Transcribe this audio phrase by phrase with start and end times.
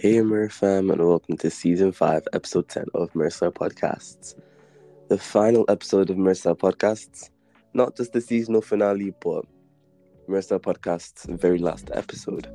[0.00, 4.34] Hey, MiraFam, and welcome to season 5, episode 10 of MiraStar Podcasts.
[5.10, 7.28] The final episode of MiraStar Podcasts.
[7.74, 9.44] Not just the seasonal finale, but
[10.26, 12.48] MiraStar Podcasts' very last episode.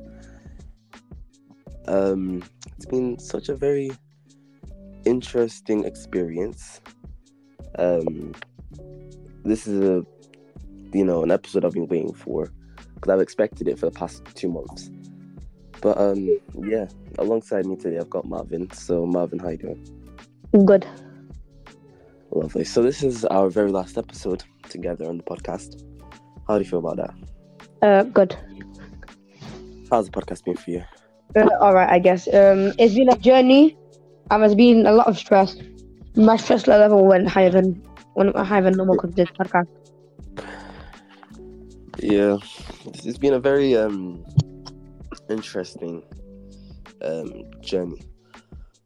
[1.86, 2.42] Um,
[2.76, 3.92] it's been such a very
[5.04, 6.80] interesting experience.
[7.78, 8.34] Um,
[9.44, 10.04] this is a,
[10.92, 12.50] you know, an episode I've been waiting for
[12.96, 14.90] because I've expected it for the past two months.
[15.80, 16.86] But um, yeah,
[17.18, 18.70] alongside me today, I've got Marvin.
[18.72, 20.64] So Marvin, how you doing?
[20.64, 20.86] Good.
[22.30, 22.64] Lovely.
[22.64, 25.82] So this is our very last episode together on the podcast.
[26.46, 27.14] How do you feel about that?
[27.82, 28.36] Uh, good.
[29.90, 30.84] How's the podcast been for you?
[31.34, 32.26] Uh, all right, I guess.
[32.28, 33.76] Um, it's been a journey.
[34.30, 35.56] Um, there's been a lot of stress.
[36.16, 37.82] My stress level went higher than
[38.14, 39.68] went higher than normal because of this podcast.
[41.98, 42.38] Yeah,
[42.86, 44.24] it's it's been a very um
[45.28, 46.02] interesting
[47.02, 48.02] um journey.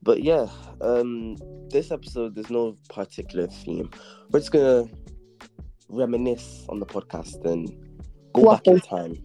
[0.02, 0.46] But yeah,
[0.80, 1.36] um
[1.70, 3.90] this episode there's no particular theme.
[4.30, 4.86] We're just gonna
[5.88, 7.68] reminisce on the podcast and
[8.32, 9.22] go back in time.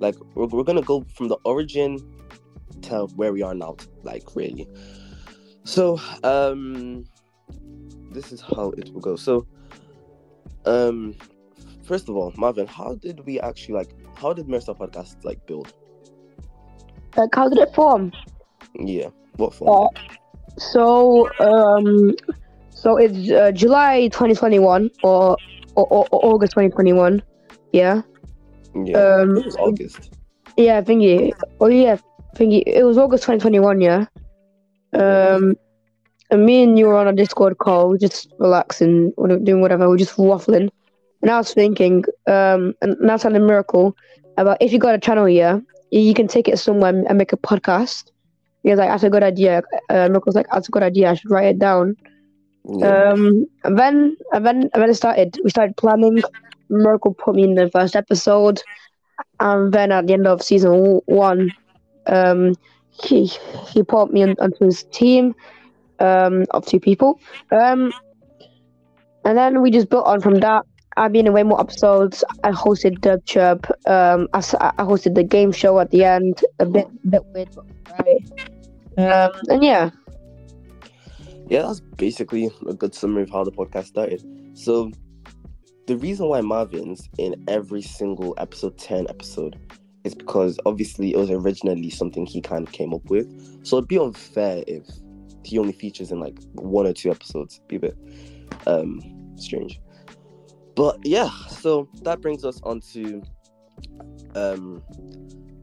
[0.00, 1.98] Like we're, we're gonna go from the origin
[2.82, 4.68] to where we are now, like really.
[5.64, 7.04] So um
[8.12, 9.16] this is how it will go.
[9.16, 9.46] So
[10.64, 11.14] um
[11.84, 15.72] first of all, Marvin, how did we actually like how did MiraStar podcast like build?
[17.16, 18.12] Like, how did it form?
[18.78, 19.08] Yeah.
[19.36, 19.88] What form?
[19.94, 20.00] Uh,
[20.58, 22.14] so, um,
[22.70, 25.36] so it's uh, July 2021 or,
[25.74, 27.22] or, or, or August 2021.
[27.72, 28.02] Yeah.
[28.74, 28.98] yeah.
[28.98, 30.14] um, it was August.
[30.56, 31.32] Yeah, thingy.
[31.60, 31.96] Oh yeah,
[32.36, 32.62] thingy.
[32.66, 33.80] It was August 2021.
[33.80, 34.06] Yeah.
[34.92, 35.54] Um,
[36.30, 39.12] and me and you were on a Discord call, just relaxing,
[39.44, 39.88] doing whatever.
[39.88, 40.68] We are just waffling.
[41.22, 43.96] And I was thinking, um, and that's on a miracle
[44.36, 47.36] about if you got a channel here, you can take it somewhere and make a
[47.36, 48.10] podcast.
[48.62, 49.62] He was like, that's a good idea.
[49.88, 51.10] Uh, Miracle's like, that's a good idea.
[51.10, 51.96] I should write it down.
[52.64, 53.10] Yeah.
[53.10, 55.38] Um, and then, and then, and then it started.
[55.42, 56.22] We started planning.
[56.68, 58.62] Miracle put me in the first episode,
[59.40, 61.50] and then at the end of season one,
[62.06, 62.54] um,
[62.90, 63.26] he
[63.72, 65.34] he put me in, onto his team,
[65.98, 67.18] um, of two people.
[67.50, 67.92] Um,
[69.24, 70.64] and then we just built on from that.
[71.00, 72.22] I've been in way more episodes.
[72.44, 73.64] I hosted Dub Chirp.
[73.88, 76.44] Um, I, I hosted the game show at the end.
[76.58, 77.64] A bit, bit weird, but
[77.98, 78.30] right.
[78.98, 79.90] Um, and yeah,
[81.48, 84.22] Yeah, that's basically a good summary of how the podcast started.
[84.52, 84.92] So,
[85.86, 89.58] the reason why Marvin's in every single episode 10 episode
[90.04, 93.26] is because obviously it was originally something he kind of came up with.
[93.66, 94.86] So, it'd be unfair if
[95.44, 97.56] he only features in like one or two episodes.
[97.56, 97.96] It'd Be a bit
[98.66, 99.00] um,
[99.36, 99.80] strange.
[100.74, 103.22] But yeah, so that brings us on to
[104.34, 104.82] um,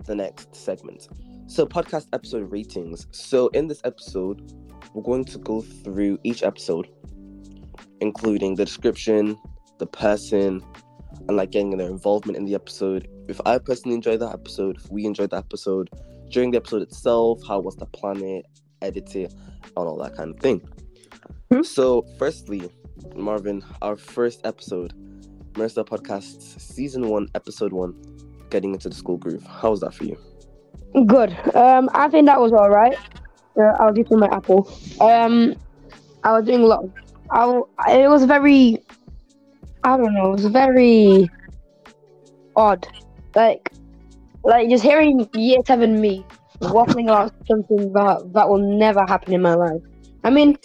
[0.06, 1.08] the next segment.
[1.48, 3.08] So, podcast episode ratings.
[3.12, 4.54] So, in this episode,
[4.94, 6.90] we're going to go through each episode,
[8.02, 9.38] including the description,
[9.78, 10.62] the person,
[11.28, 13.08] and like getting their involvement in the episode.
[13.30, 15.90] If I personally enjoyed that episode, if we enjoyed that episode,
[16.30, 18.46] during the episode itself, how was the planet,
[18.82, 20.60] edit it, and all that kind of thing.
[21.52, 21.64] Hmm.
[21.64, 22.70] So, firstly,
[23.16, 24.94] Marvin, our first episode,
[25.54, 27.94] MiraStar Podcasts, season one, episode one,
[28.50, 29.46] getting into the school groove.
[29.46, 30.18] How was that for you?
[31.06, 31.32] good.
[31.56, 32.98] Um, I think that was all right.
[33.60, 34.72] Uh, I was eating my apple.
[35.00, 35.56] Um,
[36.24, 36.84] I was doing a lot.
[36.84, 38.80] Of, I, it was very,
[39.84, 40.30] I don't know.
[40.30, 41.30] It was very
[42.56, 42.88] odd.
[43.36, 43.72] Like,
[44.44, 46.26] like just hearing year seven me
[46.62, 49.82] waffling about something that that will never happen in my life.
[50.24, 50.58] I mean,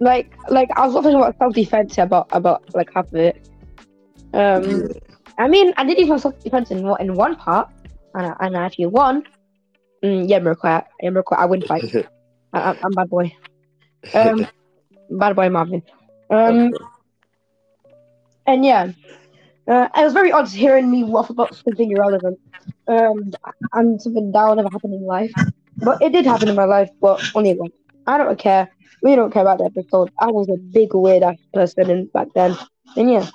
[0.00, 3.48] like, like I was waffling about self defense about about like half of it.
[4.32, 4.88] Um,
[5.38, 7.68] I mean, I did even self defense in one- in one part,
[8.14, 9.24] and I, and I actually won.
[10.04, 10.82] Mm, yeah, Miracle.
[11.00, 11.36] Yeah, Miracle.
[11.38, 11.84] I win fight.
[12.52, 13.32] I, I'm bad boy.
[14.14, 14.46] Um,
[15.10, 15.82] bad boy Marvin.
[16.30, 16.70] Um,
[18.46, 18.92] and yeah,
[19.68, 22.38] uh, it was very odd hearing me waffle about something irrelevant.
[22.88, 23.32] Um,
[23.72, 25.32] and something that will never happen in life.
[25.76, 27.72] But it did happen in my life, but only once.
[28.06, 28.70] I don't care.
[29.06, 30.10] We don't care about the episode.
[30.18, 32.56] I was a big weird ass person in, back then.
[32.96, 33.30] And yeah,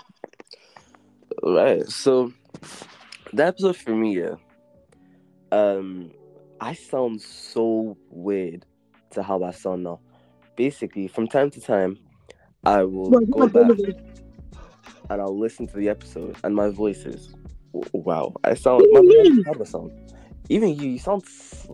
[1.41, 1.87] Right.
[1.87, 2.33] So
[3.31, 4.35] the episode for me, yeah.
[5.53, 6.11] Um,
[6.59, 8.65] I sound so weird
[9.11, 10.01] to how I sound now.
[10.57, 11.97] Basically, from time to time,
[12.65, 13.79] I will go back
[15.09, 17.33] and I'll listen to the episode, and my voice is
[17.93, 18.33] wow.
[18.43, 19.91] I sound my voice how do I sound?
[20.49, 21.23] Even you, you sound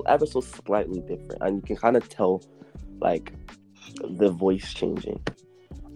[0.06, 2.44] ever so slightly different, and you can kind of tell
[3.00, 3.34] like
[4.10, 5.20] the voice changing,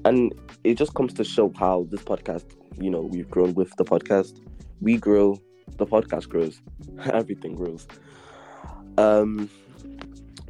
[0.05, 0.33] and
[0.63, 2.45] it just comes to show how this podcast,
[2.79, 4.39] you know, we've grown with the podcast.
[4.79, 5.37] We grow,
[5.77, 6.61] the podcast grows,
[7.05, 7.87] everything grows.
[8.97, 9.49] Um,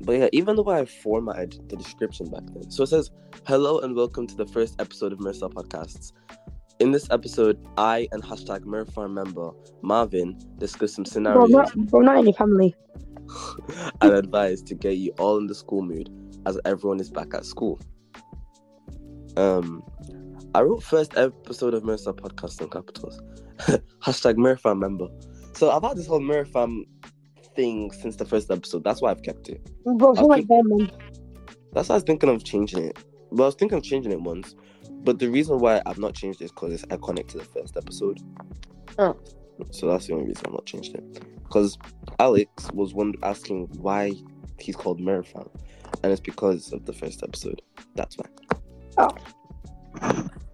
[0.03, 2.71] But yeah, even the way I formatted the description back then.
[2.71, 3.11] So it says,
[3.45, 6.11] Hello and welcome to the first episode of MiraStar Podcasts.
[6.79, 9.51] In this episode, I and hashtag MiraFam member
[9.83, 12.75] Marvin discuss some Bro, scenarios not, bro, not any family.
[14.01, 16.09] and advice to get you all in the school mood
[16.45, 17.79] as everyone is back at school.
[19.38, 19.83] Um,
[20.53, 23.21] I wrote first episode of MiraStar Podcast on capitals.
[24.01, 25.07] hashtag MiraFam member.
[25.53, 26.83] So I've had this whole MiraFam
[27.55, 28.83] thing since the first episode.
[28.83, 29.61] That's why I've kept it.
[29.85, 30.91] Bro, so like that, man.
[31.73, 32.97] That's why I was thinking of changing it.
[33.29, 34.55] Well, I was thinking of changing it once,
[35.03, 37.77] but the reason why I've not changed it is because it's iconic to the first
[37.77, 38.19] episode.
[38.99, 39.17] Oh.
[39.69, 41.23] So that's the only reason I've not changed it.
[41.43, 41.77] Because
[42.19, 44.13] Alex was one asking why
[44.59, 45.49] he's called MiraFam,
[46.03, 47.61] and it's because of the first episode.
[47.95, 48.25] That's why.
[48.97, 49.09] Oh.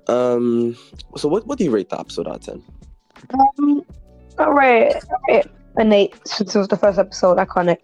[0.07, 0.75] Um.
[1.15, 2.63] So what what do you rate the episode out of ten?
[3.33, 3.83] Um,
[4.37, 5.47] all right, all right.
[5.77, 7.37] An eight since it was the first episode.
[7.37, 7.77] Iconic.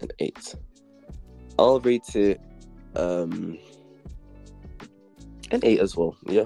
[0.00, 0.54] An eight.
[1.58, 2.40] I'll rate it
[2.96, 3.58] um
[5.50, 6.16] an eight as well.
[6.26, 6.44] Yeah,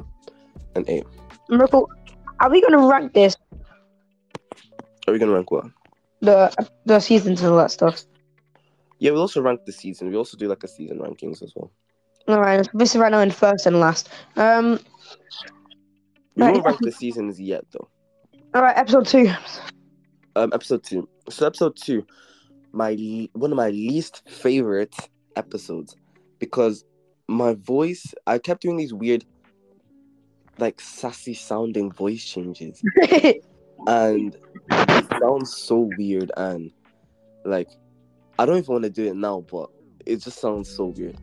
[0.75, 1.05] an eight.
[1.49, 1.91] Miracle.
[2.41, 3.37] Are we gonna rank this
[5.07, 5.67] Are we gonna rank what?
[6.21, 6.53] the
[6.85, 8.05] the seasons and all that stuff?
[8.99, 10.09] Yeah, we also rank the season.
[10.11, 11.71] We also do like a season rankings as well.
[12.27, 14.09] All right, this is right now in first and last.
[14.37, 14.79] Um,
[16.37, 16.53] We Right.
[16.53, 17.89] won't rank the seasons yet though.
[18.55, 19.29] all right, episode two.
[20.37, 21.09] Um, episode two.
[21.31, 22.07] So episode two,
[22.73, 24.95] my one of my least favorite
[25.37, 25.97] episodes
[26.39, 26.85] because
[27.29, 28.05] my voice.
[28.27, 29.25] I kept doing these weird,
[30.59, 32.81] like sassy sounding voice changes,
[33.87, 34.37] and
[34.71, 36.71] it sounds so weird and
[37.45, 37.69] like
[38.39, 39.71] I don't even want to do it now, but
[40.07, 41.17] it just sounds so weird.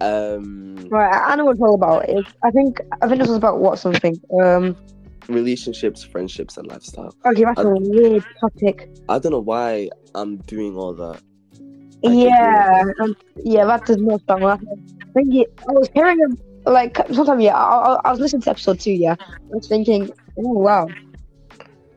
[0.00, 2.08] Um, right, I I know what it's all about.
[2.08, 4.16] It, I think I think this was about what something.
[4.40, 4.76] Um,
[5.28, 7.14] relationships, friendships, and lifestyle.
[7.26, 8.88] okay, that's a weird topic.
[9.08, 11.20] I don't know why I'm doing all that.
[12.06, 14.60] I Yeah, um, yeah, that does not sound right.
[14.60, 17.40] I think it, I was hearing him like sometime.
[17.40, 18.92] Yeah, I, I, I was listening to episode two.
[18.92, 20.86] Yeah, I was thinking, oh wow,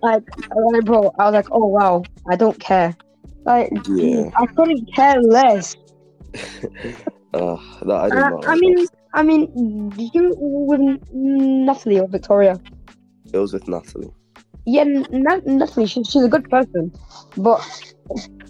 [0.02, 0.24] like,
[0.56, 2.96] like bro, I was like, oh wow, I don't care.
[3.46, 4.30] Like, Yeah.
[4.38, 5.76] I couldn't care less.
[7.34, 8.40] Uh, that I Uh.
[8.48, 12.60] I mean, I mean, you with Natalie or Victoria.
[13.34, 14.12] it was with Natalie.
[14.66, 15.08] Yeah, N-
[15.46, 16.94] Natalie, she, she's a good person,
[17.38, 17.62] but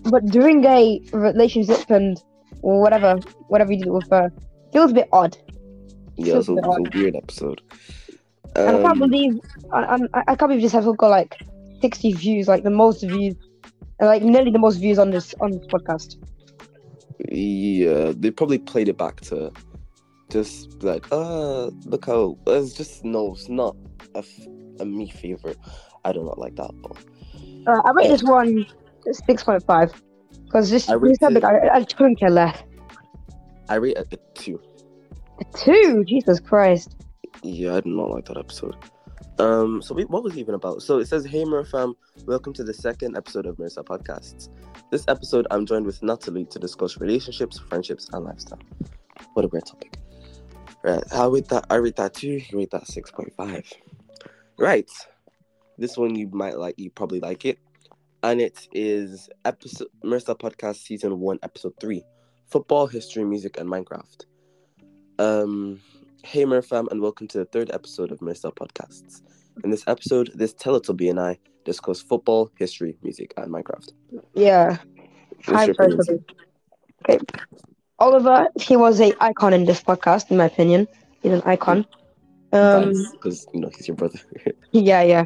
[0.09, 2.21] but during a relationship and
[2.61, 3.15] whatever,
[3.47, 4.31] whatever you did with her,
[4.73, 5.37] it was a bit odd.
[6.17, 7.61] Yeah, it was a, it was a weird episode.
[8.55, 9.39] And I can't Um, believe
[9.71, 9.79] I,
[10.13, 11.37] I, I can't believe this episode got like
[11.81, 13.35] sixty views, like the most views,
[14.01, 16.18] uh, like nearly the most views on this on this podcast.
[17.30, 19.51] yeah, they probably played it back to
[20.30, 23.75] just like, uh, look how it's just no, it's not
[24.15, 24.48] a, f-
[24.80, 25.57] a me favorite.
[26.06, 26.71] I do not like that.
[26.81, 26.98] But
[27.68, 28.65] Uh, I rate this one
[29.27, 29.92] six point five
[30.45, 32.63] because this I this topic it- I, I couldn't care less.
[33.69, 34.59] I rate it a two.
[35.39, 36.95] A two, Jesus Christ.
[37.44, 38.75] Yeah, I did not like that episode.
[39.39, 40.81] Um, so what was even about?
[40.81, 41.95] So it says, "Hey fam,
[42.25, 44.50] welcome to the second episode of MiraStar Podcasts.
[44.91, 48.59] This episode, I'm joined with Natalie to discuss relationships, friendships, and lifestyle.
[49.33, 49.97] What a great topic!
[50.83, 51.65] Right, I rate that.
[51.69, 52.41] I rate that two.
[52.50, 53.71] You rate that six point five.
[54.57, 54.89] Right,
[55.77, 56.75] this one you might like.
[56.77, 57.59] You probably like it,
[58.23, 62.03] and it is episode MiraStar Podcast season one, episode three,
[62.47, 64.25] football, history, music, and Minecraft.
[65.19, 65.80] Um,
[66.23, 69.21] Hey MiraFam, and welcome to the third episode of MiraStar Podcasts.
[69.63, 73.92] In this episode, this Teletubby and I discuss football, history, music, and Minecraft.
[74.35, 74.78] Yeah.
[75.45, 75.69] Hi.
[75.69, 76.23] Teletubby.
[77.09, 77.19] Okay.
[77.97, 80.87] Oliver, he was a icon in this podcast, in my opinion.
[81.23, 81.85] He's an icon.
[82.54, 84.19] Um, Because you know he's your brother.
[84.71, 85.25] yeah, yeah.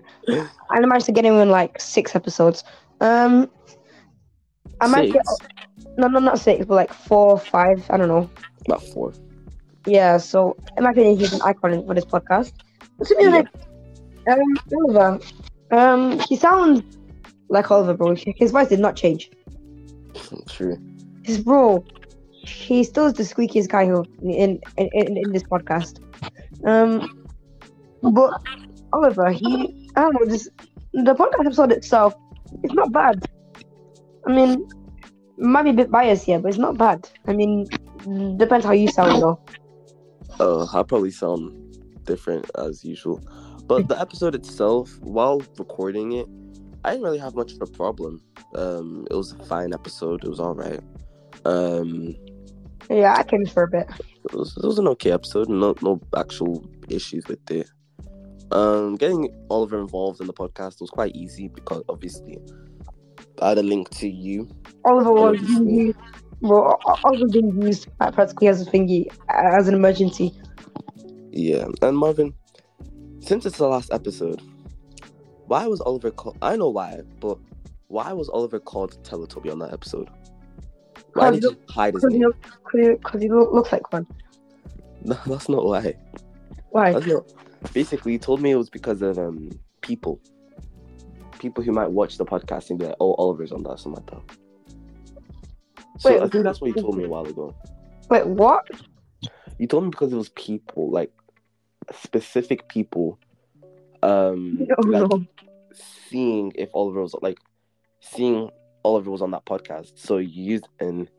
[0.70, 2.64] I managed to get him in like six episodes.
[3.02, 3.50] Um,
[4.80, 5.26] I might get
[5.98, 7.86] no, no, not six, but like four, five.
[7.90, 8.30] I don't know.
[8.66, 9.14] About four.
[9.86, 10.18] Yeah.
[10.18, 12.54] So in my opinion, he's an icon for this podcast.
[12.98, 13.42] What's his Yeah.
[13.42, 13.50] name?
[14.28, 14.40] Um,
[14.80, 15.20] Oliver.
[15.72, 16.82] Um, he sounds
[17.50, 18.16] like Oliver, bro.
[18.16, 19.30] His voice did not change.
[20.50, 20.78] True.
[21.24, 21.84] His bro,
[22.32, 26.00] he still is the squeakiest guy who in in, in, in this podcast.
[26.66, 27.26] Um,
[28.02, 28.34] but
[28.94, 30.50] Oliver, he I don't know this
[30.94, 32.16] the podcast episode itself.
[32.64, 33.24] It's not bad.
[34.28, 34.68] I mean,
[35.38, 37.08] might be a bit biased here, but it's not bad.
[37.28, 37.66] I mean,
[38.38, 39.40] depends how you sound though.
[40.40, 43.22] Uh, I probably sound different as usual,
[43.68, 46.28] but the episode itself, while recording it,
[46.84, 48.22] I didn't really have much of a problem.
[48.54, 50.24] Um, it was a fine episode.
[50.24, 50.80] It was all right.
[51.46, 52.16] Um,
[52.90, 53.88] Yeah, I came for a bit.
[54.26, 55.50] it was, it was an okay episode.
[55.50, 57.68] No, no actual issues with it.
[58.52, 62.38] Um, getting Oliver involved in the podcast was quite easy because obviously
[63.42, 64.48] I had a link to you.
[64.86, 65.96] Oliver was you,
[66.48, 70.32] Well, I being used practically as a thingy, uh, as an emergency.
[71.32, 72.34] Yeah, and Marvin,
[73.20, 74.42] since it's the last episode,
[75.48, 76.38] why was Oliver called?
[76.42, 77.38] I know why, but
[77.88, 80.10] why was Oliver called Teletubby on that episode?
[81.14, 82.22] Why did he hide his Because name?
[82.24, 84.06] look- 'cause he, he looks like one.
[85.04, 85.94] No, that's not why.
[86.72, 86.94] Why?
[86.94, 87.32] That's not.
[87.74, 89.50] Basically, he told me it was because of um
[89.82, 90.20] people,
[91.40, 94.12] people who might watch the podcast and be like, "Oh, Oliver's on that," something like
[94.28, 94.38] that.
[95.98, 97.56] So Wait, I think that's what you told me a while ago.
[98.10, 98.68] Wait, what?
[99.58, 101.12] You told me because it was people, like
[101.94, 103.20] specific people,
[104.04, 105.26] um, Oh, like, no.
[106.10, 107.40] seeing if Oliver was like
[108.02, 108.50] seeing
[108.84, 109.94] Oliver was on that podcast.
[109.96, 111.10] So you used an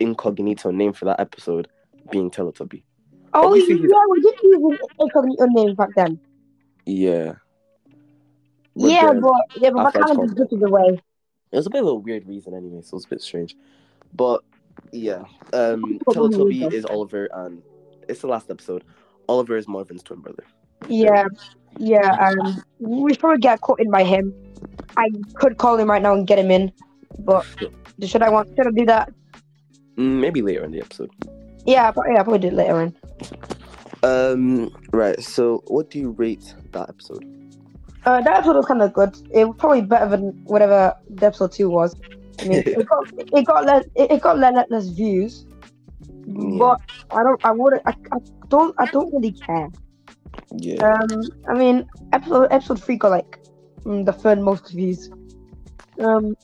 [0.00, 1.68] incognito name for that episode,
[2.10, 2.82] being Teletubby.
[3.32, 3.64] Oh, yeah,
[4.10, 6.18] we did use an incognito name back then.
[6.86, 7.34] Yeah.
[8.74, 11.00] Yeah, but yeah, but I calendar told took it away.
[11.52, 13.56] It was a bit of a weird reason anyway, so it was a bit strange.
[14.14, 14.42] But
[14.92, 17.62] yeah, um, Probably Teletubby is Oliver, and
[18.08, 18.84] it's the last episode.
[19.28, 20.44] Oliver is Marvin's twin brother.
[20.88, 21.24] Yeah,
[21.78, 22.12] yeah.
[22.28, 24.34] Um, we probably get caught in by him.
[24.96, 26.72] I could call him right now and get him in,
[27.18, 27.46] but
[28.04, 28.48] should I want?
[28.56, 29.12] Should I do that?
[29.96, 31.10] Mm, maybe later in the episode.
[31.66, 32.96] Yeah, but yeah, I'll probably do it later on.
[34.02, 35.20] Um, right.
[35.22, 37.39] So, what do you rate that episode?
[38.06, 39.16] Uh, that episode was kind of good.
[39.32, 41.94] It was probably better than whatever the episode two was.
[42.40, 45.44] I mean, it got it got less it, got less, less views,
[46.26, 46.80] but
[47.10, 49.68] I don't I wouldn't I, I don't I don't really care.
[50.56, 50.82] Yeah.
[50.84, 53.38] Um, I mean, episode episode three got like
[53.84, 55.10] mm, the third most views.
[55.98, 56.34] Um,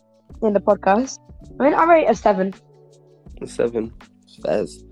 [0.42, 1.18] in the podcast.
[1.58, 2.54] I mean, I rate a seven.
[3.40, 3.92] A seven.
[4.42, 4.84] Fez.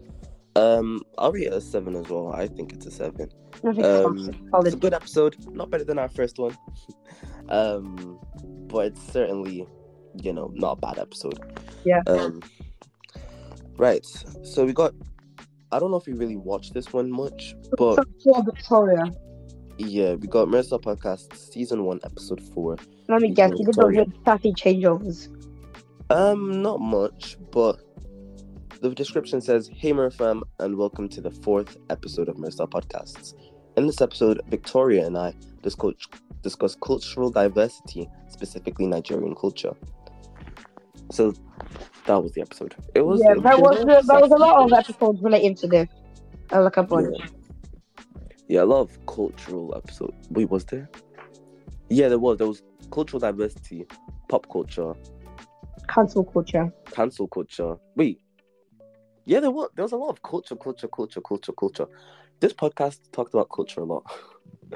[0.56, 2.32] Um, I'll rate it a seven as well.
[2.32, 3.30] I think it's a seven.
[3.64, 4.30] Um,
[4.64, 5.36] it's a good episode.
[5.52, 6.56] Not better than our first one.
[7.48, 8.18] um,
[8.68, 9.66] but it's certainly,
[10.22, 11.38] you know, not a bad episode.
[11.84, 12.02] Yeah.
[12.06, 12.42] Um,
[13.76, 14.04] right.
[14.42, 14.92] So we got.
[15.72, 18.06] I don't know if we really watched this one much, but
[18.44, 19.10] Victoria.
[19.76, 22.76] yeah, we got MiraStar Podcast season one, episode four.
[23.08, 25.28] Let me guess, you did weird sassy changeovers.
[26.10, 27.80] Um, not much, but
[28.90, 33.32] the description says, "Hey MiraFam, and welcome to the fourth episode of MiraStar Podcasts.
[33.78, 35.94] In this episode, Victoria and I discuss
[36.42, 39.72] discuss cultural diversity, specifically Nigerian culture."
[41.10, 41.32] So
[42.04, 42.74] that was the episode.
[42.94, 43.22] It was.
[43.24, 45.88] yeah, there was a there was a lot of episodes relating to this.
[46.52, 47.16] Uh, like a bunch.
[47.18, 47.26] Yeah.
[48.48, 50.14] yeah, a lot of cultural episode.
[50.28, 50.90] Wait, was there?
[51.88, 52.36] Yeah, there was.
[52.36, 53.86] There was cultural diversity,
[54.28, 54.92] pop culture,
[55.88, 56.70] Cancel culture.
[56.92, 57.76] cancel culture.
[57.96, 58.20] Wait.
[59.24, 61.86] Yeah, there was there was a lot of culture, culture, culture, culture, culture.
[62.40, 64.04] This podcast talked about culture a lot.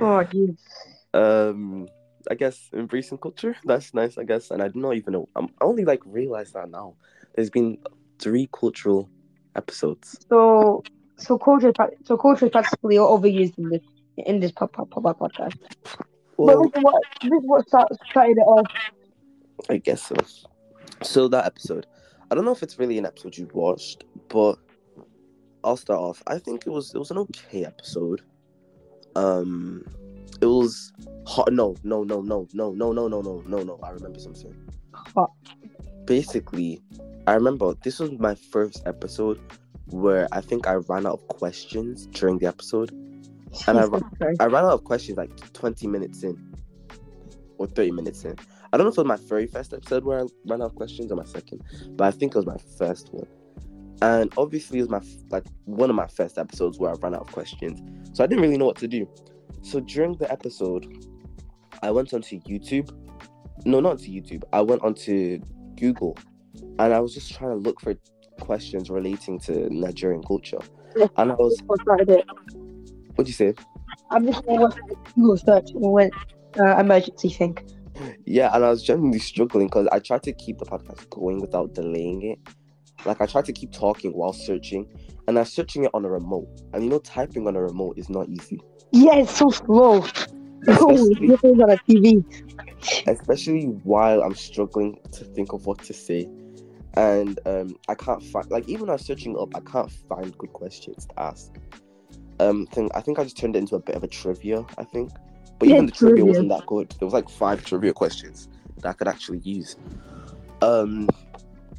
[0.01, 0.57] Oh, jeez.
[1.13, 1.89] Um,
[2.31, 3.57] I guess embracing culture.
[3.65, 4.51] That's nice, I guess.
[4.53, 5.29] And I do not even know.
[5.35, 6.95] I'm, I only like realized that now.
[7.35, 7.79] There's been
[8.21, 9.09] three cultural
[9.57, 10.19] episodes.
[10.29, 10.85] So,
[11.17, 11.73] so culture,
[12.05, 13.83] so culture is practically overused in this
[14.19, 15.57] in this pop pop pop podcast.
[16.37, 17.69] Well, but this is what this is what
[18.09, 18.67] started it off.
[19.69, 20.17] I guess so.
[21.03, 21.87] So that episode,
[22.31, 24.57] I don't know if it's really an episode you watched, but
[25.65, 26.23] I'll start off.
[26.27, 28.23] I think it was it was an okay episode.
[29.17, 29.85] Um,
[30.41, 30.93] it was
[31.27, 31.53] hot.
[31.53, 33.81] No, no, no, no, no, no, no, no, no, no, no.
[33.83, 34.55] I remember something.
[35.15, 35.31] What?
[36.05, 36.81] Basically,
[37.27, 39.41] I remember this was my first episode
[39.91, 42.91] where I think I ran out of questions during the episode.
[43.67, 43.85] And I-
[44.41, 46.55] I ran out of questions like 20 minutes in
[47.57, 48.37] or 30 minutes in.
[48.73, 50.75] I don't know if it was my very first episode where I ran out of
[50.75, 51.63] questions or my second,
[51.97, 53.27] but I think it was my first one.
[54.03, 57.23] And obviously, it was my like one of my first episodes where I ran out
[57.23, 57.81] of questions,
[58.13, 59.09] so I didn't really know what to do.
[59.63, 60.87] So during the episode,
[61.83, 62.91] I went onto YouTube.
[63.65, 64.45] No, not to YouTube.
[64.53, 65.41] I went onto
[65.77, 66.17] Google,
[66.79, 67.95] and I was just trying to look for
[68.41, 70.59] questions relating to Nigerian culture.
[71.17, 72.25] And I was, What started it?
[73.17, 73.55] what'd you say?
[74.11, 74.69] I'm just gonna
[75.17, 76.15] Google search and went
[76.61, 77.59] uh, emergency thing.
[78.25, 81.75] Yeah, and I was genuinely struggling because I tried to keep the podcast going without
[81.75, 82.39] delaying it.
[83.07, 84.87] Like I tried to keep talking while searching,
[85.27, 86.49] and I'm searching it on a remote.
[86.73, 88.61] And you know, typing on a remote is not easy,
[88.93, 90.05] Yeah, it's so slow.
[90.69, 91.31] Especially,
[91.63, 92.25] on a TV.
[93.07, 96.29] especially while I'm struggling to think of what to say.
[96.95, 100.37] And um, I can't find like even when I was searching up, I can't find
[100.37, 101.53] good questions to ask.
[102.41, 104.65] Um, thing I think I just turned it into a bit of a trivia.
[104.79, 105.13] I think,
[105.59, 106.25] but Yeah, even the trivia trivia.
[106.25, 106.91] wasn't that good.
[106.99, 108.49] There was like five trivia questions
[108.79, 109.77] that I could actually use.
[110.63, 111.09] Um,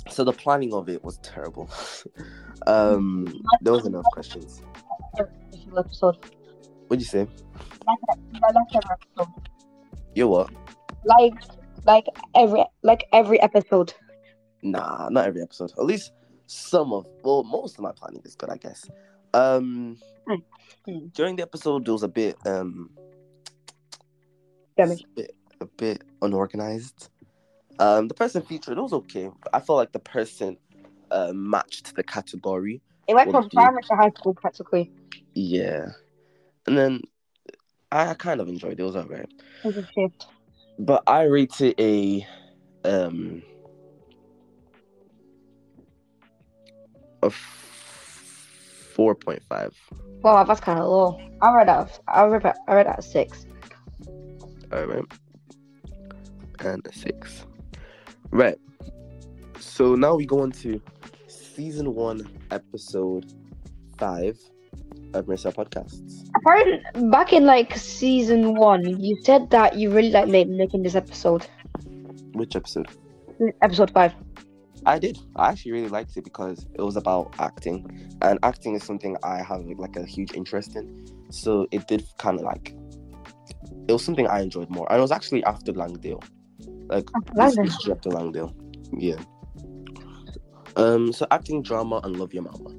[0.10, 1.70] so the planning of it was terrible.
[2.68, 3.28] um,
[3.62, 4.62] there was enough questions.
[5.78, 6.18] Episode.
[6.88, 7.28] What'd you say?
[7.88, 7.98] Like
[8.74, 9.34] every episode.
[10.16, 10.50] You what?
[11.06, 11.34] Like,
[11.86, 12.06] like
[12.36, 13.94] every, like every episode.
[14.62, 15.72] Nah, not every episode.
[15.78, 16.12] At least
[16.48, 18.90] some of, well, most of my planning is good, I guess.
[19.34, 19.98] Um,
[20.86, 21.08] Hmm.
[21.14, 22.90] during the episode, there was a bit, um,
[24.80, 25.04] Damage.
[25.04, 27.10] a bit, a bit unorganized.
[27.80, 29.30] Um, the person featured it was okay.
[29.44, 30.58] But I felt like the person
[31.12, 32.82] uh, matched the category.
[33.08, 34.90] It went from primary to high school practically.
[35.34, 35.88] Yeah,
[36.66, 37.02] and then
[37.92, 38.80] I, I kind of enjoyed it.
[38.80, 39.30] It was alright.
[39.64, 40.28] It was a shift.
[40.78, 42.26] But I rate it a
[42.86, 43.44] um
[47.22, 49.76] a four point five.
[50.22, 51.20] Wow, that's kind of low.
[51.42, 52.00] I read that.
[52.08, 52.54] I read.
[52.68, 53.46] I read at six.
[54.72, 55.06] All right,
[56.60, 57.46] and a six.
[58.32, 58.58] Right.
[59.60, 60.82] So now we go on to
[61.28, 63.34] season one, episode
[63.98, 64.38] five
[65.14, 66.30] of MiraStar Podcasts.
[66.36, 70.96] Apparently, back in like season one, you said that you really like ma- making this
[70.96, 71.48] episode.
[72.34, 72.88] Which episode?
[73.62, 74.14] Episode five.
[74.86, 75.20] I did.
[75.36, 79.42] I actually really liked it because it was about acting, and acting is something I
[79.42, 81.06] have like a huge interest in.
[81.32, 82.74] So it did kind of like
[83.90, 86.22] it was something I enjoyed more, and it was actually after Langdale,
[86.90, 87.92] like Langdale.
[87.92, 88.56] after Langdale.
[88.96, 89.16] Yeah.
[90.76, 91.12] Um.
[91.12, 92.70] So acting, drama, and love your mama.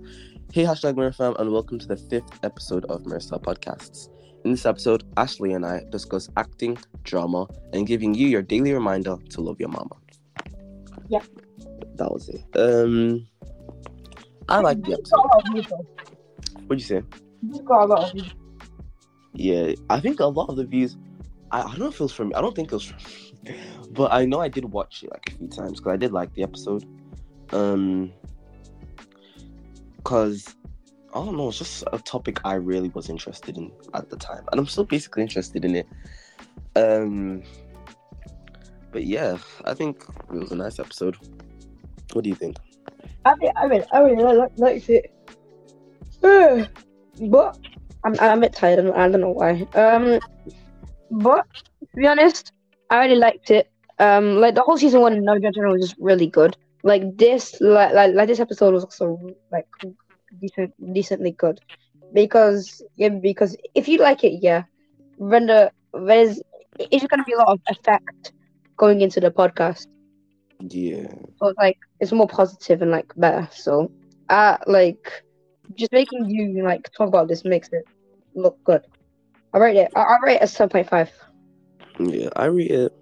[0.52, 4.09] Hey, hashtag MiraFam, and welcome to the fifth episode of Mirror Podcasts.
[4.45, 9.17] In this episode, Ashley and I discuss acting, drama, and giving you your daily reminder
[9.31, 9.97] to love your mama.
[11.09, 11.25] Yep.
[11.97, 12.45] That was it.
[12.55, 13.26] Um,
[14.49, 15.17] I like the episode.
[15.17, 15.87] a lot of views, though.
[16.69, 17.02] What'd you say?
[17.43, 18.33] This got a lot of.
[19.32, 20.96] Yeah, I think a lot of the views.
[21.50, 22.32] I, I don't know if it was from.
[22.34, 22.99] I don't think it was from.
[23.92, 26.32] but I know I did watch it like a few times because I did like
[26.34, 26.84] the episode.
[27.52, 28.12] Um,
[29.96, 30.54] because
[31.12, 34.44] I don't know, it's just a topic I really was interested in at the time,
[34.50, 35.87] and I'm still basically interested in it.
[36.76, 37.42] Um,
[38.92, 41.16] but yeah, I think it was a nice episode.
[42.12, 42.56] What do you think?
[43.25, 45.12] I think I mean I really like liked it.
[47.22, 47.59] But
[48.04, 48.78] I'm I'm a bit tired.
[48.78, 49.66] I don't, I don't know why.
[49.74, 50.20] Um,
[51.10, 51.44] but
[51.80, 52.52] to be honest,
[52.90, 53.70] I really liked it.
[53.98, 56.56] Um, like the whole season one in general was just really good.
[56.82, 59.18] Like this, like like, like this episode was also
[59.52, 59.66] like
[60.40, 61.60] decent, decently good.
[62.12, 64.64] Because yeah, because if you like it, yeah,
[65.18, 65.70] the
[66.06, 66.40] there's
[66.78, 68.32] it's gonna be a lot of effect
[68.76, 69.86] going into the podcast.
[70.60, 71.08] Yeah,
[71.38, 73.48] So it's like it's more positive and like better.
[73.52, 73.92] So
[74.28, 75.24] uh like
[75.76, 77.85] just making you like talk about this makes it
[78.35, 78.83] look good.
[79.52, 79.92] I rate it.
[79.96, 81.11] I, I rate it a seven point five.
[81.98, 82.92] yeah, I rate it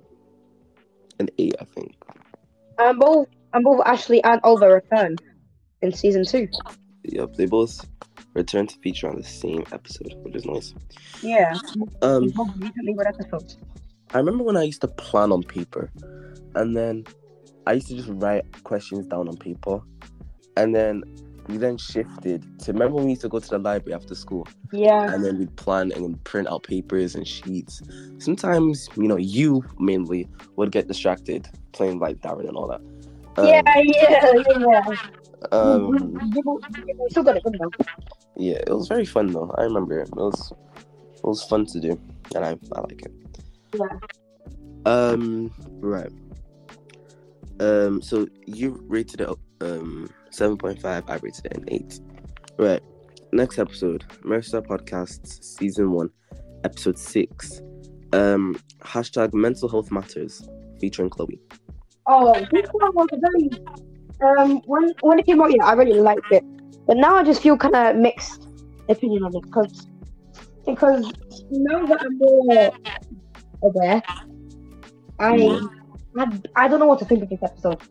[1.20, 1.54] an eight.
[1.60, 1.94] I think.
[2.78, 5.16] And both and both Ashley and Oliver return
[5.82, 6.48] in season two.
[7.04, 7.86] Yep, they both
[8.34, 10.74] return to feature on the same episode, which is nice.
[11.22, 11.54] Yeah,
[12.02, 12.24] Um,
[12.58, 13.56] recently good episodes.
[14.14, 15.90] I remember when I used to plan on paper,
[16.54, 17.04] and then
[17.66, 19.80] I used to just write questions down on paper,
[20.56, 21.02] and then
[21.48, 24.46] we then shifted to remember when we used to go to the library after school,
[24.70, 27.82] Yeah, and then we'd plan and print out papers and sheets.
[28.18, 32.80] Sometimes, you know, you mainly would get distracted playing like Darren and all that.
[33.38, 34.96] Um, yeah, yeah, yeah.
[35.52, 36.18] Um,
[38.36, 39.54] yeah, it was very fun though.
[39.56, 40.08] I remember it.
[40.08, 40.52] It was
[41.14, 42.00] it was fun to do,
[42.34, 43.12] and I, I like it.
[43.74, 43.86] Yeah.
[44.84, 45.52] Um.
[45.80, 46.12] Right.
[47.60, 48.02] Um.
[48.02, 49.28] So you rated it
[49.60, 51.04] um seven point five.
[51.08, 52.00] I rated it an eight.
[52.58, 52.82] Right.
[53.32, 56.10] Next episode, MiraStar Podcasts, season one,
[56.64, 57.60] episode six.
[58.12, 58.60] Um.
[58.80, 60.48] Hashtag Mental Health Matters,
[60.80, 61.40] featuring Chloe.
[62.06, 63.50] Oh, this one was a very
[64.24, 66.44] um when when it came out, yeah, I really liked it.
[66.86, 68.48] But now I just feel kind of mixed
[68.88, 69.88] opinion on it because
[70.64, 71.12] because
[71.50, 72.72] now that I'm more
[73.62, 74.02] aware,
[75.18, 75.60] I,
[76.16, 77.82] I I don't know what to think of this episode.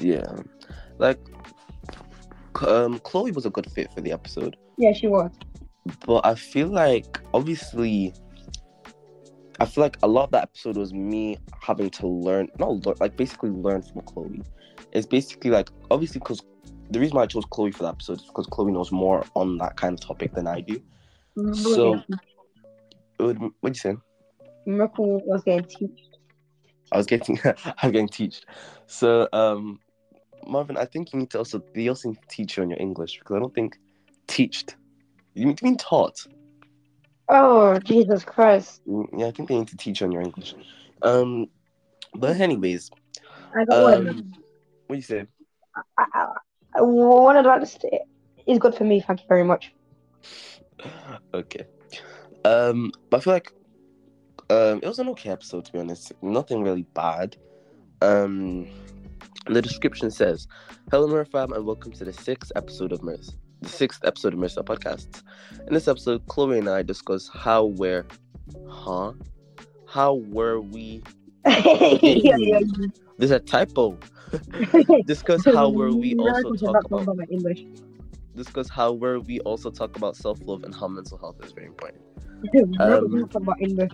[0.00, 0.36] Yeah.
[0.98, 1.18] Like.
[2.66, 4.56] Um, Chloe was a good fit for the episode.
[4.78, 5.30] Yeah, she was.
[6.06, 8.14] but I feel like obviously
[9.60, 12.96] I feel like a lot of that episode was me having to learn not learn,
[12.98, 14.42] like basically learn from Chloe.
[14.92, 16.40] It's basically like obviously because
[16.90, 19.58] the reason why I chose Chloe for that episode is because Chloe knows more on
[19.58, 20.80] that kind of topic than I do.
[21.52, 22.02] So-
[23.18, 23.96] It would, what'd you say?
[24.66, 26.16] Miracle was getting teached.
[26.92, 27.38] I was getting
[27.82, 28.46] I'm getting teached.
[28.86, 29.78] So um
[30.46, 32.80] Marvin, I think you need to also they also need to teach you on your
[32.80, 33.78] English because I don't think
[34.26, 34.76] teached.
[35.34, 36.26] You mean, you mean taught?
[37.28, 38.82] Oh Jesus Christ!
[38.88, 40.54] Mm, Yeah, I think they need to teach you on your English.
[41.02, 41.48] Um,
[42.14, 42.90] but anyways,
[43.54, 44.08] I got one.
[44.08, 44.32] um,
[44.86, 45.26] what you say?
[45.98, 46.26] I, I,
[46.76, 47.76] I, one advice
[48.46, 49.00] is good for me.
[49.00, 49.72] Thank you very much.
[51.34, 51.66] okay.
[52.44, 53.52] Um, but I feel like
[54.50, 56.12] um, it was an okay episode to be honest.
[56.22, 57.36] Nothing really bad.
[58.02, 58.68] Um,
[59.48, 60.48] The description says,
[60.90, 64.64] "Hello, MiraFam, and welcome to the sixth episode of Mirs, the sixth episode of MiraStar
[64.64, 65.22] Podcasts.
[65.68, 68.06] In this episode, Chloe and I discuss how, where,
[68.68, 69.12] huh,
[69.86, 71.00] how were we?
[71.46, 72.60] yeah, yeah.
[73.18, 73.96] There's a typo.
[75.06, 77.64] discuss how were we also talk about my English.
[78.34, 81.68] discuss how where we also talk about self love and how mental health is very
[81.68, 82.02] important.
[82.80, 83.92] Um, about English.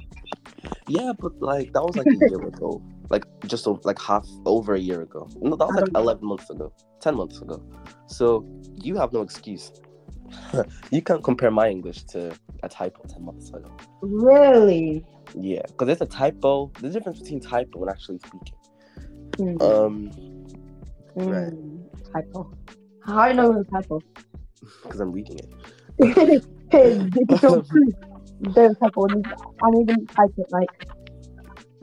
[0.88, 4.80] Yeah, but like that was like a year ago, like just like half over a
[4.80, 5.28] year ago.
[5.40, 7.62] No, that was like eleven months ago, ten months ago.
[8.06, 9.72] So you have no excuse.
[10.90, 13.70] you can't compare my English to a typo ten months ago.
[14.00, 15.04] Really?
[15.38, 16.72] Yeah, because there's a typo.
[16.80, 18.58] The difference between typo and actually speaking.
[19.36, 19.62] Hmm.
[19.62, 20.10] Um,
[21.14, 21.52] right.
[21.52, 21.78] Hmm.
[22.12, 22.52] Typo.
[23.04, 24.00] How do you know it's a typo?
[24.82, 25.52] because I'm reading it.
[26.72, 27.62] it's so
[28.44, 29.06] a typo.
[29.06, 30.86] I need to type it like.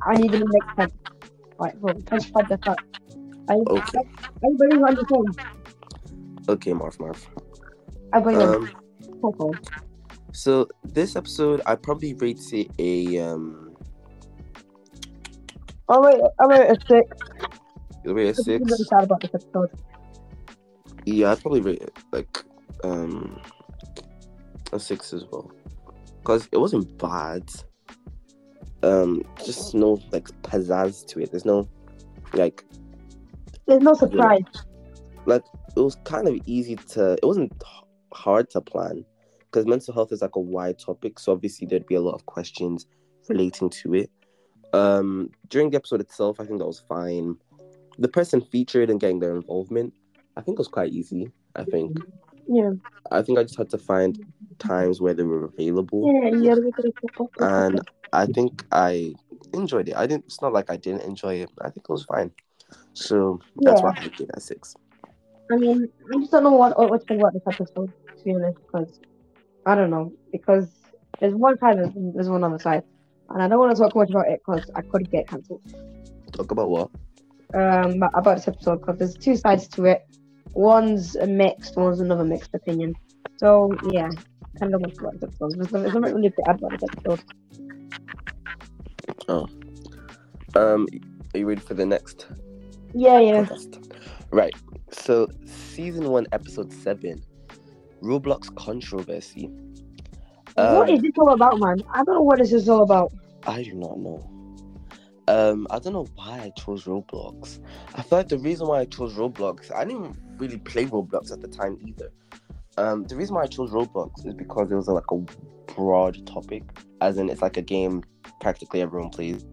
[0.08, 0.94] I need to make sense.
[1.60, 2.78] Right, bro, let's type this up.
[3.50, 4.00] I, Okay.
[4.46, 5.38] Everybody who understands.
[6.48, 7.28] Okay, Marv, Marv.
[8.14, 8.84] Everybody Um, understands.
[9.22, 9.52] Typo.
[10.32, 13.76] so this episode, I probably rate it a um,
[15.90, 17.18] Oh wait, oh wait, a six.
[18.06, 19.72] you rate a I'm really sad about this episode.
[21.06, 22.44] Yeah, I'd probably rate it like
[22.84, 23.42] um
[24.72, 25.52] a six as well,
[26.30, 27.50] because it wasn't bad.
[28.84, 31.32] Um, just no like pizzazz to it.
[31.32, 31.68] There's no
[32.34, 32.64] like
[33.66, 34.44] There's no surprise.
[35.26, 35.42] like
[35.76, 37.14] it was kind of easy to.
[37.14, 37.52] It wasn't
[38.14, 39.04] hard to plan
[39.40, 41.18] because mental health is like a wide topic.
[41.18, 42.86] So obviously there'd be a lot of questions
[43.28, 44.12] relating to it.
[44.72, 47.38] Um, during the episode itself, I think that was fine.
[47.98, 49.96] The person featured and getting their involvement,
[50.38, 51.32] I think was quite easy.
[51.56, 51.98] I think.
[52.50, 52.72] Yeah.
[53.12, 54.18] I think I just had to find
[54.58, 56.94] times where they were available, Yeah, you gotta make it
[57.40, 57.82] a and
[58.12, 59.14] I think I
[59.54, 59.96] enjoyed it.
[59.96, 60.26] I didn't.
[60.26, 61.50] It's not like I didn't enjoy it.
[61.62, 62.32] I think it was fine.
[62.94, 63.86] So that's Yeah.
[63.86, 64.76] why I give it a six.
[65.52, 68.34] I mean, I just don't know what what to think about this episode, to be
[68.34, 69.00] honest, because
[69.66, 70.12] I don't know.
[70.32, 70.68] Because
[71.20, 72.84] there's one side and there's one other side,
[73.30, 75.62] and I don't want to talk much about it because I could get cancelled.
[76.34, 76.90] Talk about what?
[77.54, 80.04] Um, about this episode because there's two sides to it.
[80.54, 82.96] One's a mixed, one's another mixed opinion.
[83.38, 84.10] So yeah,
[84.60, 85.52] kind of about this episode.
[85.56, 87.24] There's, there's nothing really to add about this episode.
[90.56, 90.88] Um,
[91.34, 92.28] are you ready for the next
[92.94, 93.44] Yeah, yeah.
[93.46, 93.92] podcast?
[94.32, 94.54] Right.
[94.92, 97.24] So, season one, episode seven,
[98.02, 99.50] Roblox controversy.
[100.56, 101.78] what Um, is this all about, man?
[101.94, 103.12] I don't know what this is all about.
[103.46, 104.28] I do not know.
[105.30, 107.60] Um, I don't know why I chose Roblox.
[107.94, 111.40] I feel like the reason why I chose Roblox, I didn't really play Roblox at
[111.40, 112.12] the time either.
[112.80, 115.18] Um, the reason why I chose Roblox is because it was like a
[115.76, 116.64] broad topic,
[117.02, 118.04] as in it's like a game
[118.42, 119.46] practically everyone plays.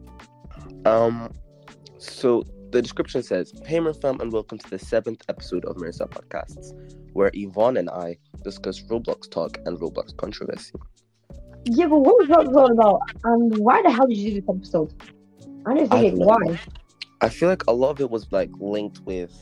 [0.86, 1.30] Um,
[1.98, 6.72] so the description says, "Hey, fam, and welcome to the seventh episode of MiraStar Podcasts,
[7.12, 10.72] where Yvonne and I discuss Roblox talk and Roblox controversy."
[11.66, 13.00] Yeah, but what was that all about?
[13.24, 14.94] And why the hell did you do this episode?
[15.66, 16.60] I didn't I think don't why.
[17.20, 19.32] I feel like a lot of it was like linked with,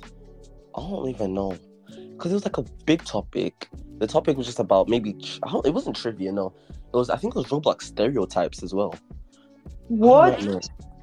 [0.77, 1.57] I don't even know,
[1.87, 3.69] because it was like a big topic.
[3.99, 6.33] The topic was just about maybe I don't, it wasn't trivia.
[6.33, 6.53] No,
[6.93, 8.95] it was I think it was Roblox stereotypes as well.
[8.95, 10.41] I What?
[10.41, 10.61] don't know.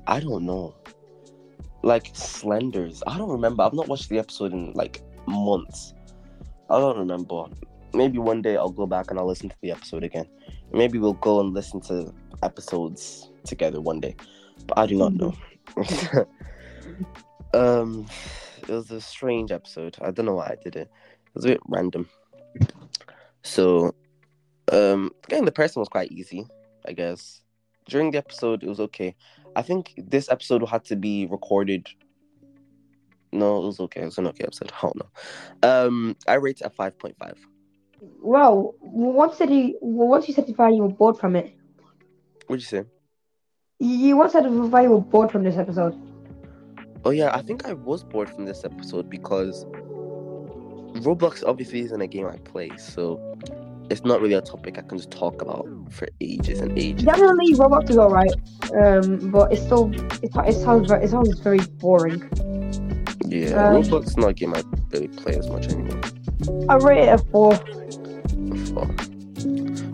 [0.08, 0.76] I don't know.
[1.84, 3.04] Like Slenders.
[3.08, 3.64] I don't remember.
[3.64, 5.94] I've not watched the episode in like months.
[6.70, 7.46] I don't remember.
[7.94, 10.26] Maybe one day I'll go back and I'll listen to the episode again.
[10.72, 14.16] Maybe we'll go and listen to episodes together one day.
[14.76, 15.34] I do not know.
[17.54, 18.06] um
[18.64, 19.98] it was a strange episode.
[20.02, 20.90] I don't know why I did it.
[20.90, 22.10] It was a bit random.
[23.44, 23.94] So
[24.72, 26.46] um getting the person was quite easy,
[26.86, 27.42] I guess
[27.88, 29.16] during the episode it was okay
[29.56, 31.88] i think this episode had to be recorded
[33.32, 36.62] no it was okay it was an okay episode i don't know um i rate
[36.62, 37.36] it at 5.5
[38.20, 38.74] Wow!
[38.82, 41.54] once said you once you said you were bored from it.
[42.48, 42.84] what'd you say
[43.82, 45.94] You once said why you were bored from this episode.
[47.04, 49.66] oh yeah i think i was bored from this episode because
[51.06, 53.04] roblox obviously isn't a game i play so
[53.90, 57.56] it's not really a topic i can just talk about for ages and ages Definitely
[57.56, 58.36] Roblox is alright.
[58.82, 59.92] Um, but it's still
[60.22, 62.20] it, it sounds very, it sounds very boring.
[63.26, 66.00] yeah Um, roblox is not a game i really play as much anymore
[66.70, 67.56] I rate it a four.
[68.72, 68.88] Four.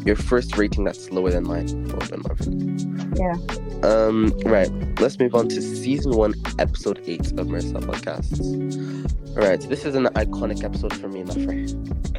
[0.06, 1.68] Your first rating that's lower than mine.
[1.90, 3.14] Well done, Marvin.
[3.24, 3.36] Yeah.
[3.84, 4.34] Um.
[4.46, 4.70] Right.
[5.00, 9.38] Let's move on to season one, episode eight of MiraStar Podcasts.
[9.38, 9.60] All right.
[9.62, 12.18] This is an iconic episode for me, my friend.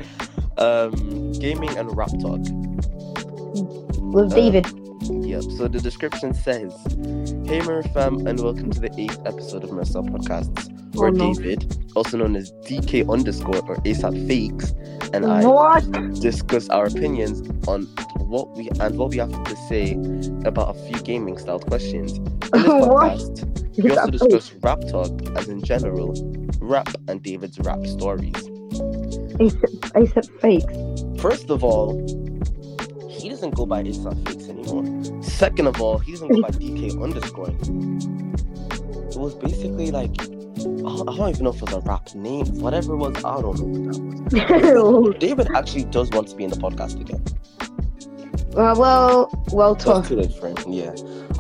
[0.59, 2.41] Um, gaming and rap talk.
[4.01, 4.67] With Uh, David.
[5.03, 5.43] Yep.
[5.57, 6.73] So the description says,
[7.47, 10.71] "Hey, Mirror fam, and welcome to the eighth episode of Marissa Podcasts,
[11.03, 11.35] underscore Oh, no.
[11.35, 14.73] David, also known as DK underscore or ASAP Fakes,
[15.13, 15.85] and I What?
[16.21, 17.83] discuss our opinions on
[18.19, 19.93] what we and what we have to say
[20.45, 22.19] about a few gaming style questions.
[22.19, 23.19] In this What?
[23.19, 26.15] podcast, we also discuss rap talk as in general,
[26.61, 28.35] rap and David's rap stories.
[29.39, 31.23] ASAP, ASAP fakes.
[31.23, 31.95] First of all,
[33.09, 35.23] he doesn't go by ASAP Fakes anymore.
[35.23, 37.49] Second of all, he doesn't go by DK underscore.
[37.51, 40.15] It was basically like
[40.61, 43.17] I don't even know if it was a rap name, whatever it was.
[43.19, 45.15] I don't know what that was.
[45.19, 47.23] David actually does want to be in the podcast again.
[48.53, 50.09] well, well, well That's tough.
[50.09, 50.57] too late for him.
[50.73, 50.93] Yeah,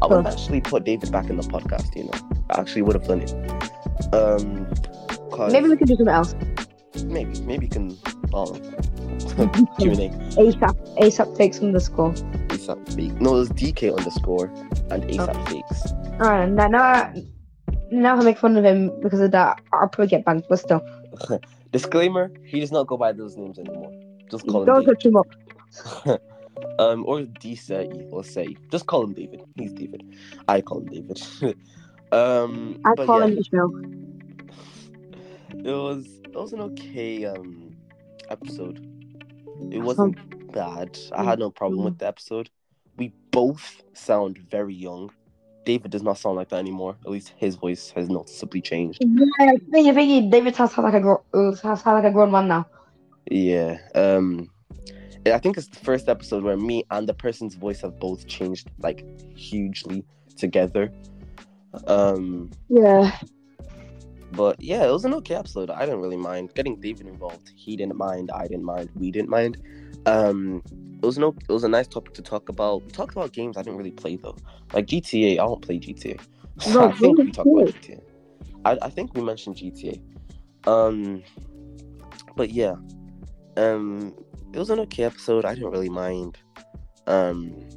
[0.02, 1.94] I would have actually put David back in the podcast.
[1.96, 4.14] You know, I actually would have done it.
[4.14, 4.66] Um,
[5.52, 6.34] Maybe we could do something else.
[7.04, 7.96] maybe, maybe you can.
[8.34, 8.60] Um,
[9.78, 10.08] Q and A.
[10.36, 12.12] ASAP, ASAP fakes underscore.
[12.48, 13.20] ASAP fake.
[13.20, 14.46] No, was DK underscore
[14.90, 15.92] and ASAP fakes.
[16.20, 17.14] Alright, now, now,
[17.90, 20.80] now I make fun of him because of that, I'll probably get banned, but still.
[21.72, 23.92] Disclaimer: He does not go by those names anymore.
[24.30, 24.94] Just call him Don't David.
[24.94, 26.20] touch him up.
[26.78, 28.56] um, or Disa or say.
[28.70, 29.42] Just call him David.
[29.56, 30.02] He's David.
[30.48, 31.20] I call him David.
[32.12, 33.26] um, I call yeah.
[33.26, 33.70] him Ishmael.
[35.64, 37.76] it was it was an okay um
[38.30, 38.84] episode.
[39.70, 40.98] It wasn't bad.
[41.12, 42.48] I had no problem with the episode.
[42.96, 45.10] We both sound very young.
[45.68, 46.96] David does not sound like that anymore.
[47.04, 49.00] At least his voice has noticeably changed.
[49.02, 52.66] Yeah, thingy, thingy, David sounds like a gro- uh, sounds like a grown man now.
[53.30, 53.76] Yeah.
[53.94, 54.48] Um
[55.26, 58.70] I think it's the first episode where me and the person's voice have both changed
[58.78, 59.04] like
[59.36, 60.06] hugely
[60.38, 60.90] together.
[61.86, 63.14] Um Yeah.
[64.32, 65.68] But yeah, it was an okay episode.
[65.68, 67.52] I didn't really mind getting David involved.
[67.54, 68.30] He didn't mind.
[68.34, 68.88] I didn't mind.
[68.94, 69.58] We didn't mind.
[70.06, 70.62] Um,
[71.02, 71.34] it was no.
[71.48, 72.84] It was a nice topic to talk about.
[72.84, 74.36] We talked about games I didn't really play though,
[74.72, 75.32] like GTA.
[75.32, 76.20] I don't play GTA.
[76.72, 77.68] No, I think we talked about.
[77.68, 78.00] GTA.
[78.64, 80.00] I, I think we mentioned GTA.
[80.66, 81.22] Um,
[82.36, 82.74] but yeah,
[83.56, 84.14] um,
[84.52, 85.44] it was an okay episode.
[85.44, 86.38] I didn't really mind.
[87.06, 87.68] Um,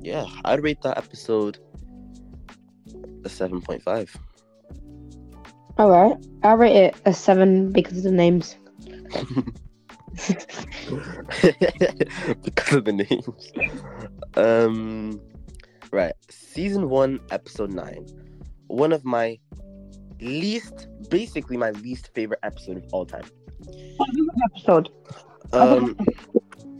[0.00, 1.58] yeah, I'd rate that episode
[3.24, 4.16] a seven point five.
[5.78, 6.16] Alright.
[6.42, 8.56] I'll rate it a seven because of the names.
[12.42, 13.52] because of the names.
[14.34, 15.20] Um,
[15.92, 16.14] right.
[16.30, 18.06] Season one, episode nine.
[18.68, 19.38] One of my
[20.20, 23.24] least, basically my least favorite episode of all time.
[24.52, 24.90] Episode.
[25.52, 25.96] Um,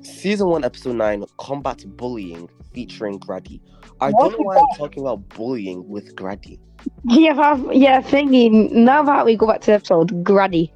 [0.03, 3.63] season one, episode nine, combat bullying featuring Grady.
[4.01, 6.59] I What don't know why I'm talking about bullying with Grady.
[7.05, 8.71] Yeah, yeah, thingy.
[8.71, 10.73] Now that we go back to the episode, Grady.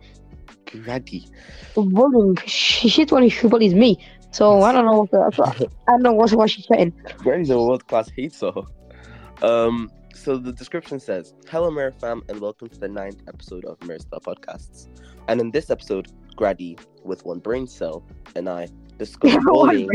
[0.73, 1.29] Grady.
[1.75, 2.37] Bullying.
[2.47, 3.99] She, she's one who bullies me.
[4.33, 6.93] So I don't know what the, I don't know what, what she's saying.
[7.19, 8.53] Grady's a world class hater.
[9.43, 14.21] Um, so the description says, "Hello, MiraFam, and welcome to the ninth episode of MiraStar
[14.23, 14.87] Podcasts.
[15.29, 18.05] And in this episode, Grady, with one brain cell,
[18.37, 19.89] and I discuss bullying,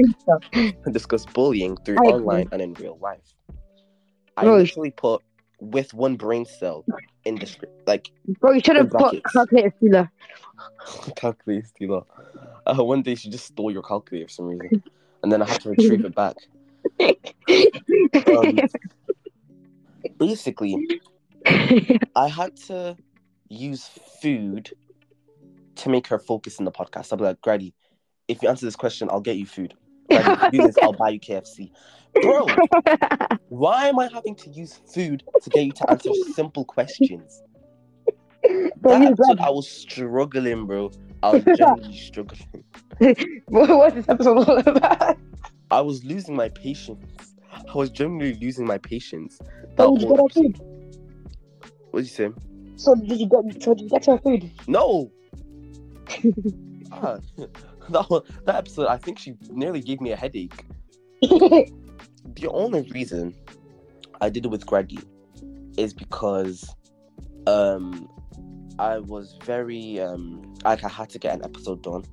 [0.91, 2.13] discuss bullying through I agree.
[2.13, 3.35] online and in real life.
[4.37, 5.21] I Bro, literally put
[5.59, 6.85] with one brain cell
[7.23, 10.11] in the script, like Bro, you should have put calculator stealer.
[11.15, 12.01] calculator stealer.
[12.65, 14.83] Uh, one day she just stole your calculator for some reason,
[15.23, 16.35] and then I had to retrieve it back.
[18.27, 18.59] Um,
[20.17, 21.01] basically,
[22.15, 22.97] I had to
[23.49, 23.89] use
[24.21, 24.71] food
[25.75, 27.11] to make her focus in the podcast.
[27.11, 27.73] I'll be like, Grady,
[28.27, 29.73] if you answer this question, I'll get you food.
[30.09, 31.71] Grady, if you do this, I'll buy you KFC.
[32.21, 32.47] Bro,
[33.49, 37.41] why am I having to use food to get you to answer simple questions?
[38.81, 39.35] That you.
[39.39, 40.91] I was struggling, bro.
[41.23, 42.63] I was genuinely struggling.
[43.47, 45.17] What- What's this episode all about?
[45.71, 47.33] I was losing my patience.
[47.51, 49.39] I was genuinely losing my patience.
[49.75, 50.61] That So did you get our food?
[51.91, 52.29] What did you say?
[52.77, 53.63] So did you get?
[53.63, 54.51] So did you get our food?
[54.67, 55.11] No.
[56.91, 57.17] ah,
[57.89, 60.65] that one, that episode, I think she nearly gave me a headache.
[62.33, 63.35] The only reason
[64.19, 64.99] I did it with Grady
[65.77, 66.73] is because
[67.45, 68.09] um
[68.79, 72.03] I was very um like I had to get an episode done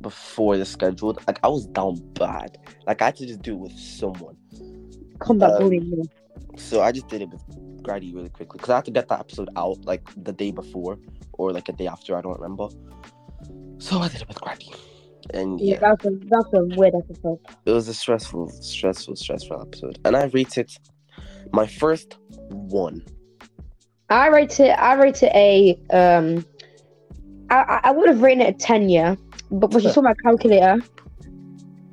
[0.00, 1.18] before the scheduled.
[1.26, 2.56] Like I was down bad.
[2.86, 4.36] Like I had to just do it with someone.
[5.18, 6.08] Combat Um, bullying.
[6.56, 9.20] So I just did it with Grady really quickly because I had to get that
[9.20, 10.98] episode out like the day before
[11.32, 12.16] or like a day after.
[12.16, 12.68] I don't remember.
[13.78, 14.70] So I did it with Grady,
[15.34, 17.38] and Yeah, yeah, that's a that's a weird episode.
[17.66, 19.98] it was a stressful, stressful, stressful episode.
[20.04, 20.70] And I rated
[21.52, 22.16] my first
[22.50, 23.04] one.
[24.10, 24.70] I rate it.
[24.70, 26.44] I rate it a um.
[27.50, 29.16] I I- would have rated it a ten, yeah,
[29.50, 30.76] but but she saw my calculator,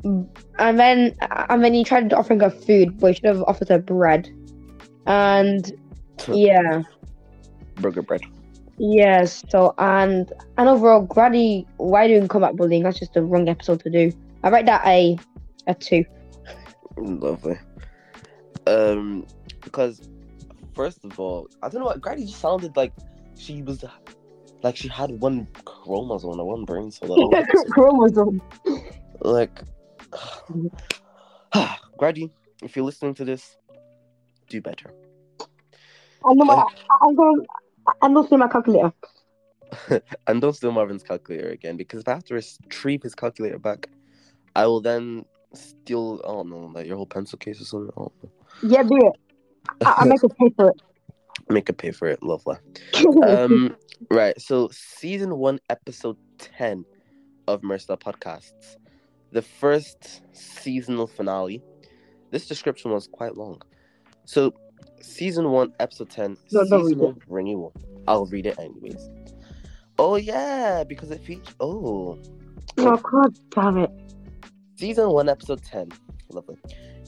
[0.04, 1.15] and then
[1.50, 4.30] and then he tried offering her food, but he should have offered her bread,
[5.06, 5.71] and
[6.32, 6.84] yeah,
[7.76, 8.21] Burger bread.
[8.77, 9.43] Yes.
[9.49, 12.83] So and and overall, Grady, why doing combat bullying?
[12.83, 14.11] That's just the wrong episode to do.
[14.43, 15.17] I write that a
[15.67, 16.05] a two.
[16.97, 17.57] Lovely.
[18.67, 19.25] Um,
[19.61, 20.09] because
[20.73, 22.93] first of all, I don't know what Grady just sounded like.
[23.38, 23.83] She was
[24.63, 27.29] like she had one chromosome or one brain cell.
[27.71, 28.41] Chromosome.
[29.21, 29.61] like,
[31.97, 33.57] Grady, if you're listening to this,
[34.49, 34.93] do better.
[36.27, 36.63] I'm gonna,
[37.01, 37.45] I'm going.
[38.04, 38.93] Not seeing my calculator.
[40.28, 43.89] and don't steal Marvin's calculator again, because if I have to retrieve his calculator back,
[44.56, 46.21] I will then steal.
[46.24, 47.91] I don't know, like your whole pencil case or something.
[47.95, 48.71] I don't.
[48.71, 49.86] Yeah, do it.
[49.86, 50.82] I, I make a pay for it.
[51.50, 52.58] Make a pay for it, lovely.
[53.24, 53.76] Um,
[54.10, 54.39] right.
[54.39, 56.86] So, season one, episode ten
[57.48, 58.78] of MiraStar Podcasts,
[59.32, 61.62] the first seasonal finale.
[62.32, 63.62] This description was quite long.
[64.26, 64.54] So,
[65.01, 67.73] season one, episode ten, No, seasonal renewal.
[68.08, 69.10] I'll read it anyways.
[69.97, 71.55] Oh yeah, because it features.
[71.60, 72.19] Oh,
[72.77, 73.91] oh god damn it!
[74.75, 75.89] season one, episode ten.
[76.29, 76.58] Lovely.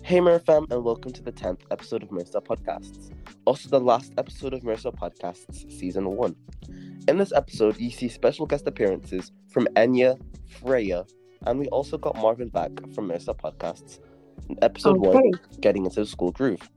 [0.03, 3.11] Hey MiraFam, and welcome to the tenth episode of MiraStar Podcasts.
[3.45, 6.35] Also, the last episode of MiraStar Podcasts, season one.
[7.07, 10.19] In this episode, you see special guest appearances from Enya,
[10.61, 11.05] Freya,
[11.45, 13.99] and we also got Marvin back from MiraStar Podcasts.
[14.61, 16.69] Episode one, getting into the school groove.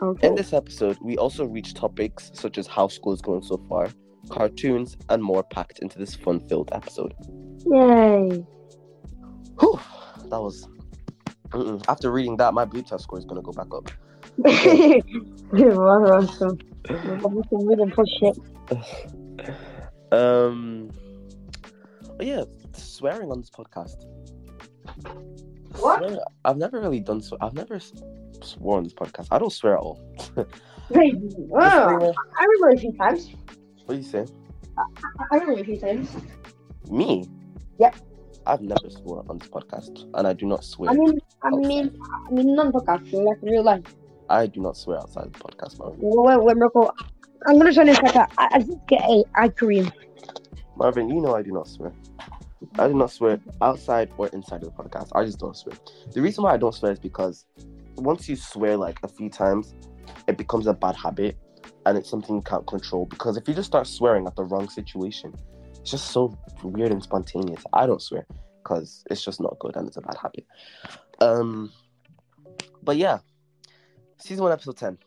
[0.00, 0.28] Okay.
[0.28, 3.88] In this episode, we also reach topics such as how school is going so far,
[4.28, 7.14] cartoons, and more packed into this fun-filled episode.
[7.66, 8.46] Yay!
[9.58, 9.80] Whew,
[10.26, 10.68] that was.
[11.48, 11.84] Mm-mm.
[11.88, 13.90] After reading that, my blue test score is gonna go back up.
[15.50, 16.58] What awesome.
[16.88, 18.38] I'm just reading for shit.
[20.12, 20.90] um.
[22.08, 24.04] oh yeah, swearing on this podcast.
[25.78, 26.20] What?
[26.44, 27.36] I've never really done so.
[27.40, 27.80] I've never
[28.44, 29.28] swore on this podcast.
[29.30, 30.00] I don't swear at all.
[30.90, 31.14] Wait,
[31.52, 33.30] oh, I remember a few times.
[33.84, 34.26] What do you say?
[35.30, 36.10] I remember a few times.
[36.90, 37.24] Me?
[37.78, 37.96] Yep.
[38.46, 40.90] I've never sworn on this podcast, and I do not swear.
[40.90, 43.84] I mean, I mean, I mean, non podcast, like real life.
[44.30, 45.98] I do not swear outside the podcast, Marvin.
[46.00, 46.90] Wait, wait, Mirko.
[47.46, 49.90] I'm gonna try this like I, I just get a eye cream.
[50.76, 51.92] Marvin, you know I do not swear.
[52.78, 55.10] I do not swear outside or inside of the podcast.
[55.14, 55.76] I just don't swear.
[56.12, 57.44] The reason why I don't swear is because
[57.98, 59.74] once you swear like a few times,
[60.26, 61.36] it becomes a bad habit
[61.86, 63.06] and it's something you can't control.
[63.06, 65.34] Because if you just start swearing at the wrong situation,
[65.80, 67.64] it's just so weird and spontaneous.
[67.72, 68.26] I don't swear
[68.62, 70.46] because it's just not good and it's a bad habit.
[71.20, 71.72] Um,
[72.82, 73.18] but yeah,
[74.18, 74.98] season one, episode ten.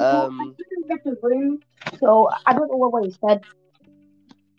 [0.00, 0.54] Um,
[1.98, 3.42] so I don't know what, what he said.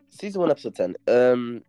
[0.09, 0.95] season one, episode ten.
[1.07, 1.63] Um,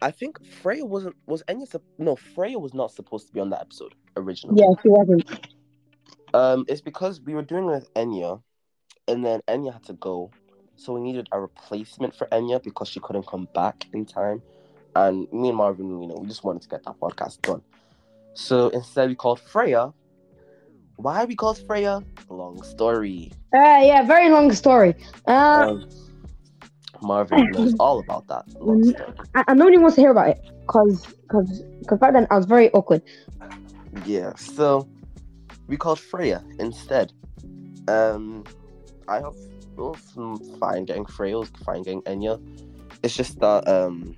[0.00, 1.80] I think Freya wasn't was Enya.
[1.98, 4.60] No, Freya was not supposed to be on that episode originally.
[4.60, 5.48] Yeah, he wasn't.
[6.34, 8.40] Um, it's because we were doing it with Enya,
[9.08, 10.30] and then Enya had to go,
[10.76, 14.42] so we needed a replacement for Enya because she couldn't come back in time.
[14.94, 17.62] And me and Marvin, you know, we just wanted to get that podcast done.
[18.34, 19.92] So instead, we called Freya.
[20.96, 22.02] Why we called Freya?
[22.28, 23.32] Long story.
[23.54, 24.94] Uh, yeah, very long story.
[25.26, 25.88] Uh, Um,
[27.02, 28.46] Marvin knows all about that.
[28.48, 29.14] Mm.
[29.34, 32.46] I, I nobody wants to hear about it, cause, cause, cause back then I was
[32.46, 33.02] very awkward.
[34.04, 34.88] Yeah, so
[35.66, 37.12] we called Freya instead.
[37.88, 38.44] Um,
[39.06, 39.34] I have
[39.76, 42.40] well, mm, fine getting Freya, fine getting Enya.
[43.02, 44.16] It's just that um,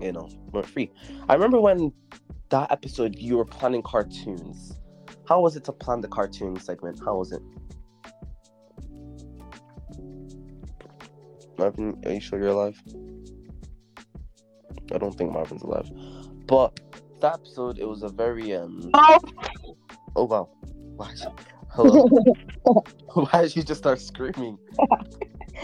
[0.00, 0.90] you know, we're free.
[1.28, 1.92] I remember when
[2.50, 4.76] that episode you were planning cartoons.
[5.26, 7.00] How was it to plan the cartoon segment?
[7.04, 7.42] How was it?
[11.58, 12.80] Marvin, are you sure you're alive?
[14.92, 15.90] I don't think Marvin's alive.
[16.46, 16.78] But
[17.20, 18.90] that episode, it was a very um.
[18.94, 19.18] Oh,
[20.16, 20.48] Oh wow!
[20.96, 21.10] Why?
[21.10, 21.26] Is
[21.70, 22.06] hello?
[23.14, 24.58] Why did you just start screaming?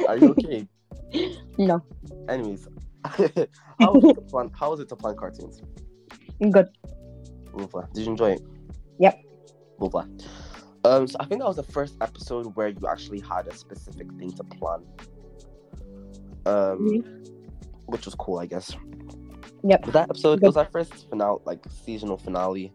[0.09, 0.67] Are you okay?
[1.59, 1.81] no,
[2.29, 2.67] Anyways,
[3.05, 4.51] how was it to plan?
[4.59, 5.63] How was it to plan cartoons?
[6.51, 6.69] good.
[7.53, 7.85] Lovely.
[7.95, 8.43] Did you enjoy it?
[8.99, 9.23] Yep.
[9.79, 10.05] Lovely.
[10.85, 14.11] Um, so I think that was the first episode where you actually had a specific
[14.15, 14.83] thing to plan.
[16.47, 17.05] Um,
[17.87, 18.77] which was cool, I guess.
[19.63, 19.83] Yep.
[19.85, 22.73] But that episode, it was our first finale, like seasonal finale.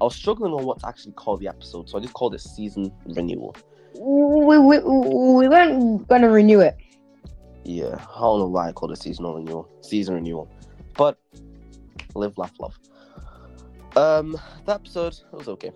[0.00, 2.40] I was struggling on what to actually call the episode, so I just called it
[2.40, 3.56] season renewal.
[3.98, 6.76] We, we, we weren't gonna renew it.
[7.64, 10.50] Yeah, I don't know why I called it seasonal renewal, season renewal,
[10.96, 11.18] but
[12.14, 12.78] live, laugh, love.
[13.96, 15.72] Um, that episode it was okay.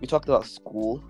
[0.00, 1.04] We talked about school.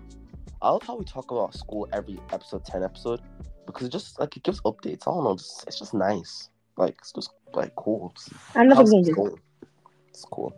[0.61, 3.21] I love how we talk about school every episode, ten episode,
[3.65, 5.03] because it just like it gives updates.
[5.07, 6.49] I don't know, just, it's just nice.
[6.77, 8.11] Like it's just like cool.
[8.15, 9.15] It's, And how's nothing it changes.
[9.15, 9.41] going?
[10.09, 10.55] It's cool.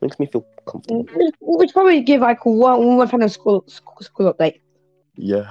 [0.00, 1.06] Makes me feel comfortable.
[1.40, 4.60] We should probably give like one one final school school, school update.
[5.16, 5.50] Yeah.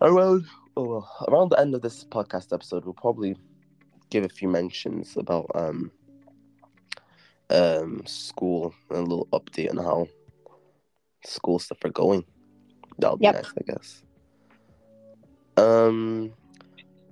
[0.00, 0.46] Around
[0.76, 3.36] Oh, well, around the end of this podcast episode, we'll probably
[4.10, 5.92] give a few mentions about um
[7.50, 10.08] um school and a little update on how
[11.24, 12.24] school stuff are going.
[12.98, 13.34] That'll be Yep.
[13.34, 14.02] nice, I guess.
[15.56, 16.32] Um,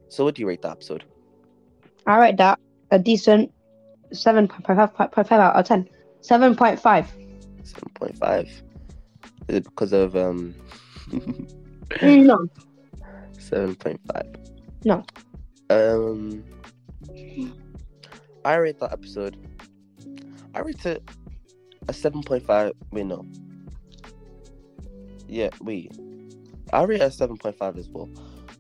[0.08, 1.04] so what do you rate the episode?
[2.06, 2.58] I rate that
[2.90, 3.52] a decent
[4.12, 5.88] seven point five out of ten.
[6.20, 7.10] Seven point five.
[7.62, 8.46] Seven point five.
[9.48, 10.54] Is it because of um
[12.02, 12.46] No.
[13.38, 14.26] seven point five?
[14.84, 15.04] No.
[15.70, 16.44] Um,
[18.44, 19.36] I rate that episode.
[20.54, 21.02] I rate it
[21.88, 22.72] a seven point five.
[22.90, 23.24] Wait, no.
[25.28, 25.96] Yeah, wait.
[26.72, 28.08] I rate it a seven point five as well.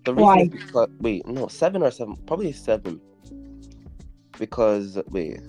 [0.04, 0.48] The reason Why?
[0.48, 3.00] because wait, no, seven or seven, probably seven.
[4.38, 5.40] Because wait,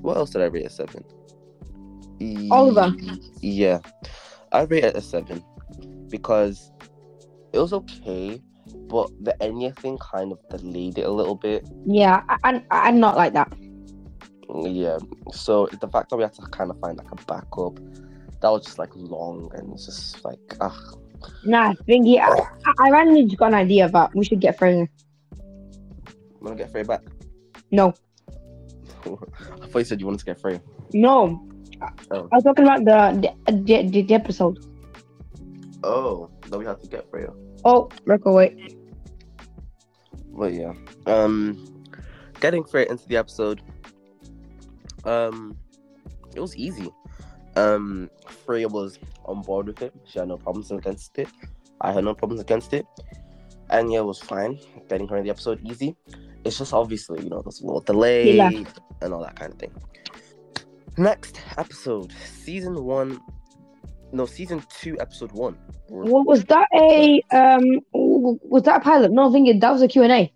[0.00, 1.04] what else did I rate a seven?
[2.50, 2.94] Oliver.
[3.40, 3.80] Yeah,
[4.52, 5.44] I rate it a seven
[6.08, 6.70] because
[7.52, 8.40] it was okay,
[8.88, 11.68] but the Enya thing kind of delayed it a little bit.
[11.86, 13.52] Yeah, I, I, I'm not like that.
[14.64, 14.98] Yeah,
[15.32, 17.76] so the fact that we had to kind of find like a backup,
[18.40, 20.94] that was just like long and it's just like ah.
[21.44, 22.18] Nah, thingy.
[22.20, 22.28] I,
[22.78, 24.88] I- randomly just got an idea that we should get Fraser.
[25.36, 27.02] I'm gonna get Frey back.
[27.70, 27.94] No,
[29.04, 30.60] I thought you said you wanted to get Frey.
[30.92, 31.46] no.
[32.10, 32.28] Oh.
[32.30, 34.58] I was talking about the the, the, the, episode.
[35.82, 37.32] Oh, then we have to get Freya.
[37.64, 38.76] Oh, record wait.
[40.28, 40.74] Well, yeah,
[41.06, 41.84] um,
[42.40, 43.62] getting Freya into the episode,
[45.04, 45.56] um,
[46.34, 46.90] it was easy.
[47.56, 49.92] Um, Freya was on board with it.
[50.06, 51.28] She had no problems against it.
[51.80, 52.86] I had no problems against it.
[53.70, 55.96] Enya was fine getting her in the episode easy.
[56.44, 58.50] It's just obviously, you know, there's a little delay Yeah.
[59.02, 59.72] and all that kind of thing.
[60.96, 63.20] Next episode, season one,
[64.12, 65.56] no, season two, episode one.
[65.88, 67.80] What was that a um?
[67.92, 69.10] Was that a pilot?
[69.12, 70.32] No, I think that was a Q and A.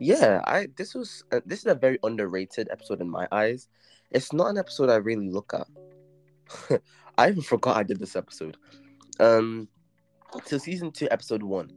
[0.00, 3.68] Yeah, I this was uh, this is a very underrated episode in my eyes.
[4.10, 5.66] It's not an episode I really look at.
[7.18, 8.56] I even forgot I did this episode.
[9.20, 9.68] Um,
[10.44, 11.70] so season two, episode one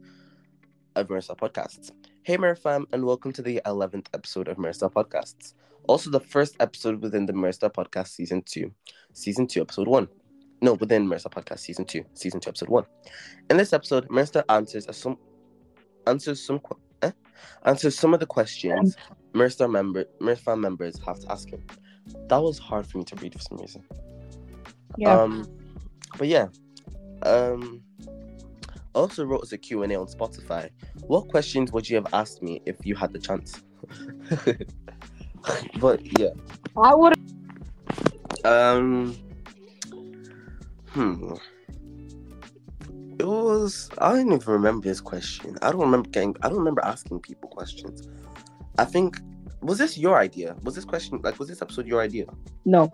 [0.96, 1.90] of MiraStar Podcasts.
[2.22, 5.54] Hey, Fam, and welcome to the eleventh episode of MiraStar Podcasts.
[5.88, 8.72] Also, the first episode within the MiraStar Podcast season two,
[9.12, 10.08] season two, episode one.
[10.60, 12.84] No, within MiraStar Podcast season two, season two, episode one.
[13.50, 15.18] In this episode, MiraStar answers some
[16.06, 16.60] answers some
[17.02, 17.10] eh?
[17.64, 18.96] answers some of the questions
[19.34, 21.64] MiraStar member MiraStar members have to ask him.
[22.28, 23.82] That was hard for me to read for some reason.
[24.98, 25.20] Yeah.
[25.20, 25.46] Um,
[26.18, 26.48] but yeah,
[27.22, 27.82] um,
[28.94, 30.70] I also wrote as a Q and A on Spotify.
[31.06, 33.62] What questions would you have asked me if you had the chance?
[35.80, 36.30] but yeah,
[36.76, 37.14] I would.
[38.44, 39.16] um,
[40.90, 41.34] hmm.
[43.18, 43.88] It was.
[43.98, 45.56] I don't even remember this question.
[45.62, 46.36] I don't remember getting.
[46.42, 48.08] I don't remember asking people questions.
[48.78, 49.20] I think.
[49.60, 50.56] Was this your idea?
[50.64, 51.38] Was this question like?
[51.38, 52.26] Was this episode your idea?
[52.64, 52.92] No.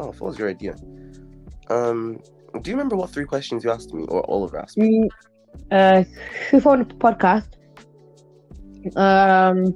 [0.00, 0.74] Oh, if it was your idea.
[1.68, 2.20] Um,
[2.62, 4.88] do you remember what three questions you asked me or Oliver asked me?
[4.88, 5.08] Mm,
[5.70, 6.04] uh,
[6.48, 7.50] who found the podcast?
[8.96, 9.74] Um,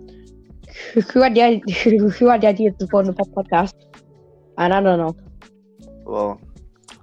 [0.95, 3.75] who, had the idea, who had the idea to phone the podcast?
[4.57, 5.17] And I don't know.
[6.05, 6.41] Well,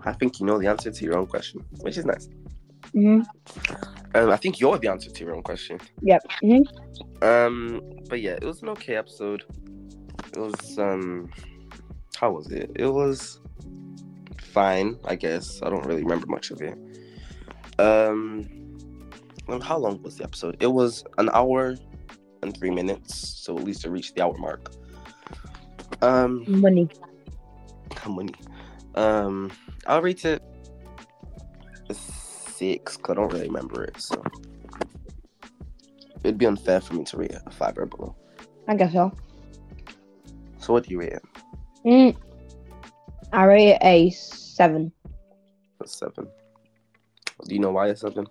[0.04, 2.28] I think you know the answer to your own question, which is nice.
[2.94, 3.22] hmm
[4.16, 5.80] Um, I think you're the answer to your own question.
[6.02, 6.22] Yep.
[6.42, 6.62] hmm
[7.22, 9.44] Um, but yeah, it was an okay episode.
[10.34, 11.30] It was um,
[12.22, 12.70] how was it?
[12.76, 13.40] It was
[14.40, 15.60] fine, I guess.
[15.64, 16.78] I don't really remember much of it.
[17.80, 18.48] Um,
[19.48, 20.56] well, how long was the episode?
[20.60, 21.76] It was an hour
[22.44, 24.72] and three minutes, so at least it reached the hour mark.
[26.04, 26.88] Um, Money.
[28.08, 28.36] money.
[28.94, 29.52] Um,
[29.88, 30.44] I'll rate it
[31.92, 34.22] six because I don't really remember it, so
[36.24, 38.16] it'd be unfair for me to rate it a five or below.
[38.68, 39.12] I guess so.
[40.60, 41.24] So what do you rate it?
[41.86, 42.16] Mm,
[43.34, 44.92] I rate it a seven.
[45.84, 46.28] A seven.
[47.48, 48.28] Do you know why a seven?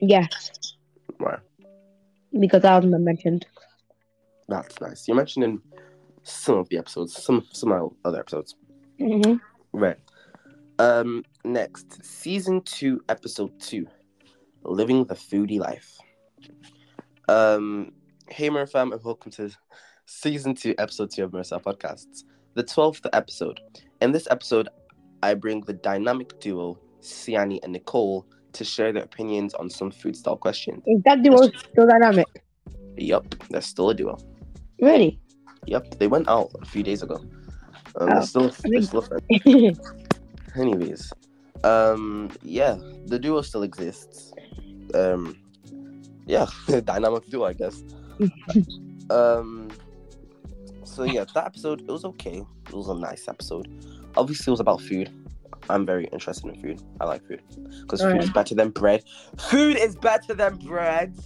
[0.00, 0.50] Yes,
[1.18, 1.36] Why?
[2.38, 3.46] because I wasn't mentioned.
[4.48, 5.06] That's nice.
[5.06, 5.60] You mentioned in
[6.22, 8.54] some of the episodes, some some other episodes.
[8.98, 9.34] hmm
[9.72, 9.98] Right.
[10.78, 11.24] Um.
[11.44, 13.86] Next, season two, episode two,
[14.62, 15.98] living the foodie life.
[17.28, 17.92] Um.
[18.30, 19.50] Hey, Fam, and welcome to
[20.10, 23.60] season two, episode two of MiraStar Podcasts, the twelfth episode.
[24.00, 24.68] In this episode,
[25.22, 30.16] I bring the dynamic duo Siani and Nicole to share their opinions on some food
[30.16, 30.82] style questions.
[30.86, 32.26] Is that duo still dynamic?
[32.96, 34.18] Yup, they're still a duo.
[34.80, 35.20] Really?
[35.66, 37.16] Yep, they went out a few days ago.
[37.96, 39.78] Um, Oh, they're still, they're still friends.
[40.56, 41.12] Anyways,
[41.62, 44.32] um, yeah, the duo still exists.
[44.92, 45.38] Um,
[46.26, 46.46] yeah,
[46.84, 47.82] dynamic duo, I guess.
[49.10, 49.68] um,
[50.90, 52.42] so yeah, that episode it was okay.
[52.68, 53.66] It was a nice episode.
[54.16, 55.10] Obviously, it was about food.
[55.68, 56.82] I'm very interested in food.
[57.00, 57.42] I like food
[57.82, 59.04] because food is better than bread.
[59.38, 61.16] Food is better than bread.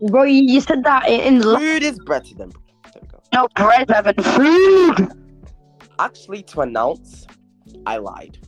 [0.00, 2.64] Bro, you, said that in, the Food is better than bread.
[2.92, 3.20] There we go.
[3.34, 4.14] no bread, Evan.
[4.24, 5.12] Food.
[5.98, 7.26] Actually, to announce,
[7.86, 8.38] I lied.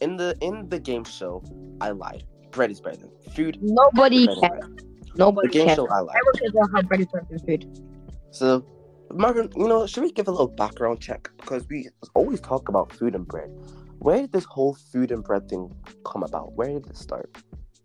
[0.00, 1.44] In the in the game show,
[1.80, 2.24] I lied.
[2.50, 3.58] Bread is better than food.
[3.62, 4.82] Nobody better than bread.
[5.14, 5.76] Nobody The game cares.
[5.76, 6.16] show, I lied.
[6.48, 7.86] About how bread is better than food.
[8.30, 8.64] So,
[9.12, 12.92] Marvin, you know, should we give a little background check because we always talk about
[12.92, 13.50] food and bread.
[13.98, 15.72] Where did this whole food and bread thing
[16.04, 16.54] come about?
[16.54, 17.30] Where did it start?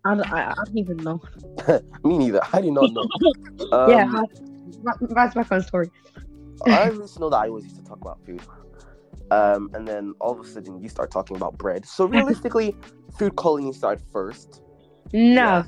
[0.04, 1.20] I don't, I, I don't even know.
[2.04, 2.40] Me neither.
[2.52, 3.08] I do not know.
[3.72, 4.22] Um, yeah,
[5.10, 5.90] that's, my fun story.
[6.66, 8.40] I just know that I always used to talk about food.
[9.30, 11.84] Um, and then all of a sudden you start talking about bread.
[11.84, 12.76] So realistically,
[13.18, 14.62] food calling started first.
[15.12, 15.64] No, Yeah.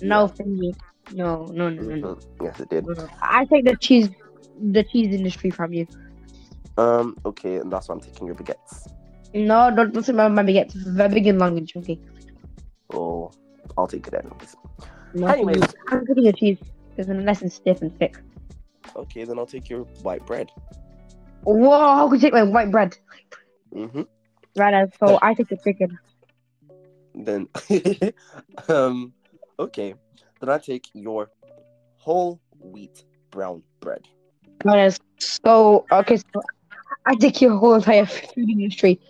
[0.00, 0.74] no, thingy.
[1.12, 2.14] No, no, no, no, no.
[2.14, 2.42] Mhm.
[2.42, 2.86] Yes, it did.
[3.22, 4.08] I take the cheese,
[4.60, 5.86] the cheese industry from you.
[6.76, 8.90] Um, okay, and that's why I'm taking your baguettes.
[9.34, 10.74] No, don't listen to my baguettes.
[10.74, 12.00] Very big and long and chunky.
[12.90, 13.30] Oh,
[13.76, 14.56] I'll take it anyways.
[15.14, 15.62] No, Anyways.
[15.88, 16.58] I'm taking your cheese
[16.90, 18.18] because unless it's nice and stiff and thick.
[18.94, 20.50] Okay, then I'll take your white bread.
[21.42, 22.96] Whoa, how could you take my white bread?
[23.74, 24.02] Mm-hmm.
[24.56, 25.98] Right, uh, so I take the chicken.
[27.14, 27.48] Then,
[28.68, 29.12] um,
[29.58, 29.94] okay,
[30.40, 31.30] then I take your
[31.96, 34.08] whole wheat brown bread.
[34.64, 36.42] Uh, so okay, so
[37.04, 39.00] I take your whole entire food industry.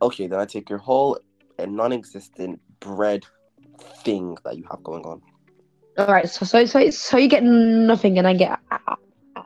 [0.00, 1.18] Okay, then I take your whole
[1.58, 3.24] and non-existent bread
[4.04, 5.22] thing that you have going on.
[5.98, 8.58] All right, so so so so you get nothing, and I get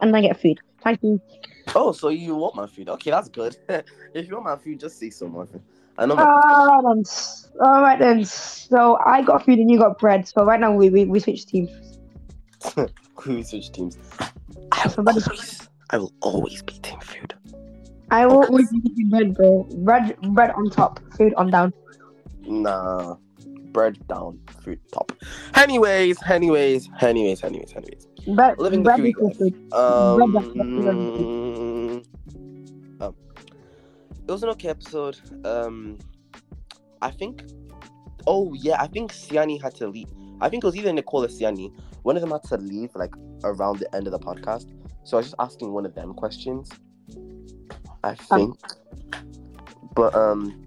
[0.01, 0.59] and I get food.
[0.82, 1.20] Thank you.
[1.74, 2.88] Oh, so you want my food?
[2.88, 3.57] Okay, that's good.
[4.14, 5.62] if you want my food, just say so, Marvin.
[5.99, 7.05] I know right then.
[7.61, 8.24] All right then.
[8.24, 10.26] So I got food and you got bread.
[10.26, 11.70] So right now we we, we switch teams.
[13.14, 13.99] who switch teams.
[14.80, 17.34] I will Somebody- always, I will always be team food.
[18.10, 19.64] I will always be eating bread, bro.
[19.78, 21.72] Bread bread on top, food on down.
[22.46, 23.16] Nah,
[23.72, 25.12] bread down, food top.
[25.54, 28.06] Anyways, anyways, anyways, anyways, anyways.
[28.34, 29.36] Bread, Living the food life.
[29.38, 29.72] food.
[29.72, 32.02] Um, Bread down,
[33.00, 33.14] um,
[34.26, 35.18] it was an okay episode.
[35.44, 35.98] Um,
[37.02, 37.44] I think.
[38.26, 40.08] Oh yeah, I think Siani had to leave.
[40.40, 41.72] I think it was either Nicole or Siani.
[42.03, 44.70] One of them had to leave like around the end of the podcast.
[45.05, 46.70] So I was just asking one of them questions.
[48.03, 48.57] I think.
[49.94, 50.64] but um,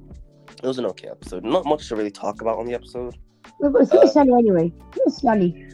[0.61, 1.43] it was an okay episode.
[1.43, 3.17] Not much to really talk about on the episode.
[3.59, 4.73] Who is Uh, Yanni anyway?
[4.93, 5.67] Who's Yanni?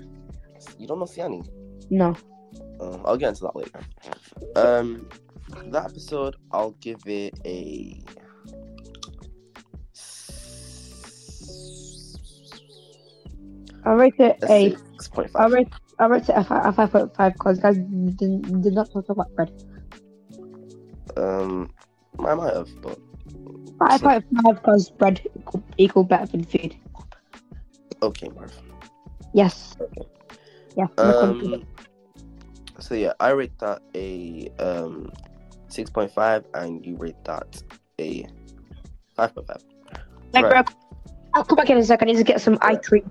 [0.78, 1.48] You don't know Siani.
[1.90, 2.16] No.
[2.80, 3.80] Uh, I'll get into that later.
[4.56, 5.08] Um,
[5.68, 8.02] that episode, I'll give it a.
[13.86, 15.68] I rate it a six I rate
[16.00, 19.10] I rate it a five, a five point five because guys did, did not talk
[19.10, 19.52] about bread.
[21.18, 21.72] Um,
[22.20, 23.00] I might have, but
[23.80, 26.76] Five point five because bread equal, equal better than food.
[28.02, 28.54] okay, Marv.
[29.34, 29.76] Yes.
[29.80, 30.08] Okay.
[30.76, 30.88] Yeah.
[30.98, 31.66] Um,
[32.80, 35.12] so yeah, I rate that a um
[35.70, 37.62] six point five, and you rate that
[38.02, 38.28] a
[39.16, 39.64] five point five.
[40.34, 40.66] Like, right.
[40.66, 40.76] bro,
[41.34, 42.10] I'll come back in a second.
[42.10, 43.10] I need to get some eye cream.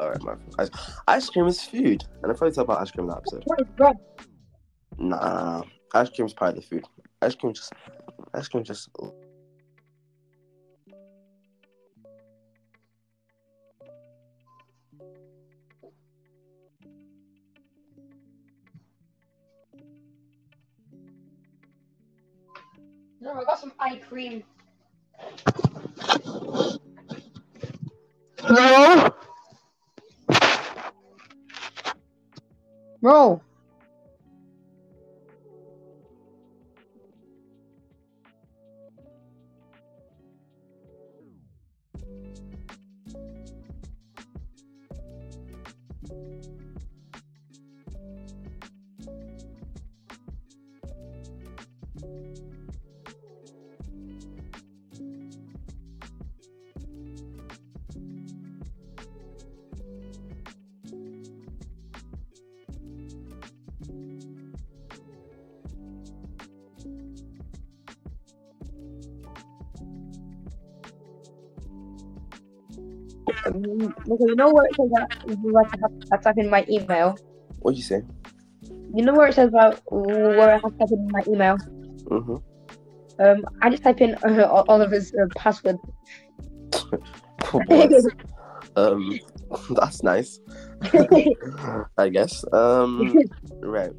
[0.00, 0.40] All right, Marv.
[0.58, 0.70] Ice,
[1.06, 3.42] ice cream is food, and I probably talk about ice cream in that episode.
[3.44, 3.96] What is bread?
[4.96, 6.84] Nah, ice cream's part of the food.
[7.20, 7.70] Ice cream just,
[8.32, 8.88] ice cream just.
[23.20, 24.42] No, I got some eye cream.
[28.48, 29.10] Bro.
[33.00, 33.40] Bro.
[73.86, 77.16] Okay, you know where it says that I have to type in my email?
[77.60, 78.02] What'd you say?
[78.94, 81.56] You know where it says about where I have to type in my email?
[82.04, 82.36] Mm-hmm.
[83.22, 85.76] Um, I just type in uh, Oliver's uh, password.
[87.50, 87.92] what?
[88.76, 89.18] um,
[89.70, 90.40] That's nice.
[91.98, 92.44] I guess.
[92.52, 93.14] Um,
[93.60, 93.92] right.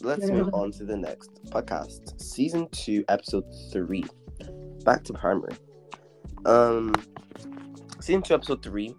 [0.00, 2.20] Let's move on to the next podcast.
[2.20, 4.04] Season two, episode three.
[4.84, 5.54] Back to primary.
[6.44, 6.94] Um,
[8.04, 8.94] season two, episode three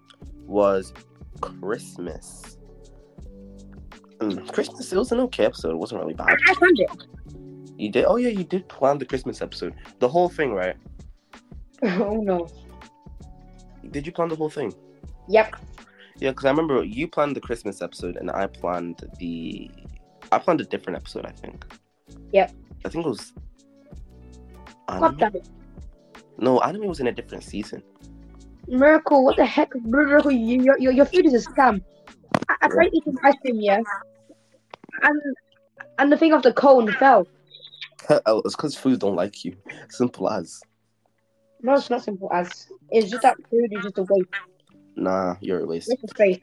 [0.45, 0.93] was
[1.41, 2.57] Christmas.
[4.17, 4.91] Mm, Christmas.
[4.91, 5.71] It was an okay episode.
[5.71, 6.37] It wasn't really bad.
[6.47, 6.89] I found it.
[7.77, 8.05] You did?
[8.05, 9.75] Oh yeah, you did plan the Christmas episode.
[9.99, 10.75] The whole thing, right?
[11.83, 12.47] Oh no.
[13.91, 14.73] Did you plan the whole thing?
[15.27, 15.55] Yep.
[16.17, 19.69] Yeah, because I remember you planned the Christmas episode and I planned the.
[20.31, 21.65] I planned a different episode, I think.
[22.31, 22.51] Yep.
[22.85, 23.33] I think it was.
[24.87, 25.41] Anime?
[26.39, 27.83] No, anime was in a different season.
[28.68, 29.70] Miracle, what the heck?
[29.84, 31.82] Miracle, you, your, your, your food is a scam.
[32.49, 33.82] I, I tried eating ice cream, yeah.
[35.03, 35.22] And
[35.97, 37.28] and the thing of the cone fell.
[38.26, 39.55] oh, it's because food don't like you.
[39.89, 40.61] Simple as.
[41.61, 42.68] No, it's not simple as.
[42.89, 44.30] It's just that food is just a waste.
[44.95, 45.89] Nah, you're a waste.
[45.89, 46.39] Waste of space.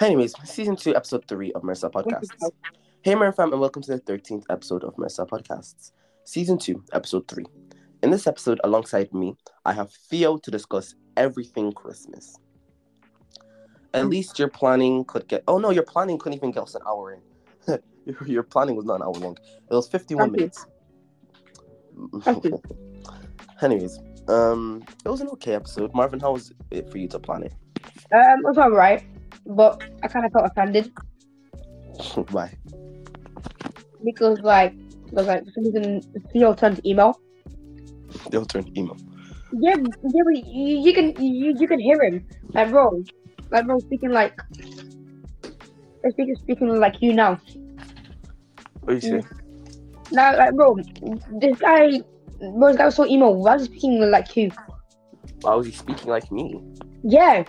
[0.00, 2.50] Anyways, season two, episode three of MiraStar Podcasts.
[3.02, 5.92] Hey, MiraFam, and welcome to the 13th episode of MiraStar Podcasts,
[6.24, 7.46] season two, episode three.
[8.02, 12.36] In this episode, alongside me, I have Theo to discuss everything Christmas.
[13.94, 14.10] At Mm.
[14.10, 15.42] least your planning could get.
[15.48, 17.20] Oh no, your planning couldn't even get us an hour in.
[18.26, 19.36] Your- planning was not an hour long.
[19.70, 20.52] It was 51 Thank
[22.44, 22.52] minutes.
[23.62, 23.98] Anyways,
[24.28, 25.94] um, it was an okay episode.
[25.94, 27.52] Marvin, how was it for you to plan it?
[28.12, 29.02] Um, it was alright,
[29.46, 30.92] but I kind of felt offended
[32.30, 32.52] Why?
[34.04, 34.74] because, like,
[35.10, 36.02] was like for some reason
[36.32, 37.18] Theo turned email.
[38.30, 38.96] They'll turn email.
[39.52, 43.02] Yeah, yeah, but you, you can you, you can hear him, like bro,
[43.50, 44.40] like bro speaking like,
[46.10, 47.40] speaking speaking like you now.
[48.80, 49.28] What do you say?
[50.10, 50.76] Now, like bro,
[51.40, 52.00] this guy,
[52.38, 53.30] bro, this guy was so emo.
[53.30, 54.50] Why was he speaking like you?
[55.42, 56.60] Why was he speaking like me?
[57.02, 57.44] Yeah,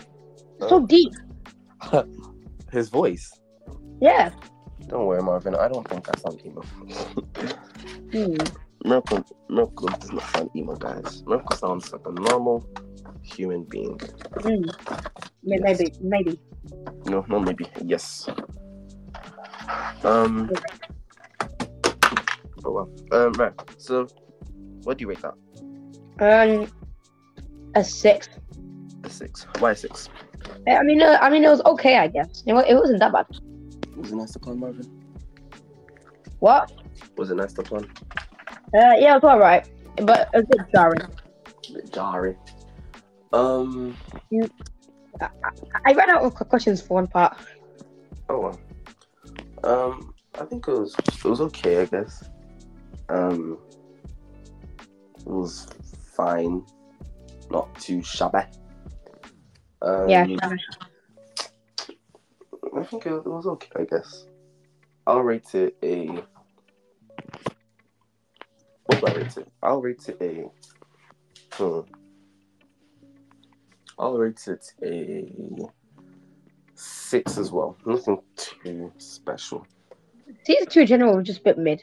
[0.59, 0.85] so Oh.
[0.85, 1.13] deep.
[2.71, 3.31] His voice.
[4.01, 4.31] Yeah.
[4.87, 5.55] Don't worry, Marvin.
[5.55, 6.63] I don't think I sound emo.
[8.87, 11.23] Miracle, Miracle does not sound emo, guys.
[11.27, 12.65] Miracle sounds like a normal
[13.21, 13.99] human being.
[14.41, 14.63] Hmm.
[15.43, 15.61] Yes.
[15.63, 16.39] Maybe, maybe.
[17.05, 18.29] No, no, maybe yes.
[20.03, 20.49] Um.
[22.63, 22.89] Oh well.
[23.11, 23.33] Um.
[23.33, 23.53] Right.
[23.77, 24.07] So,
[24.83, 25.33] what do you rate that?
[26.19, 26.67] Um,
[27.75, 28.29] a six.
[29.03, 29.45] A six.
[29.59, 30.09] Why a six?
[30.67, 32.43] I mean, uh, I mean, it was okay, I guess.
[32.45, 33.25] It, wa- it wasn't that bad.
[33.97, 35.03] Was it nice to plan, Marvin?
[36.39, 36.71] What?
[37.17, 37.89] Was it nice to plan?
[38.77, 39.67] Uh, yeah, it was alright,
[40.03, 41.01] but a bit jarring.
[41.01, 42.37] A bit jarring.
[43.33, 43.97] Um.
[45.19, 45.29] I,
[45.83, 47.35] I ran out of questions for one part.
[48.29, 48.59] Oh well.
[49.63, 52.29] Um, I think it was it was okay, I guess.
[53.09, 53.57] Um,
[55.21, 55.67] it was
[56.15, 56.63] fine,
[57.49, 58.43] not too shabby.
[59.81, 60.27] Um, Yeah,
[62.75, 64.27] I think it, it was okay, I guess.
[65.07, 66.23] I'll rate it a.
[68.87, 69.47] What do I rate it?
[69.61, 70.49] I'll rate it a.
[71.53, 71.81] Hmm.
[73.99, 75.67] I'll rate it a
[76.75, 77.77] six as well.
[77.85, 79.65] Nothing too special.
[80.43, 81.81] season two in general was just a bit mid.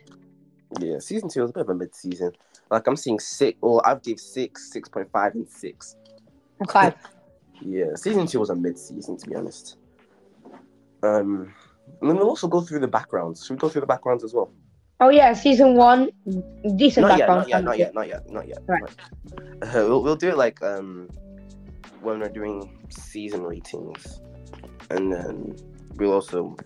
[0.81, 2.33] Yeah, season two was a bit of a mid-season.
[2.71, 5.97] Like I'm seeing six, or I've gave six, six point five, and six.
[6.61, 6.95] And five.
[7.61, 9.77] Yeah, season two was a mid-season to be honest.
[11.05, 11.55] Um,
[12.01, 13.47] and then we'll also go through the backgrounds.
[13.47, 14.53] Should we go through the backgrounds as well?
[15.01, 16.11] Oh yeah, season one,
[16.77, 17.65] decent Not yet, background.
[17.65, 18.59] not yet, not yet, not yet, not yet.
[18.67, 18.83] Right.
[19.63, 21.09] Uh, we'll, we'll do it like um
[22.01, 24.21] when we're doing season ratings,
[24.91, 25.57] and then
[25.97, 26.57] we'll also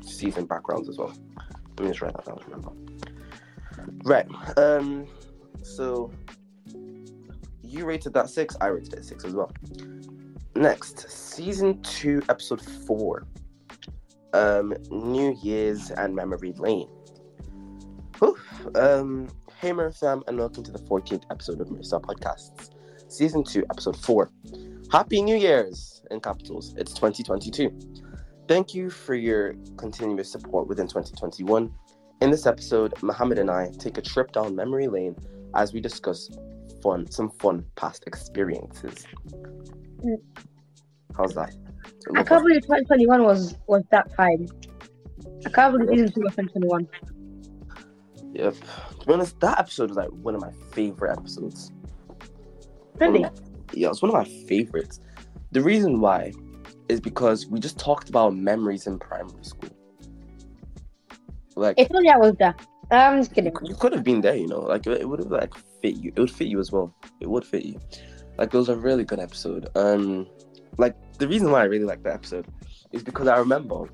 [0.00, 1.14] season backgrounds as well.
[1.78, 2.40] Let me just write that down.
[2.46, 2.72] Remember.
[4.04, 4.26] Right.
[4.56, 5.06] Um.
[5.62, 6.10] So
[7.62, 8.56] you rated that six.
[8.60, 9.52] I rated it six as well.
[10.54, 13.26] Next, season two, episode four.
[14.32, 16.88] Um, New Year's and Memory Lane.
[18.74, 19.28] Um,
[19.60, 22.70] hey, Fam, and welcome to the 14th episode of MiraStar Podcasts,
[23.08, 24.30] Season 2, Episode 4.
[24.90, 26.74] Happy New Year's in capitals.
[26.76, 27.70] It's 2022.
[28.48, 31.72] Thank you for your continuous support within 2021.
[32.20, 35.16] In this episode, Mohammed and I take a trip down memory lane
[35.54, 36.30] as we discuss
[36.82, 39.06] fun, some fun past experiences.
[40.04, 40.16] Mm.
[41.16, 41.54] How's that?
[42.16, 44.46] I can't believe 2021 was was that time.
[45.46, 46.88] I can't believe two was 2021.
[48.34, 48.54] Yep.
[49.00, 51.72] To be honest, that episode was like one of my favorite episodes.
[53.00, 53.20] Really?
[53.20, 53.30] My-
[53.72, 55.00] yeah, it's one of my favorites.
[55.52, 56.32] The reason why
[56.88, 59.70] is because we just talked about memories in primary school.
[61.56, 62.54] Like If only I was there.
[62.90, 63.52] I'm just kidding.
[63.64, 64.60] you could have been there, you know.
[64.60, 66.12] Like it, it would have like fit you.
[66.14, 66.94] It would fit you as well.
[67.20, 67.80] It would fit you.
[68.36, 69.68] Like it was a really good episode.
[69.76, 70.26] Um,
[70.76, 72.46] like the reason why I really like that episode
[72.92, 73.88] is because I remember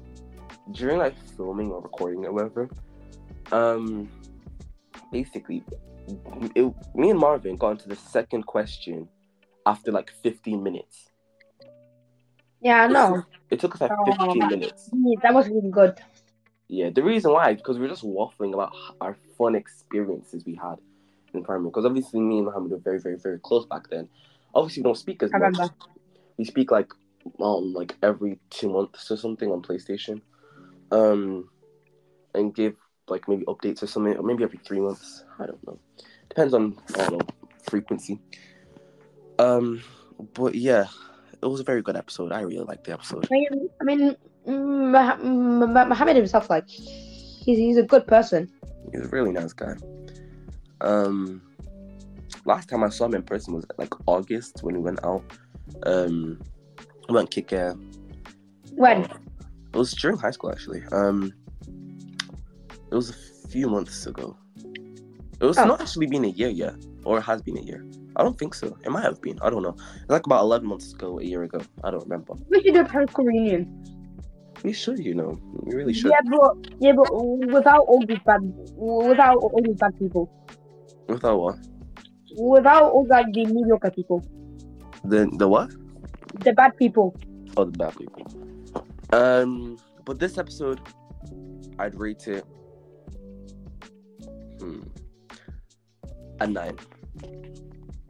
[0.72, 2.68] during like filming or recording or whatever,
[3.52, 4.08] um,
[5.12, 5.62] basically,
[6.54, 9.08] it, me and Marvin got into the second question
[9.66, 11.10] after like 15 minutes.
[12.62, 13.22] Yeah, I know.
[13.50, 14.90] It took us like Oh, 15 that- minutes.
[15.22, 15.98] That was really good.
[16.68, 20.54] Yeah, the reason why is because we were just waffling about our fun experiences we
[20.54, 20.76] had
[21.34, 21.70] in primary.
[21.70, 24.08] Because obviously, me and Mohammed were very, very, very close back then.
[24.54, 25.52] Obviously, we don't speak as I much.
[25.54, 25.74] remember.
[26.36, 26.92] We speak like
[27.40, 30.20] um like every two months or something on PlayStation,
[30.92, 31.48] um,
[32.34, 32.76] and give
[33.10, 35.24] like maybe updates or something, or maybe every three months.
[35.38, 35.78] I don't know.
[36.28, 37.26] Depends on I don't know
[37.68, 38.20] frequency.
[39.38, 39.82] Um,
[40.34, 40.86] but yeah,
[41.42, 42.32] it was a very good episode.
[42.32, 43.26] I really liked the episode.
[43.26, 48.50] I mean, I mean mm, Mohammed himself, like, he's, he's a good person.
[48.92, 49.74] He's a really nice guy.
[50.80, 51.42] Um,
[52.44, 55.24] last time I saw him in person was like August when we went out.
[55.84, 56.40] Um,
[57.08, 57.74] we went kick air.
[58.72, 59.04] When?
[59.04, 60.82] It was during high school actually.
[60.92, 61.32] Um,
[62.90, 64.36] it was a few months ago.
[65.40, 65.64] It was Oh.
[65.64, 66.74] not actually been a year yet,
[67.04, 67.86] or it has been a year.
[68.16, 68.76] I don't think so.
[68.84, 69.38] It might have been.
[69.40, 69.74] I don't know.
[70.02, 71.60] It's like about eleven months ago, a year ago.
[71.84, 72.34] I don't remember.
[72.50, 73.62] We should do a high school reunion.
[74.64, 75.38] We should, you know.
[75.62, 76.10] We really should.
[76.10, 77.08] Yeah, but yeah, but
[77.56, 78.40] without all these bad,
[78.76, 80.30] without all these bad people,
[81.08, 81.56] Without what?
[82.36, 84.22] without all like the mediocre people,
[85.04, 85.70] The the what?
[86.44, 87.16] the bad people.
[87.56, 88.26] Oh, the bad people.
[89.12, 90.80] Um, but this episode,
[91.78, 92.44] I'd rate it.
[94.60, 94.80] Hmm.
[96.40, 96.78] A nine.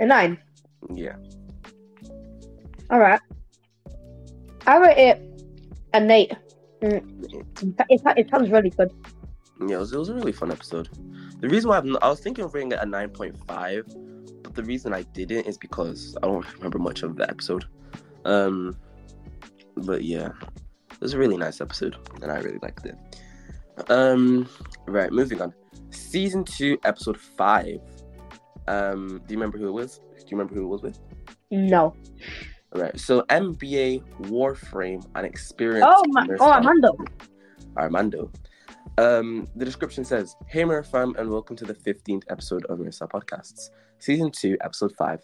[0.01, 0.39] A nine.
[0.95, 1.17] Yeah.
[2.91, 3.21] All right.
[4.67, 5.45] I rate it
[5.93, 6.33] an eight.
[6.83, 7.83] Mm.
[7.89, 8.93] It, it sounds really good.
[9.67, 10.89] Yeah, it was, it was a really fun episode.
[11.41, 14.93] The reason why I'm, I was thinking of rating it a 9.5, but the reason
[14.93, 17.65] I didn't is because I don't remember much of the episode.
[18.25, 18.77] Um,
[19.77, 20.31] but yeah,
[20.93, 22.97] it was a really nice episode, and I really liked it.
[23.89, 24.49] Um,
[24.87, 25.55] right, moving on.
[25.91, 27.81] Season two, episode five.
[28.69, 29.99] Um, do you remember who it was?
[29.99, 30.99] Do you remember who it was with?
[31.51, 31.95] No.
[32.73, 32.99] All right.
[32.99, 35.87] so NBA Warframe, and Experience.
[35.89, 36.27] Oh my.
[36.39, 36.97] Oh, Armando.
[37.77, 38.31] Armando.
[38.99, 43.71] Um, the description says, Hey MiraFam, and welcome to the 15th episode of MiraStar Podcasts,
[43.99, 45.21] Season 2, Episode 5.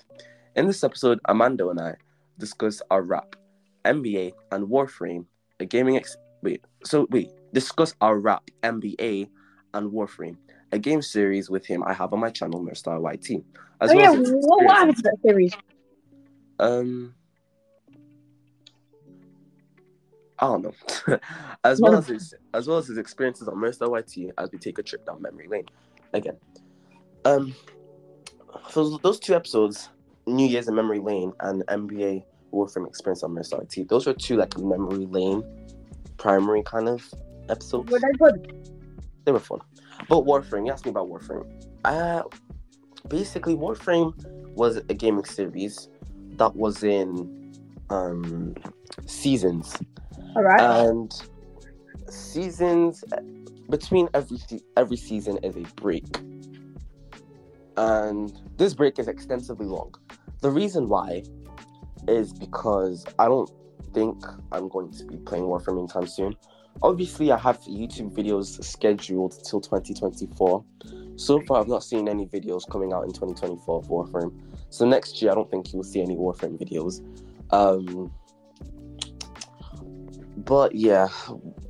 [0.57, 1.95] In this episode, Armando and I
[2.39, 3.37] discuss our rap,
[3.85, 5.27] NBA, and Warframe,
[5.61, 9.29] a gaming ex- wait, so wait, discuss our rap, NBA,
[9.75, 10.37] and Warframe,
[10.73, 13.45] a game series with him I have on my channel, MiraStar YT.
[13.81, 14.21] As Oh well yeah.
[14.21, 15.55] as What, what happened to that series?
[16.59, 17.15] Um,
[20.39, 21.19] I don't know.
[21.65, 24.79] as well as his, as well as his experiences on MiraStar YT as we take
[24.79, 25.67] a trip down memory lane
[26.13, 26.37] again.
[27.25, 27.55] Um,
[28.71, 29.91] so those two episodes,
[30.27, 34.37] New Year's and Memory Lane, and NBA Warframe Experience on MiraStar YT, those were two
[34.37, 35.43] like memory lane,
[36.17, 37.03] primary kind of
[37.49, 37.91] episodes.
[37.91, 38.71] Were they good?
[39.25, 39.61] They were fun.
[40.09, 41.47] But Warframe, you asked me about Warframe.
[41.85, 42.23] Uh,
[43.09, 44.15] basically, Warframe
[44.55, 45.89] was a gaming series
[46.37, 47.55] that was in
[47.91, 48.55] um,
[49.07, 49.77] seasons.
[50.35, 50.61] All right.
[50.61, 51.13] And
[52.09, 53.05] seasons,
[53.71, 54.39] between every,
[54.77, 56.05] every season is a break.
[57.77, 59.95] And this break is extensively long.
[60.41, 61.25] The reason why
[62.09, 63.51] is because I don't
[63.93, 66.37] think I'm going to be playing Warframe anytime soon.
[66.83, 70.65] Obviously, I have YouTube videos scheduled till 2024.
[71.17, 74.39] So far, I've not seen any videos coming out in 2024 of Warframe.
[74.69, 77.01] So next year, I don't think you will see any Warframe videos.
[77.51, 78.13] Um,
[80.37, 81.09] but yeah,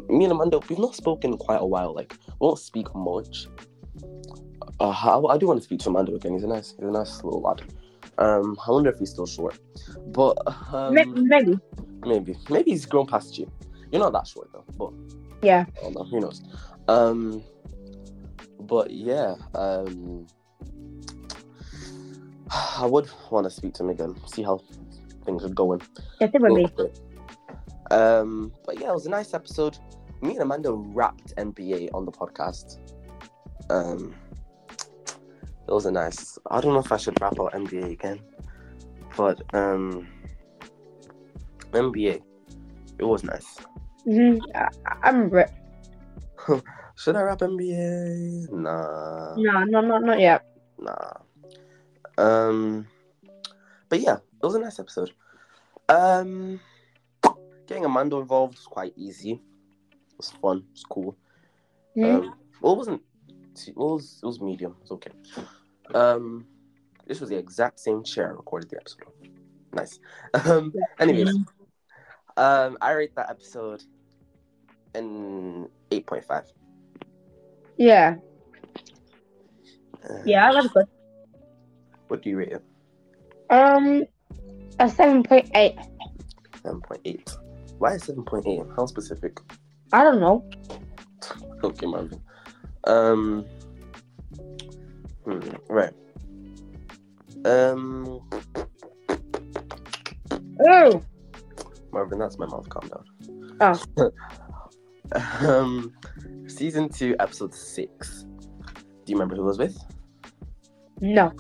[0.09, 1.95] me and Amanda, we've not spoken in quite a while.
[1.95, 3.47] Like, we won't speak much.
[4.81, 6.33] Uh, I, I do want to speak to Amanda again.
[6.33, 7.63] He's a nice, he's a nice little lad.
[8.19, 9.59] Um, I wonder if he's still short.
[10.09, 10.37] But
[10.73, 11.59] um, Maybe.
[12.05, 13.51] maybe, maybe he's grown past you.
[13.91, 14.65] You're not that short though.
[14.77, 14.93] But
[15.43, 15.67] Yeah.
[15.79, 16.05] I don't know.
[16.05, 16.43] Who knows?
[16.89, 17.43] Um,
[18.61, 20.27] but yeah, um,
[22.51, 24.61] I would want to speak to him again, see how
[25.25, 25.83] things are going.
[26.21, 26.69] Yeah, same with me.
[27.91, 29.79] Um, but yeah, it was a nice episode.
[30.23, 32.79] Me and Amanda rapped NBA on the podcast.
[33.71, 34.15] Um,
[35.69, 36.39] it was a nice.
[36.51, 38.21] I don't know if I should rap out NBA again,
[39.17, 40.07] but um,
[41.73, 42.23] NBA,
[42.99, 43.59] it was nice.
[44.07, 44.69] Hmm I,
[45.03, 45.51] I remember it.
[46.97, 48.51] Should I rap NBA?
[48.51, 50.47] Nah, No, no, no, not yet.
[50.79, 51.13] nah.
[52.19, 52.87] Um,
[53.91, 55.11] but yeah, it was a nice episode.
[55.89, 56.59] Um,
[57.67, 59.33] getting Amanda involved was quite easy.
[59.33, 60.59] It was fun.
[60.59, 61.17] It was cool.
[61.97, 62.15] Mhm.
[62.25, 63.03] Um, well, it wasn't.
[63.67, 64.77] it was, it was medium.
[64.83, 65.11] It's okay.
[65.95, 66.47] Um,
[67.07, 69.05] this was the exact same chair I recorded the episode.
[69.07, 69.31] on.
[69.75, 69.99] Nice.
[70.47, 71.37] Um, anyways,
[72.39, 73.83] Um, I rate that episode
[74.97, 76.45] an eight point five.
[77.77, 78.17] Yeah.
[80.09, 80.87] Uh, Yeah, that's good.
[82.09, 82.65] What do you rate it?
[83.51, 84.05] Um,
[84.79, 85.77] a seven point eight.
[86.63, 87.31] Seven point eight.
[87.79, 88.63] Why seven point eight?
[88.77, 89.39] How specific?
[89.93, 90.45] I don't know.
[91.63, 92.21] Okay, Marvin.
[92.85, 93.45] Um.
[95.25, 95.93] hmm, right.
[97.45, 98.21] Um,
[100.69, 101.03] Oh,
[101.93, 102.69] Marvin, that's my mouth.
[102.69, 103.05] Calm down.
[103.99, 104.11] Oh.
[105.41, 105.93] um,
[106.47, 108.23] season two, episode six.
[108.23, 109.79] Do you remember who it was with?
[111.01, 111.33] no.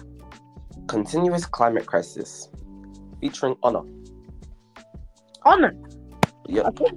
[0.88, 2.48] Continuous climate crisis,
[3.20, 3.82] featuring Honor.
[5.44, 5.74] Honor.
[6.48, 6.66] Yep.
[6.66, 6.90] Okay.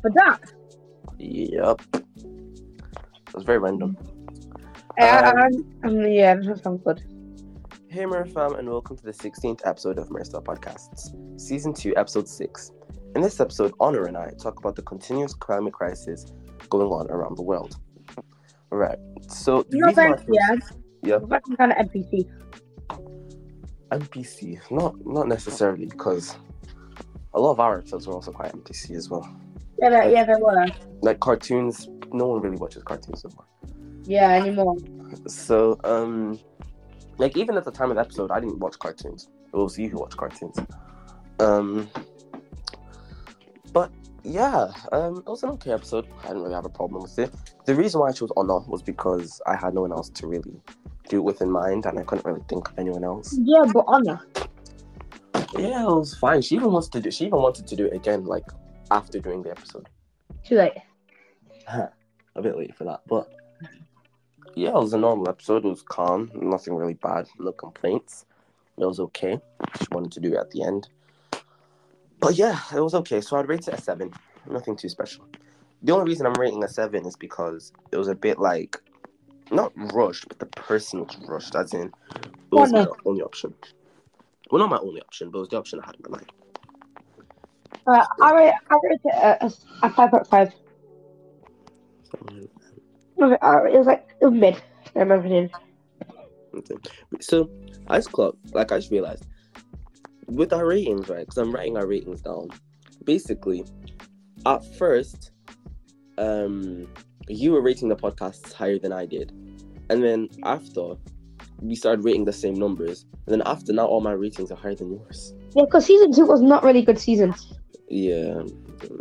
[0.00, 0.40] For that.
[1.18, 1.80] Yep.
[1.92, 3.98] It was very random.
[4.98, 5.38] Uh, Um,
[5.84, 7.02] um, um, yeah, that sounds good.
[7.88, 12.70] Hey, MiraFam, and welcome to the 16th episode of MiraStar Podcasts, Season 2, Episode 6.
[13.14, 16.26] In this episode, Honor and I talk about the continuous climate crisis
[16.68, 17.76] going on around the world.
[18.72, 18.98] Alright,
[19.28, 21.18] so the You know, reason why I thanks, chose- yeah.
[21.28, 22.28] Fucking kind of NPC.
[23.92, 26.36] NPC, not not necessarily because
[27.34, 29.28] a lot of our episodes were also quite NPC as well.
[29.80, 30.66] Yeah, that, yeah, they were.
[31.02, 33.44] Like cartoons, no one really watches cartoons anymore.
[34.04, 34.76] Yeah, anymore.
[35.28, 36.38] So, um,
[37.18, 39.28] like even at the time of the episode, I didn't watch cartoons.
[39.52, 40.56] It was you who watched cartoons.
[41.38, 41.88] Um,
[43.74, 43.90] but
[44.22, 46.06] yeah, um, it was an okay episode.
[46.22, 47.30] I didn't really have a problem with it.
[47.66, 50.62] The reason why I chose Honor was because I had no one else to really
[51.08, 53.36] do it with in mind, and I couldn't really think of anyone else.
[53.42, 54.20] Yeah, but Honor.
[55.58, 56.40] Yeah, it was fine.
[56.40, 57.10] She even wants to do.
[57.10, 58.46] She even wanted to do it again, like
[58.90, 59.88] after doing the episode.
[60.44, 60.78] Too late.
[61.68, 63.28] a bit late for that, but
[64.54, 65.64] yeah, it was a normal episode.
[65.64, 68.24] It was calm, nothing really bad, no complaints.
[68.78, 69.38] It was okay.
[69.78, 70.88] She wanted to do it at the end,
[72.24, 73.20] but yeah, it was okay.
[73.20, 74.10] So I'd rate it a seven.
[74.50, 75.28] Nothing too special.
[75.82, 78.80] The only reason I'm rating a seven is because it was a bit like
[79.50, 81.54] not rushed, but the person was rushed.
[81.54, 81.92] As in, it
[82.50, 83.54] was Why my only option.
[84.50, 86.32] Well, not my only option, but it was the option I had in my mind.
[87.86, 89.52] Uh, I rate, I rate it a, a,
[89.86, 90.54] a five point five.
[93.20, 94.56] Okay, uh, it was like it was mid.
[94.96, 95.50] I remember it.
[96.54, 96.76] Okay.
[97.20, 97.50] So
[97.88, 99.26] I just clocked, like I just realized
[100.26, 101.20] with our ratings, right?
[101.20, 102.48] Because I'm writing our ratings down.
[103.04, 103.64] Basically,
[104.46, 105.30] at first,
[106.18, 106.86] um,
[107.28, 109.30] you were rating the podcasts higher than I did,
[109.90, 110.94] and then after,
[111.60, 114.74] we started rating the same numbers, and then after now, all my ratings are higher
[114.74, 115.34] than yours.
[115.54, 117.34] Yeah, because season two was not really good season.
[117.88, 118.42] Yeah,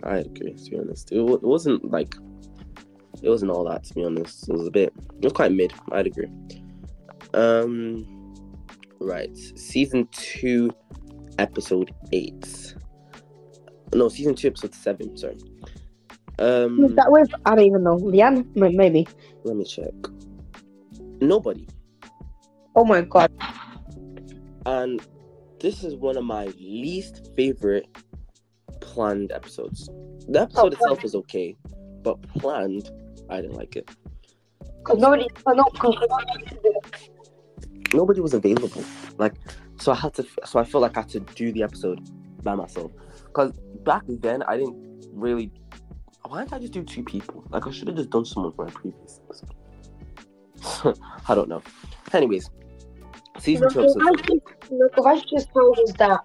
[0.03, 0.53] I agree.
[0.53, 2.15] To be honest, it, wa- it wasn't like
[3.21, 3.83] it wasn't all that.
[3.85, 4.93] To be honest, it was a bit.
[5.17, 5.73] It was quite mid.
[5.91, 6.29] I'd agree.
[7.33, 8.35] Um,
[8.99, 9.35] right.
[9.55, 10.71] Season two,
[11.39, 12.75] episode eight.
[13.93, 15.15] No, season two, episode seven.
[15.17, 15.37] Sorry.
[16.39, 17.29] Um, Who's that with?
[17.45, 17.97] I don't even know.
[17.97, 18.45] Leanne?
[18.55, 19.07] Maybe.
[19.43, 19.93] let me check.
[21.21, 21.67] Nobody.
[22.75, 23.31] Oh my god.
[24.65, 25.01] And
[25.59, 27.85] this is one of my least favorite
[28.81, 29.89] planned episodes.
[30.27, 31.55] The episode Oh, itself was okay,
[32.01, 32.89] but planned,
[33.29, 33.89] I didn't like it.
[34.79, 35.27] Because nobody.
[35.47, 35.95] No, cause
[37.93, 38.83] Nobody was available.
[39.17, 39.35] Like,
[39.83, 40.25] so I had to.
[40.45, 41.99] So I felt like I had to do the episode
[42.41, 42.91] by myself.
[43.25, 43.51] Because
[43.83, 45.51] back then, I didn't really.
[46.25, 47.43] Why didn't I just do two people?
[47.49, 50.97] Like, I should have just done someone for my previous episode.
[51.27, 51.61] I don't know.
[52.13, 52.49] Anyways,
[53.39, 53.99] season two, episode.
[53.99, 56.21] Look, I just, look, if I just told us that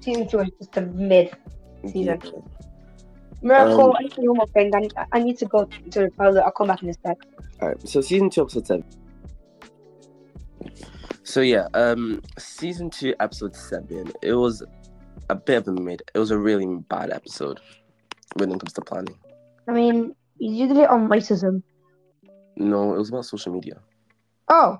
[0.00, 1.36] season two is just a mid.
[1.86, 2.20] season.
[2.24, 2.30] Yeah.
[3.40, 4.74] Miracle, Um, I need one more thing.
[4.74, 6.42] I need, I need to go to the toilet.
[6.42, 7.16] I'll come back in a sec.
[7.60, 8.84] All right, so season two, episode seven.
[11.28, 14.10] So yeah, um, season two, episode seven.
[14.22, 14.62] It was
[15.28, 16.02] a bit of a mid.
[16.14, 17.60] It was a really bad episode
[18.36, 19.14] when it comes to planning.
[19.68, 21.62] I mean, you did it on racism.
[22.56, 23.78] No, it was about social media.
[24.48, 24.78] Oh,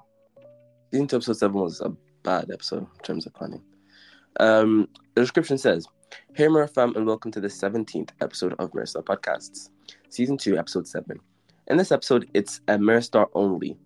[0.90, 1.90] Season two, episode seven was a
[2.22, 3.62] bad episode in terms of planning.
[4.40, 5.86] Um, the description says,
[6.32, 9.68] "Hey, MiraFam, and welcome to the seventeenth episode of MiraStar Podcasts,
[10.08, 11.20] season two, episode seven.
[11.66, 13.76] In this episode, it's a MiraStar only,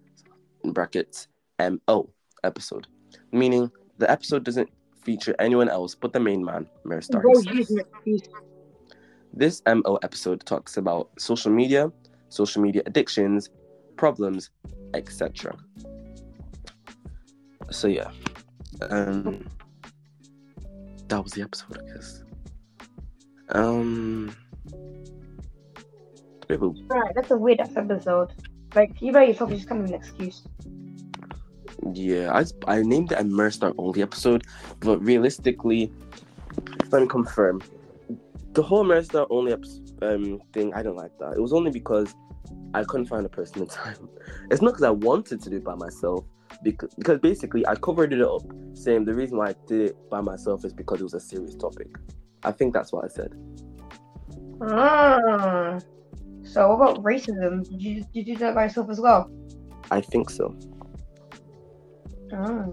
[0.63, 1.27] in brackets
[1.59, 2.09] MO
[2.45, 2.87] episode,
[3.33, 4.69] meaning the episode doesn't
[5.03, 7.21] feature anyone else but the main man, MiraStar.
[7.23, 7.57] bro, himself.
[7.57, 8.23] use an excuse.
[9.35, 11.91] This MO episode talks about social media,
[12.29, 13.51] social media addictions,
[13.97, 14.51] problems,
[14.95, 15.57] etc.
[17.71, 18.11] So yeah,
[18.91, 19.47] um,
[21.09, 22.23] that was the episode, I guess.
[23.51, 24.35] Um,
[26.49, 28.33] bit of a- Right, that's a weird episode.
[28.75, 30.43] Like, you by yourself, just kind of an excuse.
[31.93, 34.45] Yeah, I I named it a Star only episode,
[34.81, 35.93] but realistically,
[36.91, 37.63] let me confirm.
[38.53, 39.53] the whole Ameristar only
[40.03, 41.35] um thing, I don't like that.
[41.37, 42.15] It was only because
[42.75, 44.09] I couldn't find a person in time.
[44.51, 46.25] It's not because I wanted to do it by myself,
[46.63, 48.43] because, because basically I covered it up
[48.75, 51.55] saying the reason why I did it by myself is because it was a serious
[51.55, 51.89] topic.
[52.45, 53.35] I think that's what I said.
[54.63, 55.79] Ah.
[56.45, 57.69] So what about racism?
[57.69, 59.31] Did you, did you do that by yourself as well?
[59.91, 60.57] I think so.
[62.33, 62.67] Ah.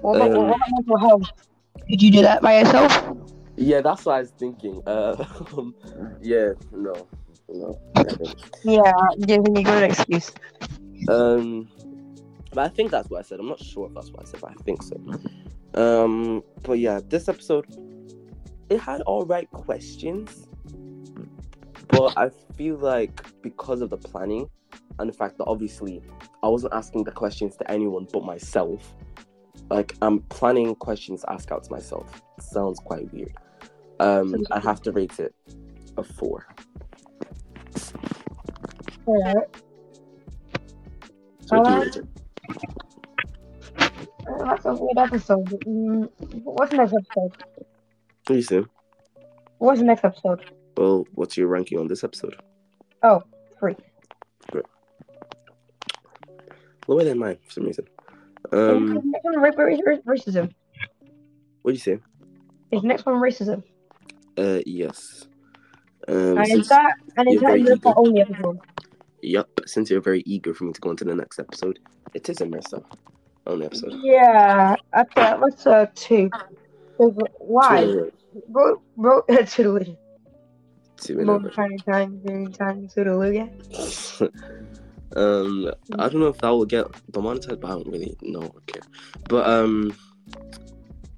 [0.00, 1.30] What about, Um, what about mental health?
[1.88, 3.16] Did you do that by yourself?
[3.56, 4.82] Yeah, that's what I was thinking.
[4.86, 5.24] Uh,
[6.20, 7.06] yeah, no,
[7.48, 7.78] no.
[8.64, 10.32] Yeah, giving you got excuse?
[11.08, 11.68] Um,
[12.52, 13.40] but I think that's what I said.
[13.40, 14.96] I'm not sure if that's what I said, but I think so.
[15.74, 17.66] Um, but yeah, this episode
[18.68, 20.48] it had all right questions,
[21.88, 24.48] but I feel like because of the planning
[24.98, 26.02] and the fact that obviously
[26.42, 28.94] I wasn't asking the questions to anyone but myself.
[29.70, 32.22] Like I'm planning questions to ask out to myself.
[32.40, 33.34] sounds quite weird.
[34.00, 35.34] Um, I have to rate it
[35.96, 36.46] a four.
[39.06, 39.36] Alright.
[41.40, 42.06] So what Uh, rate it?
[44.28, 45.46] Uh, That's a weird episode.
[45.66, 46.10] Mm,
[46.44, 47.42] what's the next episode?
[48.26, 48.68] What do?
[49.58, 50.50] What's the next episode?
[50.76, 52.36] Well, what's your ranking on this episode?
[53.02, 53.22] Oh,
[53.58, 53.76] three.
[56.88, 57.86] Lower than mine for some reason.
[58.52, 60.52] Um, next one ra- ra- ra- racism?
[61.62, 61.98] what do you say?
[62.70, 63.62] Is next one racism?
[64.38, 65.26] Uh, yes.
[66.08, 67.92] Um, And since, is that and is you're that eager.
[67.96, 68.58] only episode?
[69.22, 71.80] yup, since you're very eager for me to go into the next episode,
[72.14, 72.84] it is a MiraStar
[73.46, 73.92] only episode.
[74.02, 76.30] Yeah, that's uh, that's uh two.
[76.98, 77.84] Why?
[78.48, 79.96] Bro, bro, toodaloo.
[80.98, 81.48] two in a row.
[81.50, 84.28] tiny, tiny, tiny, tiny, toodaloo, yeah.
[85.14, 88.80] um, I don't know if that will get demonetized, but I don't really know Okay.
[89.28, 89.94] But um,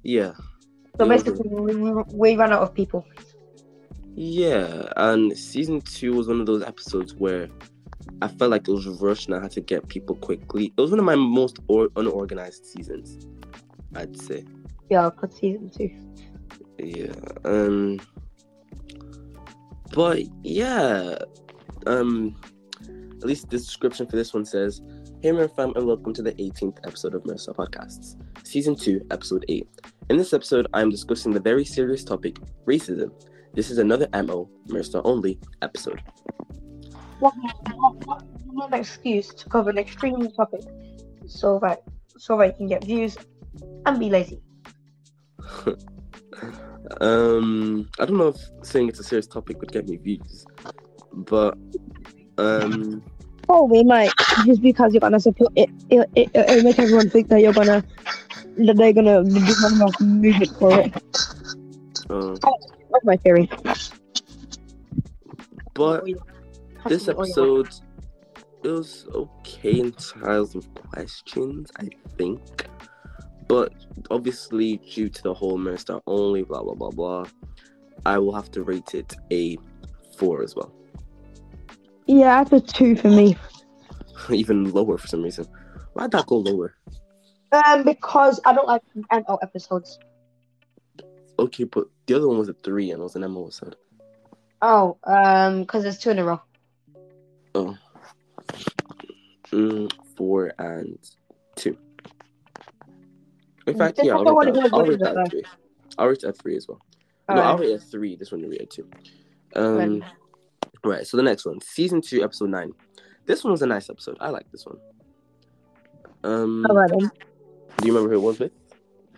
[0.03, 0.33] yeah.
[0.97, 1.75] So It was a- basically, we,
[2.13, 3.05] we ran out of people.
[4.15, 7.47] Yeah, and season two was one of those episodes where
[8.21, 10.73] I felt like it was rushed and I had to get people quickly.
[10.77, 13.27] It was one of my most or- unorganized seasons,
[13.95, 14.43] I'd say.
[14.89, 15.89] Yeah, cut season two.
[16.79, 17.13] Yeah.
[17.45, 17.99] Um.
[19.93, 21.17] But yeah,
[21.87, 22.35] um,
[23.19, 24.81] at least the description for this one says,
[25.21, 29.43] "Hey, my fam, and welcome to the 18th episode of MiraStar Podcasts, season two, episode
[29.49, 29.67] eight.
[30.09, 33.11] In this episode, I am discussing the very serious topic, racism.
[33.53, 36.01] This is another MO MiraStar only episode."
[37.19, 37.33] What,
[38.45, 40.61] what an excuse to cover an extreme topic,
[41.27, 41.83] so that
[42.17, 43.17] so that you can get views
[43.85, 44.41] and be lazy.
[47.01, 50.45] um, I don't know if saying it's a serious topic would get me views,
[51.13, 51.57] but
[52.39, 53.03] um,
[53.45, 54.11] Probably might
[54.45, 55.69] just because you're gonna support it.
[55.89, 57.83] It it it'll make everyone think that you're gonna
[58.57, 60.93] that they're gonna do one more movement for it.
[62.09, 62.35] uh,
[62.91, 63.49] That's my theory.
[65.73, 66.05] but
[66.87, 67.23] this to be oil.
[67.23, 67.69] episode
[68.63, 72.67] it was okay in terms of questions, I think.
[73.47, 73.73] But
[74.11, 77.25] obviously, due to the whole MiraStar only, blah blah blah blah,
[78.05, 79.57] I will have to rate it a
[80.17, 80.71] four as well,
[82.09, 83.37] Yeah, that's a two for me.
[84.31, 85.45] even lower for some reason.
[85.93, 86.73] Why'd that go lower?
[87.51, 88.81] Um, because I don't like
[89.11, 89.99] MO episodes.
[91.37, 93.75] Okay, but the other one was a three and it was an MO episode.
[94.63, 96.41] Oh, um, because there's two in a row.
[97.53, 97.77] Oh,
[99.51, 100.97] mm, four and
[101.55, 101.77] two.
[103.67, 105.43] In fact, This yeah, I'll rate that, I'll rate that three.
[105.99, 106.81] I'll rate that three as well.
[107.29, 107.47] no, Alright.
[107.47, 108.15] I'll rate a three.
[108.15, 108.89] This one you rate a two.
[109.55, 110.03] Um,
[110.83, 111.05] right.
[111.05, 112.71] So the next one, season two, episode nine.
[113.25, 114.17] This one was a nice episode.
[114.19, 114.77] I like this one.
[116.23, 117.11] Um, Alright then.
[117.77, 118.51] do you remember who it was with?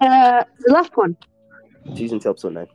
[0.01, 1.15] Uh, the last one.
[1.95, 2.67] Season two, episode nine.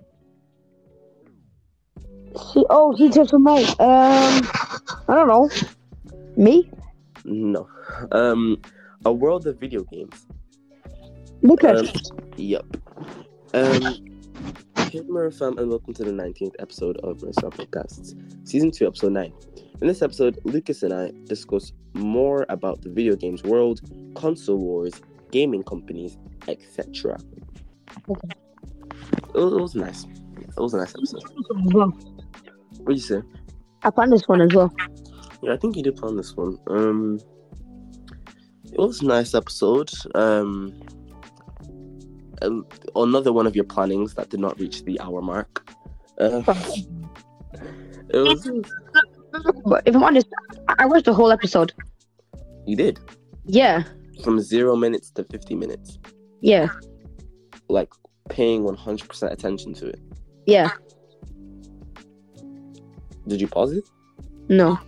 [2.68, 3.68] Oh, he some mate.
[3.80, 4.42] Um,
[5.08, 5.50] I don't know.
[6.36, 6.70] Me?
[7.24, 7.68] No.
[8.12, 8.60] Um,
[9.04, 10.26] a world of video games.
[11.42, 12.10] Lucas.
[12.10, 12.64] Um, yep.
[13.54, 14.15] Um,
[14.96, 18.14] hey, MiraFam, and welcome to the 19th episode of MiraStar Podcasts,
[18.48, 19.30] season 2, episode 9.
[19.82, 23.82] In this episode, Lucas and I discuss more about the video games world,
[24.14, 24.94] console wars,
[25.30, 26.16] gaming companies,
[26.48, 27.18] etc.
[28.08, 28.28] Okay.
[29.34, 30.04] It, was- nice.
[30.38, 31.24] It was a nice episode.
[31.74, 31.88] Well,
[32.78, 33.20] What do you say?
[33.82, 34.74] I planned this one as well.
[35.42, 36.56] Yeah, I think you did plan this one.
[36.68, 37.20] Um,
[38.64, 39.90] it was a nice episode.
[40.14, 40.72] Um,
[42.94, 45.68] another one of your plannings that did not reach the hour mark.
[46.18, 46.42] Uh,
[48.10, 48.48] it was.
[49.64, 50.26] But if I'm honest,
[50.68, 51.72] I I watched the whole episode.
[52.66, 52.98] You did
[53.44, 53.84] Yeah,
[54.24, 55.98] from zero minutes to fifty minutes,
[56.40, 56.68] yeah,
[57.68, 57.90] like
[58.28, 60.00] paying one hundred percent attention to it.
[60.46, 60.70] yeah.
[63.28, 63.84] Did you pause it?
[64.48, 64.78] No.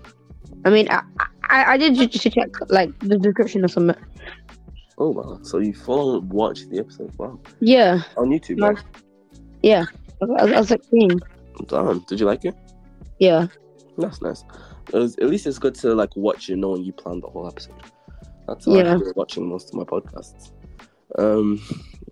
[0.64, 1.02] I mean, I,
[1.50, 3.96] I, I did just to check like the description or something.
[4.99, 5.38] Oh wow!
[5.42, 7.16] So you full on watched the episode?
[7.18, 7.38] Wow.
[7.61, 8.61] Yeah, On YouTube.
[8.61, 8.78] Right?
[9.62, 9.84] yeah.
[10.20, 12.01] I was, I was, I was like, hmm, Damn.
[12.01, 12.55] Did you like it?
[13.20, 13.46] yeah,
[13.96, 14.44] That's nice.
[14.92, 17.46] It was, at least it's good to like watch it knowing you planned the whole
[17.46, 17.74] episode.
[18.49, 18.94] That's how Yeah.
[18.94, 20.51] I feel watching most of my podcasts.
[21.18, 21.61] Um,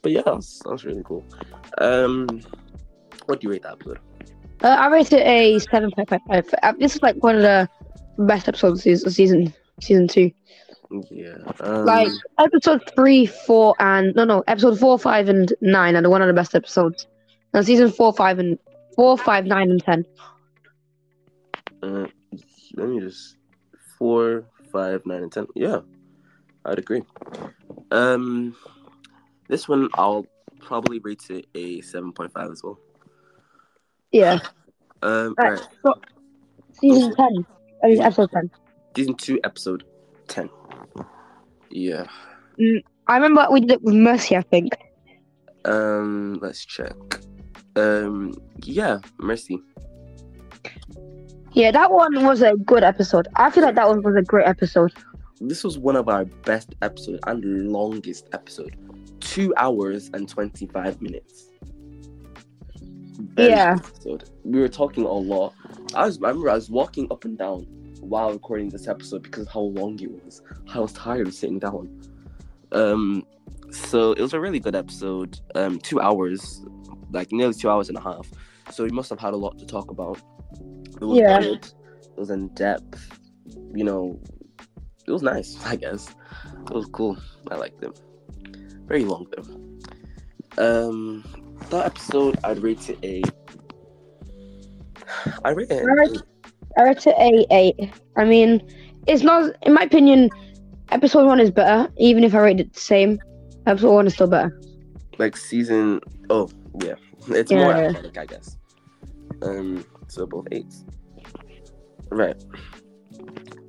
[0.03, 1.25] but yeah, that's, that's really cool.
[1.79, 2.29] Um,
[3.27, 3.99] what do you rate that episode?
[4.63, 6.49] uh, I rated it a seven point five five.
[6.63, 7.69] Uh, This is like one of the
[8.19, 10.31] best episodes of season season two.
[11.11, 11.37] Yeah.
[11.61, 12.09] Um, Like
[12.39, 16.29] episode three, four, and no, no, episode four, five, and nine are the one of
[16.29, 17.07] the best episodes.
[17.53, 18.59] And season four, five, and
[18.95, 20.05] four, five, nine, and ten.
[21.83, 22.07] uh,
[22.75, 23.37] let me just
[23.99, 25.47] four, five, nine, and ten.
[25.55, 25.81] Yeah,
[26.65, 27.03] I'd agree.
[27.91, 28.55] Um,
[29.49, 30.27] this one I'll
[30.61, 32.79] probably rate it a seven point five as well.
[34.13, 34.39] Yeah,
[35.03, 35.61] Um, Right.
[35.85, 35.95] right.
[36.81, 37.47] season ten.
[37.83, 38.51] I mean, episode ten.
[38.97, 39.85] Season two, episode
[40.29, 40.49] ten.
[41.71, 42.07] Yeah.
[43.09, 44.37] I remember we did it with Mercy.
[44.37, 44.77] I think.
[45.65, 46.95] Um, let's check.
[47.77, 49.59] Um, yeah, Mercy.
[51.53, 53.29] Yeah, that one was a good episode.
[53.37, 54.93] I feel like that one was a great episode.
[55.41, 58.77] This was one of our best episodes and longest episode.
[59.21, 61.51] Two hours and twenty five minutes.
[63.19, 63.77] Very Yeah.
[63.79, 64.31] Episode.
[64.45, 65.55] We were talking a lot.
[65.95, 67.67] I was I remember I was walking up and down
[68.09, 70.43] while recording this episode because of how long it was.
[70.73, 72.01] I was tired of sitting down.
[72.73, 73.25] Um,
[73.71, 75.39] so it was a really good episode.
[75.55, 76.65] Um, two hours,
[77.13, 78.27] like nearly two hours and a half.
[78.71, 80.19] So we must have had a lot to talk about.
[81.01, 81.41] It was Yeah.
[81.41, 81.65] good.
[81.65, 83.19] It was in depth.
[83.75, 84.21] You know,
[85.07, 85.57] it was nice.
[85.67, 86.09] I guess
[86.69, 87.17] it was cool.
[87.51, 88.01] I liked it.
[88.87, 90.89] Very long though.
[90.89, 91.25] Um,
[91.71, 93.23] that episode I'd rate it a.
[95.45, 96.23] I rate it.
[96.77, 97.91] I rated it a eight.
[98.17, 98.63] I mean,
[99.07, 100.31] it's not, in my opinion,
[100.91, 101.91] episode one is better.
[101.97, 103.19] Even if I rate it the same,
[103.67, 104.59] episode one is still better.
[105.19, 105.99] like season
[106.29, 106.49] oh
[106.83, 106.95] yeah
[107.29, 107.89] it's more Yeah.
[107.89, 108.59] athletic i guess
[109.43, 110.85] um so both eights
[112.11, 112.37] right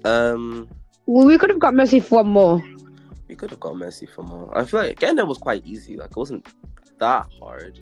[0.03, 0.68] um
[1.05, 2.62] Well, we could have got Mercy for more.
[3.30, 5.95] we could have got Mercy for more i feel like again that was quite easy
[5.95, 6.45] like it wasn't
[6.99, 7.80] that hard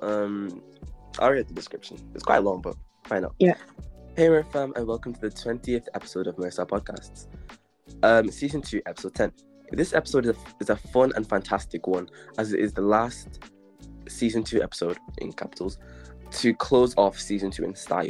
[0.00, 0.62] um
[1.18, 3.54] i'll read the description it's quite long but find out Yeah.
[4.16, 7.26] hey MiraFam and welcome to the 20th episode of MiraStar podcasts
[8.02, 9.32] um season 2 episode 10
[9.72, 13.40] this episode is a, is a fun and fantastic one as it is the last
[14.08, 15.78] season 2 episode in capitals
[16.30, 18.08] to close off season 2 in style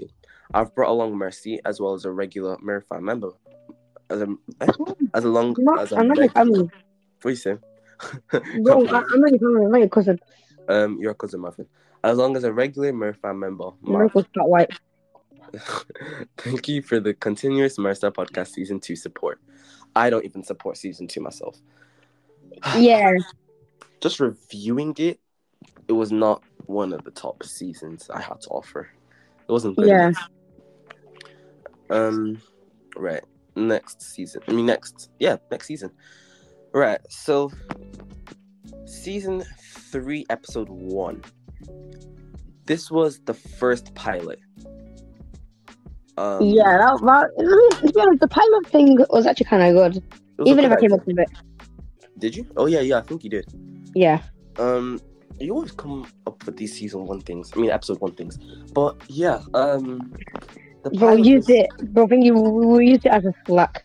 [0.55, 3.31] i've brought along mercy as well as a regular MiraFam member
[4.11, 4.29] as a
[5.15, 6.69] as a long I'm not, as a I'm not your family.
[7.23, 7.57] what you say
[8.31, 9.65] Bro, I- I'm not your family.
[9.65, 10.21] I'm not your cousin.
[10.69, 11.67] um your cousin Muffin
[12.05, 14.71] as long as a regular MiraFam member uncle's not white.
[16.39, 19.41] Thank you for the continuous MiraStar podcast season two support.
[19.97, 21.57] I don't even support season two myself.
[22.79, 23.13] Yeah,
[24.01, 25.19] Just reviewing it,
[25.89, 28.89] it was not one of the top seasons I had to offer.
[29.49, 29.89] It wasn't good.
[29.89, 30.13] yeah.
[31.91, 32.41] Um,
[32.97, 33.23] right.
[33.57, 34.43] Next season.
[34.49, 35.11] I mean, next.
[35.19, 35.91] Yeah, next season.
[36.73, 37.01] Right.
[37.09, 37.51] So,
[38.87, 39.45] season
[39.91, 41.23] three, episode one.
[42.67, 44.39] This was the first pilot.
[46.17, 50.03] Um, Yeah, that, that, to be honest, the pilot thing was actually kind of good.
[50.03, 50.05] it
[50.39, 50.97] was a Even if I came idea.
[50.97, 51.29] up with it.
[52.19, 52.47] Did you?
[52.57, 52.99] Oh yeah, yeah.
[52.99, 53.47] I think you did.
[53.95, 54.23] Yeah.
[54.59, 55.01] Um,
[55.41, 57.51] you always come up with these season one things.
[57.55, 58.39] I mean, episode one things.
[58.73, 60.13] But yeah, um,
[60.85, 61.93] the Bro, used was- it.
[61.93, 63.85] Bro, I think you we used it as a slack.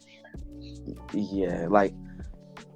[1.13, 1.93] Yeah, like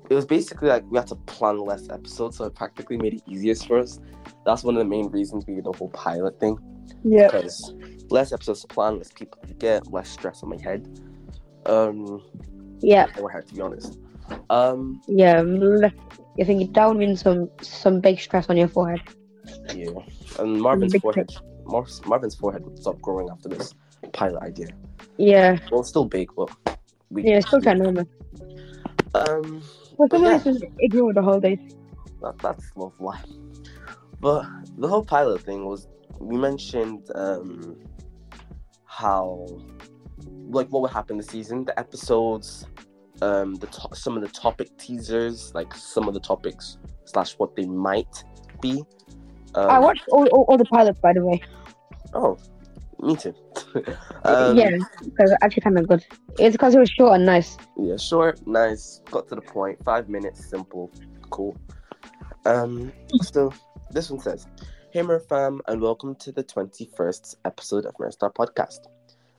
[0.09, 3.21] it was basically like we had to plan less episodes, so it practically made it
[3.27, 3.99] easiest for us.
[4.45, 6.57] That's one of the main reasons we did the whole pilot thing
[7.03, 7.27] Yeah.
[7.27, 7.73] because
[8.09, 10.87] less episodes to plan, less people to get, less stress on my head.
[11.65, 12.21] Um,
[12.79, 13.07] Yeah.
[13.19, 13.99] were to be honest.
[14.49, 15.41] Um, Yeah.
[16.39, 19.01] I think that would mean some some big stress on your forehead.
[19.75, 19.91] yeah,
[20.39, 21.29] and Marvin's forehead,
[21.65, 23.73] Mar- Marvin's forehead would stop growing after this
[24.13, 24.67] pilot idea.
[25.17, 25.57] Yeah.
[25.71, 26.49] Well, it's still big, but
[27.11, 28.05] we Yeah, still kind of normal.
[29.15, 29.61] Um,
[29.97, 30.43] But But someone yeah.
[30.43, 31.59] just ignore the holidays.
[32.21, 33.25] that, that's love life.
[34.23, 34.45] But
[34.77, 37.75] the whole pilot thing was we mentioned um
[38.85, 39.45] how
[40.49, 42.65] like what would happen this season, the episodes,
[43.21, 47.53] um the to- some of the topic teasers, like some of the topics slash what
[47.57, 48.23] they might
[48.61, 48.81] be.
[49.55, 51.41] Um, I watched all, all, all the pilots, by the way.
[52.13, 52.37] Oh,
[53.01, 53.35] me too.
[54.23, 54.71] um, yeah,
[55.03, 56.03] because actually kind of good.
[56.39, 57.57] It's because it was short and nice.
[57.77, 60.89] Yeah, short, nice, got to the point, five minutes, simple,
[61.29, 61.57] cool.
[62.45, 62.91] Um,
[63.21, 63.53] so
[63.91, 64.47] this one says,
[64.91, 68.87] Hey, MiraFam, and welcome to the 21st episode of MiraStar Podcast.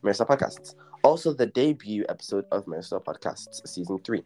[0.02, 4.22] MiraStar Podcasts, also the debut episode of MiraStar Podcasts Season 3.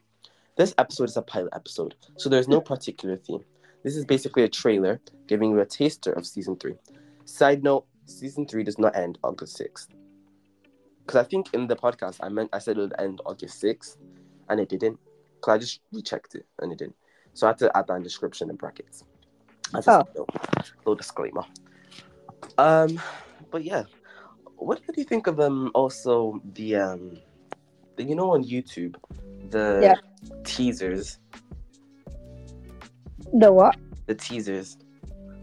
[0.57, 3.45] This episode is a pilot episode, so there's no particular theme.
[3.83, 6.75] This is basically a trailer giving you a taster of Season 3.
[7.25, 9.89] Side note, Season 3 does not end August 6th.
[11.01, 13.97] Because I think in the podcast, I meant I said it would end August 6th,
[14.49, 15.01] and it didn't.
[15.35, 16.97] Because I just rechecked it, and it didn't.
[17.35, 19.05] So I had to add that in description in brackets.
[19.73, 20.03] That's Oh.
[20.17, 20.25] a
[20.81, 21.45] little disclaimer.
[22.57, 23.01] Um,
[23.51, 23.85] but yeah,
[24.57, 27.19] what, do you think of um also the um,
[27.97, 28.97] the, you know on YouTube,
[29.51, 29.95] the Yeah.
[30.45, 31.19] teasers,
[33.33, 33.77] The what?
[34.07, 34.79] the teasers,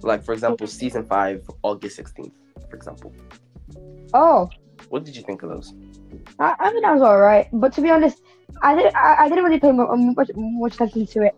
[0.02, 2.34] like for example, season five, August sixteenth,
[2.70, 3.14] for example.
[4.14, 4.50] Oh,
[4.90, 5.74] What did you think of those?
[6.40, 7.48] I, I think that was alright.
[7.54, 8.22] But to be honest,
[8.62, 8.96] I didn't.
[8.96, 11.36] I, I didn't really pay mu- much much attention to it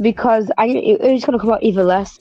[0.00, 2.18] because I it, it was gonna come out even less.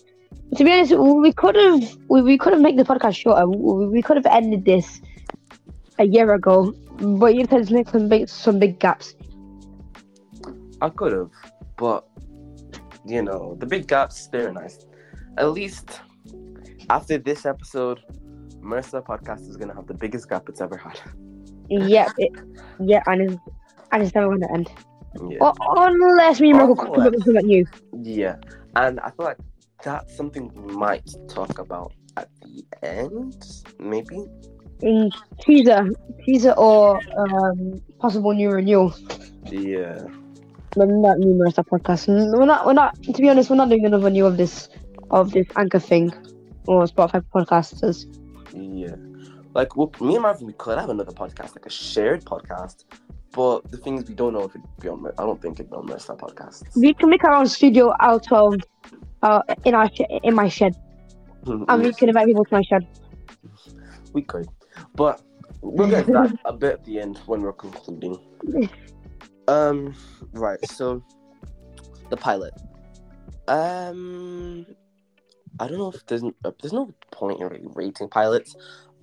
[0.50, 3.48] But to be honest, we could have we, we could have made the podcast shorter.
[3.48, 5.02] We, we could have ended this
[6.00, 9.16] a year ago, but you to make some big some big gaps.
[10.82, 11.30] I could have,
[11.78, 12.08] but
[13.06, 14.80] you know, the big gaps, they're nice.
[15.38, 16.02] At least
[16.90, 18.00] after this episode,
[18.62, 21.00] MiraStar Podcast is gonna have the biggest gap it's ever had.
[21.70, 22.32] Yeah, it,
[22.80, 23.42] yeah, and it's
[23.92, 24.72] and it's never gonna end.
[25.30, 25.52] Yeah.
[25.60, 27.66] Unless me and Marco come up with something new.
[28.02, 28.36] Yeah.
[28.76, 29.38] And I feel like
[29.84, 34.26] that's something we might talk about at the end, maybe.
[34.82, 35.90] Mm, teaser,
[36.26, 38.94] teaser, or um, possible new renewal.
[39.46, 40.04] Yeah.
[40.76, 42.08] But not numerous podcasts.
[42.08, 42.66] Mm, We're not.
[42.66, 43.02] We're not.
[43.04, 44.68] To be honest, we're not doing another new of this
[45.12, 46.12] of this anchor thing
[46.68, 48.06] or Spotify podcasters.
[48.54, 48.96] Yeah.
[49.54, 52.84] Like well, me and Marvin, we could have another podcast, like a shared podcast.
[53.32, 55.06] But the thing is, we don't know if it'd be on.
[55.18, 56.64] I don't think it'd be on MiraStar Podcasts.
[56.76, 58.56] We can make our own studio out of
[59.24, 60.76] uh in our sh- in my shed,
[61.46, 62.88] and we can invite people to my shed.
[64.14, 64.48] We could,
[64.96, 65.22] but
[65.62, 68.20] we'll get that a bit at the end when we're concluding.
[69.48, 69.94] Um,
[70.32, 70.64] right.
[70.70, 71.04] So,
[72.10, 72.54] the pilot.
[73.48, 74.66] Um,
[75.60, 78.56] I don't know if there's uh, there's no point in rating pilots,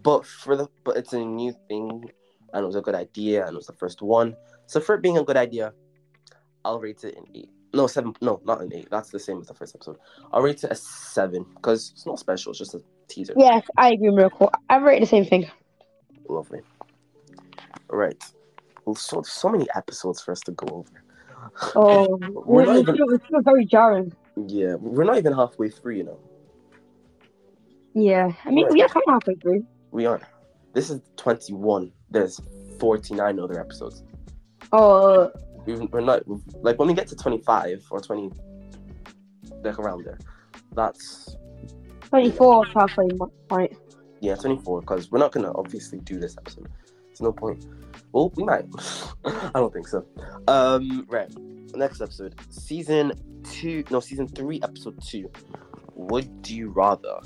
[0.02, 2.10] but for the but it's a new thing
[2.52, 4.36] and it was a good idea and it was the first one.
[4.66, 5.72] So for it being a good idea,
[6.64, 7.50] I'll rate it an eight.
[7.74, 8.14] No seven.
[8.20, 8.88] No, not an eight.
[8.90, 9.96] That's the same as the first episode.
[10.32, 12.50] I'll rate it a seven because it's not special.
[12.50, 13.32] It's just a teaser.
[13.36, 14.50] Yes, I agree, Miracle.
[14.68, 15.50] I rate the same thing.
[16.28, 16.60] Lovely.
[17.88, 18.22] Right.
[18.84, 21.02] Well, so so many episodes for us to go over.
[21.74, 24.12] Oh, We're not it's even- still, it's still very jarring.
[24.46, 25.96] Yeah, we're not even halfway through.
[25.96, 26.18] You know,
[27.94, 29.66] Yeah, I mean, we are kind of halfway through.
[29.90, 30.20] we are.
[30.72, 31.92] This is twenty-one.
[32.12, 32.40] There's
[32.78, 34.04] forty-nine other episodes.
[34.72, 35.30] Oh,
[35.66, 36.22] We we're not
[36.62, 38.30] like when we get to twenty-five or twenty,
[39.64, 40.18] like around there.
[40.74, 41.36] That's
[42.08, 43.08] 24 halfway
[43.48, 43.76] point.
[44.20, 44.80] yeah, twenty-four.
[44.80, 46.68] Because we're not gonna obviously do this episode.
[47.06, 47.66] There's no point.
[48.12, 48.64] Well, we might.
[49.24, 50.04] I don't think so.
[50.48, 51.30] Um, right.
[51.74, 53.12] Next episode, season
[53.44, 53.84] two.
[53.90, 55.30] No, season three, episode two.
[55.94, 57.18] Would you rather?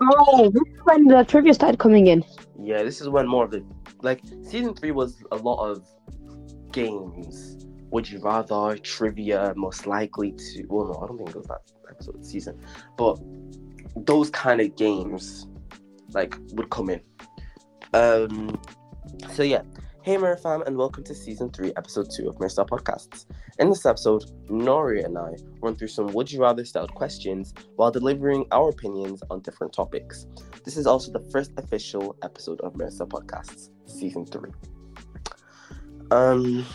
[0.00, 2.24] Oh, this is when the trivia started coming in.
[2.58, 3.64] Yeah, this is when more of the
[4.02, 5.86] like season three was a lot of
[6.72, 7.66] games.
[7.90, 9.52] Would you rather trivia?
[9.56, 10.64] Most likely to.
[10.68, 11.60] Well, no, I don't think it was that
[11.90, 12.60] episode season,
[12.96, 13.18] but
[13.96, 15.46] those kind of games
[16.12, 17.00] like would come in.
[17.94, 18.60] Um.
[19.32, 19.62] So yeah,
[20.02, 23.24] hey MiraFam, and welcome to season three, episode two of Mirror Podcasts.
[23.60, 27.92] In this episode, Nori and I run through some would you rather styled questions while
[27.92, 30.26] delivering our opinions on different topics.
[30.64, 34.50] This is also the first official episode of MiraStar Podcasts, season three.
[36.10, 36.66] Um,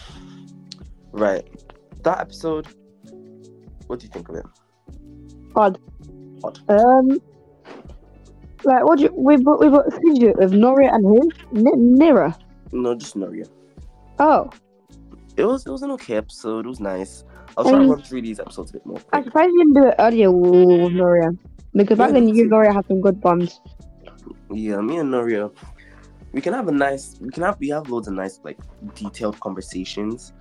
[1.11, 1.45] right,
[2.03, 2.65] that episode.
[3.87, 4.45] What do you think of it?
[5.53, 5.79] Odd.
[6.45, 6.59] Odd.
[6.69, 7.19] Um,
[8.63, 11.29] like what do you, we got, we got Fidget with Noria and who?
[11.57, 12.33] N- Nira.
[12.71, 13.45] No, just Noria.
[14.19, 14.49] Oh,
[15.35, 16.65] It was it was an okay episode.
[16.65, 17.23] It was nice.
[17.55, 18.99] I was trying to run through these episodes a bit more.
[19.13, 21.31] I'm surprised you didn't do it earlier with Noria.
[21.73, 22.49] Because back Yeah, then you and.
[22.49, 23.61] Noria had some good bonds.
[24.51, 25.51] Yeah, me and Noria,
[26.31, 27.15] we can have a nice.
[27.19, 28.57] We can have we have loads of nice like
[28.95, 30.33] detailed conversations.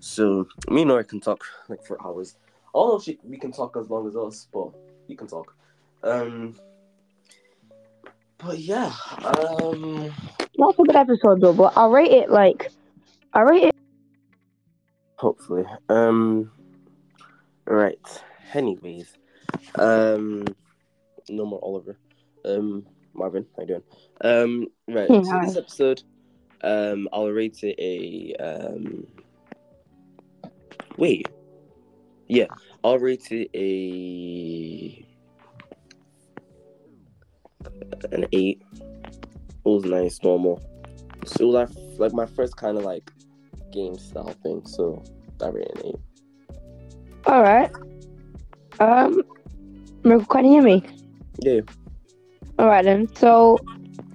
[0.00, 2.36] So me and Noria can talk like for hours.
[2.74, 4.70] Know she, we can talk as long as us, but
[5.08, 5.54] you can talk.
[6.02, 6.54] Um,
[8.38, 8.92] but yeah,
[9.24, 10.12] um,
[10.60, 12.70] That's a good episode though, but I'll rate it like,
[13.32, 13.74] I'll rate it.
[15.16, 15.64] hopefully.
[15.88, 16.50] Um,
[17.66, 17.98] right.
[18.52, 19.16] Anyways,
[19.76, 20.44] um,
[21.28, 21.96] no more Oliver.
[22.44, 23.82] Um, Marvin, how you doing?
[24.20, 25.10] Um, right.
[25.10, 26.02] Yeah, so this episode,
[26.62, 29.06] um, I'll rate it a um.
[30.96, 31.26] Wait.
[32.28, 32.46] Yeah,
[32.84, 35.06] I'll rate it a
[38.12, 38.62] an eight.
[39.64, 40.62] It was nice, normal.
[41.26, 41.68] So it was like,
[41.98, 43.10] like my first kind of like
[43.72, 44.66] game style thing.
[44.66, 45.02] So
[45.42, 46.56] I rate an eight.
[47.26, 47.70] All right.
[48.78, 49.22] Um,
[50.04, 50.84] Miracle, can you hear me?
[51.40, 51.60] Yeah.
[52.58, 53.14] All right then.
[53.16, 53.58] So,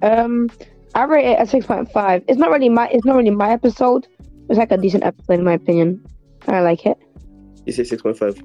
[0.01, 0.49] um,
[0.95, 2.23] I rate it at six point five.
[2.27, 2.87] It's not really my.
[2.87, 4.07] It's not really my episode.
[4.49, 6.03] It's like a decent episode in my opinion.
[6.47, 6.97] I like it.
[7.65, 8.41] You say six point five.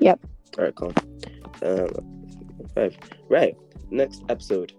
[0.00, 0.20] Yep.
[0.58, 0.94] All right, calm.
[1.62, 1.88] Um,
[2.74, 2.96] five.
[3.28, 3.56] Right.
[3.90, 4.72] Next episode.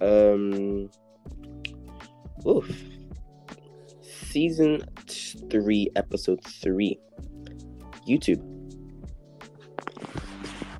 [0.00, 0.90] Um.
[2.46, 2.70] Oof.
[4.02, 4.82] Season
[5.50, 6.98] three, episode three.
[8.08, 8.42] YouTube.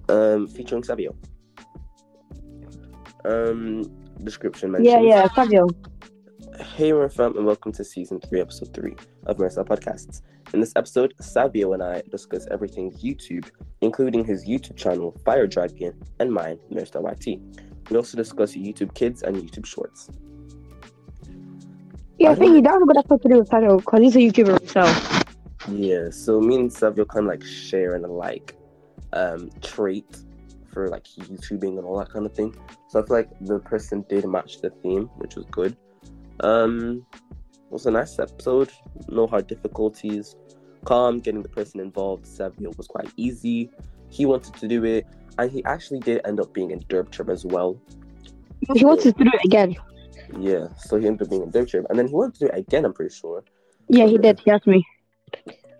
[0.09, 1.17] Um, featuring Savio.
[3.25, 3.83] Um,
[4.23, 4.93] description mentions.
[4.93, 5.67] Yeah, yeah, Savio.
[6.77, 8.95] Hey, we're fam, and welcome to season three, episode three
[9.27, 10.23] of MiraStar Podcasts.
[10.55, 16.01] In this episode, Savio and I discuss everything YouTube, including his YouTube channel, Fire Dragon,
[16.21, 17.41] and mine, MiraStar YT.
[17.91, 20.11] We also discuss YouTube Kids and YouTube Shorts.
[22.19, 24.59] Yeah, I think that was a good episode to do with because he's a YouTuber
[24.61, 25.25] himself.
[25.69, 28.57] Yeah, so me and Savio kind of like share an alike
[29.13, 30.07] um, trait
[30.73, 32.55] for like YouTubing and all that kind of thing.
[32.89, 35.77] So I feel like the person did match the theme, which was good.
[36.41, 38.71] Um, it was a nice episode,
[39.09, 40.37] no hard difficulties,
[40.85, 42.27] calm, getting the person involved.
[42.27, 43.71] Savio was quite easy.
[44.09, 45.07] He wanted to do it,
[45.39, 47.81] and he actually did end up being in Trip as well.
[48.75, 49.77] He wants us to do it again.
[50.39, 52.59] Yeah, so he ended up being in Trip, and then he wanted to do it
[52.59, 52.85] again.
[52.85, 53.45] I'm pretty sure.
[53.89, 54.41] Yeah, he did.
[54.41, 54.85] He asked me.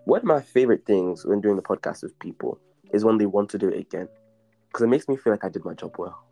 [0.05, 2.59] One of my favorite things when doing the podcast with people
[2.93, 4.07] is when they want to do it again,
[4.67, 6.23] because it makes me feel like I did my job well.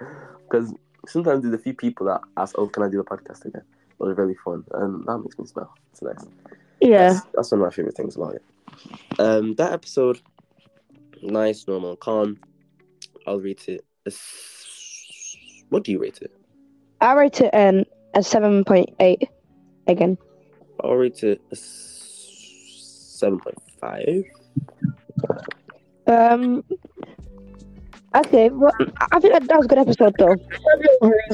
[0.44, 0.72] Because
[1.08, 3.98] sometimes there's a few people that ask, "Oh, can I do the podcast again?" It
[3.98, 5.74] was really fun, and that makes me smile.
[5.90, 6.24] It's nice.
[6.80, 7.14] Yeah.
[7.14, 8.42] That's, that's one of my favorite things about it.
[9.18, 10.20] Um, that episode,
[11.22, 12.38] nice, normal, calm.
[13.26, 13.84] I'll rate it.
[14.06, 15.36] s-
[15.70, 16.32] What do you rate it?
[17.00, 17.84] I rate it um,
[18.14, 19.28] a 7.8
[19.86, 20.18] again.
[20.82, 24.24] I'll rate it a seven point five.
[26.06, 26.64] Um.
[28.16, 28.72] Okay, well,
[29.12, 30.36] I- think that, that was a good episode though.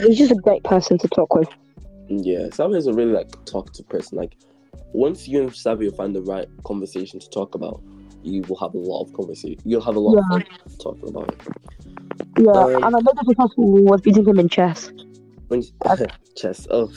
[0.06, 1.48] He's just a great person to talk with.
[2.08, 4.16] Yeah, Savio is a really like talkative person.
[4.18, 4.36] Like
[4.92, 7.82] once you and Savio find the right conversation to talk about,
[8.22, 9.58] you will have a lot of conversation.
[9.64, 10.44] You'll have a lot of fun
[10.82, 11.40] talking about it.
[12.38, 14.92] Yeah, Um, and I know the person who was beating him in chess.
[15.48, 15.62] When
[16.36, 16.92] chess, oh,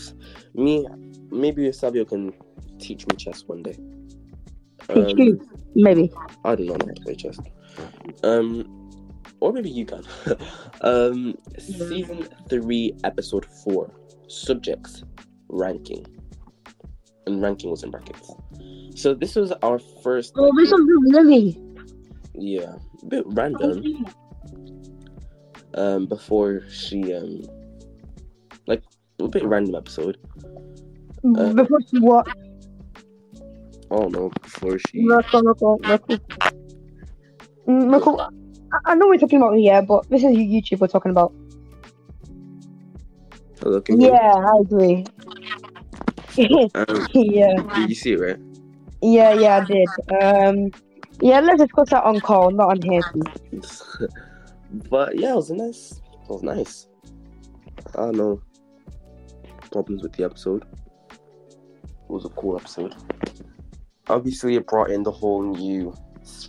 [0.53, 0.87] me,
[1.31, 2.33] maybe Savio can
[2.79, 3.73] teach me chess one day.
[4.93, 6.11] Teach Um, you, maybe.
[6.43, 7.39] I do not know how to play chess.
[8.23, 8.91] Um,
[9.39, 10.03] or maybe you can.
[10.81, 13.91] um, season three, episode four,
[14.27, 15.03] subjects,
[15.49, 16.05] ranking,
[17.25, 18.31] and ranking was in brackets.
[18.95, 20.33] So this was our first.
[20.37, 20.81] Oh, this was
[21.13, 21.59] really.
[22.35, 24.05] Yeah, a bit random.
[25.75, 27.41] Um, before she um,
[28.67, 28.83] like
[29.19, 30.17] a bit random episode.
[31.37, 32.27] Uh, Before she what?
[33.91, 35.03] I don't know before she.
[35.03, 36.17] Merkel, Merkel, Merkel.
[37.67, 38.29] Mm, Merkel,
[38.85, 41.33] I, know we're talking about here, but this is YouTube we're talking about.
[43.61, 45.05] Hello, can you Yeah, I agree.
[46.73, 48.39] Um, yeah, you see it right?
[49.03, 49.87] Yeah, yeah, I did.
[50.21, 50.71] Um,
[51.21, 53.01] yeah, let's discuss that on call, not on here.
[54.89, 56.01] but yeah, it was nice.
[56.23, 56.87] It was nice.
[57.95, 58.41] I don't know
[59.73, 60.63] problems with the episode.
[61.11, 62.95] It was a cool episode.
[64.07, 65.93] Obviously, it brought in the whole new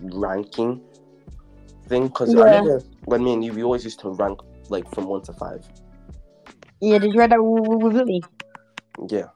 [0.00, 0.82] ranking
[1.88, 2.78] thing because I Yeah.
[3.06, 5.66] when me and you we always used to rank like from one to five.
[6.80, 8.24] Yeah, did you read that with
[9.10, 9.28] Yeah.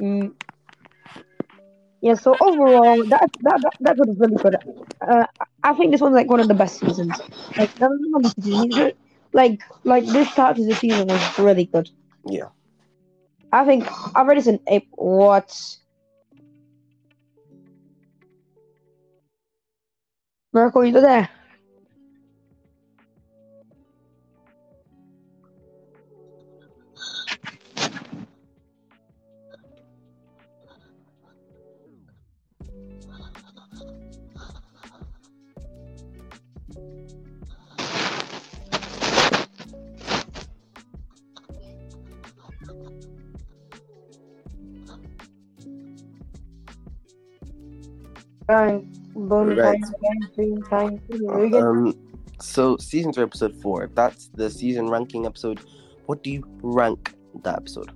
[0.00, 0.34] Mm.
[2.02, 4.56] Yeah, so overall, that that that, that was really good.
[5.00, 5.24] Uh,
[5.62, 7.16] I think this one's like one of the best seasons.
[7.56, 8.92] Like, that of the seasons.
[9.32, 11.88] Like, like this start to the season was really good.
[12.26, 12.48] Yeah.
[13.52, 14.88] I think I've already seen eight.
[14.90, 15.56] What?
[20.52, 21.28] Miracle, you there?
[48.52, 49.80] Time, bone Right.
[50.36, 51.54] time, time, time.
[51.54, 51.94] Um.
[52.38, 53.88] So season three, episode four.
[53.94, 55.60] That's the season ranking episode.
[56.04, 57.14] What do you rank
[57.44, 57.90] that episode?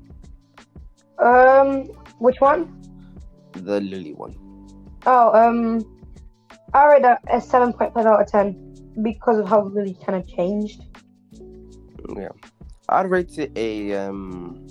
[1.18, 1.88] Um,
[2.20, 2.72] which one?
[3.52, 4.34] The Lily one.
[5.04, 5.84] Oh, um,
[6.72, 8.62] I rate that a seven point five out of ten.
[9.02, 10.80] because of how really kind of changed.
[12.16, 12.30] Yeah,
[12.88, 14.66] I'd rate it a um.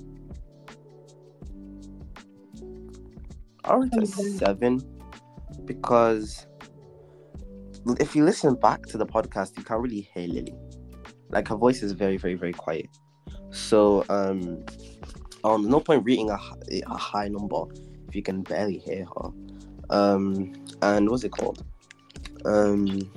[3.65, 4.94] I'd rate it a seven
[5.65, 6.47] because
[7.99, 10.55] if you listen back to the podcast, you can't really hear Lily.
[11.29, 12.89] Like her voice is very, very, very quiet.
[13.51, 14.65] So um,
[15.43, 16.37] um, no point reading a,
[16.87, 17.63] a high number
[18.07, 19.29] if you can barely hear her.
[19.89, 21.63] Um, and what's it called?
[22.45, 23.11] Um,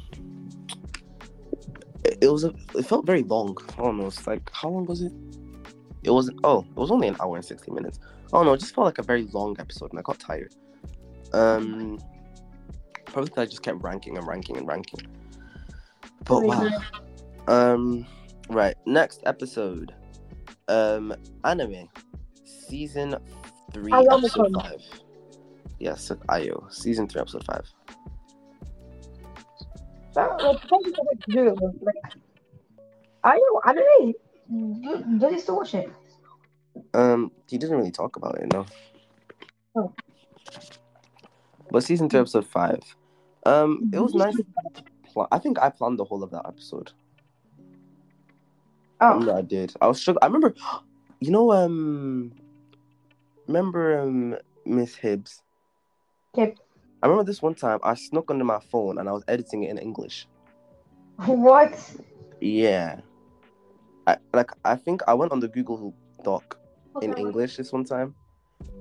[2.04, 3.56] it, it was a, it felt very long.
[3.78, 4.06] I don't know.
[4.06, 5.12] It's like how long was it?
[6.04, 6.40] It wasn't.
[6.44, 7.98] Oh, it was only an hour and sixty minutes.
[8.32, 10.54] Oh no, it just felt like a very long episode, and I got tired.
[11.32, 11.98] Um,
[13.12, 15.00] probably 'cause I just kept ranking and ranking and ranking.
[16.24, 16.68] But wow.
[17.46, 18.06] Um,
[18.48, 18.76] right.
[18.86, 19.94] Next episode.
[20.68, 21.14] Um,
[21.44, 21.88] anime,
[22.44, 23.16] season
[23.72, 24.82] three, episode five.
[25.78, 27.64] Yes, Ayo, season three, episode five.
[30.14, 31.94] That, like, probably something to do with like.
[33.24, 34.12] I don't know.
[34.82, 35.90] Do, do they still watch it?
[36.94, 38.66] Um, he didn't really talk about it, no.
[39.76, 39.92] Oh.
[41.70, 42.80] But season two, episode five.
[43.46, 44.36] Um, it was nice.
[45.04, 46.92] Pla- I think I planned the whole of that episode.
[49.00, 49.74] I Oh, remember I did.
[49.80, 50.22] I was struggling.
[50.22, 50.54] I remember,
[51.20, 52.32] you know, um,
[53.46, 55.42] remember um Miss Hibbs.
[56.36, 56.58] Yep.
[57.02, 59.70] I remember this one time I snuck under my phone and I was editing it
[59.70, 60.26] in English.
[61.26, 61.78] what?
[62.40, 63.00] Yeah.
[64.06, 64.50] I like.
[64.64, 66.58] I think I went on the Google Doc
[67.02, 68.14] in English this one time.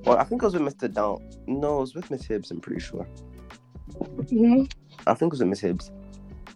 [0.05, 0.91] Well, I think it was with Mr.
[0.91, 1.27] Down.
[1.47, 2.51] No, it was with Miss Hibbs.
[2.51, 3.03] I'm pretty sure.
[4.29, 4.63] hmm
[5.05, 5.91] I think it was with Miss Hibbs.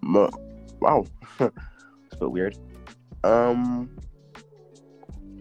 [0.01, 0.29] Mo-
[0.79, 1.05] Wow,
[1.39, 1.51] it's
[2.13, 2.57] a bit weird.
[3.23, 3.89] Um,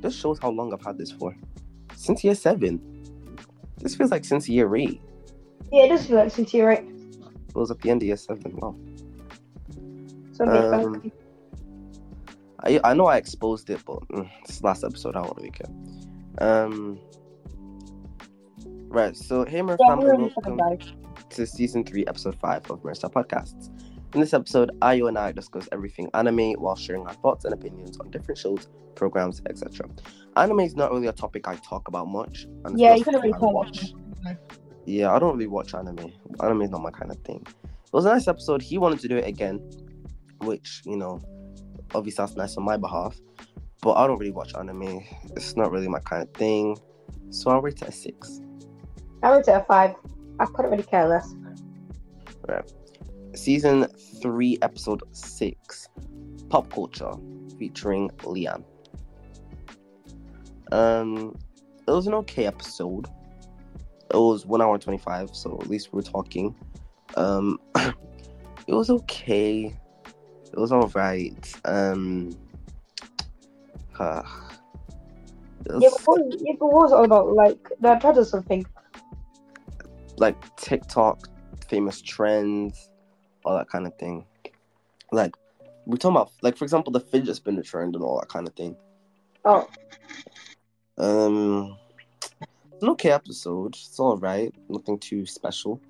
[0.02, 1.34] this shows how long I've had this for.
[1.96, 2.78] Since year seven.
[3.78, 5.00] This feels like since year eight.
[5.72, 6.84] Yeah, it does feel like since you're right.
[6.86, 8.54] It was at the end of year seven.
[8.56, 8.76] Wow.
[10.32, 11.10] So Um.
[12.62, 15.70] I I know I exposed it, but mm, this last episode I don't really care.
[16.38, 16.98] Um.
[18.90, 20.78] Right, so hey, my Yeah, family, welcome
[21.30, 23.70] to season three, episode five of Mercer Podcasts.
[24.14, 27.98] In this episode, Ayo and I discuss everything anime while sharing our thoughts and opinions
[28.00, 29.88] on different shows, programs, etc.
[30.36, 32.48] Anime is not really a topic I talk about much.
[32.64, 33.92] And Yeah, you couldn't really watch.
[34.24, 34.36] that.
[34.86, 36.12] Yeah, I don't really watch anime.
[36.42, 37.46] Anime is not my kind of thing.
[37.46, 38.60] It was a nice episode.
[38.60, 39.60] He wanted to do it again,
[40.42, 41.20] which, you know,
[41.94, 43.16] obviously that's nice on my behalf.
[43.82, 45.04] But I don't really watch anime.
[45.36, 46.76] It's not really my kind of thing.
[47.30, 48.40] So I'll rate it a six.
[49.22, 49.94] I went to a five.
[50.38, 51.34] I couldn't really care less.
[52.48, 52.72] Right.
[53.34, 53.86] Season
[54.22, 55.88] three, episode six.
[56.48, 57.12] Pop culture
[57.58, 58.64] featuring Leanne.
[60.72, 61.36] Um
[61.86, 63.06] it was an okay episode.
[64.12, 66.54] It was one hour and twenty five, so at least we're talking.
[67.16, 69.76] Um it was okay.
[70.52, 71.52] It was alright.
[71.66, 72.36] Um
[73.98, 74.22] uh,
[75.66, 77.34] it was Yeah, but what, yeah, but what was it all about?
[77.34, 78.64] Like, tried to something.
[80.20, 81.28] Like TikTok,
[81.68, 82.90] famous trends,
[83.44, 84.24] all that kind of thing.
[85.10, 85.34] Like
[85.86, 88.54] we're talking about, like for example, the fidget spinner trend and all that kind of
[88.54, 88.76] thing.
[89.44, 89.66] Oh,
[90.98, 91.76] Um,
[92.72, 93.74] it's an okay episode.
[93.74, 94.54] It's all right.
[94.68, 95.80] Nothing too special.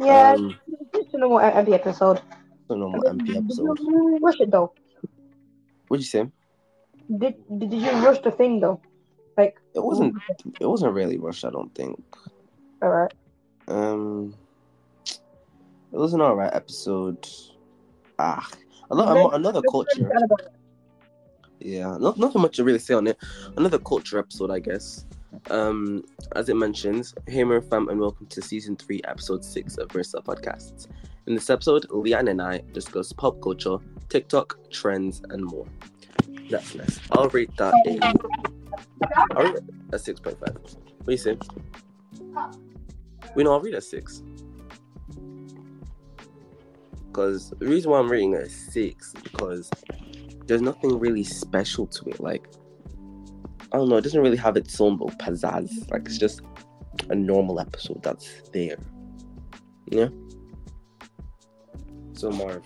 [0.00, 0.56] yeah, Um,
[0.94, 2.18] just a normal empty episode.
[2.18, 3.78] it's a normal MP Did episode.
[3.80, 4.72] you rush it though?
[5.88, 6.30] What'd you say?
[7.18, 8.80] Did, did you rush the thing though?
[9.36, 10.14] Like, It wasn't.
[10.60, 11.44] It wasn't really rushed.
[11.44, 12.02] I don't think.
[12.82, 13.12] alright.
[13.68, 14.34] Um,
[15.06, 15.18] it
[15.96, 17.26] was an alright episode.
[18.18, 18.48] Ah,
[18.90, 20.10] another, another culture.
[21.60, 23.18] Yeah, not nothing much to really say on it.
[23.56, 25.04] Another culture episode, I guess.
[25.50, 30.24] Um, as it mentions, hey MiraFam, and welcome to season three, episode six of MiraStar
[30.24, 30.86] Podcasts.
[31.26, 33.78] In this episode, Leanne and I discuss pop culture,
[34.08, 35.66] TikTok, trends, and more.
[36.48, 37.00] That's nice.
[37.10, 39.62] I'll rate that a, I'll rate
[39.92, 40.54] a six point five.
[40.54, 41.36] What do you say?
[43.36, 44.22] We know I'll rate a six.
[47.06, 49.70] Because the reason why I'm rating it a six because
[50.46, 52.18] there's nothing really special to it.
[52.18, 52.48] Like,
[53.72, 55.90] I don't know, it doesn't really have its own little pizzazz.
[55.90, 56.40] Like, it's just
[57.10, 58.78] a normal episode that's there.
[59.90, 60.08] Yeah?
[62.14, 62.64] So, Marv.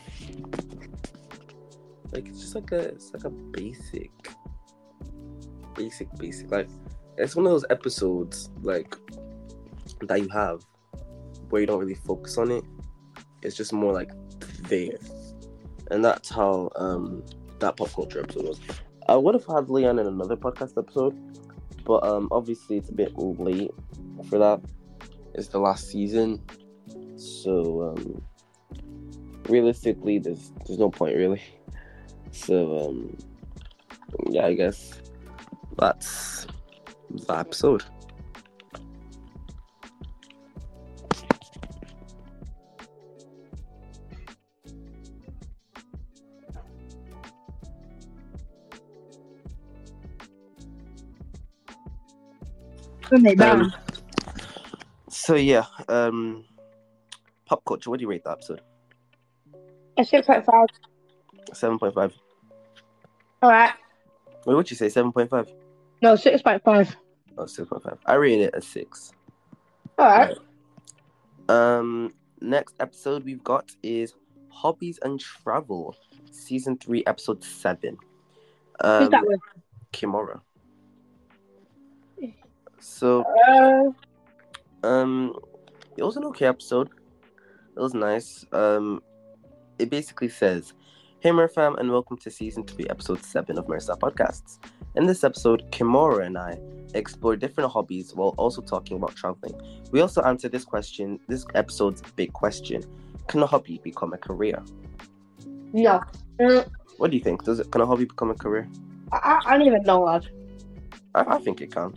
[2.12, 4.12] Like, it's just like a, it's like a basic,
[5.74, 6.48] basic, basic.
[6.48, 6.68] Like,
[7.18, 8.94] it's one of those episodes, like,
[10.08, 10.64] that you have
[11.50, 12.64] where you don't really focus on it.
[13.42, 14.10] It's just more like
[14.68, 14.98] there.
[15.90, 17.24] And that's how, um,
[17.58, 18.60] that pop culture episode was.
[19.08, 21.16] I would have had Leon in another podcast episode,
[21.84, 23.72] but um, obviously it's a bit late
[24.28, 24.60] for that.
[25.34, 26.42] It's the last season,
[27.16, 28.22] so um,
[29.48, 31.42] realistically, there's there's no point really.
[32.32, 33.16] So um,
[34.28, 35.00] yeah, I guess
[35.78, 36.46] that's
[37.10, 37.84] the episode.
[53.10, 53.60] When they down.
[53.62, 53.72] Um,
[55.08, 56.44] so yeah, um,
[57.46, 57.90] pop culture.
[57.90, 58.62] What do you rate that episode?
[59.98, 60.66] A six point five.
[61.52, 62.14] Seven point five.
[63.42, 63.72] All right.
[64.46, 64.88] Wait, what'd you say?
[64.88, 65.52] Seven point five?
[66.02, 66.96] No, six point five.
[67.38, 67.96] Oh, 6.5.
[68.04, 69.12] I rated it a six.
[69.98, 70.36] All right.
[71.48, 74.14] Um, next episode we've got is
[74.50, 75.96] Hobbies and Travel,
[76.30, 77.96] season three, episode seven.
[78.82, 79.40] Who's Um, that with?
[79.92, 80.40] Kimura.
[82.80, 83.24] So,
[84.82, 85.34] um,
[85.96, 86.88] it was an okay episode.
[87.76, 88.44] It was nice.
[88.52, 89.02] Um,
[89.78, 90.72] it basically says,
[91.20, 94.58] "Hey, MiraFam, and welcome to season three, episode seven of MiraStar Podcasts.
[94.96, 96.58] In this episode, Kimura and I
[96.94, 99.54] explore different hobbies while also talking about traveling.
[99.92, 102.82] We also answer this question, this episode's big question:
[103.28, 104.62] Can a hobby become a career?
[105.72, 106.00] no.
[106.40, 106.66] Mm,
[106.96, 107.44] What do you think?
[107.44, 107.70] Does it?
[107.70, 108.66] Can a hobby become a career?
[109.12, 110.26] I, I don't even know, lad.
[111.14, 111.92] I, I think it can.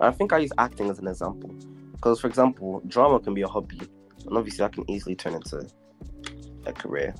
[0.00, 1.54] I think I use acting as an example.
[1.92, 3.80] Because, for example, drama can be a hobby,
[4.26, 5.66] and obviously that can easily turn into
[6.66, 7.14] a career.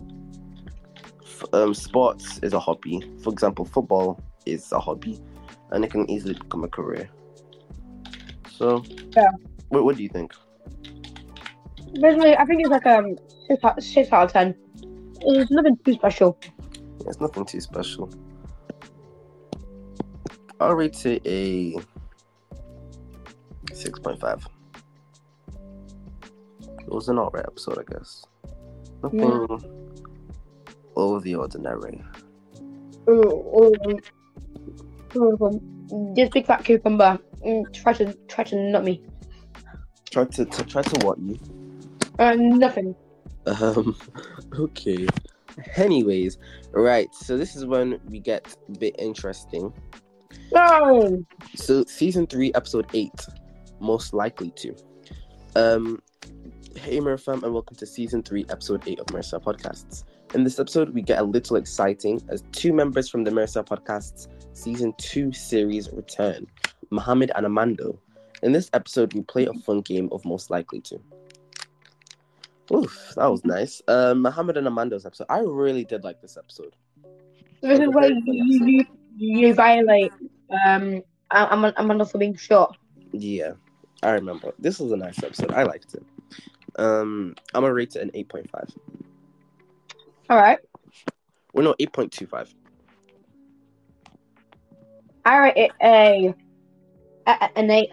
[1.52, 3.00] Um, sports is a hobby.
[3.22, 5.18] For example, football is a hobby,
[5.70, 7.08] and it can easily become a career.
[8.50, 8.84] So,
[9.16, 9.30] Yeah.
[9.68, 10.32] What, what do you think?
[12.00, 14.54] Basically, I think it's like um six out, six out of ten.
[15.20, 16.38] It's nothing too special.
[17.06, 18.12] It's nothing too special.
[20.60, 21.76] I'll rate it a
[23.74, 24.46] 6.5.
[26.80, 28.24] It was an alright episode, I guess.
[29.02, 29.58] Nothing Yeah.
[30.96, 32.02] over the ordinary.
[33.08, 33.12] Ooh,
[33.56, 33.98] ooh,
[35.16, 39.02] ooh, This big fat cucumber mm, try to try to nut me.
[40.10, 41.38] Try to, to try to what you?
[42.18, 42.94] Uh, nothing.
[43.46, 43.96] Um
[44.58, 45.06] okay.
[45.76, 46.38] Anyways,
[46.72, 49.72] right, so this is when we get a bit interesting.
[50.52, 51.24] No.
[51.54, 53.26] So season three, episode eight,
[53.84, 54.74] most likely to.
[55.54, 56.00] Um,
[56.74, 60.04] hey MiraFam, and welcome to season three, episode eight of MiraStar Podcasts.
[60.34, 64.28] In this episode, we get a little exciting as two members from the MiraStar Podcasts
[64.56, 66.46] season two series return,
[66.90, 67.98] Mohammed and Amando.
[68.42, 70.98] In this episode, we play a fun game of most likely to.
[72.72, 73.82] Oof, that was nice.
[73.86, 75.26] Um, Mohammed and Amando's episode.
[75.28, 76.74] I really did like this episode.
[77.60, 78.84] This is where you you,
[79.16, 80.12] you violate
[80.66, 82.76] um I'm I'm I'm for being short.
[83.12, 83.52] Yeah,
[84.04, 84.52] I remember.
[84.58, 85.52] This was a nice episode.
[85.52, 86.04] I liked it.
[86.76, 88.76] Um, I'm gonna rate it an 8.5.
[90.28, 90.58] All right.
[91.52, 92.54] Well, no, 8.25.
[95.24, 96.34] I rate it a,
[97.26, 97.92] a an eight.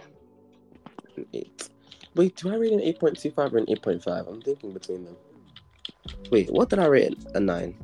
[1.16, 1.70] An 8.
[2.16, 4.28] Wait, do I rate an 8.25 or an 8.5?
[4.28, 5.16] I'm thinking between them.
[6.30, 7.18] Wait, what did I rate?
[7.36, 7.78] A 9.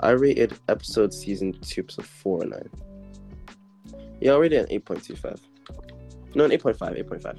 [0.00, 2.70] I rated episode season 2, episode 4 a 9.
[4.20, 5.40] Yeah, I rated an 8.25.
[6.34, 7.38] No, an 8.5, 8.5.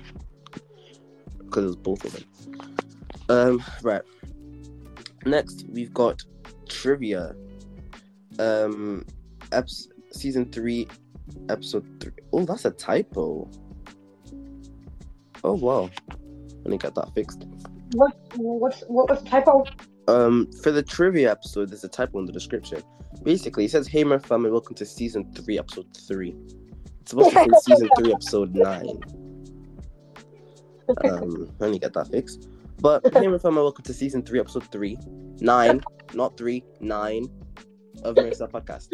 [1.40, 2.24] Because it was both of them.
[3.30, 4.02] Um, right.
[5.26, 6.24] Next, we've got
[6.70, 7.36] trivia.
[8.40, 9.06] Um,
[9.52, 10.88] eps- season 3,
[11.50, 12.12] episode 3.
[12.34, 13.50] Oh, that's a typo.
[15.44, 15.90] Oh, wow.
[16.10, 17.46] Let me get that fixed.
[17.94, 19.64] What what's what was typo?
[20.10, 22.84] Um, for the trivia episode, there's a typo in the description.
[23.24, 26.36] Basically, it says, "Hey, my family, welcome to season three, episode three.
[27.08, 29.00] It's supposed to be season three, episode nine.
[31.06, 32.50] Um, let me get that fixed.
[32.82, 34.98] But my family, welcome to season three, episode three,
[35.40, 35.82] nine,
[36.14, 37.30] not three, nine
[38.04, 38.90] of MiraStar Podcasts.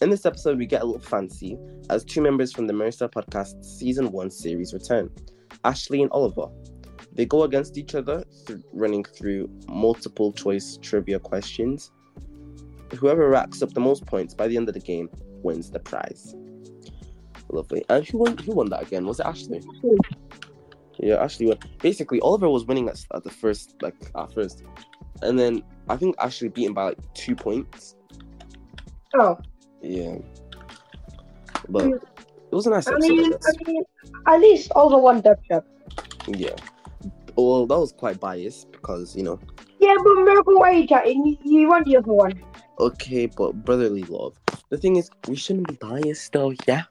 [0.00, 1.58] In this episode, we get a little fancy
[1.90, 5.10] as two members from the MiraStar Podcast season one series return,
[5.62, 6.46] Ashley and Oliver.
[7.12, 11.90] They go against each other, th- running through multiple choice trivia questions.
[12.96, 15.10] Whoever racks up the most points by the end of the game
[15.42, 16.34] wins the prize.
[17.52, 17.84] Lovely.
[17.88, 18.38] And who won?
[18.38, 19.06] Who won that again?
[19.06, 19.62] Was it Ashley?
[20.98, 21.58] Yeah, Ashley won.
[21.80, 24.62] Basically, Oliver was winning at, at the first, like at first,
[25.22, 27.96] and then I think Ashley beat him by like two points.
[29.14, 29.38] Oh,
[29.82, 30.16] Yeah,
[31.68, 31.94] but hmm.
[31.94, 33.10] it was a nice I episode.
[33.10, 33.32] Mean.
[33.32, 33.84] I mean,
[34.26, 35.64] at least Oliver won dub job.
[36.28, 36.54] Yeah.
[37.36, 39.40] Well, that was quite biased because you know.
[39.80, 42.40] Yeah, but Miracle Way chatting, you won the other one.
[42.78, 44.38] Okay, but brotherly love.
[44.68, 46.52] The thing is, we shouldn't be biased though.
[46.68, 46.84] Yeah.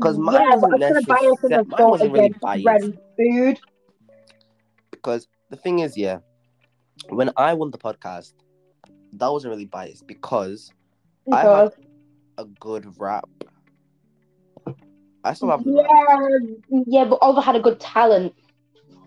[0.00, 2.34] 'Cause mine yeah, wasn't but I'm gonna buy it necessar- for the mine wasn't really
[2.40, 2.94] biased.
[3.16, 3.60] food.
[4.92, 6.18] because the thing is, yeah,
[7.08, 8.34] when I won the podcast,
[9.14, 10.72] that wasn't really biased because
[11.32, 11.84] I Because have
[12.38, 13.28] a good rap.
[15.24, 16.38] I still have yeah,
[16.86, 18.34] yeah, but Oliver had a good talent.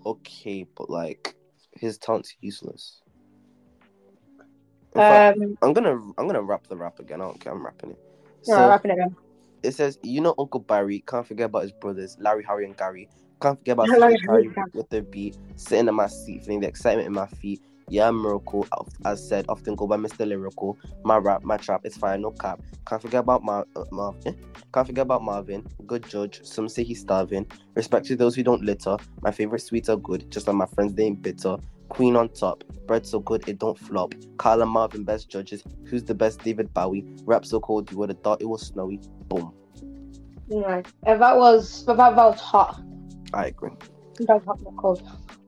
[0.06, 1.36] okay, but like
[1.76, 3.02] his talent's useless.
[4.94, 7.20] Fact, Um, I'm gonna I'm gonna rap the rap again.
[7.22, 7.52] I don't care.
[7.54, 8.00] I'm rapping it.
[8.48, 9.16] no, So rapping again.
[9.64, 11.04] It says, you know Uncle Barry.
[11.08, 13.10] Can't forget about his brothers, Larry, Harry, and Gary.
[13.42, 17.08] Can't forget about Larry, Harry, with their beat, sitting in my seat, feeling the excitement
[17.08, 17.62] in my feet.
[17.90, 18.66] Yeah, miracle.
[19.06, 20.26] As said, often go by Mr.
[20.26, 20.78] Lyrical.
[21.04, 22.62] My rap, my trap, it's fire, no cap.
[22.88, 24.40] Can't forget about Mar- uh, Marvin.
[24.74, 25.68] Can't forget about Marvin.
[25.86, 26.44] Good judge.
[26.44, 27.46] Some say he's starving.
[27.76, 28.98] Respect to those who don't litter.
[29.22, 31.58] My favorite sweets are good, just like my friends, they ain't bitter.
[31.90, 32.64] Queen on top.
[32.88, 34.16] Bread so good it don't flop.
[34.38, 35.64] Carl and Marvin, best judges.
[35.86, 36.44] Who's the best?
[36.44, 37.06] David Bowie.
[37.26, 39.00] Rap so cold you would have thought it was snowy.
[39.36, 39.54] Boom.
[40.64, 40.86] Right.
[41.08, 42.82] If that was, if that, was hot.
[43.34, 43.72] I agree.
[44.20, 45.02] That was hot, not cold.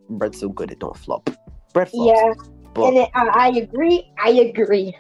[0.10, 1.30] Bread so good it don't flop.
[1.74, 2.20] Bread flops.
[2.20, 2.34] Yeah,
[2.74, 4.12] But and it, I, I agree.
[4.24, 4.96] I agree.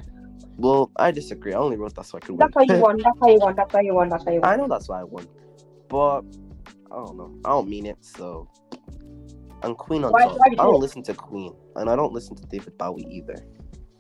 [0.58, 1.54] well, I disagree.
[1.54, 2.40] I only wrote that so I could win.
[2.40, 2.98] That's how you won.
[2.98, 3.56] That's how you won.
[3.56, 4.10] That's how you won.
[4.10, 4.50] That's how you won.
[4.52, 5.28] I know that's why I won.
[5.90, 6.22] But
[6.92, 7.36] I don't know.
[7.46, 8.50] I don't mean it, so
[9.64, 10.38] and Queen on Why- top.
[10.40, 11.56] why did I don't listen to Queen.
[11.76, 13.36] And I don't listen to David Bowie either.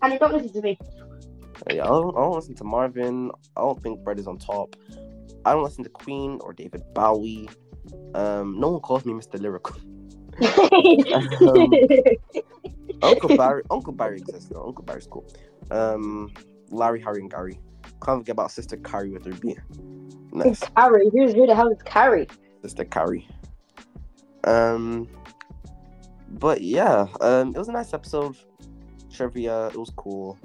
[0.01, 0.77] And you don't listen to me.
[1.69, 3.31] Yeah, I don't, I don't listen to Marvin.
[3.55, 4.75] I don't think Bread is on top.
[5.45, 7.49] I don't listen to Queen or David Bowie.
[8.13, 9.39] Um, no one calls me Mr.
[9.39, 9.75] Lyrical.
[13.01, 14.65] Uncle Barry, Uncle Barry exists though.
[14.65, 15.25] Uncle Barry's cool.
[15.71, 16.31] Um,
[16.69, 17.59] Larry, Harry, and Gary.
[18.03, 19.63] Can't forget about Sister Carrie with her beer.
[20.31, 21.09] Nice, Carrie.
[21.11, 22.27] Who's who the hell is Carrie?
[22.61, 23.27] Sister Carrie.
[24.43, 25.07] Um,
[26.29, 28.35] but yeah, um, it was a nice episode.
[29.11, 30.37] Trivia, it was cool.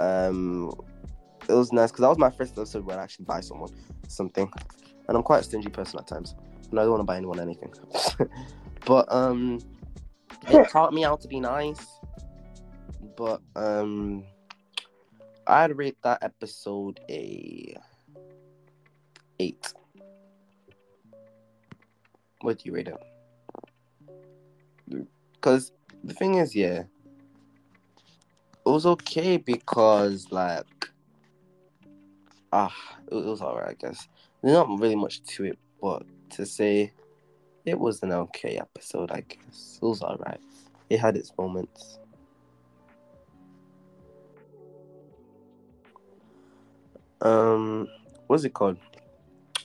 [0.00, 0.72] Um,
[1.48, 3.70] it was nice because that was my first episode where I actually buy someone
[4.08, 4.50] something,
[5.08, 6.34] and I'm quite a stingy person at times,
[6.70, 7.72] and I don't want to buy anyone anything.
[8.86, 9.60] but um,
[10.48, 11.86] it taught me how to be nice.
[13.16, 14.24] But um,
[15.46, 17.76] I'd rate that episode a
[19.38, 19.74] eight.
[22.40, 25.06] What do you rate it?
[25.34, 25.72] Because
[26.04, 26.84] the thing is, yeah,
[28.70, 30.90] was okay because like
[32.52, 32.74] ah,
[33.10, 34.08] it, it was alright, I guess.
[34.42, 36.92] There's not really much to it, but to say
[37.64, 39.78] it was an okay episode, I guess.
[39.82, 40.40] It was alright.
[40.88, 41.98] It had its moments.
[47.22, 47.86] Um,
[48.28, 48.78] what's it called?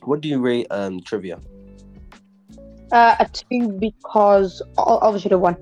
[0.03, 1.40] What do you rate um trivia?
[2.91, 4.61] Uh, a two because
[5.19, 5.56] should have won.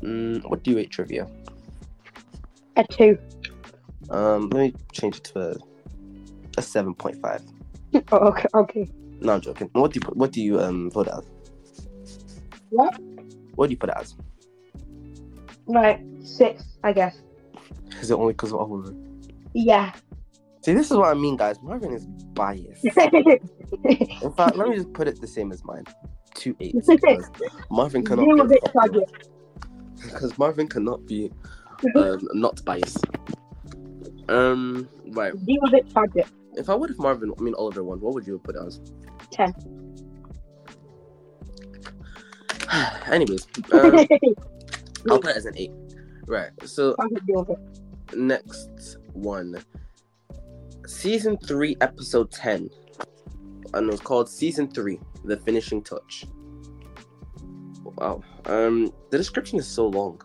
[0.00, 1.28] Mm, what do you rate trivia?
[2.78, 3.18] A two.
[4.08, 5.56] Um, let me change it to a,
[6.56, 7.42] a seven point five.
[8.12, 8.46] Oh, okay.
[8.54, 8.88] Okay.
[9.20, 9.70] No, I'm joking.
[9.72, 11.24] What do you put, what do you um vote as?
[12.68, 13.00] What?
[13.54, 14.14] What do you put it as?
[15.66, 16.04] Right.
[16.22, 17.22] Six, I guess.
[18.00, 18.94] Is it only because of Oliver?
[19.54, 19.94] Yeah.
[20.62, 21.60] See, this is what I mean, guys.
[21.62, 22.84] Marvin is biased.
[23.84, 25.84] In fact, let me just put it the same as mine.
[26.34, 26.88] Two eights.
[27.70, 28.58] Marvin cannot be
[30.02, 31.32] because Marvin cannot be
[31.96, 33.04] um, not biased.
[34.28, 35.32] Um, right.
[35.46, 36.26] Deal with it, target.
[36.54, 38.80] If I would have Marvin, I mean Oliver won, what would you put as?
[39.30, 39.54] Ten.
[43.10, 43.94] Anyways, um,
[45.10, 45.72] I'll put it as an eight.
[46.26, 46.50] Right.
[46.64, 48.18] So Target, deal with it.
[48.18, 49.62] next one,
[50.86, 52.68] season three, episode ten,
[53.72, 56.26] and it was called season three, the finishing touch.
[57.82, 58.22] Wow.
[58.44, 60.20] Um, the description is so long.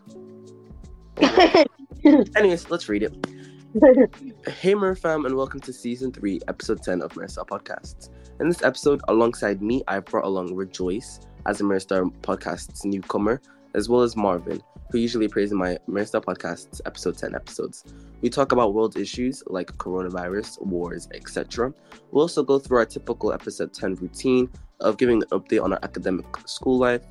[2.36, 3.26] Anyways, let's read it.
[4.48, 8.08] Hey Fam, and welcome to season 3, episode 10 of MiraStar Podcasts.
[8.40, 13.40] In this episode, alongside me, I've brought along Rejoice as a MiraStar Podcasts newcomer,
[13.74, 17.84] as well as Marvin, who usually appears in my MiraStar Podcasts episode 10 episodes.
[18.20, 21.72] We talk about world issues like coronavirus, wars, etc.
[22.10, 24.48] We'll also go through our typical episode 10 routine
[24.80, 27.02] of giving an update on our academic school life,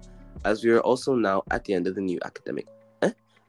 [0.45, 2.67] as we are also now at the end of the new academic.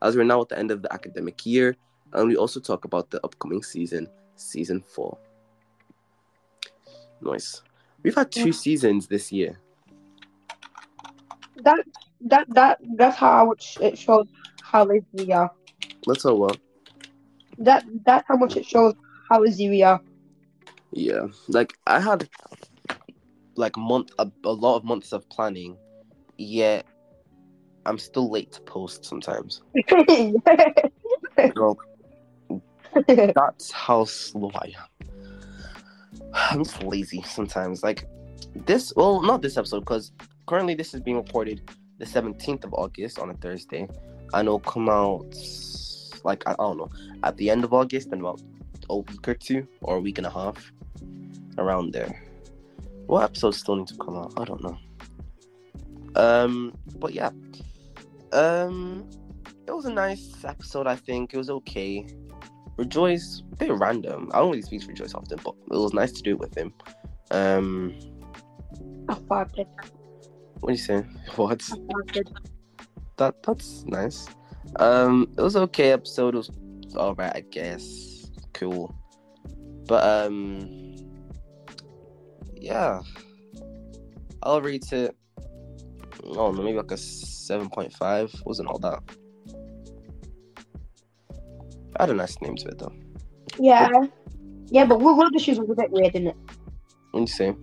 [0.04, 1.74] As we're now at the end of the academic year,
[2.12, 4.06] and we also talk about the upcoming season,
[4.36, 5.16] season four.
[7.22, 7.62] Nice.
[8.02, 9.58] We've had two seasons this year.
[11.62, 11.84] that
[12.20, 14.26] that that that's how much it shows
[14.62, 15.50] how lazy we are.
[16.06, 16.56] That's how well.
[17.56, 18.92] That that's how much it shows
[19.30, 20.02] how lazy we are.
[20.92, 21.28] Yeah.
[21.48, 22.28] Like I had
[23.56, 25.78] like month a, a lot of months of planning,
[26.36, 26.84] yet
[27.86, 29.62] I'm still late to post sometimes.
[31.54, 31.78] Girl,
[33.08, 35.08] that's how slow I am.
[36.32, 37.82] I'm just lazy sometimes.
[37.82, 38.06] Like
[38.54, 40.12] this, well, not this episode, because
[40.46, 43.88] currently this is being recorded the 17th of August on a Thursday.
[44.32, 45.34] and it'll come out
[46.24, 46.90] like I don't know
[47.22, 48.40] at the end of August in about
[48.90, 50.72] a week or two or a week and a half
[51.58, 52.22] around there.
[53.06, 54.32] What episodes still need to come out?
[54.38, 54.78] I don't know.
[56.16, 57.30] Um, but yeah,
[58.34, 59.08] um,
[59.66, 60.86] it was a nice episode.
[60.86, 62.06] I think it was okay.
[62.76, 64.30] Rejoice, a bit random.
[64.34, 66.56] I don't really speak to Rejoice often, but it was nice to do it with
[66.56, 66.72] him.
[67.30, 67.94] Um,
[69.08, 69.66] I farted.
[70.60, 71.04] what do you say?
[71.36, 71.62] What?
[73.16, 74.26] That that's nice.
[74.76, 76.34] Um, it was okay episode.
[76.34, 76.50] It was
[76.96, 78.30] alright, I guess.
[78.52, 78.94] Cool,
[79.86, 80.96] but um,
[82.56, 83.00] yeah,
[84.42, 85.16] I'll rate it.
[86.26, 88.34] Oh, maybe like a seven point five.
[88.44, 89.00] Wasn't all that.
[91.96, 92.92] I had a nice name to it though.
[93.58, 93.88] Yeah.
[94.66, 96.36] Yeah, but Will the Shoes was a bit weird, didn't it?
[97.10, 97.54] What do you say?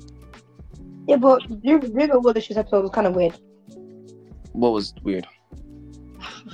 [1.07, 3.37] Yeah, but the Shoes episode was kind of weird.
[4.53, 5.27] What was weird?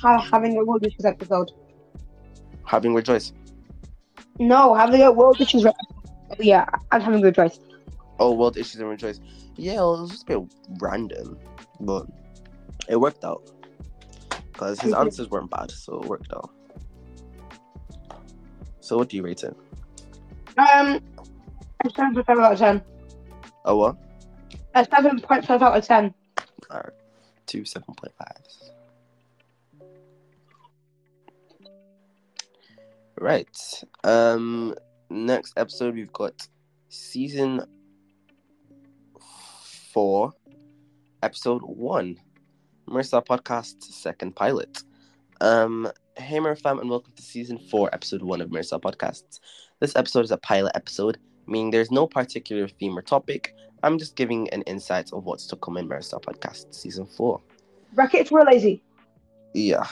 [0.01, 1.51] Having a Will the Shoes episode.
[2.65, 3.33] Having rejoice.
[4.39, 5.65] No, having a Will the Shoes.
[5.65, 5.73] Re-
[6.31, 7.59] oh, yeah, I'm having choice.
[8.19, 9.19] Oh, world issues and rejoice.
[9.57, 11.37] Yeah, it was just a bit random,
[11.79, 12.07] but
[12.89, 13.49] it worked out
[14.51, 16.49] because his answers weren't bad, so it worked out.
[18.79, 19.55] So, what do you rate it?
[20.57, 21.01] Um,
[21.85, 22.81] a seven point five out of ten.
[23.65, 23.97] Oh, what?
[24.75, 26.13] A seven point five out of ten.
[26.71, 26.93] Alright,
[27.45, 28.71] two seven point fives.
[33.19, 33.83] Right.
[34.03, 34.75] Um.
[35.09, 36.45] Next episode, we've got
[36.89, 37.61] season
[39.93, 40.33] four,
[41.23, 42.17] episode one,
[42.87, 44.83] MiraStar Podcast's second pilot.
[45.41, 45.91] Um.
[46.17, 49.39] Hey, MiraFam, and welcome to season four, episode one of MiraStar Podcasts.
[49.79, 53.53] This episode is a pilot episode, meaning there's no particular theme or topic.
[53.83, 57.39] I'm just giving an insight of what's to come in MiraStar Podcast season four.
[57.93, 58.81] Brackets were lazy.
[59.53, 59.85] Yeah.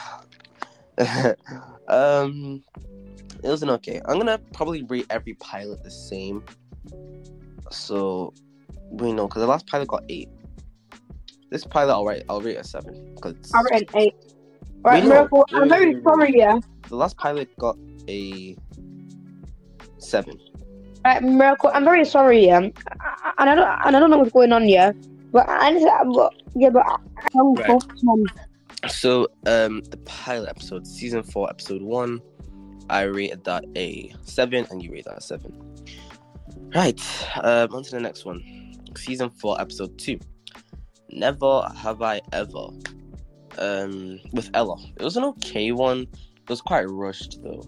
[1.88, 2.64] um,
[3.42, 4.00] it wasn't okay.
[4.06, 6.44] I'm gonna probably rate every pilot the same.
[7.70, 8.34] So,
[8.90, 10.28] we know because the last pilot got eight.
[11.50, 12.24] This pilot, I'll rate.
[12.28, 14.14] I'll rate a seven because I rate an eight.
[14.82, 15.14] Right, We know.
[15.16, 15.46] Miracle.
[15.52, 16.58] I'm very wait, wait, sorry, yeah.
[16.88, 17.76] the last pilot got
[18.08, 18.56] a
[19.98, 20.38] seven.
[21.04, 21.70] Right, Miracle.
[21.72, 22.58] I'm very sorry, yeah.
[22.58, 22.68] I-
[23.00, 24.92] I- And I don't, and I don't know what's going on, yeah.
[25.32, 26.96] But I just, but, yeah, but I
[27.32, 27.66] don't Right.
[27.66, 28.24] focus on.
[28.88, 32.20] So, um, the pilot episode, season four, episode one,
[32.88, 35.52] I rated that a seven, and you rate that a seven.
[36.74, 37.00] Right,
[37.42, 38.42] um, on to the next one,
[38.96, 40.18] season four, episode two.
[41.10, 42.68] Never have I ever,
[43.58, 44.76] um, with Ella.
[44.96, 46.00] It was an okay one.
[46.00, 47.62] It was quite rushed though.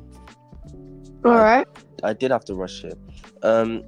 [1.25, 1.67] All right.
[2.03, 2.99] I did have to rush it.
[3.43, 3.83] Um,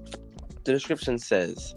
[0.65, 1.75] the description says,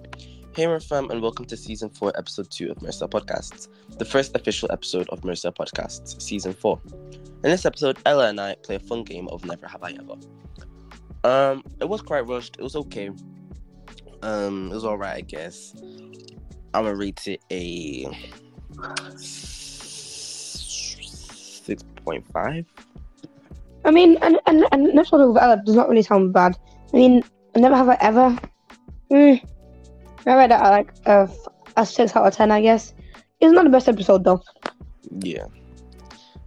[0.55, 3.67] "Hey, my fam, and welcome to season four, episode two of MiraStar Podcasts,
[3.97, 6.79] the first official episode of MiraStar Podcasts, season four.
[7.43, 10.15] In this episode, Ella and I play a fun game of Never Have I Ever.
[11.23, 12.57] Um, it was quite rushed.
[12.57, 13.09] It was okay.
[14.21, 15.73] Um, it was alright, I guess.
[16.73, 18.07] I'm gonna rate it a
[21.63, 22.65] six point five.
[23.85, 26.57] I mean, and and and next one with does not really sound bad.
[26.93, 27.23] I mean,
[27.55, 28.37] never have I ever.
[29.11, 29.45] Mm,
[30.25, 30.93] I read that at like
[31.75, 32.93] a six out of ten, I guess.
[33.39, 34.41] It's not the best episode though.
[35.19, 35.45] Yeah.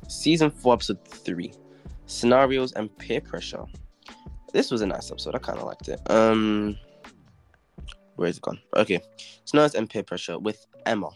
[0.08, 1.52] Season 4, episode 3
[2.06, 3.64] Scenarios and Peer Pressure.
[4.52, 5.34] This was a nice episode.
[5.34, 6.00] I kind of liked it.
[6.10, 6.78] Um,
[8.16, 8.60] Where is it gone?
[8.74, 9.00] Okay.
[9.44, 11.10] Scenarios and Peer Pressure with Emma.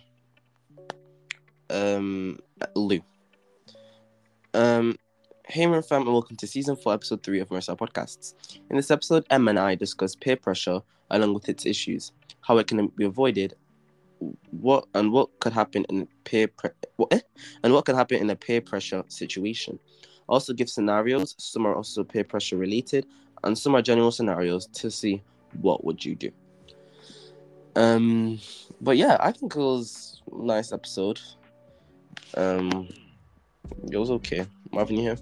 [1.71, 2.39] Um,
[2.75, 3.01] Lou.
[4.55, 4.97] Um,
[5.53, 8.35] Hey, my fam, and welcome to season 4, episode 3 of MiraStar Podcasts.
[8.71, 12.13] In this episode, Emma and I discuss peer pressure along with its issues,
[12.43, 13.57] how it can be avoided,
[14.53, 17.21] what and what could happen in peer pre- what, eh?
[17.65, 19.77] and what can happen in a peer pressure situation.
[20.29, 23.07] Also give scenarios, some are also peer pressure related,
[23.43, 25.21] and some are general scenarios to see
[25.63, 26.31] what would you do.
[27.77, 28.41] Um
[28.81, 31.21] but yeah, I think it was a nice episode.
[32.37, 32.89] Um
[33.91, 34.47] it was okay.
[34.73, 35.17] Marvin, you here?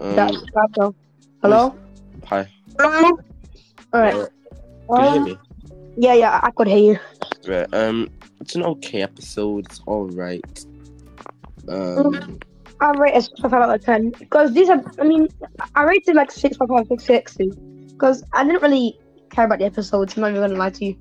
[0.00, 0.94] Um, That's bad.
[1.42, 1.74] Hello.
[2.24, 2.48] hi.
[2.78, 3.18] Hello.
[3.92, 4.14] All right.
[4.14, 4.26] Uh,
[4.96, 5.38] Can you hear me?
[5.96, 6.98] yeah, yeah, I could hear you.
[7.46, 7.72] Right.
[7.74, 9.66] Um, it's an okay episode.
[9.66, 10.66] It's all right.
[11.68, 12.38] Um,
[12.80, 14.82] I rate it five out of ten because these are.
[14.98, 15.28] I mean,
[15.74, 18.98] I rated like six point five, six six because I didn't really
[19.38, 20.16] care about the episodes.
[20.16, 20.96] I'm not even gonna lie to you.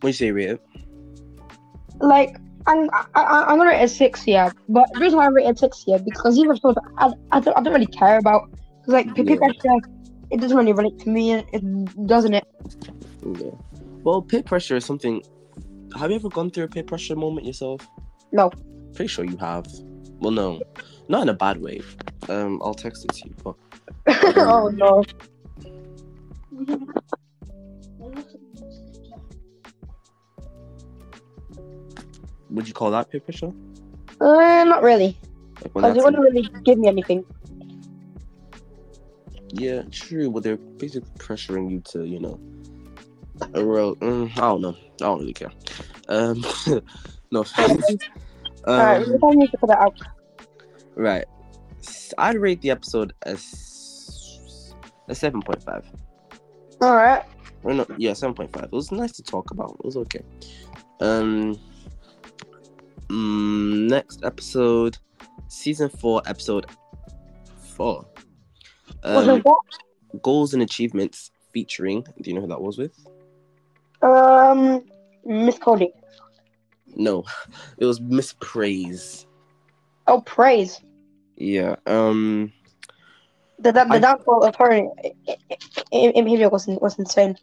[0.00, 0.58] what you say, rate?
[2.00, 2.36] Like,
[2.66, 4.50] I'm I, I, I'm gonna rate it six, yeah.
[4.68, 7.62] But the reason why I rated six, yeah, because these episodes I, I, don't, I
[7.62, 8.42] don't really care about.
[8.84, 9.36] Cause like peer Yeah.
[9.36, 9.80] pressure,
[10.30, 12.44] it doesn't really relate to me, it doesn't it?
[13.22, 13.50] Yeah.
[14.02, 15.22] Well, peer pressure is something.
[15.98, 17.86] Have you ever gone through a peer pressure moment yourself?
[18.32, 18.50] No.
[18.94, 19.66] pretty sure you have.
[20.20, 20.60] Well, no,
[21.08, 21.82] not in a bad way.
[22.28, 23.34] Um, I'll text it to you.
[23.44, 23.56] But
[24.38, 25.04] oh no.
[32.54, 33.52] Would you call that peer pressure?
[34.20, 35.18] Uh, not really.
[35.62, 37.24] Like Because they wouldn't really give me anything.
[39.52, 40.30] yeah, true.
[40.30, 42.40] But they're basically pressuring you to, you know,
[43.54, 43.96] real.
[43.96, 44.76] Mm, I don't know.
[44.76, 45.52] I don't really care.
[46.08, 46.44] Um,
[47.30, 47.84] no offense.
[48.66, 49.98] Alright, Um, can use it out.
[50.94, 51.26] right.
[52.16, 54.74] I'd rate the episode as
[55.08, 55.84] a seven point five.
[56.82, 57.24] Alright.
[57.62, 58.64] Or no, yeah, seven point five.
[58.64, 59.76] It was nice to talk about.
[59.80, 60.22] It was okay.
[61.00, 61.58] Um.
[63.14, 64.98] Mm, next episode,
[65.48, 66.66] season four, episode
[67.76, 68.06] four.
[69.02, 69.42] Um,
[70.22, 72.02] goals and achievements featuring.
[72.20, 72.92] Do you know who that was with?
[74.02, 74.84] Um,
[75.24, 75.92] Miss Cody.
[76.96, 77.24] No,
[77.78, 79.26] it was Miss Praise.
[80.06, 80.80] Oh, praise.
[81.36, 81.76] Yeah.
[81.86, 82.52] Um.
[83.58, 84.92] The the, the I- downfall of her in,
[85.92, 87.36] in, in behavior was was insane.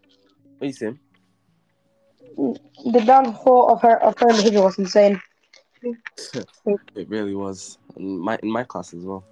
[0.57, 0.99] What are you saying?
[2.37, 5.21] The downfall of her of her behavior was insane.
[6.33, 7.77] it really was.
[7.97, 9.23] In my in my class as well.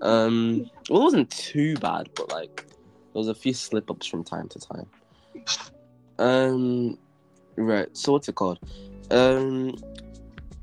[0.00, 0.70] Um.
[0.90, 4.48] Well, it wasn't too bad, but like there was a few slip ups from time
[4.48, 4.86] to time.
[6.18, 6.98] Um.
[7.56, 7.88] Right.
[7.96, 8.58] So what's it called?
[9.10, 9.74] Um.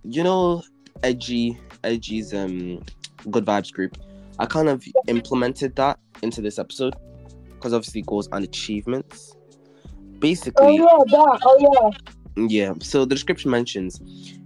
[0.03, 0.63] You know,
[1.03, 2.83] edgy, edgy's um,
[3.29, 3.97] good vibes group.
[4.39, 6.95] I kind of implemented that into this episode
[7.49, 9.35] because obviously goals and achievements.
[10.19, 10.79] Basically.
[10.79, 11.39] Oh yeah, that.
[11.43, 11.91] Oh
[12.35, 12.45] yeah.
[12.47, 13.99] Yeah, so the description mentions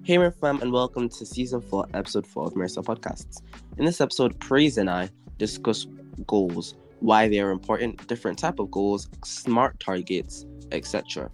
[0.05, 3.41] Hey, my fam, and welcome to season 4, episode 4 of MiraStar Podcasts.
[3.79, 5.09] In this episode, Praise and I
[5.39, 5.87] discuss
[6.27, 11.31] goals, why they are important, different type of goals, smart targets, etc.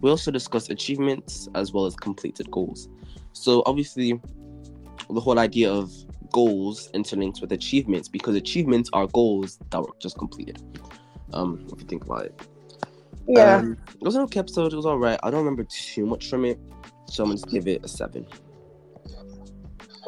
[0.00, 2.88] We also discuss achievements as well as completed goals.
[3.34, 4.18] So, obviously,
[5.10, 5.92] the whole idea of
[6.32, 10.62] goals interlinks with achievements because achievements are goals that were just completed.
[11.34, 12.40] Um, if you think about it.
[13.28, 13.56] Yeah.
[13.56, 14.72] Um, it was an okay episode.
[14.72, 15.18] It was alright.
[15.22, 16.58] I don't remember too much from it,
[17.08, 18.26] so I'm gonna give it a seven.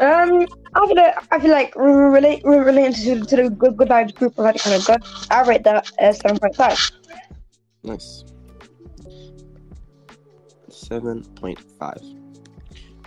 [0.01, 3.77] Um, I feel like I feel like re- relate re- relating to, to the good
[3.77, 5.03] good vibes group already kind of good.
[5.31, 6.79] I rate that as seven point five.
[7.83, 8.25] Nice.
[10.71, 12.01] Seven point five.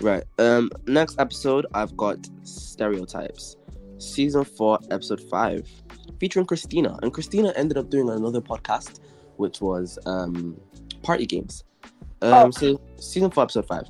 [0.02, 0.24] Right.
[0.38, 0.70] Um.
[0.88, 3.56] Next episode, I've got stereotypes,
[3.98, 5.70] season four, episode five,
[6.20, 7.00] featuring Christina.
[7.02, 9.00] And Christina ended up doing another podcast,
[9.38, 10.60] which was um,
[11.04, 11.64] party games.
[12.22, 12.34] Um.
[12.34, 12.52] Oh.
[12.52, 13.88] So season four, episode five.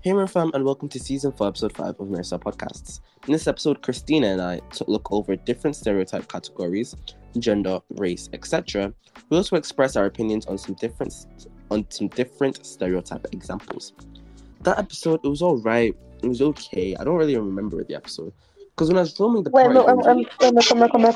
[0.00, 3.00] Hey, my fam, and welcome to season four, episode five of MiraStar Podcasts.
[3.26, 6.96] In this episode, Christina and I look over different stereotype categories,
[7.38, 8.94] gender, race, etc.
[9.28, 11.26] We also express our opinions on some different
[11.70, 13.92] on some different stereotype examples.
[14.62, 15.94] That episode, it was alright.
[16.22, 16.96] It was okay.
[16.96, 18.32] I don't really remember the episode
[18.70, 21.08] because when I was filming the Wait, no, um, um, um, come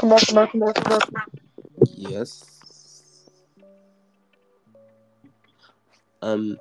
[6.22, 6.56] Um,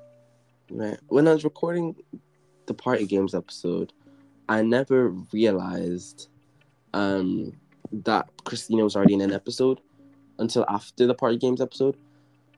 [0.69, 0.97] right.
[1.07, 1.95] When I was recording
[2.65, 3.93] the party games episode,
[4.49, 6.27] I never realized
[6.93, 7.53] um
[7.91, 9.79] that Christina was already in an episode
[10.39, 11.95] until after the party games episode.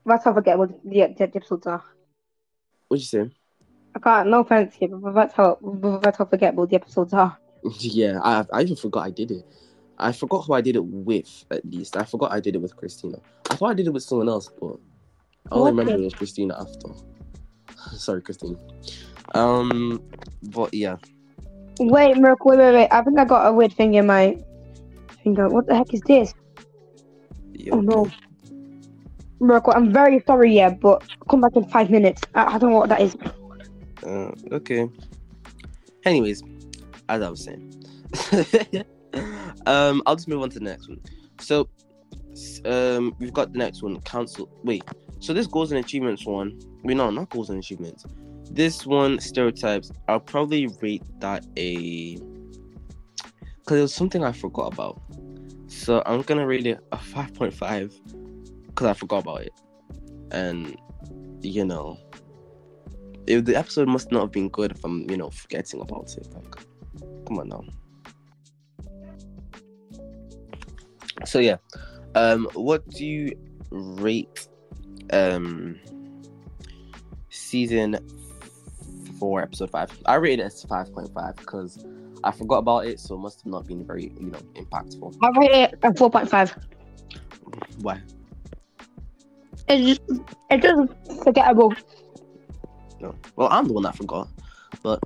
[0.06, 1.84] That's how I forget what the, the, episodes are.
[2.88, 3.32] What'd you say?
[3.96, 4.30] I can't.
[4.30, 5.58] No offense here, but that's how
[6.02, 7.38] that's how forgettable the episodes are.
[7.80, 9.46] yeah, I I even forgot I did it.
[9.98, 11.46] I forgot who I did it with.
[11.52, 13.20] At least I forgot I did it with Christina.
[13.50, 14.78] I thought I did it with someone else, but
[15.52, 16.90] I only remember it was Christina after.
[17.96, 18.58] Sorry, Christine.
[19.36, 20.02] Um,
[20.42, 20.98] but yeah.
[21.80, 22.88] Wait, Miracle, wait, wait, wait.
[22.92, 24.38] I think I got a weird thing in my
[25.24, 25.50] finger.
[25.50, 26.34] What the heck is this?
[27.54, 28.10] yeah Oh no.
[29.40, 32.22] Miracle, I'm very sorry, yeah, but come back in five minutes.
[32.34, 33.16] I, I don't know what that is.
[34.06, 34.90] Uh, okay.
[36.06, 36.44] Anyways,
[37.10, 37.86] as I was saying,
[39.66, 41.00] um, I'll just move on to the next one.
[41.40, 41.68] So,
[42.66, 44.00] um, we've got the next one.
[44.02, 44.50] Council.
[44.64, 44.84] Wait.
[45.24, 46.60] So this goals and achievements one.
[46.84, 48.06] Wait, no, not goals and achievements.
[48.52, 49.90] This one stereotypes.
[50.10, 52.18] I'll probably rate that a.
[53.66, 55.02] Cause it was something I forgot about.
[55.68, 57.98] So I'm gonna rate it a five point five.
[58.76, 59.54] Cause I forgot about it,
[60.32, 60.78] and
[61.42, 61.98] you know
[63.26, 66.28] if the episode must not have been good if I'm, you know, forgetting about it.
[66.34, 66.56] Like,
[67.26, 67.64] come on now.
[71.24, 71.56] So yeah,
[72.14, 73.38] um, what do you
[73.72, 74.50] rate
[75.12, 75.80] um
[77.30, 77.98] season
[79.20, 79.90] four, episode five?
[80.06, 81.86] I rated it as five point five because
[82.24, 85.16] I forgot about it, so it must have not been very, you know, impactful.
[85.22, 86.56] I rate it at four point five.
[87.82, 88.02] Why?
[89.68, 91.74] It's just it's just forgettable.
[93.00, 93.16] No.
[93.36, 94.30] Well, I'm the one that forgot,
[94.82, 95.00] but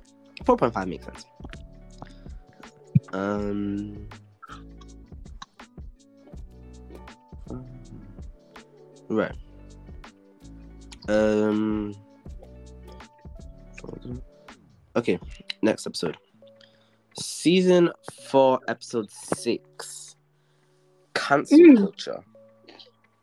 [0.44, 1.24] four point five makes sense.
[3.12, 4.06] Um.
[9.08, 9.32] Right.
[11.08, 11.94] Um.
[14.94, 15.18] Okay,
[15.62, 16.16] next episode.
[17.18, 17.90] Season
[18.28, 20.16] four, episode six.
[21.14, 21.76] Cancel Mm.
[21.78, 22.20] culture.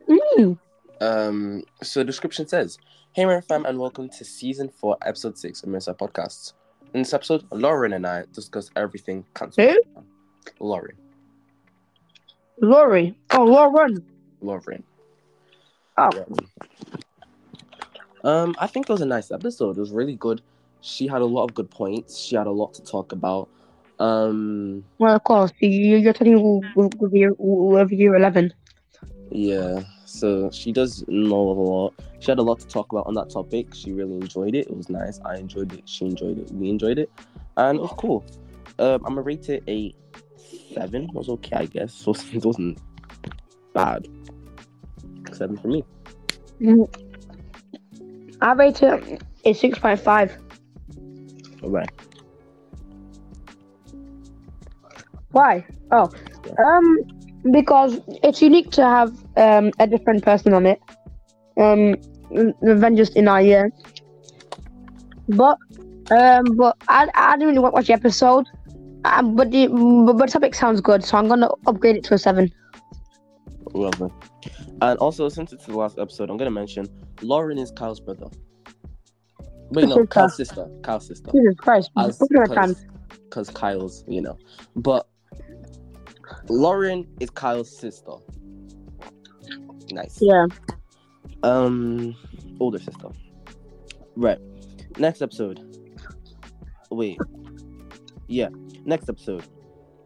[0.08, 0.58] Mm.
[1.00, 2.78] Um, so the description says,
[3.12, 6.52] Hey my fam and welcome to season four, episode six of Mirror Podcasts.
[6.94, 9.64] In this episode, Lauren and I discuss everything cancel.
[9.64, 9.82] Who?
[9.94, 10.06] culture.
[10.60, 10.96] Lauren.
[12.60, 13.18] Laurie.
[13.32, 14.04] Oh, Lauren.
[14.40, 14.82] Lauren.
[15.98, 16.10] Oh.
[16.14, 16.36] Lauren.
[18.24, 19.76] Um, I think it was a nice episode.
[19.76, 20.42] It was really good.
[20.80, 22.18] She had a lot of good points.
[22.18, 23.48] She had a lot to talk about.
[23.98, 25.52] Um, Well, of course.
[25.60, 28.52] You, you're talking with, with, year, with year 11.
[29.30, 29.82] yeah.
[30.04, 31.94] So she does know a lot.
[32.20, 33.74] She had a lot to talk about on that topic.
[33.74, 34.66] She really enjoyed it.
[34.68, 35.20] It was nice.
[35.24, 35.86] I enjoyed it.
[35.88, 36.50] She enjoyed it.
[36.52, 37.10] We enjoyed it,
[37.56, 38.24] and it was cool.
[38.78, 39.92] Um, I'm gonna rate it a
[40.72, 41.04] seven.
[41.04, 41.92] It was okay, I guess.
[41.92, 42.78] So it wasn't
[43.74, 44.08] bad.
[45.32, 45.84] Seven for me.
[46.60, 46.88] Mm.
[48.40, 51.62] I rate it a 6.5.
[51.62, 51.90] All right.
[55.30, 55.64] Why?
[55.90, 56.10] Oh,
[56.64, 56.98] um,
[57.52, 60.80] because it's unique to have um a different person on it,
[61.58, 61.96] um,
[62.62, 63.70] than just in our year.
[65.28, 65.58] But
[66.10, 68.46] um, but I I didn't really watch the episode,
[69.04, 72.18] um, but the but, the topic sounds good, so I'm gonna upgrade it to a
[72.18, 72.50] seven.
[73.74, 74.10] Lovely.
[74.82, 76.86] And also, since it's the last episode, I'm gonna mention
[77.22, 78.26] Lauren is Kyle's brother.
[79.70, 80.06] Wait, no.
[80.06, 80.68] Kyle's sister.
[80.82, 81.30] Kyle's sister.
[81.32, 81.90] Jesus Christ!
[81.96, 82.86] As Look at my hands.
[83.24, 84.38] because Kyle's, you know,
[84.76, 85.08] but
[86.48, 88.12] Lauren is Kyle's sister.
[89.92, 90.18] Nice.
[90.20, 90.46] Yeah.
[91.42, 92.14] Um,
[92.60, 93.08] older sister.
[94.16, 94.38] Right.
[94.98, 95.60] Next episode.
[96.90, 97.18] Wait.
[98.28, 98.48] Yeah.
[98.84, 99.44] Next episode.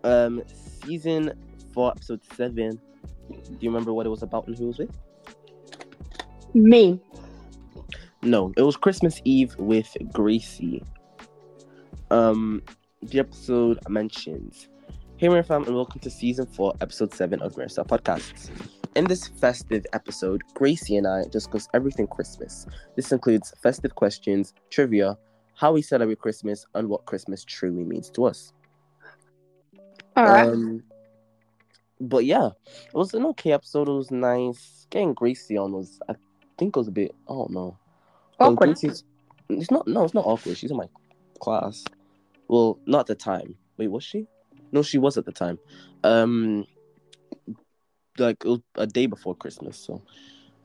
[0.05, 0.43] Um,
[0.85, 1.33] season
[1.73, 2.81] four, episode seven.
[3.31, 4.97] Do you remember what it was about and who was with?
[6.55, 7.01] Me.
[8.23, 10.83] No, it was Christmas Eve with Gracie.
[12.11, 12.63] Um,
[13.03, 14.69] the episode mentions,
[15.21, 18.51] Hey, my fam, and welcome to season four, episode seven of MiraStar Podcasts.
[18.97, 22.67] In this festive episode, Gracie and I discuss everything Christmas.
[22.97, 25.19] This includes festive questions, trivia,
[25.55, 28.55] how we celebrate Christmas, and what Christmas truly means to us.
[30.17, 30.49] All right.
[30.49, 30.83] Um,
[32.01, 32.51] but yeah,
[32.87, 33.89] it was an okay episode.
[33.89, 34.87] It was nice.
[34.91, 36.15] Getting Gracie on was, I
[36.59, 37.15] think, it was a bit.
[37.29, 37.77] I don't know.
[38.39, 38.71] Awkward.
[38.71, 39.05] Gracie's-
[39.49, 39.87] It's not.
[39.87, 40.57] No, it's not awkward.
[40.57, 40.89] She's in my
[41.41, 41.85] class.
[42.49, 43.55] Well, not at the time.
[43.77, 44.27] Wait, was she?
[44.73, 45.59] No, she was at the time.
[46.05, 46.67] Um,
[48.19, 49.77] like it was a day before Christmas.
[49.79, 50.03] So,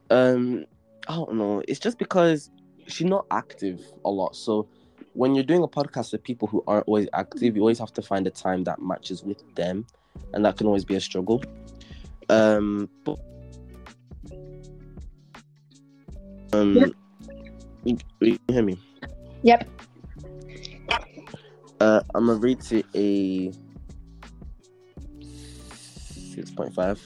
[0.09, 0.65] um,
[1.07, 1.63] I don't know.
[1.67, 2.49] It's just because
[2.87, 4.35] she's not active a lot.
[4.35, 4.67] So,
[5.13, 8.01] when you're doing a podcast with people who aren't always active, you always have to
[8.01, 9.85] find a time that matches with them,
[10.33, 11.41] and that can always be a struggle.
[12.29, 13.19] Um, but
[16.53, 16.89] um, Yep.
[17.83, 18.79] you, you hear me?
[19.43, 19.69] Yep.
[21.79, 23.51] Uh, I'm gonna rate it a
[25.21, 27.05] six point five.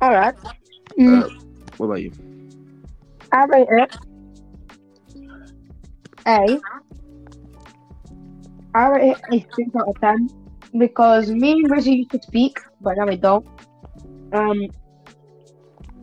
[0.00, 0.34] All right.
[0.98, 1.28] Mm, Uh,
[1.76, 2.12] what about you?
[3.32, 3.90] I rate it
[6.26, 6.58] a.
[8.74, 10.28] I rate it a six out of ten
[10.78, 13.46] because me and Gracie used to speak, but now we don't.
[14.32, 14.60] Um,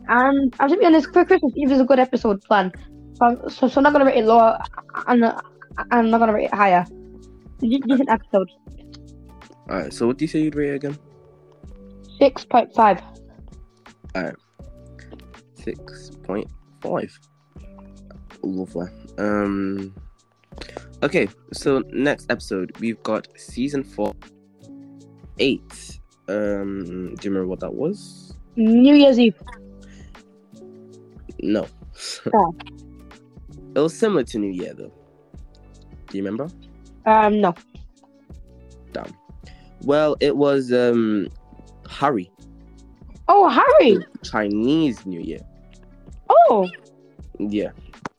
[0.08, 2.72] and I'm to be honest, for Christmas Eve is a good episode plan.
[3.14, 4.58] So, so, so I'm not gonna rate it lower,
[5.06, 5.24] and
[5.90, 6.84] I'm not gonna rate it higher.
[7.58, 8.50] De- Decent episode,
[9.68, 9.92] All right.
[9.92, 10.98] So what do you say you'd rate again?
[12.18, 13.00] Six point five.
[14.14, 14.34] All right.
[15.54, 16.48] Six point
[16.80, 17.16] five.
[18.42, 18.88] Lovely.
[19.18, 19.94] Um.
[21.02, 21.28] Okay.
[21.52, 24.14] So next episode we've got season four,
[25.38, 25.98] eight.
[26.28, 27.14] Um.
[27.16, 28.34] Do you remember what that was?
[28.56, 29.40] New Year's Eve.
[31.40, 31.66] No.
[32.34, 32.54] Oh.
[33.74, 34.92] it was similar to New Year though.
[36.08, 36.48] Do you remember?
[37.06, 37.54] Um, no.
[38.92, 39.12] Damn.
[39.82, 41.28] Well, it was um
[41.88, 42.30] Harry
[43.28, 43.98] Oh, Harry.
[44.22, 45.40] Chinese New Year.
[46.28, 46.68] Oh,
[47.38, 47.70] Yeah.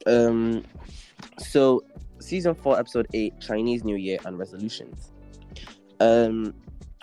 [0.06, 0.64] Um.
[1.40, 1.84] So,
[2.24, 5.12] season four, episode eight, Chinese New Year and resolutions.
[6.00, 6.54] Um.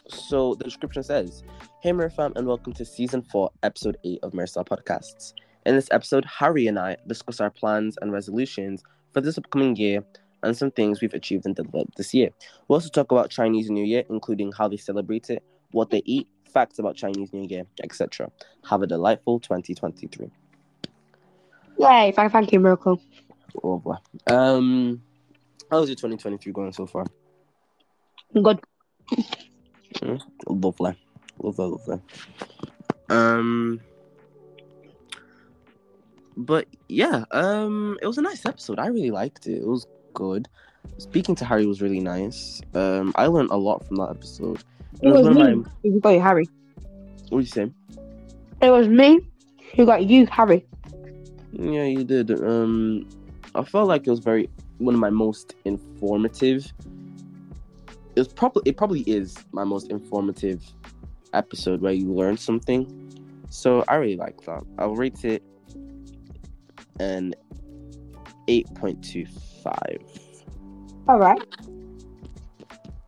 [0.09, 1.44] So the description says,
[1.82, 5.34] "Hey, MiraFam, and welcome to season four, episode eight of Mirror Podcasts.
[5.66, 8.82] In this episode, Harry and I discuss our plans and resolutions
[9.12, 10.02] for this upcoming year
[10.42, 12.30] and some things we've achieved and developed this year.
[12.66, 16.26] We also talk about Chinese New Year, including how they celebrate it, what they eat,
[16.52, 18.30] facts about Chinese New Year, etc.
[18.68, 20.30] Have a delightful 2023."
[21.78, 22.12] yay!
[22.12, 23.01] Thank, thank you, Miracle.
[24.26, 25.02] Um,
[25.70, 27.06] how is your 2023 going so far?
[28.42, 28.60] Good.
[30.48, 30.97] Lovely.
[31.42, 32.01] Lovely, lovely.
[33.09, 33.80] Um
[36.36, 38.78] but yeah, um it was a nice episode.
[38.78, 39.59] I really liked it.
[39.59, 40.48] It was good.
[40.98, 42.60] Speaking to Harry was really nice.
[42.74, 44.62] Um I learned a lot from that episode.
[45.02, 46.47] It It was was one me my who got you, Harry.
[47.28, 47.72] what did you say?
[48.62, 49.20] It was me
[49.74, 50.66] who got you, Harry.
[51.52, 52.30] Yeah, you did.
[52.30, 53.09] Um,
[53.55, 54.48] I felt like it was very
[54.81, 56.73] one of my most informative.
[58.16, 60.62] It was probably it probably is my most informative
[61.32, 62.89] episode where you learn something.
[63.51, 64.62] So I really like that.
[64.78, 65.43] I'll rate it
[66.98, 67.35] an
[68.48, 69.27] eight point two
[69.62, 70.02] five.
[71.09, 71.43] All right.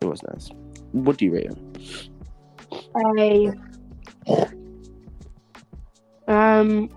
[0.01, 0.51] It was nice.
[0.93, 2.09] What do you rate it?
[2.95, 3.53] I
[6.29, 6.91] um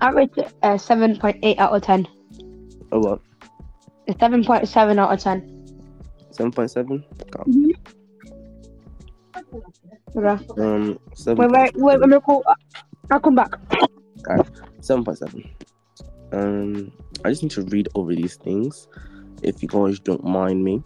[0.00, 2.06] I rate it a seven point eight out of ten.
[2.92, 3.20] Oh what?
[4.20, 5.66] Seven point seven out of ten.
[6.30, 7.04] Seven point seven.
[10.16, 10.44] Okay.
[10.58, 11.50] Um, seven.
[11.50, 12.42] Wait, wait, wait, wait, wait,
[13.10, 13.50] I'll come back.
[14.80, 15.50] Seven point seven.
[16.32, 16.92] Um,
[17.24, 18.88] I just need to read over these things,
[19.42, 20.82] if you guys don't mind me.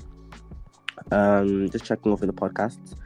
[1.12, 2.96] Um, just checking over the podcasts.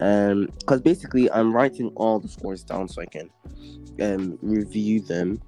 [0.00, 3.30] Um, because basically I'm writing all the scores down so I can
[4.00, 5.40] um review them.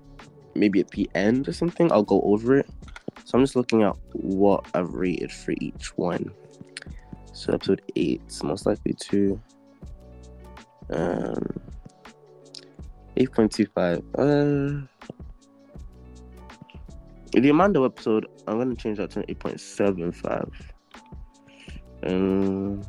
[0.54, 2.68] Maybe at the end or something, I'll go over it.
[3.24, 6.30] So I'm just looking at what I've rated for each one.
[7.32, 9.40] So episode eight, most likely to
[10.90, 11.60] um
[13.18, 13.98] 8.25.
[14.14, 14.86] Uh,
[17.32, 20.50] the Amanda episode, I'm gonna change that to 8.75.
[22.04, 22.82] Um,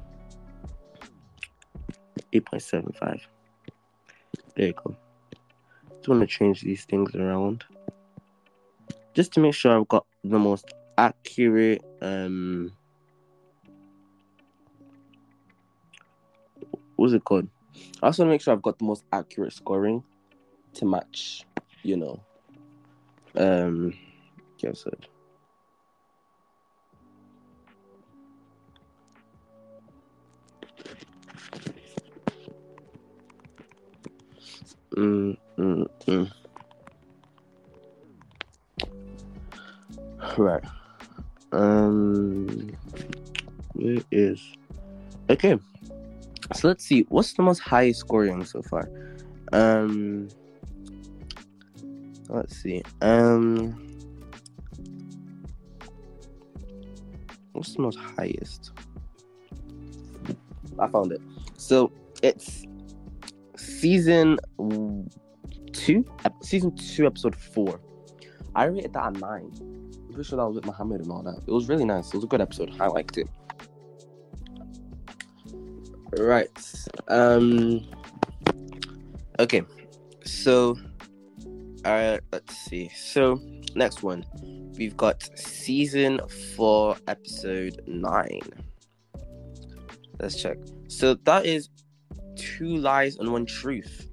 [2.32, 3.22] 8.75.
[4.56, 4.96] There you go.
[5.98, 7.64] Just want to change these things around,
[9.14, 10.66] just to make sure I've got the most
[10.98, 11.84] accurate.
[12.02, 12.72] Um,
[16.96, 17.48] what's it called?
[18.02, 20.04] I also make sure I've got the most accurate scoring
[20.74, 21.46] to match,
[21.84, 22.20] you know,
[23.36, 23.94] um,
[24.60, 24.92] yeah, so.
[34.96, 36.32] Mm, mm, mm.
[40.40, 40.64] Right.
[41.52, 42.72] Um,
[43.74, 44.42] where is
[45.30, 45.60] okay?
[46.54, 47.06] So let's see.
[47.10, 48.90] What's the most highest scoring so far?
[49.52, 50.30] Um,
[52.30, 52.82] let's see.
[53.02, 53.86] Um,
[57.52, 58.72] what's the most highest?
[60.80, 61.22] I found it.
[61.58, 61.92] So
[62.24, 62.66] it's
[63.58, 64.40] season
[65.74, 66.06] two,
[66.42, 67.82] season two, episode four.
[68.56, 69.79] I rated that a nine.
[70.10, 71.40] I'm pretty sure that was with Muhammad and all that.
[71.46, 72.08] It was really nice.
[72.08, 72.74] It was a good episode.
[72.80, 73.28] I liked it.
[76.18, 76.50] Right.
[77.08, 77.88] Um.
[79.38, 79.62] Okay.
[80.26, 80.80] So,
[81.86, 82.90] uh, let's see.
[82.90, 83.40] So
[83.76, 84.26] next one,
[84.80, 86.22] we've got season
[86.56, 88.42] four, episode nine.
[90.20, 90.58] Let's check.
[90.88, 91.70] So that is
[92.36, 94.10] two lies and one truth.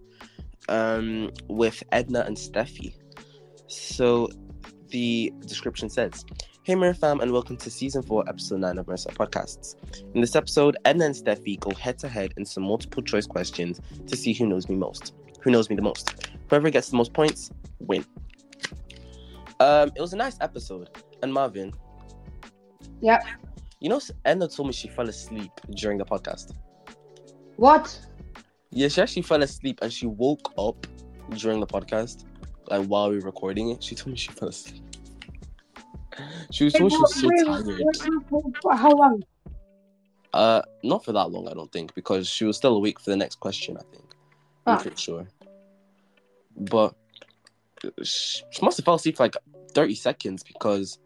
[0.68, 2.92] Um, with Edna and Steffi.
[3.68, 4.28] So
[4.88, 6.24] the description says,
[6.62, 9.76] Hey MiraFam, and welcome to season 4, episode 9 of MiraStar Podcasts.
[10.14, 13.80] In this episode, Edna and Steffi go head to head in some multiple choice questions
[14.06, 15.14] to see who knows me most.
[15.42, 16.28] Who knows me the most?
[16.50, 17.50] Whoever gets the most points,
[17.80, 18.04] win.
[19.60, 20.90] Um, it was a nice episode.
[21.22, 21.72] And Marvin,
[23.00, 23.24] Yep.
[23.80, 26.52] you know, Edna told me she fell asleep during the podcast.
[27.56, 27.98] What?
[28.70, 30.86] Yeah, she actually fell asleep and she woke up
[31.36, 32.24] during the podcast,
[32.68, 33.82] like while we were recording it.
[33.82, 34.82] She told me she fell asleep.
[36.50, 37.30] She was, told she was so
[38.64, 38.78] tired.
[38.78, 39.22] How long?
[40.32, 43.16] Uh, not for that long, I don't think, because she was still awake for the
[43.16, 43.76] next question.
[43.76, 44.04] I think.
[44.66, 44.80] I'm Ah.
[44.80, 45.26] pretty sure.
[46.56, 46.94] But
[48.02, 49.36] she, she must have fell asleep for like
[49.74, 50.98] 30 seconds because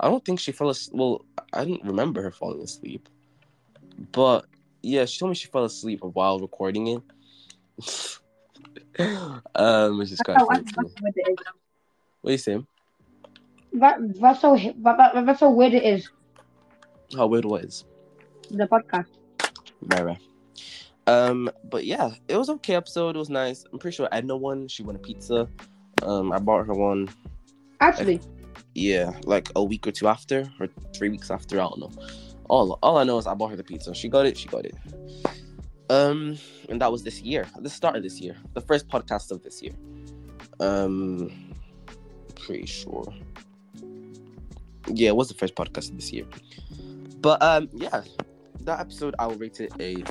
[0.00, 0.98] I don't think she fell asleep.
[0.98, 3.08] Well, I didn't remember her falling asleep.
[4.12, 4.46] But
[4.82, 7.02] yeah, she told me she fell asleep while recording it.
[9.54, 10.88] um, which is quite funny that's to me.
[10.96, 11.46] how weird it is.
[12.20, 12.66] What are you saying?
[13.74, 16.10] That, that's so that, that, that's how weird it is.
[17.16, 17.84] How weird was?
[18.50, 19.06] The podcast.
[19.82, 20.18] Right.
[21.06, 23.16] Um, but yeah, it was okay episode.
[23.16, 23.64] It was nice.
[23.72, 24.68] I'm pretty sure Edna won.
[24.68, 25.48] She won a pizza.
[26.02, 27.08] Um, I bought her one.
[27.80, 28.20] Actually,
[28.74, 31.60] Yeah, like a week or two after, or three weeks after.
[31.60, 31.90] I don't know.
[32.48, 33.94] All all I know is I bought her the pizza.
[33.94, 34.36] She got it.
[34.36, 34.74] She got it.
[35.92, 36.38] Um,
[36.70, 39.60] and that was this year, the start of this year, the first podcast of this
[39.60, 39.74] year.
[40.58, 41.54] Um,
[42.34, 43.04] pretty sure.
[44.88, 46.24] Yeah, it was the first podcast of this year.
[47.20, 48.04] But um, yeah,
[48.60, 50.02] that episode I will rate it a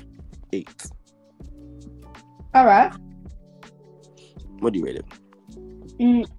[0.54, 0.86] eight.
[2.54, 2.94] All right.
[4.60, 5.06] What do you rate it?
[6.00, 6.30] Mm,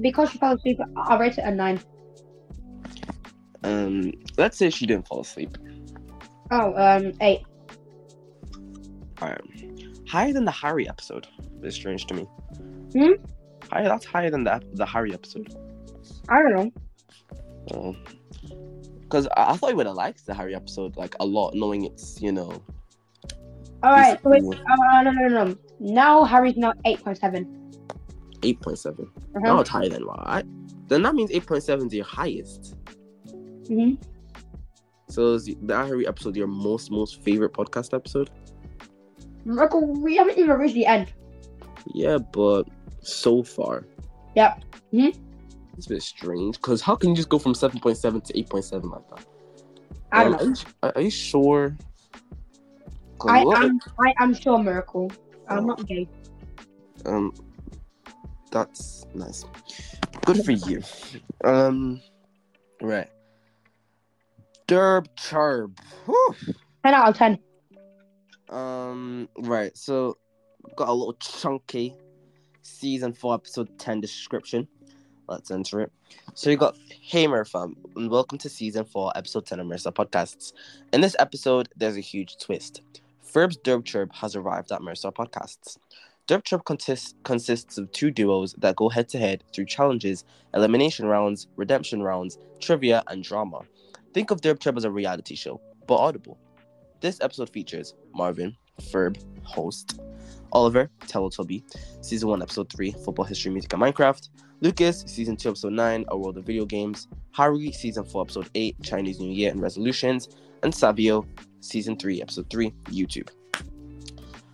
[0.00, 1.80] because she fell asleep, I'll rate it a nine.
[3.62, 5.56] Um, let's say she didn't fall asleep.
[6.50, 7.42] Oh, um, eight.
[9.22, 9.40] Alright.
[10.08, 11.28] Higher than the Harry episode.
[11.62, 12.22] is strange to me.
[12.92, 13.12] Hmm?
[13.70, 15.54] Higher, that's higher than the the Harry episode.
[16.28, 16.74] I don't
[17.70, 17.96] know.
[19.02, 21.84] Because I, I thought you would have liked the Harry episode like a lot, knowing
[21.84, 22.62] it's you know.
[23.82, 24.20] All right.
[24.22, 25.56] So wait, uh, no, no, no, no.
[25.78, 27.72] Now Harry's now eight point seven.
[28.42, 29.08] Eight point seven.
[29.16, 29.40] Uh-huh.
[29.46, 30.18] No, it's higher than what?
[30.20, 30.42] I,
[30.88, 32.74] then that means eight point seven is your highest.
[33.68, 33.94] hmm
[35.08, 38.30] So is the Harry episode your most most favorite podcast episode?
[39.44, 41.12] Michael, we haven't even reached the end.
[41.94, 42.64] Yeah, but
[43.00, 43.84] so far.
[44.36, 44.62] Yep.
[44.92, 48.38] It's a bit strange because how can you just go from seven point seven to
[48.38, 49.26] eight point seven like that?
[50.12, 50.54] I don't Um, know.
[50.82, 51.76] Are you, are- you sure?
[53.26, 53.78] I am.
[54.00, 55.10] I am sure miracle.
[55.48, 56.08] I'm not gay.
[57.06, 57.32] Um,
[58.50, 59.44] that's nice.
[60.26, 60.82] Good for you.
[61.44, 62.00] Um,
[62.80, 63.08] right.
[64.66, 65.78] Derb Charb.
[66.06, 66.34] Whew.
[66.84, 67.38] Ten out of ten.
[68.52, 69.76] Um, right.
[69.76, 70.18] So,
[70.76, 71.96] got a little chunky
[72.60, 74.68] season four, episode ten description.
[75.26, 75.92] Let's enter it.
[76.34, 80.52] So you got Hey Fam, and welcome to season four, episode ten of MiraStar Podcasts.
[80.92, 82.82] In this episode, there's a huge twist.
[83.24, 85.78] Ferb's Derb Chirp has arrived at MiraStar Podcasts.
[86.28, 91.06] Derb Chirp consists consists of two duos that go head to head through challenges, elimination
[91.06, 93.62] rounds, redemption rounds, trivia, and drama.
[94.12, 96.38] Think of Derb Chirp as a reality show, but audible.
[97.02, 100.00] This episode features Marvin, Ferb, host,
[100.52, 101.64] Oliver, Teletubby,
[102.00, 104.28] season 1, episode 3, football history, music, and Minecraft,
[104.60, 108.76] Lucas, season 2, episode 9, A World of Video Games, Harry, season 4, episode 8,
[108.84, 110.28] Chinese New Year and Resolutions,
[110.62, 111.26] and Savio,
[111.58, 113.28] season 3, episode 3, YouTube.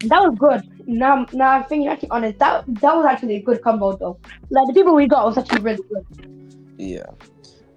[0.06, 0.88] That was good.
[0.88, 2.38] Now, now I'm thinking actually honest.
[2.38, 4.18] That that was actually a good combo though.
[4.48, 6.78] Like the people we got was actually really good.
[6.78, 7.04] Yeah.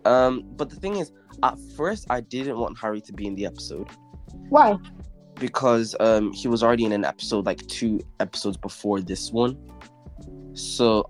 [0.06, 1.12] Um, but the thing is,
[1.42, 3.88] at first I didn't want Harry to be in the episode
[4.50, 4.78] Why?
[5.42, 9.58] because um he was already in an episode like two episodes before this one.
[10.54, 11.10] So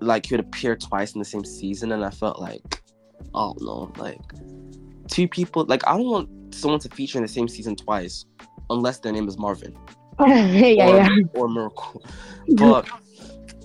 [0.00, 2.82] like he would appear twice in the same season and I felt like
[3.34, 4.20] oh no, like
[5.08, 8.26] two people like I don't want someone to feature in the same season twice
[8.68, 9.78] unless their name is Marvin
[10.20, 11.08] yeah, or, yeah.
[11.34, 12.04] or Miracle.
[12.56, 12.88] But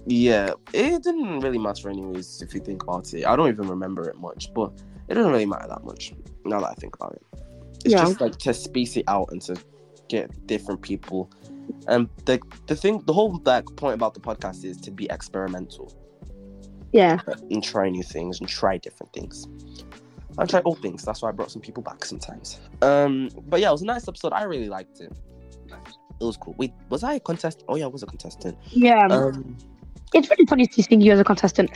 [0.06, 3.26] yeah, it didn't really matter anyways if you think about it.
[3.26, 4.72] I don't even remember it much, but
[5.10, 6.14] it doesn't really matter that much
[6.46, 7.47] now that I think about it.
[7.88, 8.06] It's Yeah.
[8.06, 9.56] just like to space it out and to
[10.10, 11.30] get different people.
[11.88, 15.94] And the the thing, the whole like point about the podcast is to be experimental
[16.92, 17.20] Yeah.
[17.52, 19.48] and try new things and try different things.
[20.38, 21.04] I try old things.
[21.04, 22.60] That's why I brought some people back sometimes.
[22.82, 24.34] Um, but yeah, it was a nice episode.
[24.34, 25.12] I really liked it.
[26.20, 26.56] It was cool.
[26.58, 27.66] Wait, was I a contestant?
[27.70, 28.58] Oh yeah, I was a contestant.
[28.72, 29.08] Yeah.
[29.08, 29.58] Um,
[30.14, 31.72] it's really funny to see you as a contestant.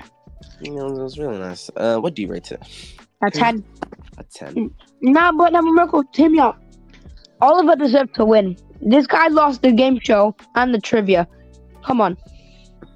[0.62, 1.70] you know, it was really nice.
[1.76, 2.62] Uh, what do you rate it?
[3.24, 3.64] A ten.
[4.22, 4.72] A ten.
[5.02, 6.58] Nah, but now Miracle, hear me out.
[7.42, 8.56] Oliver deserved to win.
[8.82, 11.28] This guy lost the game show and the trivia.
[11.84, 12.18] Come on.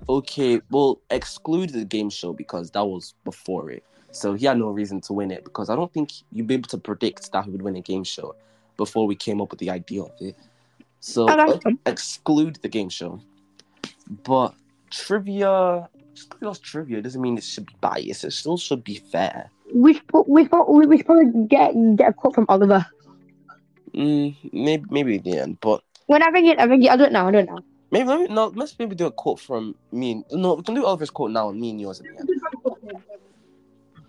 [0.07, 3.83] Okay, well, exclude the game show because that was before it.
[4.11, 6.69] So he had no reason to win it because I don't think you'd be able
[6.69, 8.35] to predict that he would win a game show
[8.77, 10.35] before we came up with the idea of it.
[10.99, 11.57] So uh,
[11.87, 13.19] exclude the game show.
[14.23, 14.53] But
[14.91, 18.23] trivia, just because trivia doesn't mean it should be biased.
[18.23, 19.49] It still should be fair.
[19.73, 22.85] We should, we should, we should probably get get a quote from Oliver.
[23.93, 26.91] Mm, maybe maybe at the end, but When I think it, I think it.
[26.91, 27.27] I don't know.
[27.27, 27.59] I don't know.
[27.91, 28.47] maybe let me no.
[28.47, 30.11] Let's maybe do a quote from me.
[30.11, 32.29] And, no, we can do Oliver's quote now and me and yours at the end.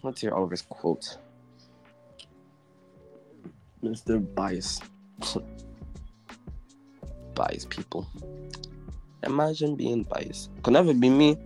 [0.02, 1.18] Let's hear Oliver's quote.
[3.82, 4.18] Mr.
[4.34, 4.80] Bias.
[7.36, 8.08] biased people.
[9.22, 10.50] Imagine being biased.
[10.62, 11.36] Could never be me.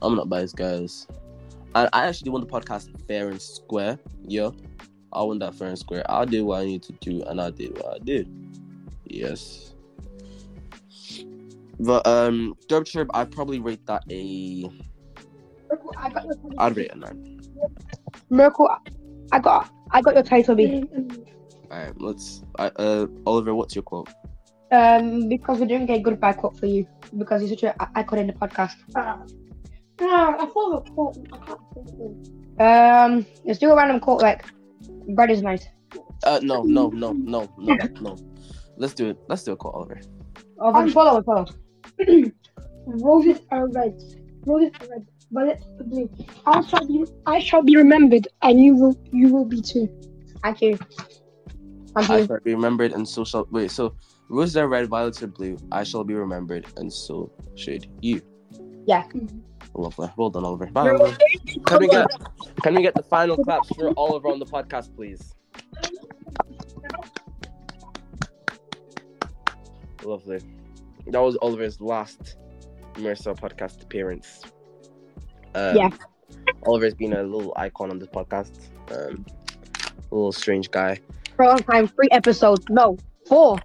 [0.00, 1.06] I'm not biased, guys.
[1.74, 3.98] And I actually won the podcast fair and square.
[4.26, 4.50] Yeah.
[5.12, 6.04] I won that fair and square.
[6.08, 8.28] I did what I needed to do and I did what I did.
[9.06, 9.74] Yes.
[11.78, 14.70] But um Derb Trip, I'd probably rate that a
[15.96, 17.40] I got your I'd rate a nine.
[18.28, 18.68] Miracle.
[19.32, 20.84] I got I got your title, B.
[21.70, 24.08] Alright, let's uh, uh Oliver, what's your quote?
[24.72, 26.86] Um, because we're doing a goodbye quote for you
[27.18, 28.74] because you're such an icon in the podcast.
[30.00, 31.18] No, I thought it quote.
[31.32, 32.62] I can't think of it.
[32.62, 34.44] Um, let's do a random quote like
[35.08, 35.66] bread is nice.
[36.24, 38.16] Uh no, no, no, no, no, no.
[38.76, 39.18] Let's do it.
[39.28, 40.00] Let's do a quote, Oliver.
[40.58, 41.46] Oh, then follow, follow.
[42.86, 43.98] Roses are red.
[44.46, 45.06] Roses are red.
[45.32, 46.10] Violets are blue.
[46.46, 47.04] I shall be.
[47.26, 48.96] I shall be remembered, and you will.
[49.12, 49.88] You will be too.
[50.42, 50.76] Thank you.
[50.76, 53.46] Thank I shall be remembered, and so shall.
[53.50, 53.94] Wait, so
[54.28, 55.56] roses are red, violets are blue.
[55.70, 58.22] I shall be remembered, and so should you.
[58.86, 59.04] Yeah.
[59.74, 60.10] Lovely.
[60.16, 60.66] Well done, Oliver.
[60.66, 61.16] Bye, Oliver.
[61.66, 62.06] Can we get
[62.62, 65.34] Can we get the final claps for Oliver on the podcast, please?
[70.04, 70.40] Lovely.
[71.06, 72.36] That was Oliver's last
[72.94, 74.42] MiraStar podcast appearance.
[75.54, 75.90] Um, Yeah.
[76.66, 78.58] Oliver's been a little icon on this podcast.
[78.90, 79.24] Um,
[80.10, 80.98] a little strange guy.
[81.36, 82.64] For a long time, three episodes.
[82.68, 83.58] No, four.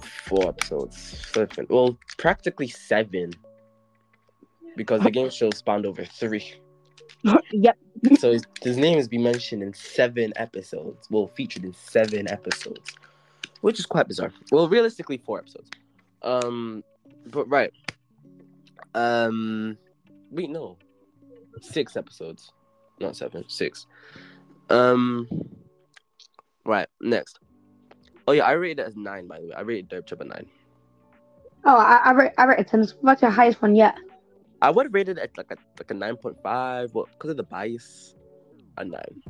[0.00, 0.98] Four episodes.
[1.32, 1.66] Seven.
[1.68, 3.32] Well, practically seven.
[4.76, 6.54] Because the game show spanned over three.
[7.52, 7.76] yep.
[8.18, 11.06] So his, his name has been mentioned in seven episodes.
[11.10, 12.96] Well, featured in seven episodes,
[13.60, 14.32] which is quite bizarre.
[14.50, 15.70] Well, realistically, four episodes.
[16.22, 16.82] Um,
[17.26, 17.72] but right.
[18.94, 19.78] Um,
[20.30, 20.76] wait, no,
[21.60, 22.52] six episodes,
[23.00, 23.86] not seven, six.
[24.68, 25.28] Um,
[26.64, 26.88] right.
[27.00, 27.38] Next.
[28.26, 29.26] Oh yeah, I rated it as nine.
[29.26, 30.46] By the way, I rated Derp Chub a nine.
[31.64, 32.80] Oh, I, I rate I rate it ten.
[32.80, 33.94] It's like the highest one yet.
[34.62, 36.94] I would have rated it like a like a nine point five.
[36.94, 38.14] Well, because of the bias,
[38.78, 39.22] a nine.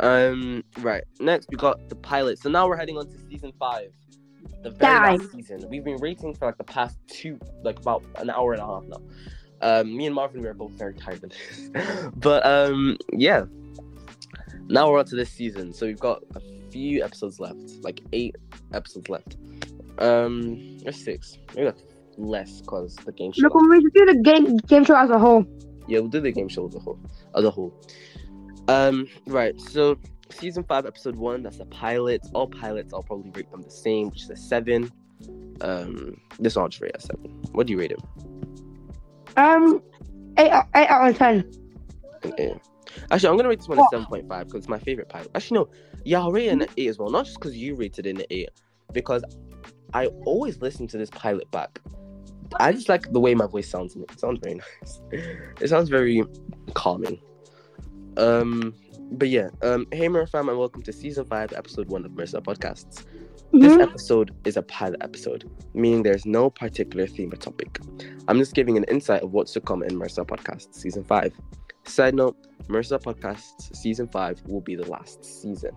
[0.00, 0.62] Um.
[0.80, 1.04] Right.
[1.20, 2.38] Next, we got the pilot.
[2.38, 3.90] So now we're heading on to season five,
[4.62, 5.66] the very last season.
[5.70, 8.84] We've been rating for like the past two, like about an hour and a half
[8.84, 9.00] now.
[9.62, 9.96] Um.
[9.96, 12.98] Me and Marvin, we are both very tired of this, but um.
[13.12, 13.46] Yeah.
[14.68, 15.72] Now we're on to this season.
[15.72, 16.40] So we've got a
[16.70, 18.36] few episodes left, like eight
[18.74, 19.38] episodes left.
[19.98, 20.78] Um.
[20.84, 21.38] Or six.
[21.54, 21.78] Maybe like
[22.18, 23.42] less because the game show.
[23.42, 25.44] Look, we should do the game game show as a whole.
[25.86, 26.98] Yeah, we'll do the game show as a whole.
[27.34, 27.72] As a whole.
[28.68, 29.58] Um, right.
[29.60, 29.98] So
[30.30, 31.42] season five, episode one.
[31.42, 32.26] That's the pilot.
[32.34, 34.92] All pilots, I'll probably rate them the same, which is a seven.
[35.60, 37.30] Um, this one I'll just rate a seven.
[37.52, 38.00] What do you rate it?
[39.36, 39.82] Um,
[40.36, 41.50] eight eight out of ten.
[42.22, 42.56] An eight.
[43.10, 45.30] Actually, I'm gonna rate this one a seven point five because it's my favorite pilot.
[45.34, 45.68] Actually, no.
[46.04, 47.10] Yeah, I'll rate it an eight as well.
[47.10, 48.50] Not just because you rated it an eight,
[48.92, 49.22] because
[49.94, 51.80] I always listen to this pilot back.
[52.60, 54.10] I just like the way my voice sounds in it.
[54.12, 55.00] It sounds very nice.
[55.60, 56.24] It sounds very
[56.74, 57.20] calming.
[58.16, 58.74] Um,
[59.12, 59.48] but yeah.
[59.62, 63.04] Um, hey, MiraFam, and welcome to season five, episode one of MiraStar Podcasts.
[63.52, 63.80] This Mhm.
[63.82, 67.78] episode is a pilot episode, meaning there's no particular theme or topic.
[68.28, 71.32] I'm just giving an insight of what's to come in MiraStar Podcasts season five.
[71.84, 72.36] Side note:
[72.68, 75.70] MiraStar Podcasts season five will be the last season.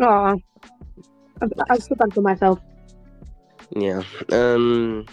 [0.00, 0.36] Aw.
[1.42, 2.60] I, I still back to myself.
[3.76, 4.02] Yeah.
[4.30, 5.04] Um.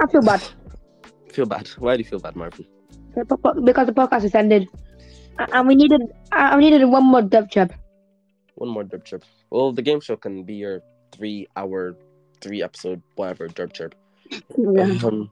[0.00, 0.42] I feel bad
[1.34, 1.66] Feel bad.
[1.78, 2.64] Why do you feel bad, Marvin?
[3.16, 4.68] because the podcast is ended,
[5.38, 6.00] and we needed
[6.30, 7.72] I needed one more dev chip.
[8.54, 9.24] One more derp chirp.
[9.50, 10.80] Well, the game show can be your
[11.10, 11.96] three-hour,
[12.40, 13.94] three-episode, whatever derp chirp.
[14.56, 14.98] Yeah.
[15.04, 15.30] Um,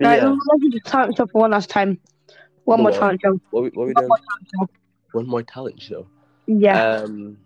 [0.00, 0.28] Right, yeah.
[0.28, 2.00] let's do the talent show for one last time.
[2.64, 2.98] One more what?
[2.98, 3.38] talent show.
[3.50, 4.08] What we, what we doing?
[5.12, 6.08] One more talent show.
[6.46, 7.02] Yeah.
[7.02, 7.36] Um.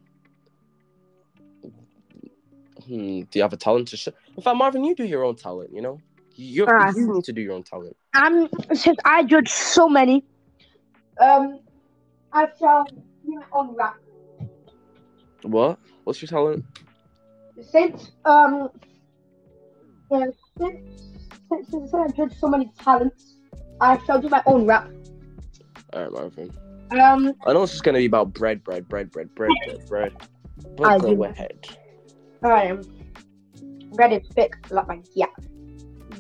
[2.87, 3.21] Hmm.
[3.21, 4.13] Do you have a talent to show?
[4.39, 5.70] In fact, Marvin, you do your own talent.
[5.73, 5.98] You know,
[6.36, 6.93] you Ah.
[6.94, 7.97] you need to do your own talent.
[8.15, 10.24] Um, since I judge so many,
[11.20, 11.59] um,
[12.32, 13.97] I shall do my own rap.
[15.43, 15.81] What?
[16.05, 16.65] What's your talent?
[17.60, 18.70] Since um,
[20.12, 20.78] yeah, since
[21.48, 23.40] since, since I judge so many talents,
[23.81, 24.89] I shall do my own rap.
[25.94, 26.52] All right, Marvin.
[26.93, 30.12] Um, I know it's just gonna be about bread, bread, bread, bread, bread, bread, bread.
[30.77, 31.24] But I go do.
[31.24, 31.66] ahead.
[32.44, 32.98] um,
[33.94, 35.31] bread is thick like my gap.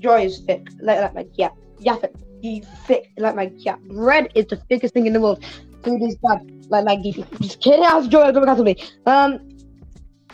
[0.00, 1.56] Joy is thick like, like my gap.
[1.80, 3.80] Yaphet is thick like my gap.
[3.80, 5.44] Bread is the thickest thing in the world.
[5.82, 6.40] Food is bad
[6.70, 6.96] like my.
[7.40, 7.84] Just kidding.
[7.84, 8.32] I joy.
[8.32, 8.76] Don't cancel me.
[9.06, 9.48] Um,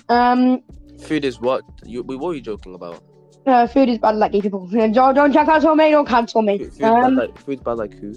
[0.09, 0.63] um,
[1.03, 1.63] Food is what?
[1.85, 3.03] You what were you joking about?
[3.47, 4.67] uh, food is bad like gay people.
[4.67, 5.91] Don't don't cancel me.
[5.91, 6.59] Don't cancel me.
[6.59, 8.15] Food, food's bad Um, like food's bad like who?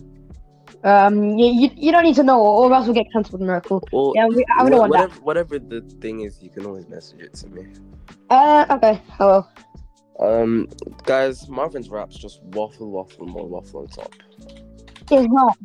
[0.88, 3.41] Um, you, you, you don't need to know, or else we'll get cancelled.
[3.41, 3.84] Miracle.
[3.91, 5.09] Well, Yeah, we, I don't want that.
[5.09, 7.68] whatever, whatever the thing is, you can always message it to me.
[8.30, 9.01] Uh, okay.
[9.18, 9.45] Hello.
[10.19, 10.68] Um,
[11.03, 14.14] guys, Marvin's raps just waffle, waffle, more waffle on top.
[15.11, 15.57] It's not.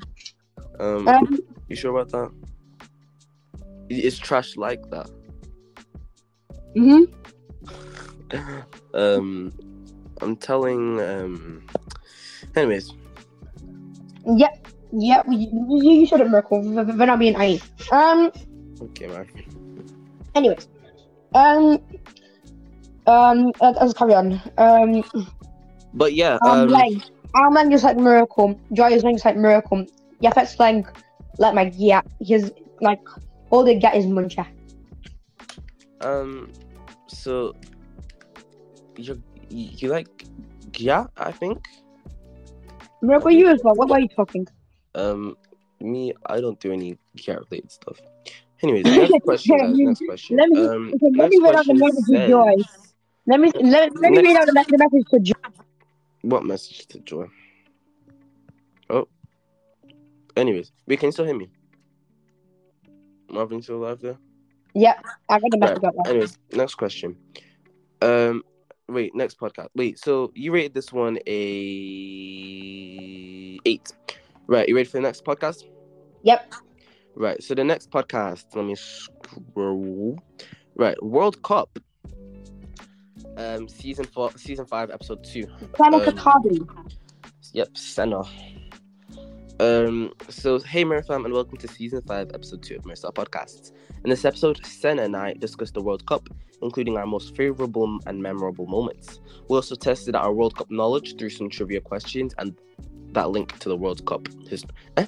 [0.80, 1.38] Um, Um,
[1.68, 2.30] you sure about that?
[3.88, 5.08] It's trash like that?
[6.76, 7.06] mhm.
[8.94, 9.52] um,
[10.20, 11.00] I'm telling.
[11.00, 11.66] Um,
[12.56, 12.92] anyways,
[14.26, 14.61] Yep.
[14.92, 15.26] Yep.
[15.30, 16.62] You, you, you shouldn't miracle.
[16.62, 17.64] They're they're not being naive.
[17.90, 18.30] Um.
[18.80, 19.44] okay, Marvin.
[20.34, 20.68] Anyways,
[21.34, 21.78] um,
[23.06, 24.40] um, let- let's carry on.
[24.58, 25.04] Um,
[25.94, 26.92] But yeah, um, um, like,
[27.34, 28.58] our man is like miracle.
[28.72, 29.84] Joy is like miracle.
[30.22, 30.86] Yafet's like,
[31.38, 32.50] like my yeah, he's
[32.80, 33.00] like
[33.50, 34.46] all they get is muncha.
[36.00, 36.50] um,
[37.06, 37.54] so
[38.96, 40.08] you you like
[40.76, 41.64] yeah, I think.
[43.02, 43.74] Miracle, you as well.
[43.74, 44.46] What were you talking?
[44.94, 45.36] Um,
[45.80, 47.98] me, I don't do any cat related stuff.
[48.62, 49.58] Anyways, next question.
[49.58, 50.36] guys, next question.
[50.36, 52.54] Let me- um, okay, let me read out the message to Joy.
[53.26, 55.34] Let me let, let me read out the, the message to Joy.
[56.22, 57.26] What message to Joy?
[58.90, 59.08] Oh.
[60.36, 61.50] Anyways, we can you still hear me.
[63.28, 64.18] Marvin still alive there?
[64.74, 65.90] Yep, I read the message there.
[66.06, 67.16] Anyways, next question.
[68.00, 68.42] Um,
[68.88, 69.68] wait, next podcast.
[69.74, 71.40] Wait, so you rated this one a
[73.64, 73.92] eight,
[74.46, 74.68] right?
[74.68, 75.64] You ready for the next podcast?
[76.22, 76.52] Yep.
[77.14, 77.42] Right.
[77.42, 78.44] So the next podcast.
[78.54, 80.18] Let me scroll.
[80.74, 81.78] Right, World Cup.
[83.36, 85.46] Um, season four, season five, episode two.
[85.80, 86.68] Um.
[87.52, 88.22] Yep, Senna.
[89.60, 93.70] Um, so hey MiraFam and welcome to season five, episode two of MiraStar Podcasts.
[94.02, 96.28] In this episode, Senna and I discussed the World Cup,
[96.62, 99.20] including our most favorable and memorable moments.
[99.48, 102.56] We also tested our World Cup knowledge through some trivia questions and
[103.12, 104.28] that link to the World Cup.
[104.48, 104.64] His,
[104.96, 105.06] eh?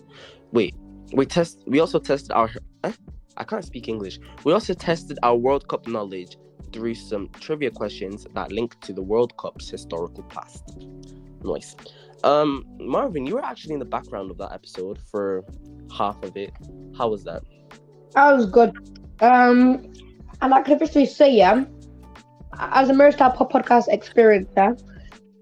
[0.52, 0.74] Wait,
[1.12, 1.62] we test.
[1.66, 2.50] We also tested our.
[2.84, 2.92] Eh?
[3.36, 4.18] I can't speak English.
[4.44, 6.36] We also tested our World Cup knowledge
[6.72, 10.76] through some trivia questions that link to the World Cup's historical past.
[11.42, 11.76] Nice.
[12.22, 15.44] Um, Marvin, you were actually in the background of that episode for
[15.96, 16.52] half of it.
[16.96, 17.42] How was that?
[18.14, 18.72] That was good.
[19.20, 19.92] Um,
[20.40, 21.64] and I can officially say, yeah,
[22.58, 24.80] as a MiraStar Pop Podcast experiencer,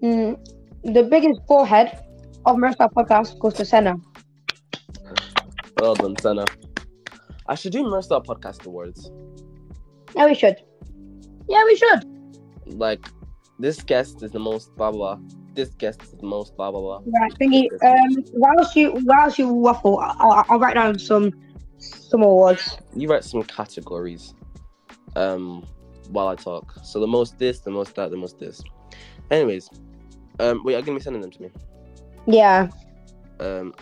[0.03, 0.37] mm,
[0.83, 2.02] the biggest forehead
[2.45, 3.95] of MiraStar Podcast goes to Senna.
[5.79, 6.45] Well done, Senna.
[7.47, 9.11] I should do MiraStar Podcast Awards.
[10.15, 10.57] Yeah, we should.
[11.49, 12.03] Yeah, we should.
[12.65, 13.05] Like,
[13.59, 15.15] this guest is the most blah blah.
[15.15, 15.25] blah.
[15.53, 17.01] This guest is the most blah blah blah.
[17.19, 17.67] Right, thingy.
[17.83, 21.31] Um, whilst you whilst you waffle, I'll, I'll write down some
[21.77, 22.77] some awards.
[22.95, 24.33] You write some categories.
[25.15, 25.65] Um,
[26.09, 26.73] while I talk.
[26.83, 28.61] So the most this, the most that, the most this.
[29.31, 29.69] Anyways,
[30.39, 31.49] um, wait, are you gonna be sending them to me?
[32.25, 32.69] Yeah.
[33.39, 33.73] um.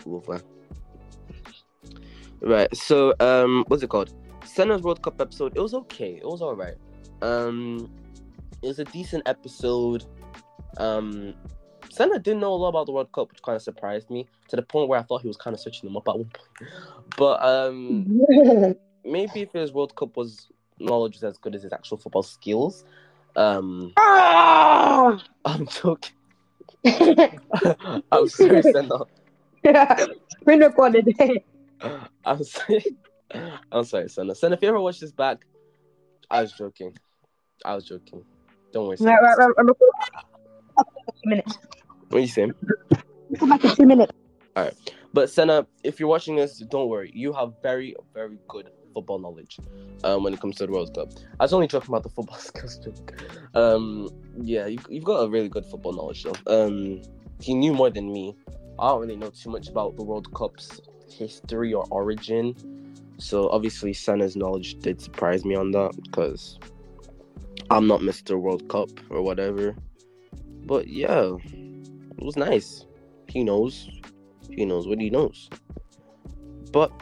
[2.40, 4.12] Right, so um what's it called?
[4.44, 6.16] Senna's World Cup episode, it was okay.
[6.16, 6.74] It was alright.
[7.22, 7.88] Um
[8.62, 10.04] it was a decent episode.
[10.78, 11.34] Um
[11.90, 14.56] Senna didn't know a lot about the World Cup, which kind of surprised me to
[14.56, 16.70] the point where I thought he was kind of switching them up at one point.
[17.16, 18.20] But um
[19.04, 20.48] maybe if his World Cup was
[20.80, 22.84] knowledge was as good as his actual football skills.
[23.36, 25.22] Um Ah!
[25.44, 26.12] I'm joking.
[28.12, 28.98] I'm sorry, Senna.
[30.40, 31.14] Screen recorded.
[32.24, 32.84] I'm sorry.
[33.70, 34.34] I'm sorry, Senna.
[34.34, 35.44] Senna, if you ever watch this back,
[36.30, 36.96] I was joking.
[37.64, 38.24] I was joking.
[38.72, 38.96] Don't worry.
[38.96, 39.12] Senna.
[39.12, 39.76] right, right, right.
[41.22, 41.58] Two minutes.
[42.08, 42.52] What are you saying?
[43.38, 44.12] Come back in two minutes.
[44.56, 44.74] All right,
[45.12, 47.10] but Senna, if you're watching this, don't worry.
[47.14, 49.58] You have very, very good football knowledge
[50.04, 51.08] um, when it comes to the World Cup.
[51.40, 52.80] I was only joking about the football skills.
[53.54, 54.08] Um,
[54.40, 56.34] yeah, you, you've got a really good football knowledge though.
[56.46, 57.02] Um,
[57.40, 58.36] he knew more than me.
[58.78, 62.54] I don't really know too much about the World Cup's history or origin.
[63.18, 66.58] So obviously, Senna's knowledge did surprise me on that because
[67.70, 68.40] I'm not Mr.
[68.40, 69.76] World Cup or whatever.
[70.64, 72.86] But yeah, it was nice.
[73.28, 73.88] He knows.
[74.50, 75.48] He knows what he knows.
[76.72, 76.92] But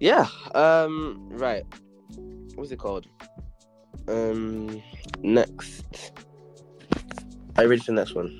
[0.00, 1.64] yeah, um, right.
[2.54, 3.06] What's it called?
[4.08, 4.82] Um,
[5.22, 6.12] next.
[7.56, 8.30] Are you ready for the next one?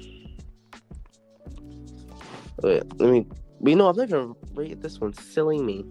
[2.63, 3.27] Wait, let me.
[3.61, 5.13] We know I've never rated this one.
[5.13, 5.85] Silly me.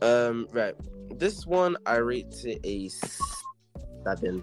[0.00, 0.74] Um, right.
[1.18, 2.88] This one I rate it a
[4.04, 4.42] seven.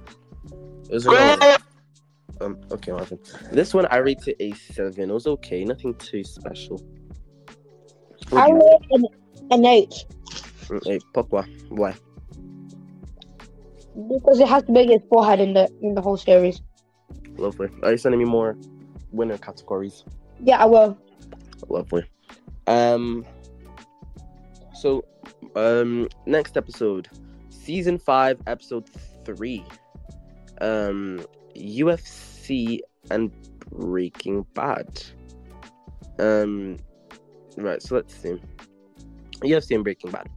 [0.90, 1.58] It was a
[2.42, 3.20] um okay, Marvin.
[3.52, 5.10] This one I rate it a seven.
[5.10, 6.82] It was okay, nothing too special.
[8.34, 9.06] I do you- rate an,
[9.52, 10.06] an eight
[10.70, 11.44] Mm, Hey, pourquoi?
[11.70, 11.96] Why?
[14.08, 16.62] because it has the biggest forehead in the in the whole series.
[17.38, 17.70] Lovely.
[17.84, 18.56] Are you sending me more
[19.12, 20.04] winner categories?
[20.44, 20.98] Yeah, I will.
[21.68, 22.04] Lovely.
[22.68, 23.26] Um.
[24.76, 25.04] So,
[25.56, 27.10] um, next episode,
[27.50, 28.86] season five, episode
[29.26, 29.66] three.
[30.62, 31.26] Um,
[31.56, 32.80] UFC
[33.12, 33.32] and
[33.72, 35.02] Breaking Bad.
[36.20, 36.78] Um,
[37.64, 37.82] right.
[37.82, 38.42] So let's see.
[39.42, 40.30] UFC and Breaking Bad.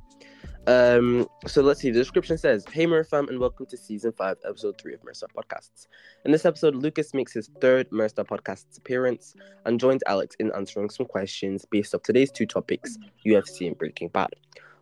[0.66, 1.90] Um, so let's see.
[1.90, 5.88] The description says, "Hey MiraFam, and welcome to season five, episode three of MiraStar Podcasts.
[6.24, 9.34] In this episode, Lucas makes his third MiraStar Podcasts appearance
[9.66, 12.96] and joins Alex in answering some questions based off today's two topics,
[13.26, 14.30] UFC and Breaking Bad.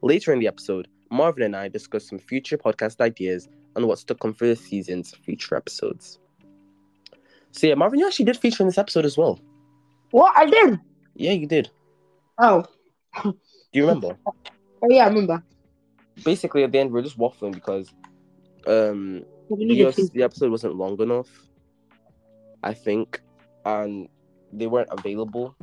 [0.03, 4.15] Later in the episode, Marvin and I discuss some future podcast ideas and what's to
[4.15, 6.19] come for the season's future episodes.
[7.53, 9.41] So yeah, Marvin, you actually did feature in this episode as well.
[10.11, 10.79] What I did?
[11.15, 11.71] Yeah, you did.
[12.41, 12.65] Oh,
[13.23, 13.35] Do
[13.73, 14.17] you remember?
[14.27, 15.43] oh yeah, I remember.
[16.25, 17.93] Basically, at the end, we are just waffling because
[18.67, 21.29] um, the, needed UFC to- the episode wasn't long enough,
[22.63, 23.21] I think,
[23.65, 24.09] and
[24.53, 25.55] they weren't available.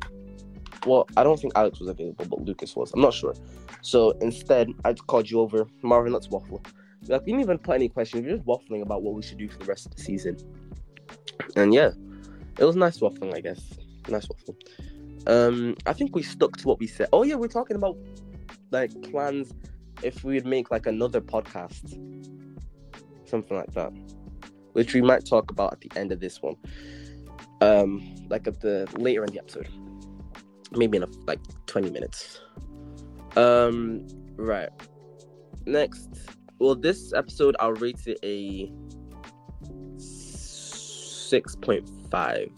[0.86, 2.94] Well, I don't think Alex was available, but Lucas was.
[2.94, 3.34] I'm not sure.
[3.82, 6.14] So instead, I just called you over, Marvin.
[6.14, 6.62] Let's waffle.
[7.08, 8.26] Like we didn't even put any questions.
[8.26, 10.38] We are just waffling about what we should do for the rest of the season.
[11.56, 11.92] And yeah,
[12.58, 13.62] it was nice waffling, I guess.
[14.08, 14.56] Nice waffle.
[15.28, 17.10] Um, I think we stuck to what we said.
[17.12, 17.98] Oh yeah, we're talking about
[18.72, 19.54] like plans
[20.02, 21.92] if we'd make like another podcast,
[23.26, 23.92] something like that,
[24.72, 26.56] which we might talk about at the end of this one.
[27.60, 29.68] Um, like at the later in the episode,
[30.72, 32.40] maybe in a, like twenty minutes.
[33.36, 34.70] Um, right.
[35.66, 36.10] Next,
[36.60, 38.72] well, this episode I'll rate it a
[39.98, 42.50] six point five.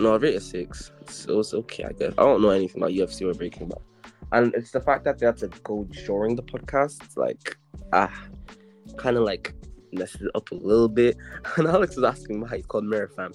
[0.00, 0.90] No, I rate it six.
[1.06, 2.14] So it's okay, I guess.
[2.18, 3.80] I don't know anything about UFC or Breaking Bad
[4.32, 7.56] and it's the fact that they had to go during the podcast, like
[7.92, 8.12] ah,
[8.96, 9.54] kind of like
[9.92, 11.16] messes it up a little bit.
[11.56, 13.34] And Alex was asking why he's called MiraFam.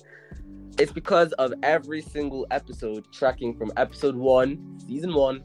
[0.77, 5.43] It's because of every single episode tracking from episode one, season one.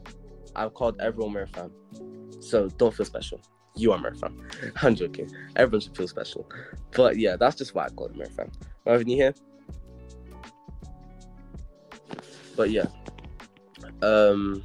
[0.55, 1.71] I've called everyone MiraFam,
[2.43, 3.41] so don't feel special.
[3.75, 4.37] You are MiraFam.
[4.81, 5.29] I'm joking.
[5.55, 6.49] Everyone should feel special,
[6.91, 8.51] but yeah, that's just why I called MiraFam.
[8.85, 9.33] Marvin, you here?
[12.61, 12.85] But yeah,
[14.03, 14.63] um,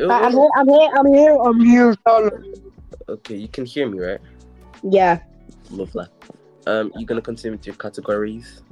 [0.00, 1.94] I'm here, I'm here, I'm here, I'm here,
[3.08, 4.18] Okay, you can hear me, right?
[4.82, 5.20] Yeah.
[5.70, 6.06] Lovely.
[6.66, 8.64] Um, you gonna continue with your categories?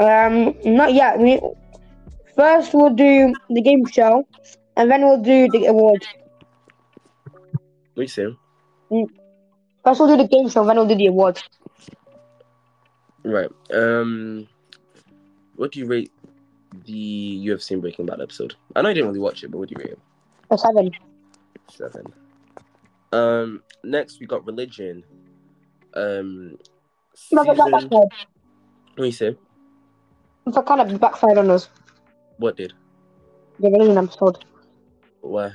[0.00, 1.18] Um, not yet.
[1.18, 1.38] We
[2.34, 4.26] first we'll do the game show,
[4.78, 6.06] and then we'll do the awards.
[7.94, 8.38] We you saying?
[8.90, 9.10] Mm.
[9.84, 11.44] First we'll do the game show, then we'll do the awards.
[13.22, 13.50] Right.
[13.70, 14.48] Um,
[15.56, 16.12] what do you rate
[16.84, 18.54] the UFC Breaking Bad episode?
[18.74, 19.98] I know you didn't really watch it, but what do you rate it?
[20.50, 20.90] A seven.
[21.70, 22.12] Seven.
[23.12, 23.62] Um.
[23.84, 25.04] Next, we got religion.
[25.94, 26.58] Um.
[27.14, 28.10] Season- What
[28.96, 29.36] do you say?
[30.46, 31.68] That kind of backfired on us.
[32.38, 32.72] What did?
[33.58, 34.44] The religion episode.
[35.22, 35.50] Why?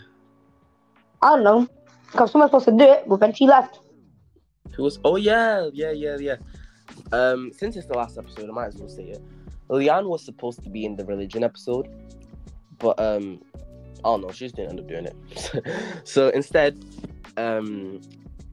[1.22, 1.68] I don't know.
[2.12, 3.80] Because someone's supposed to do it, but then she left.
[4.76, 5.00] Who was?
[5.06, 6.36] Oh yeah, yeah, yeah, yeah.
[7.14, 9.22] Um, since it's the last episode, I might as well say it.
[9.72, 11.88] Leanne was supposed to be in the religion episode,
[12.78, 13.42] but um,
[14.00, 14.32] I don't know.
[14.32, 16.04] She just didn't end up doing it.
[16.04, 16.84] so instead,
[17.38, 18.02] um,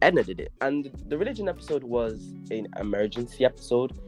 [0.01, 3.99] Edna did it, and the religion episode was an emergency episode.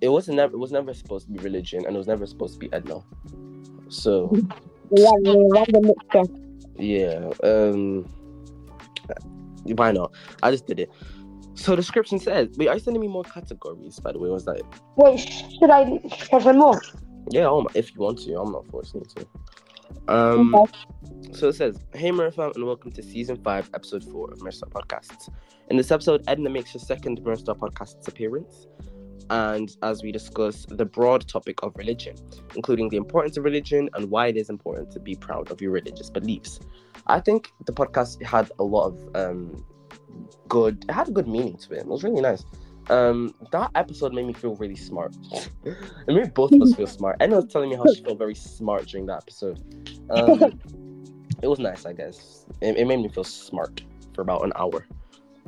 [0.00, 0.54] It wasn't never.
[0.54, 3.00] It was never supposed to be religion, and it was never supposed to be Edna.
[3.88, 4.30] So
[4.90, 6.34] Yeah, the random mixture.
[6.76, 8.04] yeah, um,
[9.64, 10.12] why not?
[10.42, 10.90] I just did it.
[11.54, 14.00] So the description says, wait, are you sending me more categories?
[14.00, 14.60] By the way, was that?
[14.96, 16.00] Wait, should I
[16.32, 16.80] I more?
[17.30, 20.12] Yeah, I'm, if you want to, I'm not forcing you to.
[20.12, 20.72] Um, Okay.
[21.32, 25.30] so it says, "Hey MiraFam, and welcome to season five, episode four of MiraStar Podcasts."
[25.70, 28.66] In this episode, Edna makes her second MiraStar Podcasts appearance,
[29.30, 32.16] and as we discuss the broad topic of religion,
[32.56, 35.70] including the importance of religion and why it is important to be proud of your
[35.70, 36.60] religious beliefs.
[37.06, 39.64] I think the podcast had a lot of um,
[40.48, 40.84] good.
[40.88, 41.80] It had a good meaning to it.
[41.80, 42.44] It was really nice.
[42.90, 45.16] Um, that episode made me feel really smart.
[45.64, 45.74] it
[46.06, 47.16] made both of us feel smart.
[47.20, 49.58] Edna was telling me how she felt very smart during that episode.
[50.10, 50.60] Um,
[51.42, 52.44] it was nice, I guess.
[52.60, 53.82] It, it made me feel smart
[54.14, 54.86] for about an hour,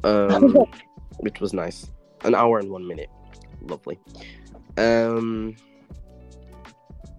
[0.05, 0.57] um,
[1.19, 1.91] which was nice.
[2.25, 3.11] An hour and one minute,
[3.61, 3.99] lovely.
[4.79, 5.57] Um,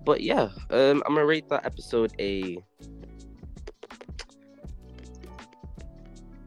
[0.03, 2.57] but yeah, um, I'm gonna rate that episode a.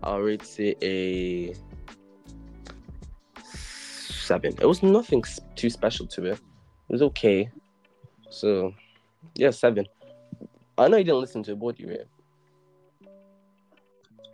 [0.03, 1.55] I'll rate it a
[3.45, 4.55] seven.
[4.61, 5.23] It was nothing
[5.57, 6.39] too special to it.
[6.89, 7.51] It was okay.
[8.31, 8.75] So,
[9.35, 9.87] yeah, seven.
[10.79, 11.55] I know you didn't listen to it.
[11.59, 12.07] But what do you rate?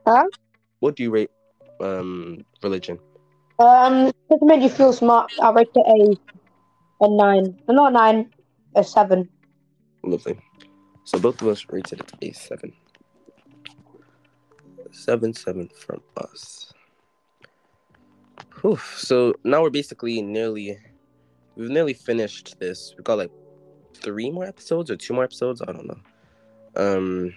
[0.06, 0.24] Huh?
[0.80, 1.30] What do you rate
[1.80, 2.98] um religion?
[3.58, 6.18] Um, to make you feel smart, I rate it
[7.00, 7.58] a a nine.
[7.68, 8.30] Not a nine,
[8.76, 9.28] a seven.
[10.04, 10.38] Lovely.
[11.04, 12.72] So both of us rated it a seven.
[14.96, 16.72] Seven, seven from us.
[18.60, 18.78] Whew.
[18.96, 20.78] So now we're basically nearly,
[21.54, 22.94] we've nearly finished this.
[22.96, 23.30] We've got like
[23.94, 25.60] three more episodes or two more episodes.
[25.60, 25.98] I don't know.
[26.76, 27.34] Um,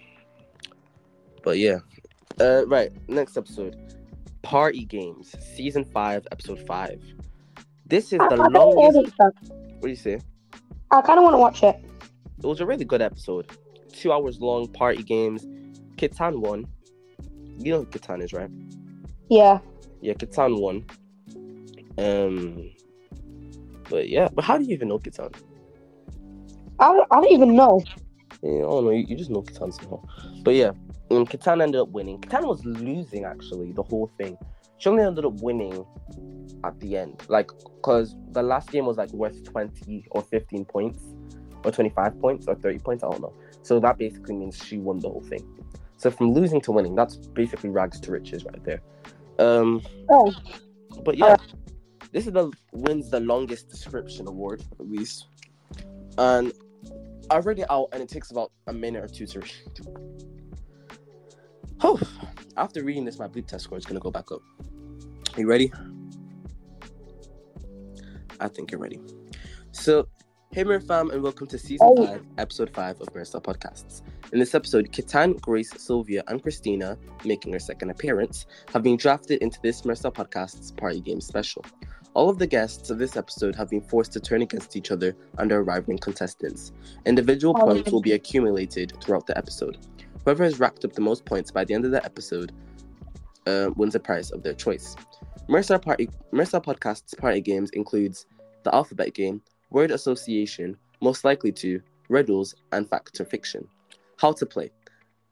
[1.44, 1.80] but yeah.
[2.40, 2.92] Uh, right.
[3.10, 3.76] Next episode,
[4.42, 7.04] Party Games, season five, episode five.
[7.86, 9.14] This is I, I the want longest.
[9.20, 10.22] What do you say?
[10.92, 11.76] I kind of want to watch it.
[12.42, 13.52] it was a really good episode.
[13.92, 15.46] Two hours long, party games.
[15.98, 16.66] Kitan won.
[17.60, 18.50] You know who Kitan is, right?
[19.30, 19.60] Yeah.
[20.02, 20.86] Yeah, Kitan won.
[21.98, 22.72] Um,
[23.90, 25.36] but yeah, but how do you even know Kitan?
[26.80, 27.84] I don't, I don't even know.
[28.42, 28.92] Yeah, I don't know.
[28.92, 30.02] You, you just know Kitan somehow.
[30.44, 30.72] But yeah,
[31.12, 32.20] um, Kitan ended up winning.
[32.22, 34.38] Kitan was losing actually the whole thing.
[34.78, 35.86] she only ended up winning
[36.64, 41.04] at the end, like because the last game was like worth twenty or fifteen points,
[41.64, 43.04] or twenty five points or thirty points.
[43.04, 43.34] I don't know.
[43.62, 45.46] So that basically means she won the whole thing.
[46.00, 48.82] So from losing to winning, that's basically rags to riches right there.
[49.38, 50.34] Um, Oh,
[51.04, 51.36] but yeah,
[52.14, 55.28] this is the wins the longest description award at least,
[56.18, 56.54] and
[57.30, 59.86] I read it out, and it takes about a minute or two to read.
[61.82, 62.00] Oh,
[62.56, 64.42] after reading this, my bleep test score is gonna go back up.
[65.38, 65.72] You ready?
[68.40, 69.02] I think you're ready.
[69.74, 70.08] So,
[70.52, 72.06] hey, MiraFam, and welcome to season Oh.
[72.06, 74.02] five, episode five of Mirror Podcasts.
[74.32, 79.42] In this episode, Kitan, Grace, Sylvia, and Christina, making her second appearance, have been drafted
[79.42, 81.66] into this MiraStar Podcast's party game special.
[82.14, 85.16] All of the guests of this episode have been forced to turn against each other
[85.40, 86.72] and their rivaling contestants.
[87.08, 89.80] Individual Oh, points will be accumulated throughout the episode.
[90.24, 92.52] Whoever has racked up the most points by the end of the episode
[93.48, 94.96] uh, wins a prize of their choice.
[95.48, 98.28] MiraStar Party MiraStar Podcast's party games includes
[98.62, 99.42] the alphabet game,
[99.72, 103.68] word association, most likely to, riddles, and fact or fiction.
[104.20, 104.70] How to play.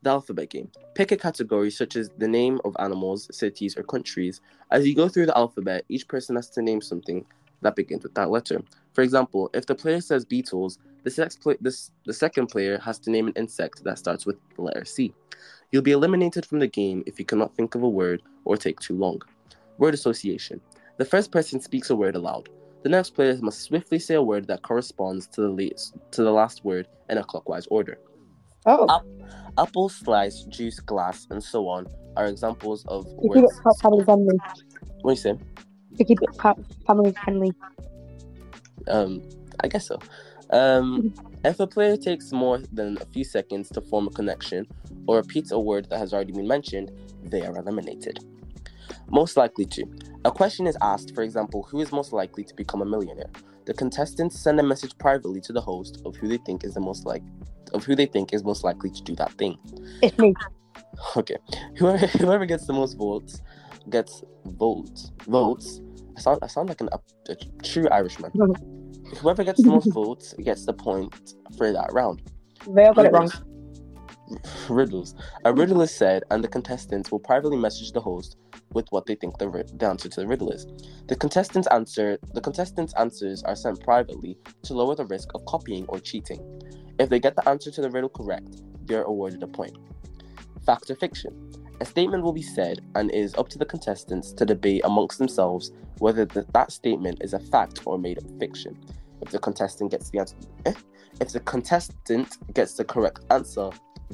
[0.04, 0.72] The alphabet game.
[0.96, 4.40] Pick a category such as the name of animals, cities, or countries.
[4.72, 7.26] As you go through the alphabet, each person has to name something
[7.64, 8.62] that begins with that letter.
[8.94, 12.98] For example, if the player says beetles, the, sex pla- this, the second player has
[13.00, 15.14] to name an insect that starts with the letter C.
[15.74, 18.80] You'll be eliminated from the game if you cannot think of a word or take
[18.80, 19.22] too long.
[19.80, 20.62] Word association.
[20.96, 22.48] The first person speaks a word aloud.
[22.84, 25.76] The next player must swiftly say a word that corresponds to the
[26.12, 28.00] to the last word in a clockwise order.
[28.68, 28.86] Oh.
[28.86, 29.06] Up.
[29.58, 33.82] Apple, slice, juice, glass, and so on are examples of To keep it words.
[33.82, 34.38] family friendly.
[35.02, 35.40] What do you say?
[35.98, 36.30] To keep it
[36.86, 37.54] family friendly.
[38.88, 39.24] Um,
[39.62, 40.00] I guess so.
[40.52, 44.68] Um, if a player takes more than a few seconds to form a connection
[45.08, 46.92] or repeats a word that has already been mentioned,
[47.24, 48.20] they are eliminated.
[49.10, 49.86] Most likely to.
[50.26, 53.32] A question is asked, for example, who is most likely to become a millionaire?
[53.68, 56.80] The contestants send a message privately to the host of who they think is the
[56.80, 57.22] most like
[57.74, 59.60] of who they think is most likely to do that thing.
[60.02, 60.34] It's me.
[61.18, 61.36] Okay.
[61.78, 63.42] Whoever whoever gets the most votes
[63.90, 65.12] gets votes.
[65.28, 65.82] Votes.
[66.16, 66.88] I sound I sound like an,
[67.28, 68.32] a true Irishman.
[69.18, 72.22] Whoever gets the most votes gets the point for that round.
[72.70, 73.32] They all got it wrong.
[74.70, 75.14] Riddles.
[75.44, 78.38] A riddle is said, and the contestants will privately message the host
[78.74, 80.68] with what they think the, the answer to the riddle is.
[81.08, 85.86] The contestants answer the contestants' answers are sent privately to lower the risk of copying
[85.88, 86.42] or cheating.
[87.00, 89.78] If they get the answer to the riddle correct, they are awarded a point.
[90.66, 91.34] Fact or fiction.
[91.80, 95.20] A statement will be said, and it is up to the contestants to debate amongst
[95.20, 98.78] themselves whether the, that statement is a fact or made up fiction.
[99.22, 100.74] If the contestant gets the answer, eh?
[101.22, 103.70] if the contestant gets the correct answer,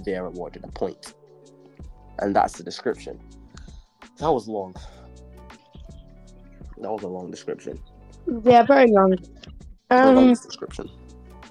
[0.06, 1.14] they are awarded a point.
[2.20, 3.20] And that's the description.
[4.17, 4.75] That was long.
[6.77, 7.80] That was a long description.
[8.43, 9.17] Yeah, very long.
[9.90, 10.90] The Um, longest description.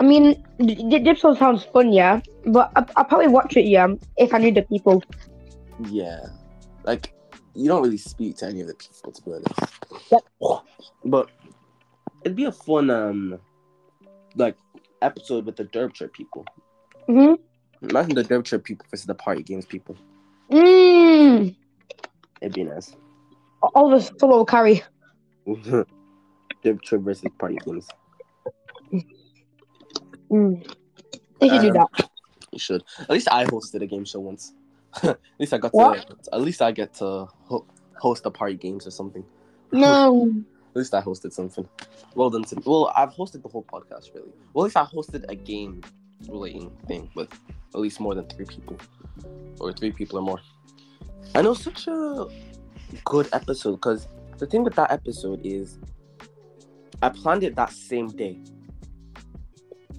[0.00, 3.88] I mean, D- D- Dipso sounds fun, yeah, but I- I'll probably watch it, yeah,
[4.16, 5.02] if I knew the people.
[5.90, 6.26] Yeah.
[6.84, 7.14] Like,
[7.54, 10.10] you don't really speak to any of the people, to be honest.
[10.10, 10.24] Yep.
[11.04, 11.28] But
[12.24, 13.38] it'd be a fun, um,
[14.36, 14.56] like,
[15.02, 16.44] episode with the Derbyshire people.
[17.06, 17.34] hmm
[17.82, 19.96] Imagine the Derbyshire people versus the party games people.
[20.50, 21.54] Mmm.
[22.42, 22.94] It'd be nice.
[23.74, 24.82] All the solo carry.
[26.62, 27.88] Derbyshire versus party games.
[30.30, 30.74] Mm.
[31.40, 32.10] They should do Um, that.
[32.52, 32.82] You should.
[33.00, 34.52] At least I hosted a game show once.
[35.02, 36.06] at least I got What?
[36.24, 36.34] to.
[36.34, 37.66] At least I get to ho-
[37.98, 39.24] host a party games or something.
[39.74, 40.28] No.
[40.74, 41.66] At least I hosted something.
[42.14, 42.62] Well done to me.
[42.66, 44.32] Well, I've hosted the whole podcast really.
[44.52, 45.80] Well, at least I hosted a game
[46.28, 47.32] relating thing with
[47.74, 48.76] at least more than three people,
[49.60, 50.40] or three people or more.
[51.34, 52.26] And it was such a
[53.04, 55.78] good episode because the thing with that episode is
[57.02, 58.38] I planned it that same day.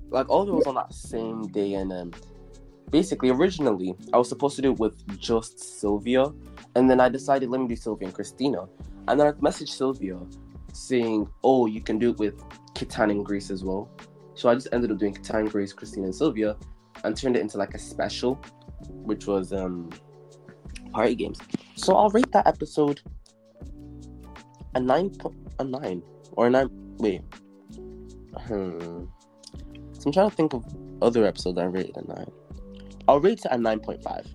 [0.09, 2.11] Like all of it was on that same day, and um,
[2.91, 6.31] basically originally I was supposed to do it with just Sylvia,
[6.75, 8.67] and then I decided let me do Sylvia and Christina,
[9.07, 10.19] and then I messaged Sylvia
[10.71, 12.43] saying, "Oh, you can do it with
[12.75, 13.89] Kitan and Grace as well."
[14.35, 16.55] So I just ended up doing Kitan, Grace, Christina, and Sylvia,
[17.03, 18.35] and turned it into like a special,
[18.89, 19.89] which was um
[20.93, 21.39] party games.
[21.75, 23.01] So I'll rate that episode
[24.75, 26.01] a nine, po- a nine
[26.33, 26.69] or a nine.
[26.97, 27.21] Wait,
[28.47, 29.05] hmm.
[29.93, 30.63] So I'm trying to think of
[31.01, 32.31] other episodes I rated a nine.
[33.07, 34.25] I'll rate it a nine point five.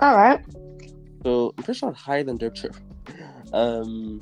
[0.00, 0.40] All right.
[1.22, 2.72] So I'm pretty sure it's higher than Derbyshire.
[3.52, 4.20] Um,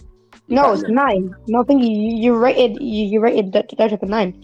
[0.49, 1.33] No, it's nine.
[1.47, 4.35] No, I think you, you rated you, you rated that that a nine.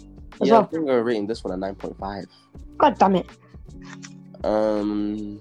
[0.40, 0.68] As Yeah, I well.
[0.68, 2.26] think we're rating this one a nine point five.
[2.78, 3.26] God damn it.
[4.44, 5.40] Um,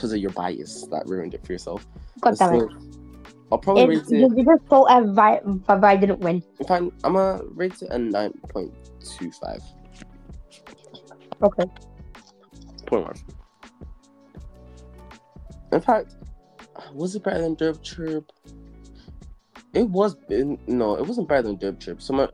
[0.00, 1.86] because of your bias that ruined it for yourself.
[2.20, 2.60] God damn it.
[2.60, 2.70] So,
[3.52, 4.38] I'll probably It, rate it.
[4.38, 6.42] you just thought uh, Vi, Vi, Vi didn't win.
[6.58, 8.72] In fact, I'm gonna rate it a nine point
[9.04, 9.60] two five.
[11.42, 11.64] Okay.
[12.86, 13.14] Point one.
[15.72, 16.14] In fact,
[16.94, 18.32] was it better than Derp Chirp?
[19.74, 20.16] It was.
[20.66, 22.00] No, it wasn't better than Derp Chirp.
[22.00, 22.32] So I'm gonna,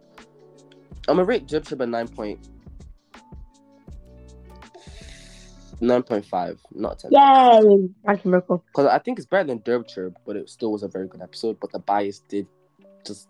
[1.08, 1.86] I'm gonna rate Derp Chirp a
[5.80, 6.24] nine point.
[6.26, 7.12] 9.5, not 10.
[7.12, 7.88] Yay!
[8.04, 8.64] That's a miracle.
[8.66, 11.22] Because I think it's better than Derb Chirp, but it still was a very good
[11.22, 11.58] episode.
[11.60, 12.46] But the bias did
[13.06, 13.28] just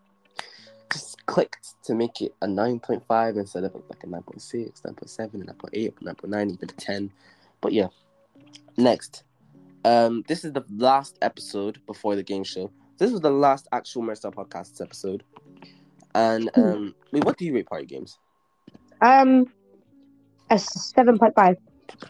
[0.92, 6.52] just clicked to make it a 9.5 instead of like a 9.6, 9.7, 9.8, 9.9,
[6.52, 7.10] even a 10.
[7.60, 7.88] But yeah.
[8.76, 9.24] Next.
[9.84, 12.70] Um, this is the last episode before the game show.
[12.98, 15.22] This was the last actual MiraStar podcast episode.
[16.14, 18.18] And um wait, what do you rate party games?
[19.02, 19.52] Um,
[20.50, 21.56] a seven point five.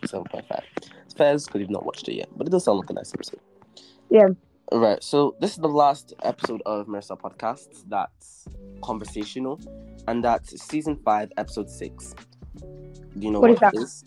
[0.02, 0.60] 7.5.
[1.04, 3.12] It's fair because you've not watched it yet, but it does sound like a nice
[3.14, 3.40] episode.
[4.10, 4.28] Yeah.
[4.72, 8.46] All right, so this is the last episode of Mercer Podcasts that's
[8.82, 9.60] conversational,
[10.08, 12.14] and that's season five, episode six.
[12.58, 12.66] Do
[13.20, 13.74] you know What what, is that?
[13.74, 14.04] it is?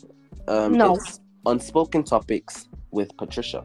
[0.48, 0.96] Um, No.
[0.96, 3.64] It's Unspoken Topics with Patricia.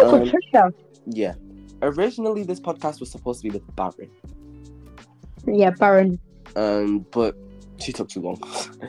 [0.00, 0.72] Oh, Um, Patricia.
[1.06, 1.34] Yeah.
[1.82, 4.10] Originally, this podcast was supposed to be with Baron.
[5.46, 6.18] Yeah, Baron.
[6.56, 7.36] um, but
[7.82, 8.40] she took too long.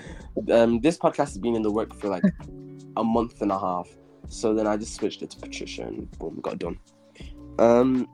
[0.51, 2.23] um, this podcast has been in the work for like
[2.97, 3.88] a month and a half.
[4.30, 6.80] So then I just switched it to Patricia and boom, got done.
[7.59, 8.07] Um,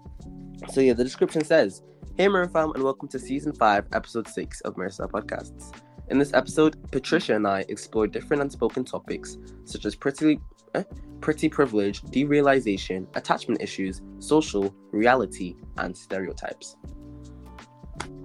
[0.71, 1.83] so yeah, the description says,
[2.15, 5.73] "Hey MiraFam, and welcome to season five, episode six of MiraStar Podcasts.
[6.09, 10.39] In this episode, Patricia and I explore different unspoken topics such as pretty,
[10.73, 10.83] eh,
[11.21, 16.75] pretty privilege, derealization, attachment issues, social reality, and stereotypes."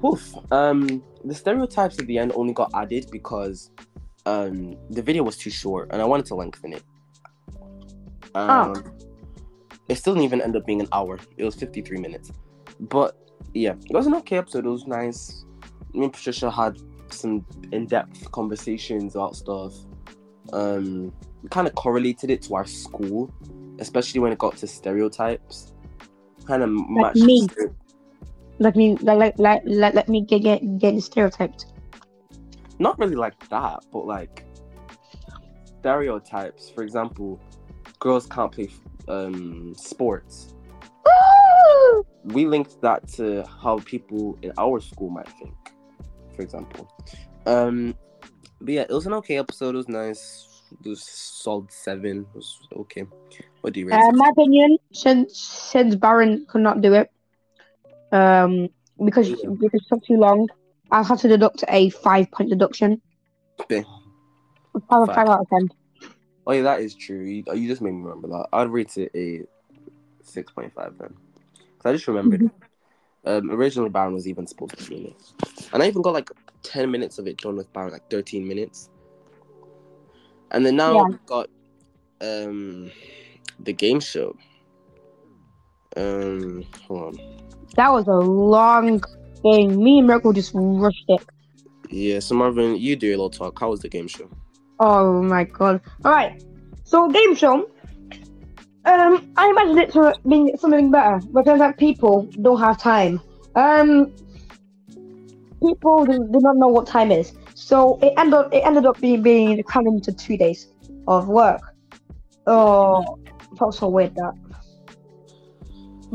[0.04, 0.34] Oof.
[0.52, 3.70] Um, the stereotypes at the end only got added because
[4.26, 6.82] um the video was too short and I wanted to lengthen it.
[8.34, 8.74] Um,
[9.88, 11.18] it still didn't even end up being an hour.
[11.36, 12.32] It was 53 minutes.
[12.80, 13.16] But
[13.52, 14.66] yeah, it was an okay episode.
[14.66, 15.44] It was nice.
[15.92, 16.78] Me and Patricia had
[17.10, 19.74] some in-depth conversations about stuff.
[20.52, 21.12] Um,
[21.42, 23.32] we kind of correlated it to our school,
[23.78, 25.72] especially when it got to stereotypes.
[26.46, 27.16] Kind of matched.
[27.16, 27.46] me.
[28.58, 31.66] Let me like like like let, let me get get get stereotyped.
[32.78, 34.44] not really like that, but like
[35.78, 36.70] stereotypes.
[36.70, 37.40] For example,
[37.98, 38.68] girls can't play
[39.08, 40.54] um, sports.
[42.24, 45.54] We linked that to how people in our school might think.
[46.34, 46.88] For example,
[47.44, 47.94] um,
[48.60, 49.74] but yeah, it was an okay episode.
[49.74, 50.48] It was nice.
[50.82, 52.20] It was solid seven.
[52.20, 53.04] It was okay.
[53.60, 54.00] What do you rate?
[54.00, 57.10] Uh, my opinion, since since Baron could not do it,
[58.14, 58.68] um,
[59.04, 59.50] because Yeah.
[59.50, 60.48] because it took too long,
[60.90, 63.02] I had to deduct a five point deduction.
[63.60, 63.84] Okay.
[64.88, 65.28] Five, Five.
[65.28, 65.68] out of ten.
[66.46, 67.24] Oh yeah, that is true.
[67.24, 68.48] You, you just made me remember that.
[68.52, 69.42] I'd rate it a
[70.22, 71.14] six point five then,
[71.56, 72.50] because I just remembered.
[73.26, 75.16] Um, originally, Baron was even supposed to be in it,
[75.72, 76.30] and I even got like
[76.62, 78.90] ten minutes of it done with Baron, like thirteen minutes.
[80.50, 81.04] And then now Yeah.
[81.08, 81.48] we've got
[82.20, 82.90] um
[83.58, 84.36] the game show.
[85.96, 87.63] Um, hold on.
[87.76, 89.00] That was a long
[89.42, 89.82] thing.
[89.82, 91.24] Me and Miracle just rushed it.
[91.90, 93.58] Yeah, so Marvin, you do a little talk.
[93.58, 94.28] How was the game show?
[94.80, 95.80] Oh my god!
[96.04, 96.42] All right,
[96.84, 97.70] so game show.
[98.86, 103.20] Um, I imagine it to being something better, but turns out people don't have time.
[103.54, 104.12] Um,
[105.62, 109.00] people do, do not know what time is, so it ended up it ended up
[109.00, 110.68] being being crammed into two days
[111.06, 111.62] of work.
[112.46, 113.18] Oh,
[113.56, 114.34] felt so weird that.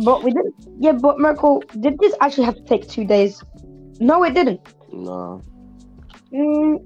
[0.04, 0.56] But we didn't.
[0.80, 3.44] Yeah, but Miracle did this actually have to take two days?
[4.00, 4.62] No, it didn't.
[4.94, 5.42] No.
[6.32, 6.78] Mm,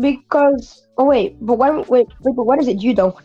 [0.00, 3.18] because oh wait, but when wait, wait but when is it due though?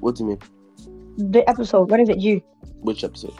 [0.00, 1.30] what do you mean?
[1.32, 2.40] The episode when is it due?
[2.80, 3.34] Which episode?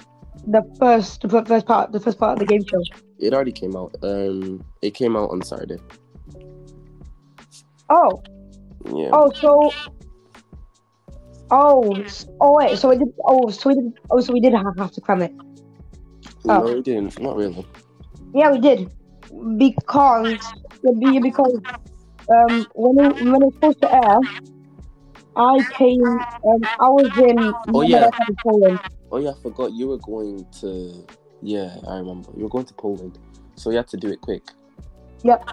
[0.46, 2.82] The first, the first part, the first part of the game show.
[3.18, 3.94] It already came out.
[4.02, 5.78] Um, it came out on Saturday.
[7.90, 8.22] Oh,
[8.86, 9.10] Yeah.
[9.12, 9.72] oh, so,
[11.50, 13.12] oh, s- oh wait, so we did.
[13.24, 13.92] Oh, so we did.
[14.10, 15.32] Oh, so we did have, have to cram it.
[16.44, 16.78] No, oh.
[16.78, 17.20] it didn't.
[17.20, 17.66] Not really.
[18.34, 18.90] Yeah, we did,
[19.58, 21.60] because yeah, because
[22.28, 24.18] um when it, when it's supposed to air,
[25.36, 26.02] I came.
[26.02, 27.52] Um, I was in.
[27.72, 28.10] Oh, yeah.
[28.28, 28.80] in Poland.
[29.10, 31.06] Oh yeah, I forgot you were going to.
[31.42, 32.30] Yeah, I remember.
[32.36, 33.18] You were going to Poland,
[33.54, 34.42] so you had to do it quick.
[35.22, 35.48] Yep.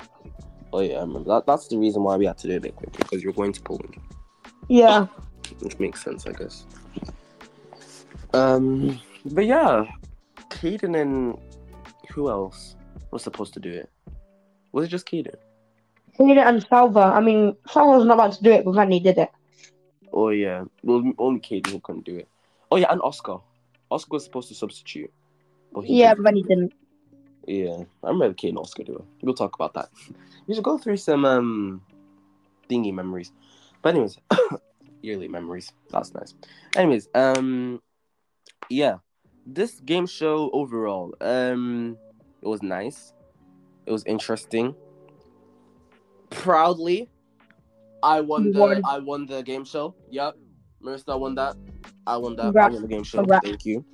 [0.74, 1.30] Oh yeah, I remember.
[1.30, 3.34] That, that's the reason why we had to do it a bit quick because you're
[3.34, 3.98] going to Poland,
[4.68, 5.08] Yeah.
[5.60, 6.66] Which makes sense, I guess.
[8.34, 9.86] Um, but yeah,
[10.50, 11.38] Caden and
[12.12, 12.76] who else
[13.12, 13.90] was supposed to do it?
[14.72, 15.36] Was it just Caden?
[16.14, 17.00] Hayden and Salva.
[17.00, 19.30] I mean, Salva was not about to do it, but Vanny did it.
[20.14, 22.28] Oh yeah, well only Caden who couldn't do it.
[22.72, 23.38] Oh yeah, and Oscar.
[23.90, 25.12] Oscar was supposed to substitute,
[25.74, 26.24] but he Yeah, didn't.
[26.24, 26.74] but he didn't.
[27.48, 29.06] Yeah, I'm really keen Oscar though.
[29.22, 29.90] We'll talk about that.
[30.48, 31.82] We should go through some um
[32.70, 33.32] thingy memories.
[33.82, 34.18] But anyways,
[35.02, 35.72] yearly memories.
[35.90, 36.34] That's nice.
[36.76, 37.82] Anyways, um
[38.70, 38.98] yeah.
[39.46, 41.98] This game show overall, um
[42.42, 43.14] it was nice.
[43.86, 44.76] It was interesting.
[46.30, 47.10] Proudly,
[48.04, 48.82] I won the won.
[48.86, 49.96] I won the game show.
[50.10, 50.36] Yep.
[50.84, 51.56] Marissa won that.
[52.08, 52.56] I won that.
[52.56, 53.20] I won the game show.
[53.20, 53.48] Congrats.
[53.48, 53.86] Thank you.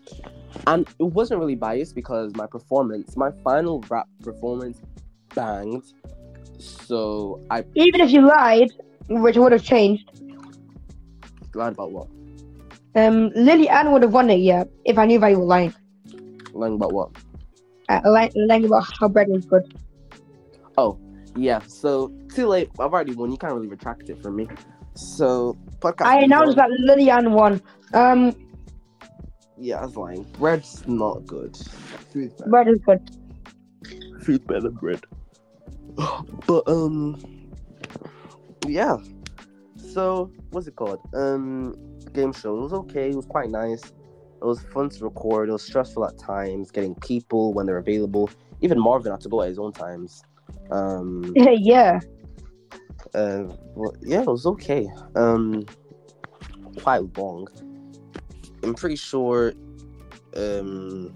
[0.66, 4.82] And it wasn't really biased because my performance, my final rap performance,
[5.36, 5.84] banged.
[6.58, 8.72] So I Even if you lied,
[9.10, 10.22] which would have changed,
[11.54, 12.08] lied about what?
[12.96, 14.40] um, Lily Ann would have won it.
[14.40, 15.74] Yeah, if I knew that you were lying.
[16.54, 17.12] Lying about what?
[17.90, 19.74] Uh, lying, lying about how bread was good.
[20.78, 21.00] Oh,
[21.36, 21.60] yeah.
[21.68, 22.70] So too late.
[22.80, 23.32] I've already won.
[23.32, 24.48] You can't really retract it from me.
[24.96, 26.06] So podcast.
[26.08, 27.62] I is announced that Lily Ann won.
[27.94, 28.36] Um,
[29.58, 30.24] Yeah, I was lying.
[30.40, 31.56] Bread's not good.
[32.12, 32.50] Food's better.
[32.50, 33.12] bread is good.
[34.22, 35.04] Food's better than bread.
[36.48, 37.20] But um,
[38.68, 38.98] yeah.
[39.98, 41.00] So what's it called?
[41.16, 41.76] Um,
[42.14, 42.56] game show.
[42.56, 43.10] It was okay.
[43.10, 43.84] It was quite nice.
[43.84, 45.50] It was fun to record.
[45.50, 48.30] It was stressful at times, getting people when they're available.
[48.62, 50.22] Even Marvin had to go at his own times.
[50.70, 52.00] Um, yeah.
[53.16, 54.88] uh, well, yeah, it was okay.
[55.16, 55.66] Um,
[56.84, 57.48] quite long.
[58.62, 59.54] I'm pretty sure.
[60.36, 61.12] Um,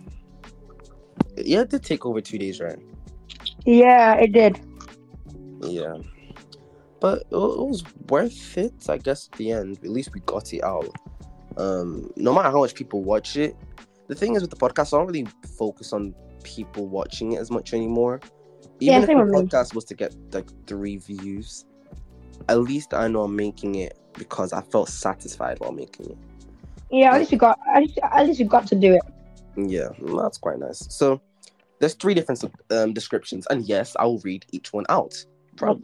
[1.37, 2.79] yeah, it did take over two days, right?
[3.63, 4.59] Yeah, it did.
[5.61, 5.97] Yeah,
[7.01, 9.27] but it, was worth it, I guess.
[9.33, 10.95] At the end, at least we got it out.
[11.57, 13.57] Um, no matter how much people watch it,
[14.07, 17.51] the thing is with the podcast, I don't really focus on people watching it as
[17.51, 18.21] much anymore.
[18.79, 19.49] Yeah, Even same if the with me.
[19.49, 21.65] podcast was to get like three views,
[22.47, 26.17] at least I know I'm making it because I felt satisfied while making it.
[26.91, 27.59] Yeah, at least you got.
[27.73, 29.01] At least, at least you got to do it.
[29.55, 30.85] Yeah, that's quite nice.
[30.93, 31.21] So
[31.79, 35.25] there's three different um, descriptions, and yes, I will read each one out.
[35.63, 35.79] Oh,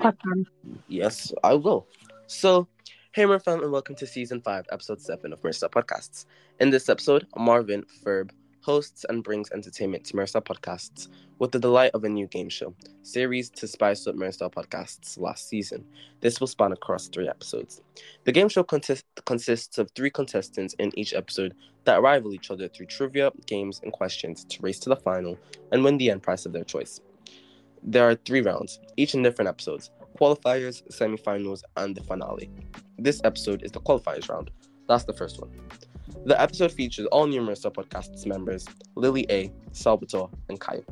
[0.88, 1.88] Yes, I will.
[2.26, 2.68] So,
[3.12, 6.26] hey, my fam, and welcome to season five, episode seven of MiraStar Podcasts.
[6.60, 8.32] In this episode, Marvin Ferb
[8.62, 12.74] hosts and brings entertainment to MiraStar Podcasts with the delight of a new game show
[13.04, 15.86] series to spice up MiraStar Podcasts last season.
[16.22, 17.82] This will span across three episodes.
[18.24, 22.68] The game show consist- consists of three contestants in each episode that rival each other
[22.68, 25.38] through trivia, games, and questions to race to the final
[25.72, 27.00] and win the end prize of their choice.
[27.84, 32.50] There are three rounds, each in different episodes qualifiers, semifinals, and the finale.
[32.98, 34.52] This episode is the qualifiers round.
[34.88, 35.52] That's the first one.
[36.26, 38.66] The episode features all numerous podcasts members
[38.96, 40.84] Lily A, Salvatore, and Kyle.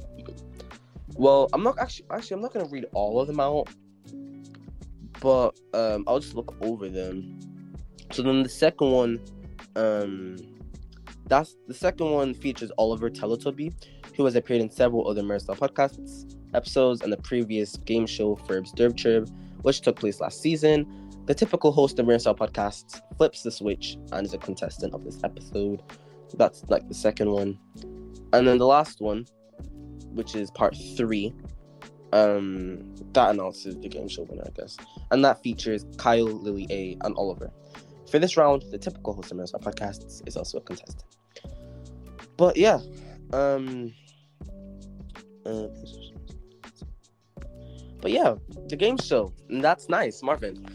[1.15, 3.69] Well, I'm not actually actually I'm not gonna read all of them out,
[5.21, 7.39] but um, I'll just look over them.
[8.11, 9.21] So then the second one,
[9.75, 10.37] um,
[11.27, 13.73] that's the second one features Oliver Teletubby,
[14.15, 18.73] who has appeared in several other MiraStar podcasts episodes and the previous game show Ferb's
[18.73, 19.29] Derb
[19.61, 20.85] which took place last season.
[21.25, 25.23] The typical host of MiraStar podcasts flips the switch and is a contestant of this
[25.23, 25.81] episode.
[26.35, 27.57] That's like the second one.
[28.33, 29.25] And then the last one,
[30.11, 31.33] which is part three,
[32.13, 34.77] um, that announces the game show winner, I guess.
[35.11, 37.51] And that features Kyle, Lily A, and Oliver.
[38.11, 41.03] For this round, the typical host of MiraStar podcasts is also a contestant.
[42.37, 42.79] But yeah,
[43.33, 43.93] um,
[45.45, 45.67] uh,
[48.01, 48.35] but yeah,
[48.67, 49.33] the game show.
[49.49, 50.65] And that's nice, Marvin.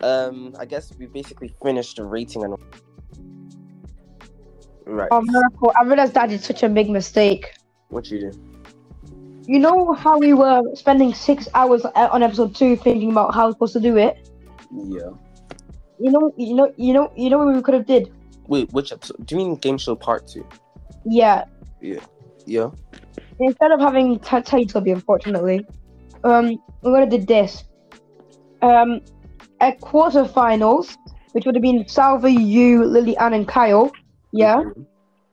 [0.00, 2.54] Um, I guess we basically finished the rating and
[4.86, 5.08] right.
[5.10, 5.72] Oh, Miracle.
[5.78, 7.54] I realized that I did such a big mistake.
[7.88, 8.32] what you do?
[9.46, 13.52] You know how we were spending six hours on episode two thinking about how we're
[13.52, 14.30] supposed to do it?
[14.72, 15.10] Yeah.
[16.00, 18.10] You know, you know, you know, you know what we could have did?
[18.48, 19.24] Wait, which episode?
[19.26, 20.46] Do you mean game show part two?
[21.06, 21.44] Yeah.
[21.80, 22.00] Yeah.
[22.46, 22.70] Yeah.
[23.38, 25.66] Instead of having t- Teletubby, unfortunately,
[26.24, 27.64] um, we would have did this.
[28.62, 29.00] Um,
[29.60, 30.96] at quarterfinals,
[31.32, 33.92] which would have been Salva, you, Lily, Ann, and Kyle.
[34.32, 34.56] Yeah.
[34.62, 34.86] Mhm.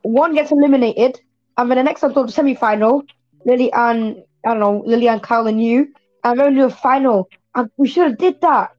[0.04, 1.20] One gets eliminated,
[1.58, 3.04] and then the next episode, the semi-final,
[3.46, 7.30] Lily Ann, I don't know, Lily Ann, Kyle, and you, and then do a final.
[7.56, 8.72] And we should have did that.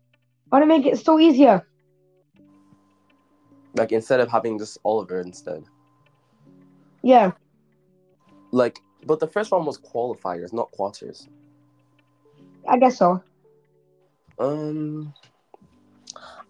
[0.50, 1.66] I want to make it so easier.
[3.74, 5.64] Like instead of having just Oliver instead.
[7.02, 7.32] Yeah.
[8.50, 11.28] Like, but the first one was qualifiers, not quarters.
[12.68, 13.22] I guess so.
[14.38, 15.12] Um,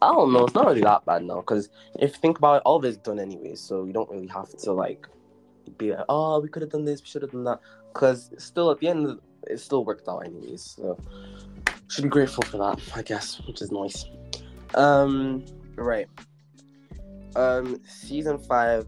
[0.00, 0.44] I don't know.
[0.44, 1.68] It's not really that bad now because
[1.98, 4.48] if you think about it, all of it's done anyway, so you don't really have
[4.48, 5.06] to like
[5.78, 7.60] be like, oh, we could have done this, we should have done that,
[7.92, 9.18] because still at the end,
[9.48, 10.74] it still worked out anyways.
[10.76, 10.98] So
[11.88, 14.04] should be grateful for that, I guess, which is nice.
[14.74, 15.44] Um,
[15.76, 16.08] right.
[17.36, 18.86] Um, season five,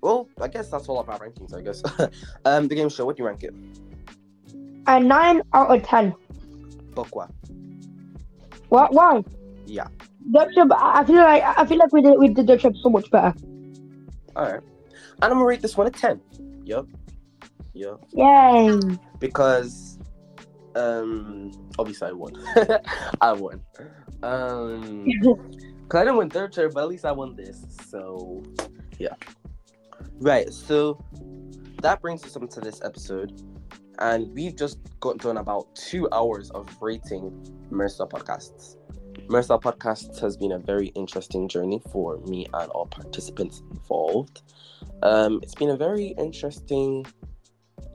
[0.00, 1.54] well, I guess that's all about rankings.
[1.54, 1.82] I guess.
[2.44, 3.06] um, the game show.
[3.06, 3.54] What do you rank it?
[4.86, 6.14] A nine out of ten.
[6.94, 7.30] Bokwa.
[8.68, 8.92] What?
[8.92, 9.22] Why?
[9.66, 9.88] Yeah.
[10.32, 13.10] Trip, I feel like I feel like we did we did Dirt Trip so much
[13.10, 13.34] better.
[14.36, 14.62] All right.
[15.22, 16.20] And I'm gonna rate this one a ten.
[16.64, 16.86] Yup.
[17.74, 18.04] Yup.
[18.12, 18.78] Yay!
[19.18, 19.98] Because,
[20.74, 22.34] um, obviously I won.
[23.20, 23.62] I won.
[24.22, 25.06] Um,
[25.88, 27.64] cause I didn't win third chair, but at least I won this.
[27.88, 28.42] So,
[28.98, 29.14] yeah.
[30.20, 30.52] Right.
[30.52, 31.02] So
[31.80, 33.32] that brings us up to this episode,
[34.02, 37.30] and we've just got done about two hours of rating
[37.70, 38.76] MiraStar podcasts.
[39.28, 44.42] MiraStar podcasts has been a very interesting journey for me and all participants involved.
[45.04, 47.06] Um, it's been a very interesting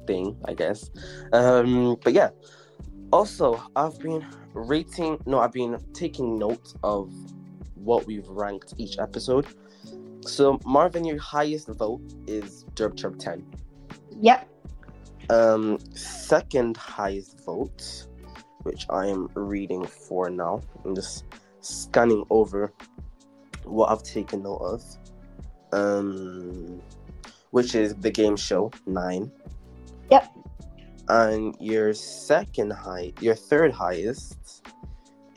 [0.08, 0.90] thing, I guess.
[1.34, 2.30] Um, but yeah.
[3.11, 5.22] Also, I've been rating.
[5.26, 7.14] No, I've been taking note of
[7.76, 9.45] what we've ranked each episode.
[10.22, 13.45] So, Marvin, your highest vote is Derp Chirp 10.
[14.19, 14.50] Yep.
[15.30, 18.08] Um, second highest vote,
[18.64, 20.62] which I am reading for now.
[20.86, 21.26] I'm just
[21.62, 22.72] scanning over
[23.64, 24.84] what I've taken note of.
[25.74, 26.82] Um,
[27.52, 29.32] which is the game show nine.
[30.12, 30.32] Yep.
[31.10, 34.66] And your second high, your third highest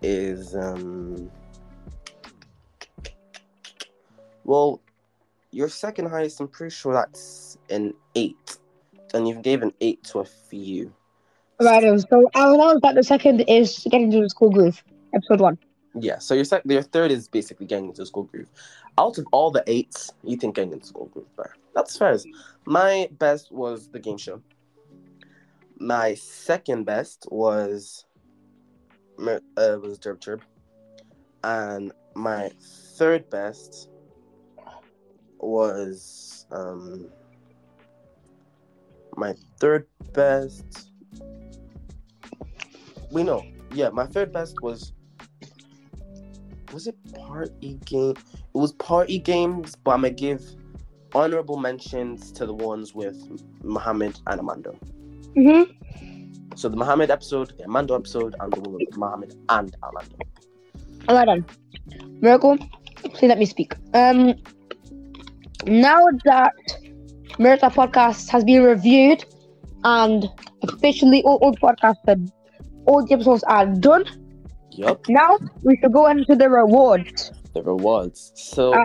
[0.02, 1.30] is um.
[4.44, 4.80] Well,
[5.52, 8.58] your second highest, I'm pretty sure that's an eight,
[9.14, 10.92] and you've given eight to a few.
[11.60, 11.82] Right.
[12.08, 14.82] So I announced that the second is getting into the school groove,
[15.14, 15.58] episode one.
[15.94, 18.50] Yeah, so your sec- your third is basically getting into the school groove.
[18.96, 21.56] Out of all the eights, you think getting into school groove fair.
[21.74, 22.16] That's fair.
[22.64, 24.40] My best was the game show.
[25.78, 28.04] My second best was
[29.18, 29.38] uh,
[29.82, 30.42] was Derp Chirp.
[31.42, 32.50] And my
[32.96, 33.88] third best
[35.38, 37.08] was um
[39.20, 40.90] my third best
[43.12, 43.44] we know.
[43.74, 44.92] Yeah, my third best was
[46.72, 48.16] was it party game?
[48.54, 50.42] It was party games, but I'm gonna give
[51.14, 53.18] honorable mentions to the ones with
[53.62, 54.78] Muhammad and Amando.
[55.36, 56.56] Mm-hmm.
[56.56, 60.20] So the Muhammad episode, the Amando episode, and the one with Muhammad and Amando.
[61.08, 61.44] All right then.
[62.20, 62.58] Miracle,
[62.96, 63.74] please let me speak.
[63.94, 64.34] Um,
[65.66, 66.54] now that
[67.40, 69.24] MiraStar Podcast has been reviewed
[69.84, 70.28] and
[70.62, 72.16] officially all, podcasts are,
[72.84, 74.04] all the episodes are done,
[74.72, 77.32] Yup, now we should go into the rewards.
[77.54, 78.32] the rewards.
[78.34, 78.84] So Uh,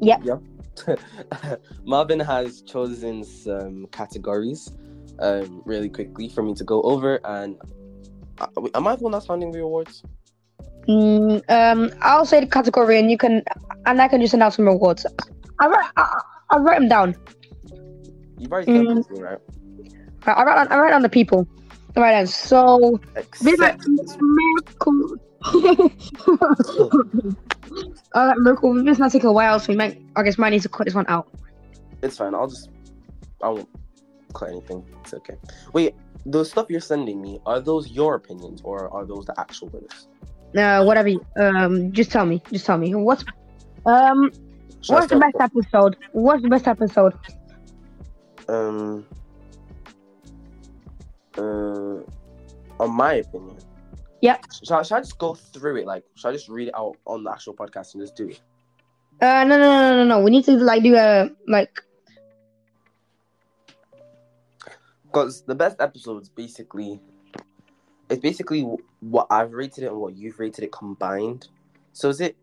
[0.00, 0.20] yep.
[0.24, 0.98] Yep.
[1.84, 4.72] Marvin has chosen some categories
[5.20, 7.56] um really quickly for me to go over and
[8.38, 10.02] uh, am I the one that's finding the awards?
[10.88, 13.42] Mm, um, I'll say the category and you can,
[13.86, 15.06] and I can just announce some rewards.
[15.60, 17.14] I write, I, I write them down.
[18.42, 19.08] You've already done Mm.
[19.08, 19.38] this, right?
[20.26, 21.46] I I write, down- I write down the people.
[21.96, 22.26] All right then.
[22.26, 23.86] So, Except
[24.20, 25.16] Miracle.
[28.14, 28.84] All right, Miracle.
[28.84, 30.02] This might take a while, so we might.
[30.16, 31.28] I guess might need to cut this one out.
[32.02, 32.34] It's fine.
[32.34, 32.68] I'll just.
[33.42, 33.68] I won't
[34.34, 34.84] cut anything.
[35.02, 35.36] It's okay.
[35.72, 35.94] Wait,
[36.26, 40.08] the stuff you're sending me are those your opinions or are those the actual winners?
[40.56, 41.08] Uh, whatever.
[41.08, 42.42] you- Um, just tell me.
[42.52, 42.94] Just tell me.
[42.94, 43.24] What's
[43.86, 44.30] um,
[44.82, 45.96] Should what's the best episode?
[46.12, 47.14] What's the best episode?
[48.52, 49.06] Um.
[51.38, 52.02] Uh,
[52.78, 53.56] on my opinion.
[54.20, 54.38] Yeah.
[54.62, 55.86] Should I, should I just go through it?
[55.86, 58.40] Like, should I just read it out on the actual podcast and just do it?
[59.20, 60.20] Uh, no, no, no, no, no, no.
[60.20, 61.82] We need to like do a like.
[65.04, 67.00] Because the best episodes basically,
[68.10, 68.62] it's basically
[69.00, 71.48] what I've rated it and what you've rated it combined.
[71.92, 72.36] So is it?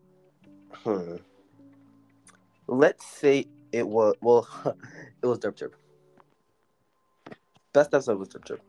[0.72, 1.18] Hmm.
[2.68, 4.48] Let's say it was well,
[5.22, 5.72] it was Derp Derp.
[7.72, 8.60] Best episode was Derp Derp.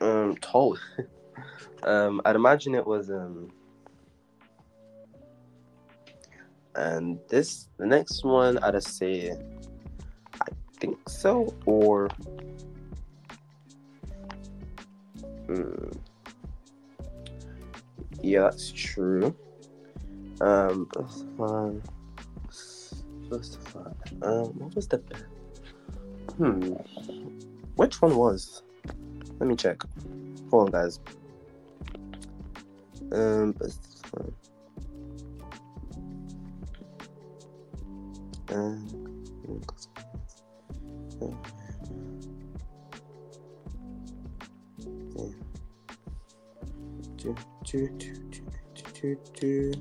[0.00, 0.78] Um, tall.
[1.82, 3.50] um, I'd imagine it was um.
[6.74, 9.32] And this, the next one, I'd say
[10.40, 10.46] I
[10.78, 12.08] think so, or
[15.46, 15.90] Hmm.
[18.22, 19.34] yeah, that's true.
[20.40, 21.26] Um, first
[23.30, 23.94] first one.
[24.22, 25.02] Um, what was the?
[26.34, 26.74] Hmm,
[27.76, 28.62] which one was?
[29.38, 29.82] Let me check.
[30.50, 31.00] Hold on, guys.
[33.12, 34.32] Um, best one.
[38.52, 38.86] Um,
[47.16, 49.72] do, do, do,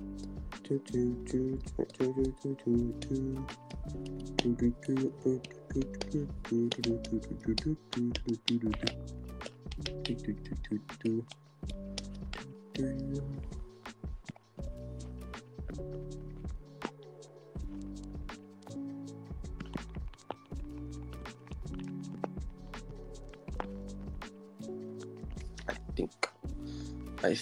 [0.64, 1.16] do, do,
[5.24, 5.65] do.
[5.76, 5.82] I
[25.96, 26.30] think.
[27.24, 27.34] I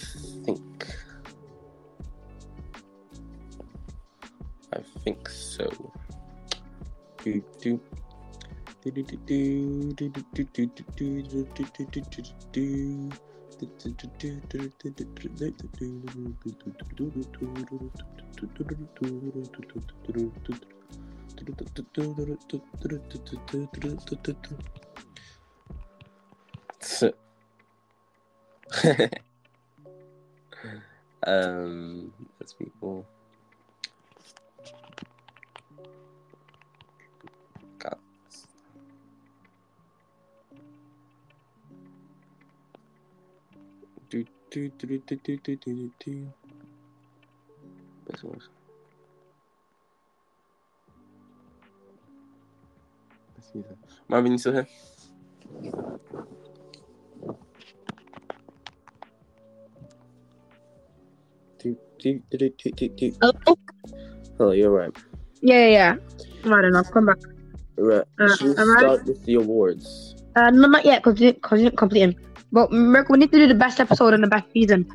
[31.26, 33.06] um, that's people.
[44.54, 46.32] Do, do, do, do, do, do.
[63.20, 63.32] Hello?
[63.46, 63.56] Oh,
[64.38, 64.90] Oh, you're right.
[65.40, 65.96] Yeah, yeah, yeah.
[66.44, 66.90] Right enough.
[66.92, 67.18] Come back.
[67.76, 68.04] Right.
[68.20, 68.78] Uh, Should we alright.
[68.78, 70.14] start with the awards?
[70.36, 72.33] Uh, no, not yet, because you didn't complete him.
[72.54, 74.86] But remember, we need to do the best episode and the best season.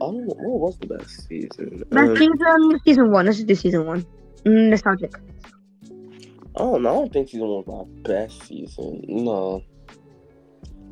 [0.00, 1.84] Oh, what was the best season?
[1.92, 3.26] Best Um, season, season one.
[3.26, 4.04] This is the season one.
[4.44, 5.14] Mm, nostalgic.
[6.56, 9.04] Oh no, I don't think season one was my best season.
[9.06, 9.62] No,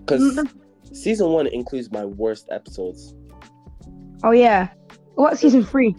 [0.06, 0.48] because Mm,
[0.92, 3.16] season one includes my worst episodes.
[4.22, 4.68] Oh yeah.
[5.16, 5.96] What season three?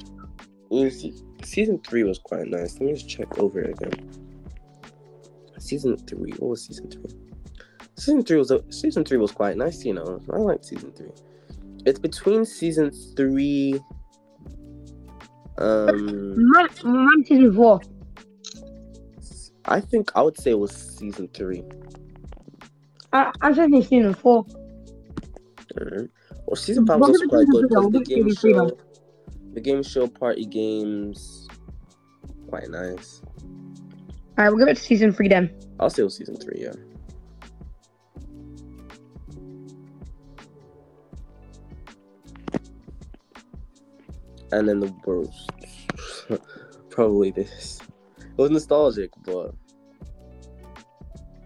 [0.70, 1.14] Let me see.
[1.44, 2.80] Season three was quite nice.
[2.80, 4.10] Let me just check over it again.
[5.60, 6.32] Season three.
[6.40, 7.04] What was season three?
[7.96, 9.86] Season three was a, season three was quite nice.
[9.86, 11.12] You know, I liked season three.
[11.86, 13.80] It's between season three.
[15.58, 16.52] Um,
[17.26, 17.82] season four.
[19.66, 21.64] I think I would say it was season three.
[23.14, 24.46] I, I'm saying season four.
[25.80, 26.10] Alright.
[26.46, 28.78] Well, season five was quite good because the game show,
[29.54, 31.48] the game show party games,
[32.50, 33.22] quite nice.
[34.38, 35.56] Alright, we'll give it to season three then.
[35.80, 36.74] I'll say it was season three, yeah.
[44.54, 45.50] And then the worst,
[46.92, 47.80] probably this.
[48.20, 49.52] It was nostalgic, but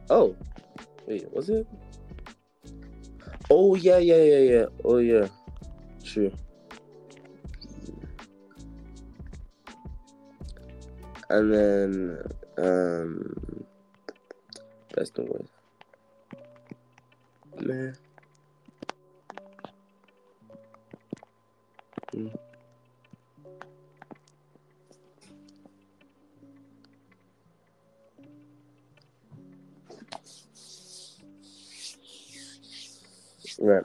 [0.10, 0.36] oh,
[1.08, 1.66] wait, was it?
[3.50, 4.66] Oh yeah, yeah, yeah, yeah.
[4.84, 5.28] Oh yeah,
[6.04, 6.34] true.
[11.30, 12.22] And then
[12.58, 13.66] um,
[14.94, 15.54] best and worst.
[17.62, 17.96] Man.
[22.14, 22.47] Mm.
[33.60, 33.84] Right.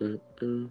[0.00, 0.70] Mm-mm.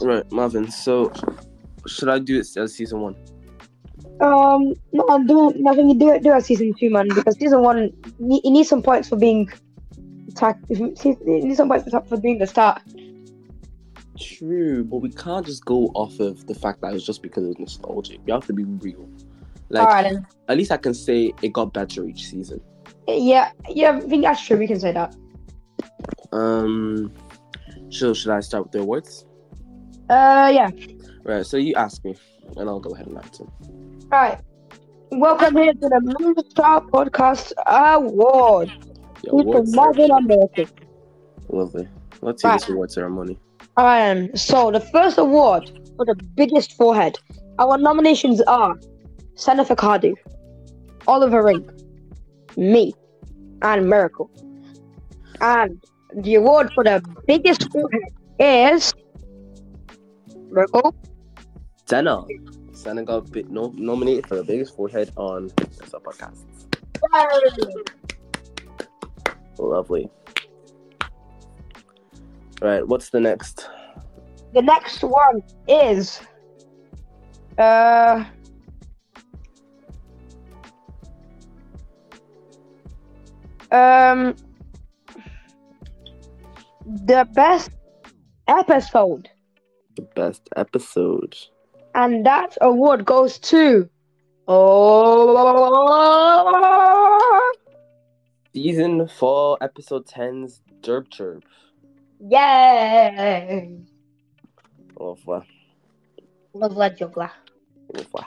[0.00, 0.70] Right, Marvin.
[0.70, 1.12] So,
[1.86, 3.16] should I do it as season one?
[4.20, 5.90] Um, no, do nothing.
[5.90, 6.22] You do it.
[6.22, 7.08] Do it season two, man.
[7.08, 9.50] Because season one, ne- it needs some points for being
[10.28, 10.58] attack.
[10.68, 12.80] It needs some points for being the start.
[14.18, 17.44] True, but we can't just go off of the fact that it was just because
[17.44, 18.20] it was nostalgic.
[18.24, 19.08] We have to be real.
[19.70, 20.26] Like, All right, then.
[20.48, 22.60] at least I can say it got better each season.
[23.08, 23.96] Yeah, yeah.
[23.96, 24.56] I think that's true.
[24.56, 25.16] We can say that.
[26.30, 27.12] Um,
[27.88, 29.26] so should I start with the awards?
[30.08, 30.70] Uh, yeah.
[31.24, 31.44] Right.
[31.44, 32.14] So you ask me,
[32.56, 33.44] and I'll go ahead and answer.
[34.14, 34.38] All right.
[35.10, 38.70] Welcome here to the Moon Star Podcast Award.
[39.24, 39.74] The awards.
[39.74, 40.66] Marvel America.
[41.48, 41.88] Lovely.
[42.22, 42.60] Let's see Right.
[42.60, 43.40] this award ceremony.
[43.76, 47.18] Um, so the first award for the biggest forehead.
[47.58, 48.78] Our nominations are
[49.34, 50.14] Senator Cardew,
[51.08, 51.68] Oliver Ring,
[52.56, 52.94] me,
[53.62, 54.30] and Miracle.
[55.40, 55.82] And
[56.14, 58.94] the award for the biggest forehead is
[60.52, 60.94] Miracle.
[61.86, 62.24] Senna.
[62.84, 66.44] Senna got bit, no, nominated for the biggest forehead on this podcast.
[69.58, 70.10] Lovely.
[72.60, 73.70] All right, what's the next?
[74.52, 76.20] The next one is
[77.56, 78.22] uh
[83.72, 84.34] um
[87.06, 87.70] the best
[88.46, 89.30] episode
[89.96, 91.34] The best episode.
[91.94, 93.88] And that award goes to
[94.48, 95.62] oh
[98.54, 101.42] Season 4, Episode 10's Derp Chirp.
[102.20, 103.78] yay
[104.98, 105.44] revoir.
[106.54, 107.30] Lovely juggler.
[107.92, 108.24] Revoir.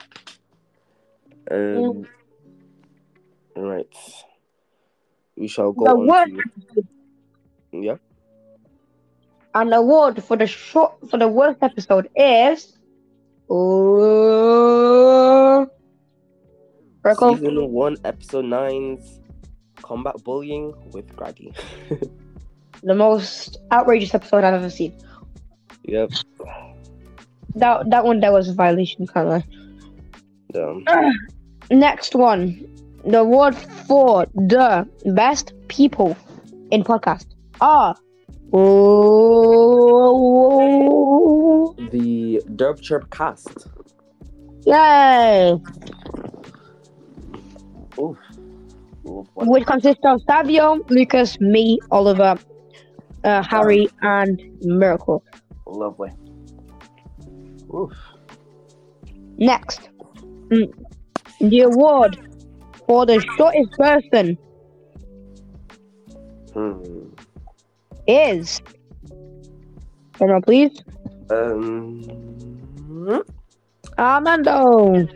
[1.50, 2.06] Um,
[3.56, 3.88] Right.
[5.36, 6.42] We shall go The on word-
[6.74, 6.82] to...
[7.72, 7.96] Yeah.
[9.54, 12.77] An award for the short for the worst episode is
[13.50, 14.48] oh
[17.04, 17.36] Circle.
[17.36, 19.20] Season 1, Episode 9's
[19.82, 21.56] Combat Bullying with Graggy.
[22.82, 24.94] the most outrageous episode I've ever seen.
[25.84, 26.10] yep.
[27.54, 29.44] That that one that was a violation, can't lie.
[30.54, 30.84] Um,
[31.70, 32.66] Next one,
[33.04, 36.16] the award for the best people
[36.70, 37.26] in podcast
[37.60, 37.96] are
[38.52, 39.38] oh
[41.90, 42.17] the
[42.56, 43.68] Derp Chirp cast.
[44.66, 45.54] yay,
[47.98, 48.16] Oof.
[49.06, 52.36] Oof, what- which consists of Savio, Lucas, me, Oliver,
[53.24, 55.22] uh, Harry, and Miracle.
[55.66, 56.10] Lovely.
[57.74, 57.92] Oof.
[59.38, 59.88] Next,
[60.50, 60.70] mm,
[61.40, 62.18] the award
[62.86, 64.38] for the shortest person
[66.52, 67.08] Hmm.
[68.06, 68.60] is.
[70.18, 70.82] Come on, please.
[71.30, 73.26] Um,
[73.98, 75.06] Armando.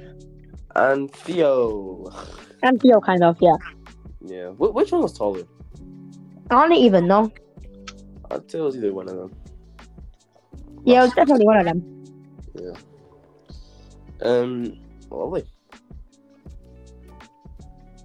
[0.77, 2.11] and Theo.
[2.63, 3.57] And Theo, kind of, yeah.
[4.25, 4.49] Yeah.
[4.51, 5.43] Wh- which one was taller?
[6.51, 7.31] I don't even know.
[8.31, 9.35] I'd say it was either one of them.
[10.85, 12.05] Yeah, it was definitely one of them.
[12.61, 12.73] Yeah.
[14.23, 14.79] Um.
[15.11, 15.45] Lovely.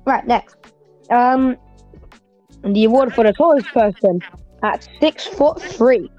[0.05, 0.55] Right, next.
[1.09, 1.57] Um,
[2.63, 4.21] the award for the tallest person
[4.63, 6.09] at six foot three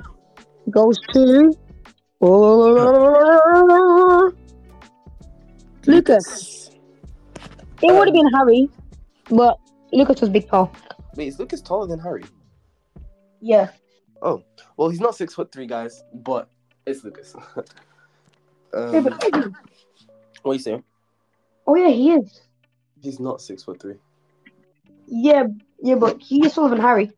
[0.71, 1.53] goes to
[5.87, 6.71] Lucas.
[7.83, 8.69] It would have been Harry,
[9.31, 9.59] but
[9.93, 10.73] Lucas was big tall.
[11.15, 12.25] Wait, is Lucas taller than Harry?
[13.41, 13.71] Yeah.
[14.21, 14.43] Oh,
[14.77, 16.49] well, he's not six foot three, guys, but
[16.87, 17.35] it's Lucas.
[18.75, 19.25] Um, but-
[20.43, 20.85] what you saying?
[21.67, 22.43] oh yeah, he is.
[23.01, 23.95] He's not six foot three.
[25.07, 25.45] Yeah,
[25.83, 27.11] yeah, but he's taller than Harry.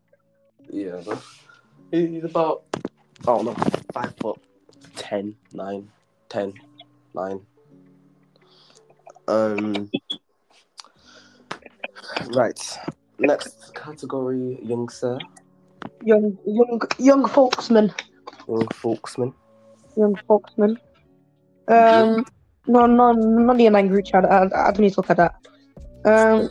[0.71, 1.01] Yeah,
[1.91, 3.57] he's about I don't know,
[3.93, 4.39] five foot
[4.97, 5.89] ten, nine,
[6.29, 6.55] ten,
[7.15, 7.41] nine.
[9.29, 9.91] Um.
[12.31, 12.79] Right.
[13.19, 15.19] Next category, young sir,
[16.03, 17.93] Young, young, young folksman.
[18.49, 19.35] young folksman.
[19.97, 20.79] Young folksman.
[21.69, 22.25] Um,
[22.67, 24.25] no, no, not the online group chat.
[24.25, 25.35] I, I don't need to look at that.
[26.05, 26.51] Um,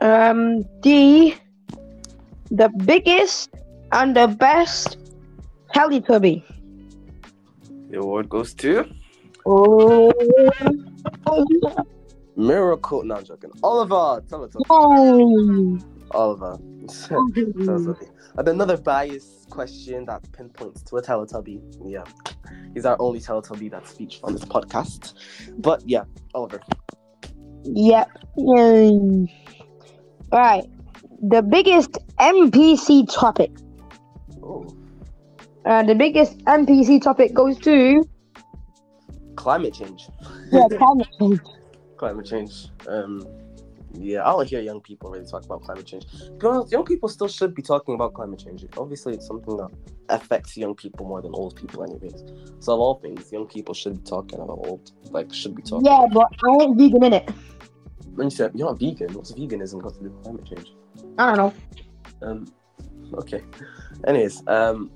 [0.00, 1.36] um, the
[2.50, 3.50] the biggest
[3.92, 4.96] and the best
[5.74, 6.42] Teletubby.
[7.90, 8.86] The award goes to
[9.46, 10.10] Oh,
[12.36, 13.04] Miracle.
[13.04, 13.50] No, I'm joking.
[13.62, 14.62] Oliver, Teletubby.
[14.70, 15.78] oh.
[16.12, 16.58] Oliver.
[18.36, 21.60] And another bias question that pinpoints to a Teletubby.
[21.84, 22.02] Yeah.
[22.74, 25.14] He's our only Teletubby that's featured on this podcast.
[25.58, 26.02] But yeah,
[26.34, 26.60] Oliver.
[27.62, 28.10] Yep.
[28.38, 29.28] Mm.
[30.32, 30.68] Right.
[31.22, 33.52] The biggest NPC topic.
[34.42, 34.66] Oh.
[35.64, 38.04] Uh, the biggest NPC topic goes to
[39.36, 40.08] Climate change.
[40.52, 41.40] yeah, climate change.
[41.96, 42.66] Climate change.
[42.86, 43.26] Um
[43.96, 46.06] yeah, I don't hear young people really talk about climate change.
[46.10, 48.64] To be honest, young people still should be talking about climate change.
[48.76, 49.70] Obviously, it's something that
[50.08, 52.24] affects young people more than old people, anyways.
[52.58, 55.86] So, of all things, young people should be talking about old, like, should be talking.
[55.86, 57.30] Yeah, but I ain't vegan in it.
[58.14, 60.74] When you say you're not vegan, what's veganism got to do with climate change?
[61.18, 61.54] I don't
[62.20, 62.28] know.
[62.28, 62.46] Um,
[63.14, 63.42] okay.
[64.06, 64.90] Anyways, um,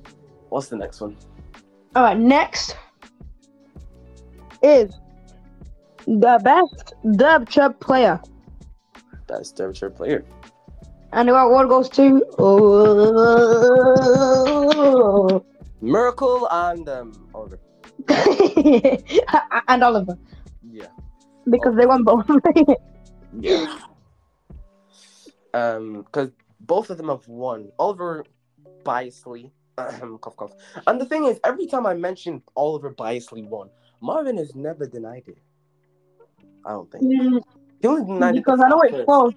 [0.50, 1.16] what's the next one?
[1.96, 2.76] All right, next
[4.62, 4.92] is
[6.06, 8.20] the best dub chub player,
[9.26, 10.24] Best Derp Chirp player.
[11.12, 12.22] and the award goes to
[14.08, 15.44] oh,
[15.80, 17.58] Miracle and um, Oliver.
[19.68, 20.16] and Oliver
[20.62, 20.86] Yeah.
[21.50, 22.26] because they won both.
[23.40, 23.78] Yeah.
[25.52, 27.70] um, because both of them have won.
[27.78, 28.24] Oliver
[28.84, 29.50] biasly,
[30.20, 30.52] cough cough.
[30.86, 35.24] And the thing is, every time I mention Oliver biasly won, Marvin has never denied
[35.26, 35.38] it.
[36.64, 37.04] I don't think.
[37.80, 39.34] He only denied it because I know it's false.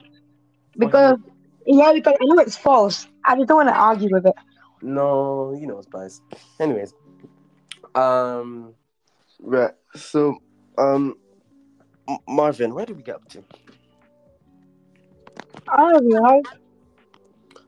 [0.77, 1.17] Because
[1.65, 3.07] yeah, because I know it's false.
[3.25, 4.35] I just don't want to argue with it.
[4.81, 6.21] No, you know it's biased.
[6.59, 6.93] Anyways,
[7.93, 8.73] um,
[9.39, 9.73] right.
[9.95, 10.37] So,
[10.77, 11.17] um,
[12.27, 13.43] Marvin, where did we get up to?
[15.67, 16.43] I don't know.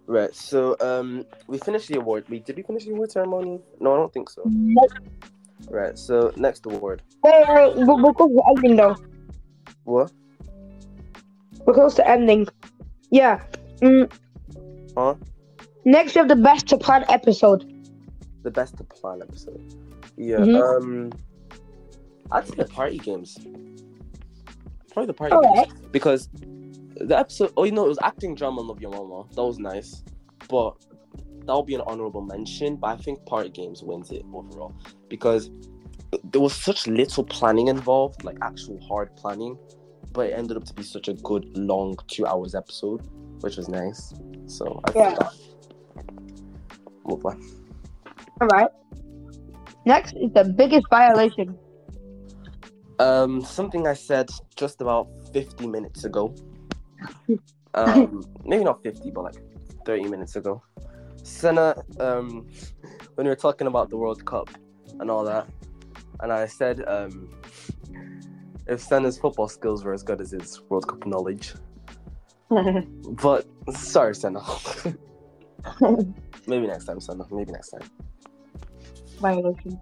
[0.06, 0.35] Right.
[0.35, 2.25] So, um, we finished the award.
[2.30, 3.59] We did we finish the award ceremony?
[3.80, 4.41] No, I don't think so.
[4.45, 4.91] Nope.
[5.69, 5.98] Right.
[5.98, 7.01] So, next award.
[7.23, 8.95] Wait, wait, we're, we're close to ending though.
[9.85, 10.11] What?
[11.65, 12.48] We're close to ending.
[13.11, 13.41] Yeah.
[13.82, 14.11] Mm.
[14.98, 15.15] Huh?
[15.85, 17.69] Next, we have the best to plan episode.
[18.43, 19.61] The best to plan episode.
[20.17, 20.38] Yeah.
[20.38, 20.77] Mhm.
[20.77, 21.11] Um,
[22.32, 23.38] I'd say the party games.
[24.91, 26.30] Probably the party games because
[26.95, 27.53] the episode.
[27.57, 29.25] Oh, you know, it was acting drama and love your mama.
[29.35, 30.03] That was nice,
[30.49, 30.75] but
[31.45, 32.75] that would be an honorable mention.
[32.75, 34.73] But I think party games wins it overall
[35.09, 35.49] because
[36.23, 39.57] there was such little planning involved, like actual hard planning,
[40.11, 43.01] but it ended up to be such a good long two hours episode,
[43.41, 44.13] which was nice.
[44.47, 45.05] So I Yeah.
[45.05, 45.33] think that.
[47.05, 47.41] Move on.
[48.41, 48.69] All right.
[49.85, 51.57] Next is the biggest violation.
[52.99, 56.33] Um, something I said just about 50 minutes ago.
[57.75, 59.35] Um, maybe not 50, but like
[59.85, 60.61] 30 minutes ago.
[61.23, 62.48] Senna, um,
[63.15, 64.49] when we were talking about the World Cup
[64.99, 65.48] and all that,
[66.19, 67.30] and I said, um,
[68.67, 71.53] if Senna's football skills were as good as his World Cup knowledge.
[73.23, 74.43] But sorry, Senna.
[76.48, 77.25] maybe next time, Senna.
[77.32, 77.90] Maybe next time.
[79.19, 79.80] violation.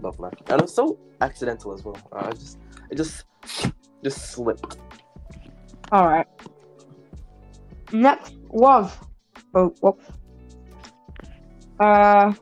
[0.00, 0.30] Love man.
[0.46, 1.98] And it was so accidental as well.
[2.12, 2.58] I just,
[2.90, 3.24] it just,
[4.04, 4.78] just slipped.
[5.90, 6.26] All right.
[7.92, 8.90] Next was
[9.54, 10.04] oh whoops.
[11.78, 12.32] Uh.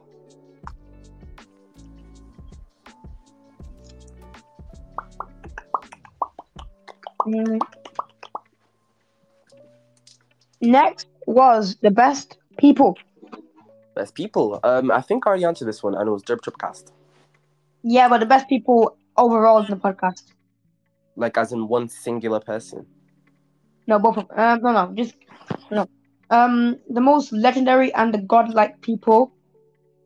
[10.61, 12.97] Next was the best people.
[13.95, 14.61] Best people.
[14.63, 16.93] Um, I think I already answered this one, and it was Derp Chirp cast.
[17.83, 20.33] Yeah, but the best people overall in the podcast.
[21.17, 22.87] Like as in one singular person.
[23.91, 25.17] No, both of uh, no, no, just
[25.73, 25.89] no.
[26.31, 29.33] Um, the most legendary and the godlike people.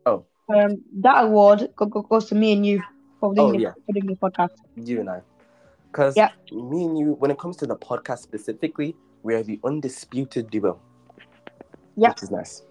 [0.07, 0.25] Oh.
[0.49, 2.81] Um, that award go, go, goes to me and you
[3.19, 3.73] for doing, Oh, this, yeah.
[3.85, 4.55] for doing this podcast.
[4.75, 5.21] You and I.
[5.91, 6.29] Because Yeah.
[6.51, 10.79] me and you, when it comes to the podcast specifically, we are the undisputed duo.
[11.95, 12.09] Yeah.
[12.09, 12.63] Which is nice.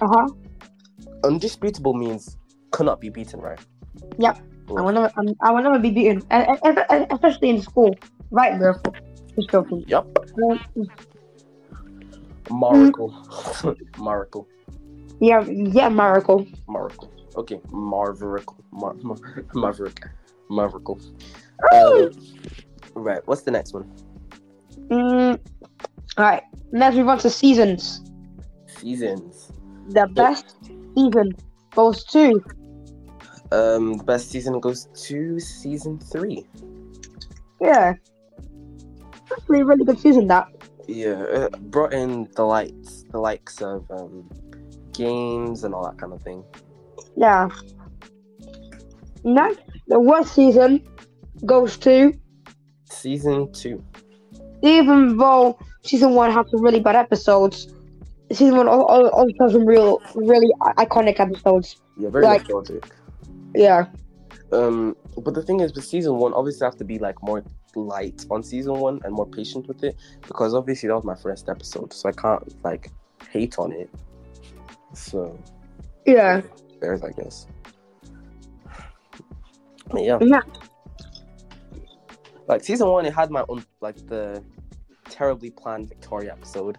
[0.00, 0.26] Uh huh.
[1.22, 2.36] Undisputable means
[2.72, 3.60] cannot be beaten, right?
[4.18, 4.38] Yep.
[4.76, 7.94] I will never, um, I will never be beaten, especially in school.
[8.32, 8.74] Right, bro.
[9.50, 9.68] Just.
[9.86, 10.06] Yup.
[10.50, 10.60] Um,
[12.50, 13.12] Miracle.
[13.98, 14.48] Miracle.
[15.20, 16.46] yeah, yeah, miracle.
[16.68, 17.12] Miracle.
[17.36, 17.60] Okay.
[17.70, 18.56] Marverical.
[18.72, 20.02] Mar- Mar- Maverick.
[20.50, 20.98] Maverickle.
[21.74, 22.10] Um,
[22.94, 23.20] right.
[23.26, 23.84] What's the next one?
[24.88, 25.38] Mm,
[26.16, 26.42] all right.
[26.72, 28.00] Let's move on to seasons.
[28.66, 29.52] Seasons.
[29.90, 30.56] The best
[30.94, 31.32] season
[31.74, 32.42] goes to
[33.52, 36.46] Um, the best season goes to season three.
[37.60, 37.94] yeah.
[39.38, 40.26] Actually, a really good season.
[40.26, 40.48] That
[40.86, 44.28] Yeah, it brought in the lights, the likes of um,
[44.92, 46.42] games and all that kind of thing.
[47.16, 47.48] yeah.
[49.24, 50.86] Next, the worst season
[51.44, 52.12] goes to
[52.90, 53.82] Season two.
[54.62, 57.72] even though season one had some really bad episodes.
[58.32, 61.76] Season one al- al- also has some real, really iconic episodes.
[61.96, 62.84] Yeah, very Like- nostalgic.
[63.54, 63.86] Yeah,
[64.52, 67.42] Um, but the thing is, with season one, obviously, have to be like more
[67.86, 71.48] light on season one and more patient with it because obviously that was my first
[71.48, 72.90] episode, so I can't like
[73.30, 73.90] hate on it.
[74.94, 75.38] So
[76.06, 76.40] yeah,
[76.80, 77.46] there's, I guess.
[79.90, 80.18] But yeah.
[80.20, 80.40] Yeah.
[82.46, 84.42] Like season one, it had my own like the
[85.10, 86.78] terribly planned Victoria episode,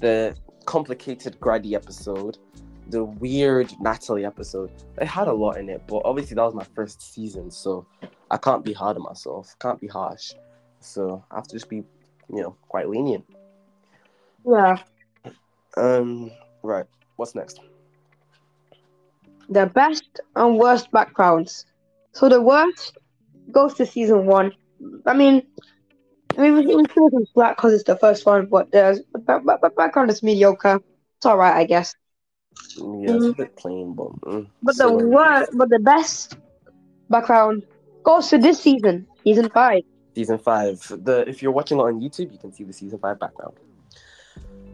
[0.00, 2.38] the complicated Grady episode,
[2.88, 4.72] the weird Natalie episode.
[5.00, 7.86] It had a lot in it, but obviously that was my first season, so
[8.34, 9.54] I can't be hard on myself.
[9.60, 10.32] Can't be harsh.
[10.80, 11.76] So I have to just be,
[12.28, 13.24] you know, quite lenient.
[14.44, 14.78] yeah.
[15.76, 16.32] Um,
[16.64, 16.84] right.
[17.14, 17.60] What's next?
[19.48, 21.66] The best and worst backgrounds.
[22.10, 22.98] So the worst
[23.52, 24.52] goes to season one.
[25.06, 25.46] I mean,
[26.36, 30.80] I mean, we some slack because it's the first one, but the background is mediocre.
[31.18, 31.94] It's all right, I guess.
[32.76, 36.36] Yeah, it's a bit plain, but mm, But the worst, but the best
[37.08, 37.62] background
[38.04, 39.82] goes to this season, season five.
[40.14, 40.78] season five.
[41.04, 43.56] The if you're watching it on YouTube, you can see the season five background.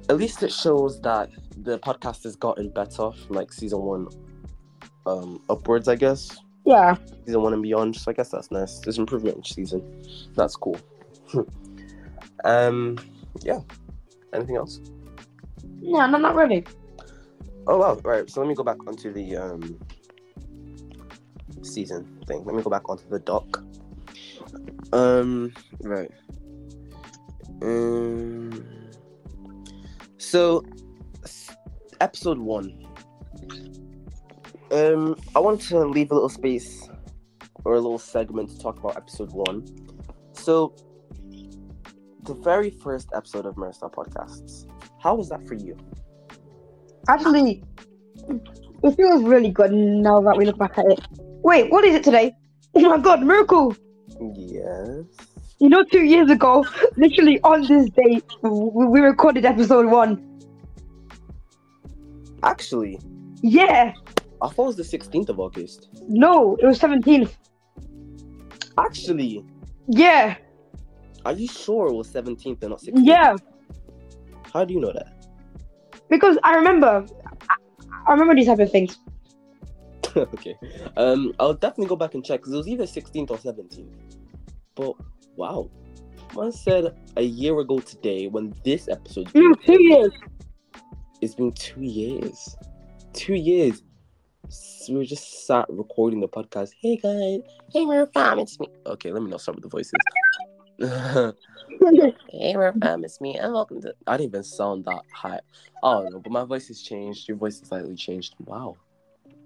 [0.08, 4.08] At least it shows that the podcast has gotten better from like season one
[5.06, 6.36] um upwards, I guess.
[6.66, 7.96] Yeah, Season one and beyond.
[7.96, 8.80] So I guess that's nice.
[8.80, 9.82] There's improvement each season.
[10.34, 10.78] That's cool.
[12.44, 12.98] um
[13.42, 13.60] yeah.
[14.34, 14.80] Anything else?
[15.80, 16.64] no, no, not really.
[17.66, 17.94] Oh wow!
[18.04, 18.28] Right.
[18.28, 19.78] So let me go back onto the um
[21.62, 22.44] season thing.
[22.44, 23.62] Let me go back onto the doc.
[24.92, 25.52] Um.
[25.82, 26.10] Right.
[27.62, 28.64] Um.
[30.18, 30.64] So,
[32.00, 32.86] episode one.
[34.70, 36.88] Um, I want to leave a little space
[37.64, 39.66] or a little segment to talk about episode one.
[40.32, 40.76] So,
[42.22, 44.66] the very first episode of MiraStar Podcasts.
[45.00, 45.76] How was that for you?
[47.08, 47.64] Actually,
[48.84, 51.00] it feels really good now that we look back at it.
[51.42, 52.32] Wait, what is it today?
[52.76, 53.74] Oh my god, miracle!
[54.36, 55.04] Yes.
[55.58, 56.64] You know, two years ago,
[56.96, 60.22] literally on this day, we, we recorded episode one.
[62.44, 63.00] Actually,
[63.42, 63.92] Yeah,
[64.40, 65.88] I thought it was the 16th of August.
[66.08, 67.32] no, it was 17th.
[68.78, 69.44] Actually,
[69.88, 70.36] Yeah,
[71.26, 73.00] are you sure it was 17th and not 16th?
[73.02, 73.34] yeah,
[74.54, 75.12] How do you know that?
[76.08, 77.04] because I remember,
[77.48, 77.54] I,
[78.06, 78.96] I remember these type of things.
[80.16, 80.56] okay.
[80.96, 83.88] Um, I'll definitely go back and check because it was either 16th or 17th.
[84.74, 84.94] But
[85.36, 85.70] wow,
[86.32, 89.30] one said a year ago today when this episode.
[89.34, 90.12] No, two years.
[91.20, 92.56] It's been two years.
[93.12, 93.82] Two years.
[94.48, 96.70] So we just sat recording the podcast.
[96.80, 97.40] Hey guys,
[97.72, 98.66] hey MiraFam, it's me.
[98.86, 99.92] Okay, let me not start with the voices.
[102.30, 103.94] hey MiraFam, it's me, and welcome to.
[104.08, 105.40] I didn't even sound that high.
[105.84, 107.28] Oh no, but my voice has changed.
[107.28, 108.34] Your voice has slightly changed.
[108.40, 108.76] Wow,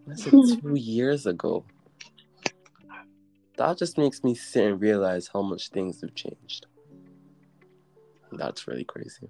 [0.07, 1.65] that's like two years ago.
[3.57, 6.67] That just makes me sit and realize how much things have changed.
[8.33, 9.29] That's really crazy.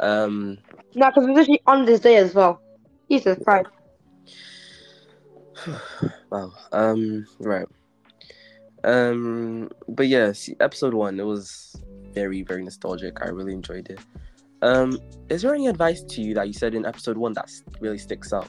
[0.00, 0.58] Um.
[0.94, 2.60] no, because was literally on this day as well.
[3.10, 3.68] Jesus Christ.
[6.30, 6.52] wow.
[6.72, 7.26] Um.
[7.38, 7.66] Right.
[8.84, 9.70] Um.
[9.88, 11.18] But yeah, see, episode one.
[11.20, 11.76] It was
[12.12, 13.22] very, very nostalgic.
[13.22, 14.00] I really enjoyed it.
[14.62, 14.98] Um.
[15.28, 17.50] Is there any advice to you that you said in episode one that
[17.80, 18.48] really sticks out?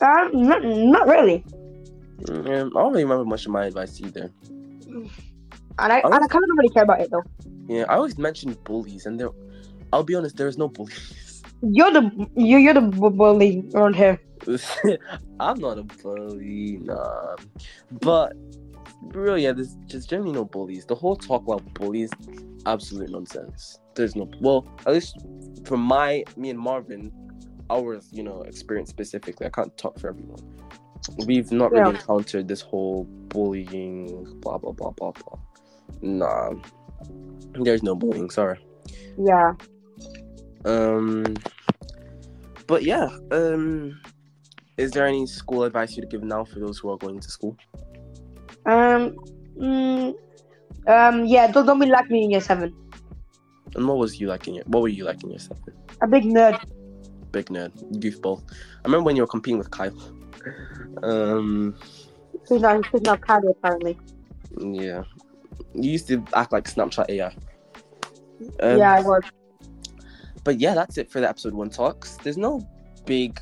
[0.00, 1.44] Um, not, not really.
[2.22, 4.30] Mm, I don't really remember much of my advice either.
[5.80, 7.22] And I, and I kind of don't really care about it though.
[7.68, 9.30] Yeah, I always mention bullies, and there.
[9.92, 10.36] I'll be honest.
[10.36, 11.42] There's no bullies.
[11.62, 14.20] You're the you, you're the bu- bully around here.
[15.40, 17.34] I'm not a bully, nah.
[18.00, 18.34] But
[19.02, 20.86] really, yeah, there's just generally no bullies.
[20.86, 22.10] The whole talk about bullies,
[22.64, 23.80] absolute nonsense.
[23.96, 25.16] There's no well, at least
[25.64, 27.12] from my me and Marvin,
[27.70, 29.46] our you know experience specifically.
[29.46, 30.40] I can't talk for everyone.
[31.26, 35.38] We've not really encountered this whole bullying, blah blah blah blah blah.
[36.02, 36.54] Nah,
[37.54, 38.30] there's no bullying.
[38.30, 38.58] Sorry.
[39.18, 39.52] Yeah.
[40.64, 41.34] Um,
[42.66, 43.08] but yeah.
[43.30, 44.00] Um,
[44.76, 47.56] is there any school advice you'd give now for those who are going to school?
[48.66, 49.16] Um.
[49.58, 50.14] Mm,
[50.86, 51.24] um.
[51.26, 51.50] Yeah.
[51.50, 52.74] Don't don't be like me in year seven.
[53.74, 54.64] And what was you like in your?
[54.66, 55.62] What were you like in your seven?
[56.00, 56.62] A big nerd.
[57.32, 58.42] Big nerd, goofball.
[58.50, 59.92] I remember when you were competing with Kyle.
[61.02, 61.76] Um,
[62.48, 62.86] He's not.
[62.86, 63.98] He's not cardio apparently.
[64.58, 65.02] yeah.
[65.74, 67.34] You used to act like Snapchat AI.
[68.60, 69.22] Um, yeah, I was.
[70.44, 72.16] but yeah, that's it for the episode one talks.
[72.16, 72.66] There's no
[73.04, 73.40] big,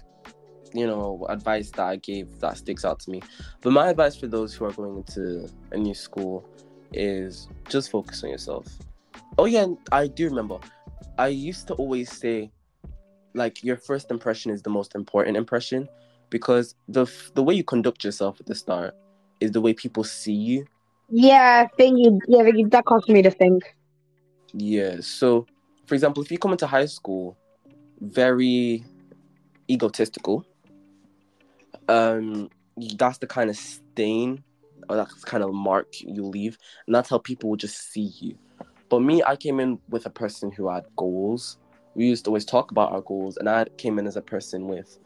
[0.75, 3.23] you know, advice that I gave that sticks out to me.
[3.61, 6.45] But my advice for those who are going into a new school
[6.93, 8.67] is just focus on yourself.
[9.39, 10.59] Oh yeah, I do remember.
[11.19, 12.51] I used to always say,
[13.37, 15.89] like, your first impression is the most important impression
[16.31, 18.95] because the f- the way you conduct yourself at the start
[19.41, 20.67] is the way people see you.
[21.09, 22.19] Yeah, thing you.
[22.27, 23.63] Yeah, that cost me to think.
[24.53, 24.97] Yeah.
[25.01, 25.47] So,
[25.87, 27.37] for example, if you come into high school
[28.01, 28.85] very
[29.71, 30.45] egotistical,
[31.89, 32.51] um,
[32.97, 34.43] that's the kind of stain
[34.89, 38.37] or that's kind of mark you leave, and that's how people will just see you.
[38.89, 41.59] But me, I came in with a person who had goals.
[41.97, 44.69] We used to always talk about our goals, and I came in as a person
[44.69, 44.99] with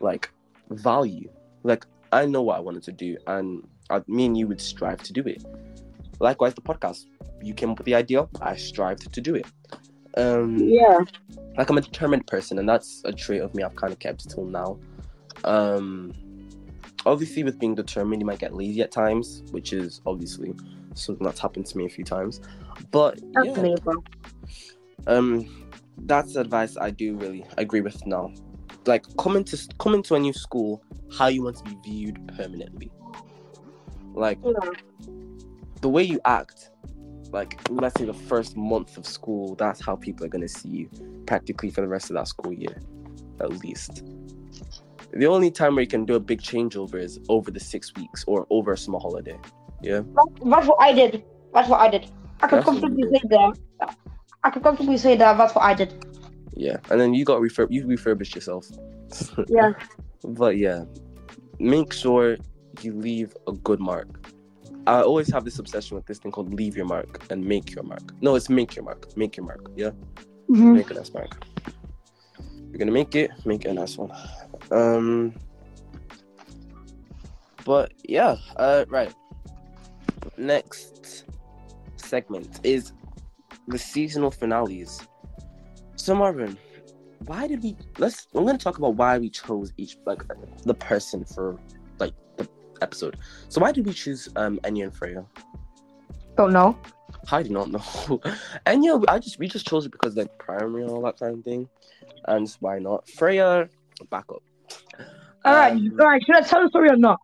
[0.00, 0.30] like
[0.70, 1.30] value.
[1.62, 5.00] Like I know what I wanted to do, and I, me and you would strive
[5.04, 5.44] to do it.
[6.18, 7.06] Likewise, the podcast.
[7.40, 8.26] You came up with the idea.
[8.40, 9.46] I strived to do it.
[10.16, 10.98] Um, Yeah.
[11.56, 14.28] like I'm a determined person, and that's a trait of me I've kind of kept
[14.28, 14.78] till now.
[15.44, 16.12] Um,
[17.06, 20.54] obviously, with being determined, you might get lazy at times, which is obviously
[20.94, 22.40] something that's happened to me a few times.
[22.90, 23.74] But That's yeah,
[25.06, 25.63] um,
[25.98, 28.32] that's advice I do really agree with now.
[28.86, 30.82] Like coming to coming to a new school,
[31.16, 32.90] how you want to be viewed permanently.
[34.14, 34.52] Like Yeah.
[35.80, 36.70] the way you act,
[37.32, 40.90] like let's say the first month of school, that's how people are gonna see you
[41.26, 42.76] practically for the rest of that school year,
[43.40, 44.02] at least.
[45.12, 48.24] The only time where you can do a big changeover is over the six weeks
[48.26, 49.38] or over a small holiday.
[49.80, 50.00] Yeah.
[50.44, 51.24] That's what I did.
[51.52, 52.10] That's what I did.
[52.42, 53.22] I can That's what you comfortably did.
[53.22, 53.28] say
[53.80, 53.96] that.
[54.44, 55.36] I can comfortably say that.
[55.38, 56.04] That's what I did.
[56.54, 57.68] Yeah, and then you got refurb.
[57.70, 58.66] You refurbish yourself.
[59.48, 59.72] Yeah.
[60.26, 60.84] But yeah,
[61.58, 62.36] make sure
[62.82, 64.08] you leave a good mark.
[64.86, 67.84] I always have this obsession with this thing called leave your mark and make your
[67.84, 68.02] mark.
[68.20, 69.16] No, it's make your mark.
[69.16, 69.70] Make your mark.
[69.76, 69.90] Yeah,
[70.50, 70.74] Mhm.
[70.74, 71.44] make a nice mark.
[72.70, 74.12] You're gonna make it, make it a nice one.
[74.70, 75.34] Um,
[77.64, 79.14] but yeah, uh, right.
[80.36, 81.24] Next
[81.96, 82.92] segment is
[83.68, 85.00] the seasonal finales.
[85.96, 86.58] So Marvin,
[87.26, 87.76] why did we?
[87.98, 88.26] Let's.
[88.34, 90.22] I'm gonna talk about why we chose each like
[90.64, 91.58] the person for
[91.98, 92.48] like the
[92.82, 93.16] episode.
[93.48, 95.24] So why did we choose um Enya and Freya?
[96.36, 96.76] Don't know.
[97.30, 97.78] I do not know.
[98.66, 101.44] Enya, I just we just chose it because like primary and all that kind of
[101.44, 101.68] thing,
[102.26, 103.08] and why not?
[103.08, 103.68] Freya,
[104.10, 104.42] backup.
[105.44, 106.22] All right, Um, all right.
[106.24, 107.20] Should I tell the story or not?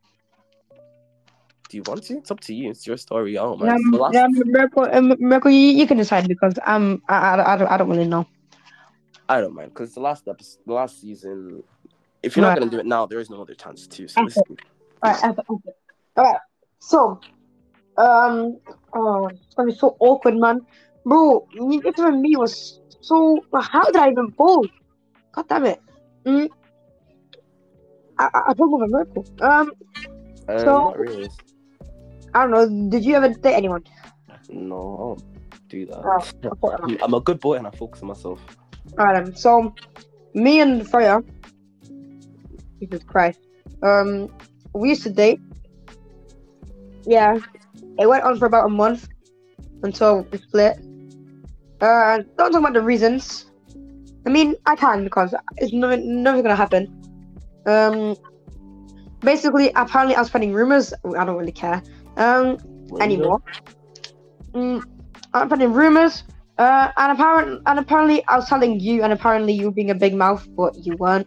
[1.70, 2.18] Do you want to?
[2.18, 2.68] It's up to you.
[2.68, 3.34] It's your story.
[3.34, 3.58] Man.
[3.60, 7.14] Yeah, It's the last- yeah, Miracle, um, Miracle, you, you can decide because um, I,
[7.36, 8.26] I, I, don't, I don't really know.
[9.28, 11.62] I don't mind because the last episode, the last season.
[12.24, 14.08] If you're not gonna do it now, there is no other chance to.
[14.08, 14.46] So this, All
[15.04, 15.70] right, okay, okay.
[16.16, 16.40] all right.
[16.80, 17.20] So,
[17.96, 18.58] um,
[18.92, 20.66] oh, it's gonna be so awkward, man.
[21.06, 23.38] Bro, even me was so.
[23.54, 24.66] How did I even fall?
[25.30, 25.80] God damn it.
[26.26, 26.48] Mm.
[28.18, 29.24] I, I, I don't miracle.
[29.40, 29.70] Um,
[30.48, 31.30] uh, So- not really.
[32.34, 32.90] I don't know.
[32.90, 33.84] Did you ever date anyone?
[34.48, 35.98] No, I don't do that.
[36.62, 38.40] Oh, I I'm- I'm a good boy and I focus on myself.
[38.98, 39.34] Alright, then.
[39.36, 39.74] So,
[40.34, 41.22] me and Freya,
[42.80, 43.40] Jesus Christ,
[43.82, 44.28] um,
[44.74, 45.40] we used to date.
[47.04, 47.38] Yeah,
[47.98, 49.08] it went on for about a month
[49.82, 50.78] until we split.
[51.80, 53.46] Uh, don't talk about the reasons.
[54.26, 56.88] I mean, I can because it's never, never gonna happen.
[57.66, 58.16] Um,
[59.20, 60.92] basically, apparently, I'm spreading rumors.
[61.16, 61.82] I don't really care.
[62.20, 62.58] Um,
[63.00, 63.40] anymore.
[64.52, 64.84] Mm,
[65.34, 66.22] I'm spreading rumors.
[66.58, 69.94] Uh, and apparently, and apparently, I was telling you, and apparently, you were being a
[69.94, 71.26] big mouth, but you weren't.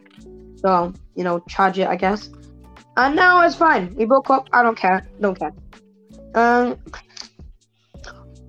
[0.57, 2.30] So, you know, charge it, I guess.
[2.95, 3.95] And now it's fine.
[3.95, 4.47] We broke up.
[4.53, 5.05] I don't care.
[5.19, 5.51] Don't care.
[6.35, 6.77] Um.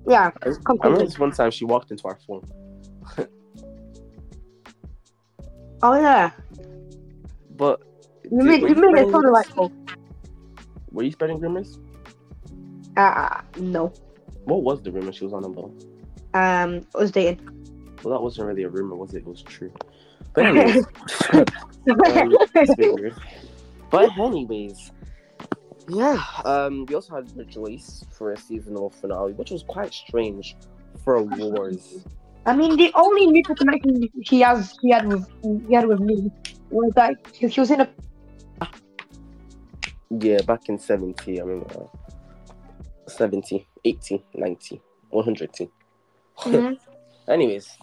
[0.07, 0.29] Yeah.
[0.43, 0.51] I, I
[0.83, 2.43] remember this one time she walked into our phone.
[5.81, 6.31] Oh yeah.
[7.55, 7.81] But
[8.31, 9.23] You made you made it spreading so rumors?
[9.23, 9.71] delightful.
[10.91, 11.79] Were you spreading rumors?
[12.97, 13.93] Uh, no.
[14.45, 15.71] What was the rumor she was on about?
[16.33, 17.39] Um, I was dating.
[18.03, 19.19] Well, that wasn't really a rumor, was it?
[19.19, 19.71] It was true.
[20.33, 20.85] But anyways,
[21.33, 21.45] um,
[22.55, 23.15] it's a bit weird.
[23.89, 24.91] But anyways,
[25.87, 26.23] yeah.
[26.43, 30.55] Um, we also had Rejoice for a seasonal finale, which was quite strange
[31.03, 32.05] for Wars.
[32.45, 35.27] I mean, the only mutual connection he has he had with
[35.67, 36.31] he had with me
[36.69, 37.89] was that he, he was in a
[40.09, 41.87] Yeah, back in 70, I remember.
[43.07, 45.51] 70, 80, 90, 100.
[46.37, 46.77] Mhm.
[47.27, 47.77] Anyways,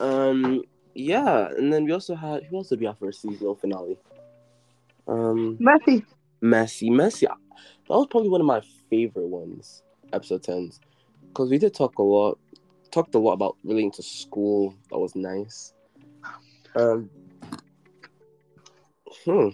[0.00, 0.62] um,
[0.94, 3.98] yeah, and then we also had who else did we have for a seasonal finale?
[5.06, 6.04] Um, Mercy.
[6.42, 7.22] Messi, Messi.
[7.22, 7.36] That
[7.88, 9.82] was probably one of my favorite ones,
[10.12, 10.80] episode tens,
[11.28, 12.38] because we did talk a lot,
[12.90, 14.74] talked a lot about relating to school.
[14.90, 15.72] That was nice.
[16.74, 17.08] Um,
[19.24, 19.48] hmm.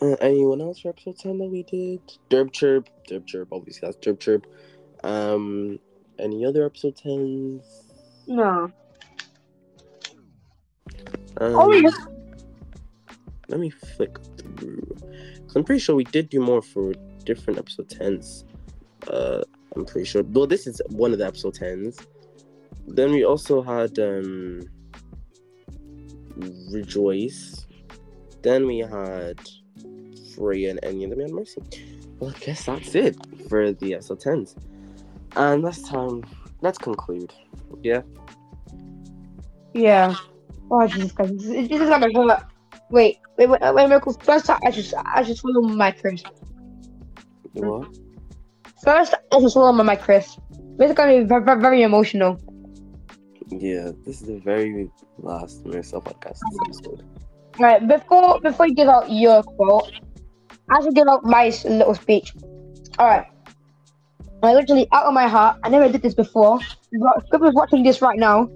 [0.00, 2.00] Uh, anyone else for episode ten that we did?
[2.30, 3.48] Derp Chirp, Derp Chirp.
[3.52, 4.46] Obviously, that's Derp Chirp.
[5.02, 5.78] Um,
[6.18, 7.64] any other episode tens?
[8.26, 8.70] No.
[11.40, 11.90] Um, Oh yeah.
[13.48, 14.96] Let me flick through.
[15.46, 16.92] Cause I'm pretty sure we did do more for
[17.24, 18.44] different episode tens.
[19.08, 19.42] Uh,
[19.74, 20.22] I'm pretty sure.
[20.22, 21.98] Well, this is one of the episode tens.
[22.86, 24.62] Then we also had um,
[26.70, 27.66] Rejoice.
[28.42, 29.38] Then we had
[30.38, 31.08] Freya and Enya.
[31.08, 31.62] Then we had Mercy.
[32.18, 33.16] Well, I guess that's it
[33.48, 34.56] for the episode tens.
[35.36, 36.24] And that's time.
[36.60, 37.32] Let's conclude.
[37.82, 38.02] Yeah.
[39.74, 40.14] Yeah.
[40.70, 41.34] Oh Jesus Christ!
[41.38, 42.42] This is, this is not my fault.
[42.90, 44.12] Wait, wait, wait, wait, Miracle.
[44.14, 46.22] First, I just, I just follow my Chris.
[47.52, 47.88] What?
[48.82, 50.38] First, I just follow my Chris.
[50.78, 52.40] This is gonna be very, very, emotional.
[53.48, 57.04] Yeah, this is the very last MiraStar podcast episode.
[57.58, 59.92] All right, before before you give out your quote,
[60.70, 62.34] I should give out my little speech.
[62.98, 63.26] All right.
[64.42, 66.60] I literally, out of my heart, I never did this before.
[67.00, 68.48] But whoever's watching this right now,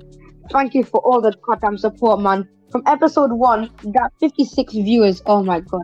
[0.51, 2.49] thank you for all the goddamn support, man.
[2.71, 5.23] From episode one, got 56 viewers.
[5.27, 5.83] Oh my god.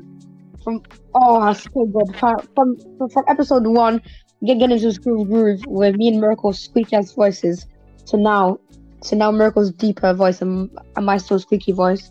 [0.63, 0.83] From
[1.15, 2.17] oh, that's so good.
[2.17, 2.77] From from,
[3.11, 4.01] from episode one,
[4.45, 7.67] get getting into groove groove with me and Miracle's squeaky ass voices.
[8.07, 8.59] To now,
[9.03, 12.11] to now Miracle's deeper voice and, and my still squeaky voice.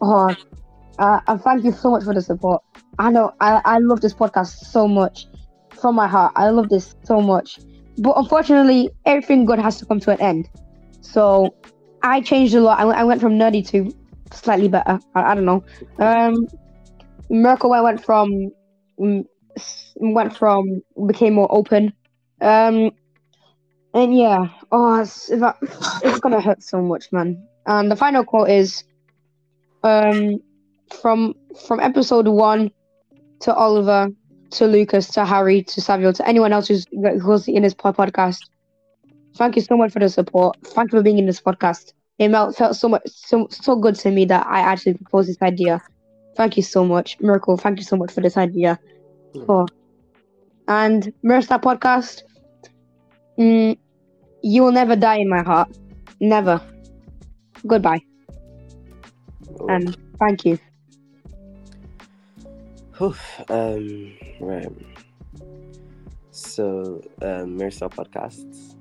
[0.00, 0.34] Oh,
[1.00, 2.62] uh, and thank you so much for the support.
[2.98, 5.26] I know I, I love this podcast so much
[5.80, 6.32] from my heart.
[6.36, 7.58] I love this so much.
[7.98, 10.48] But unfortunately, everything good has to come to an end.
[11.00, 11.54] So
[12.02, 12.78] I changed a lot.
[12.78, 13.92] I, went- I went from nerdy to
[14.32, 15.00] slightly better.
[15.14, 15.64] I, I don't know.
[15.98, 16.46] Um,
[17.32, 18.50] I went from
[18.98, 19.24] mm,
[19.96, 21.92] went from became more open.
[22.40, 22.90] Um,
[23.92, 27.46] and yeah, oh, it's, it's gonna hurt so much, man.
[27.66, 28.84] And the final quote is,
[29.82, 30.40] um,
[30.94, 31.34] from
[31.66, 32.70] from episode one
[33.40, 34.08] to Oliver
[34.52, 36.86] to Lucas to Harry to Samuel to anyone else who's
[37.22, 38.40] who's in this podcast.
[39.36, 40.56] Thank you so much for the support.
[40.66, 41.92] Thank you for being in this podcast.
[42.18, 45.40] It felt, felt so much so so good to me that I actually proposed this
[45.42, 45.80] idea.
[46.36, 47.56] Thank you so much, Miracle.
[47.56, 48.78] Thank you so much for this idea.
[49.48, 49.66] Oh.
[50.68, 52.22] And MiraStar podcast.
[53.38, 53.78] Mm,
[54.42, 55.76] you will never die in my heart.
[56.20, 56.60] Never.
[57.66, 58.00] Goodbye.
[59.58, 60.58] Oh, And thank you.
[63.48, 64.68] Um, right.
[66.30, 68.76] So, um, podcasts.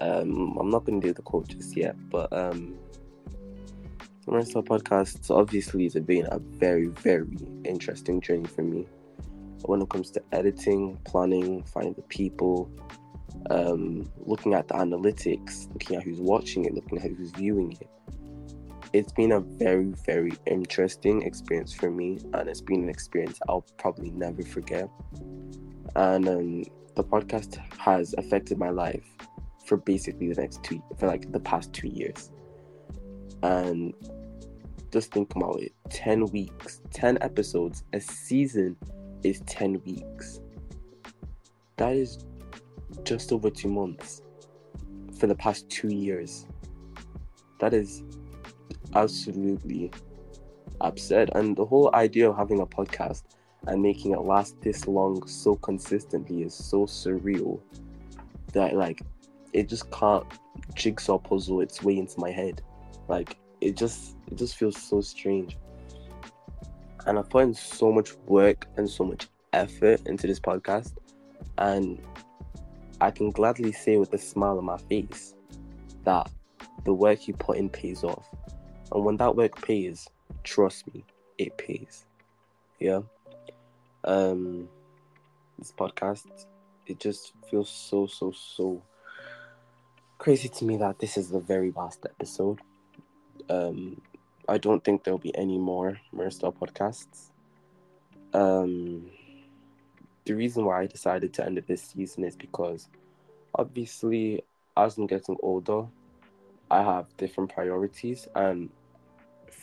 [0.00, 2.76] Um, I'm not going to do the quote just yet, but um,
[4.26, 8.86] podcasts obviously has been a very, very interesting journey for me
[9.62, 12.70] when it comes to editing, planning, finding the people,
[13.50, 17.88] um, looking at the analytics, looking at who's watching it, looking at who's viewing it.
[18.96, 23.66] It's been a very, very interesting experience for me, and it's been an experience I'll
[23.76, 24.88] probably never forget.
[25.94, 29.04] And um, the podcast has affected my life
[29.66, 32.30] for basically the next two, for like the past two years.
[33.42, 33.92] And
[34.90, 38.78] just think about it 10 weeks, 10 episodes, a season
[39.22, 40.40] is 10 weeks.
[41.76, 42.24] That is
[43.04, 44.22] just over two months
[45.18, 46.46] for the past two years.
[47.60, 48.02] That is
[48.94, 49.90] absolutely
[50.80, 51.34] upset.
[51.34, 53.22] And the whole idea of having a podcast
[53.66, 57.60] and making it last this long so consistently is so surreal
[58.52, 59.02] that, like,
[59.52, 60.24] it just can't
[60.74, 62.62] jigsaw puzzle its way into my head.
[63.08, 65.56] Like, it just it just feels so strange.
[67.06, 70.94] And I've put in so much work and so much effort into this podcast,
[71.58, 72.00] and
[73.00, 75.34] I can gladly say with a smile on my face
[76.04, 76.30] that
[76.84, 78.28] the work you put in pays off.
[78.92, 80.08] And when that work pays,
[80.44, 81.04] trust me,
[81.38, 82.06] it pays.
[82.78, 83.00] Yeah.
[84.04, 84.68] Um
[85.58, 86.46] this podcast,
[86.86, 88.82] it just feels so so so
[90.18, 92.60] crazy to me that this is the very last episode.
[93.48, 94.00] Um
[94.48, 97.30] I don't think there'll be any more MiraStar podcasts.
[98.32, 99.10] Um
[100.24, 102.88] the reason why I decided to end it this season is because
[103.54, 104.42] obviously
[104.76, 105.86] as I'm getting older,
[106.70, 108.68] I have different priorities and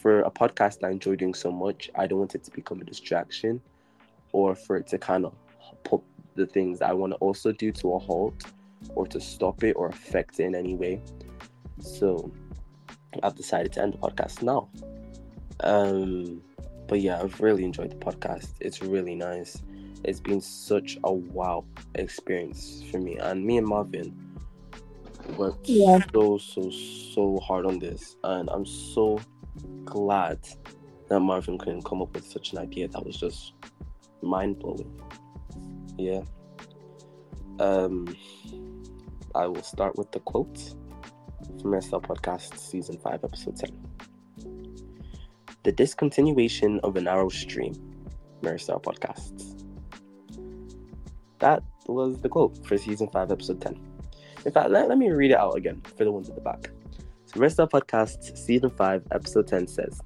[0.04, 2.84] for a podcast I enjoy doing so much, I don't want it to become a
[2.84, 3.62] distraction
[4.34, 5.34] or for it to kind of
[5.86, 6.02] put
[6.36, 8.44] the things I want to also do to a halt
[8.96, 11.02] or to stop it or affect it in any way.
[11.80, 12.30] So
[13.24, 14.68] I've decided to end the podcast now.
[15.62, 16.42] Um,
[16.90, 18.56] but yeah, I've really enjoyed the podcast.
[18.60, 19.62] It's really nice.
[20.04, 21.64] It's been such a wow
[21.96, 23.16] experience for me.
[23.20, 24.14] And me and Marvin
[25.38, 26.00] worked Yeah.
[26.14, 28.18] so, so, so hard on this.
[28.26, 29.22] And I'm so
[29.86, 30.40] glad
[31.10, 33.54] that Marvin couldn't come up with such an idea that was just
[34.22, 35.00] mind blowing.
[35.98, 36.22] Yeah.
[37.60, 38.16] Um,
[39.36, 40.58] I will start with the quote
[41.62, 43.70] from MiraStar Podcast, Season 5, Episode 10.
[45.64, 47.74] The discontinuation of a narrow stream,
[48.42, 49.64] MiraStar Podcasts.
[51.40, 53.80] That was the quote for Season 5, Episode 10.
[54.46, 56.70] In fact, let, let me read it out again for the ones at the back.
[57.36, 60.00] MiraStar Podcasts, Season 5, Episode 10 says,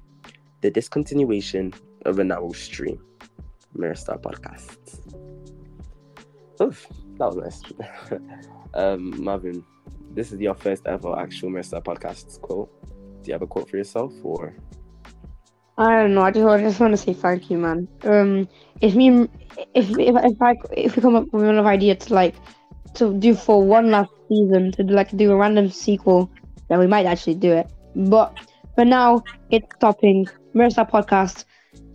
[0.62, 1.74] The discontinuation
[2.06, 3.04] of a narrow stream,
[3.76, 4.98] MiraStar Podcasts.
[6.62, 6.86] Oof,
[7.18, 7.62] that was nice.
[8.74, 9.62] um, Marvin,
[10.14, 12.70] this is your first ever actual MiraStar Podcasts quote.
[13.22, 14.54] Do you have a quote for yourself or?
[15.76, 16.22] I don't know.
[16.22, 17.88] I just, I just want to say thank you, man.
[18.04, 18.48] Um,
[18.80, 19.28] if me,
[19.74, 22.34] if if if I if we come up with another idea to like
[22.94, 26.30] to do for one last season to like do a random sequel,
[26.68, 27.66] then we might actually do it.
[27.94, 28.34] But
[28.74, 30.28] for now, it's stopping.
[30.56, 31.44] MiraStar podcast,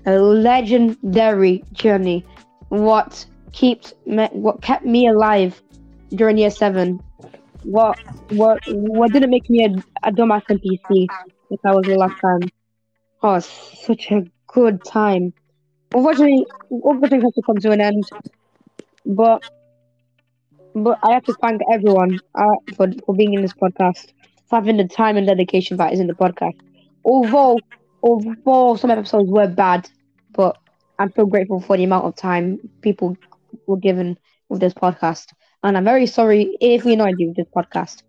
[0.06, 2.26] a legendary journey.
[2.70, 5.62] What keeps me, what kept me alive
[6.16, 7.02] during year seven?
[7.64, 11.12] What what what didn't make me a, a dumbass NPC
[11.50, 12.52] if I was the last time?
[13.24, 15.34] Oh, such a good time.
[15.94, 16.46] Unfortunately,
[16.90, 18.12] everything has to come to an end.
[19.06, 19.44] But
[20.76, 24.14] but I have to thank everyone uh, for for being in this podcast,
[24.54, 26.56] having the time and dedication that is in the podcast.
[27.04, 27.60] Although
[28.02, 29.90] although some episodes were bad,
[30.34, 30.58] but
[31.00, 33.18] I'm so grateful for the amount of time people
[33.68, 34.18] were given
[34.50, 35.34] with this podcast.
[35.64, 38.04] And I'm very sorry if we annoyed you with this podcast.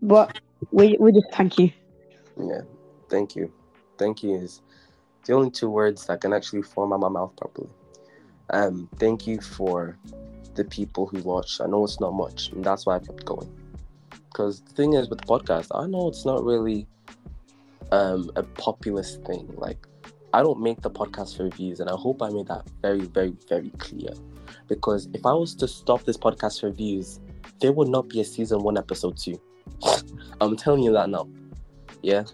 [0.00, 0.40] But
[0.70, 1.70] we we just thank you.
[2.38, 2.62] Yeah,
[3.08, 3.52] thank you.
[3.98, 4.62] Thank you is
[5.26, 7.68] the only two words that can actually form out my mouth properly.
[8.50, 9.98] Um, thank you for
[10.54, 11.60] the people who watch.
[11.60, 13.61] I know it's not much, and that's why I kept going.
[14.32, 16.86] Because the thing is with the podcast, I know it's not really
[17.90, 19.52] um, a populist thing.
[19.56, 19.86] Like,
[20.32, 23.34] I don't make the podcast for views, and I hope I made that very, very,
[23.48, 24.10] very clear.
[24.68, 27.20] Because if I was to stop this podcast for views,
[27.60, 29.38] there would not be a season one, episode two.
[30.40, 31.28] I'm telling you that now.
[32.02, 32.24] Yeah.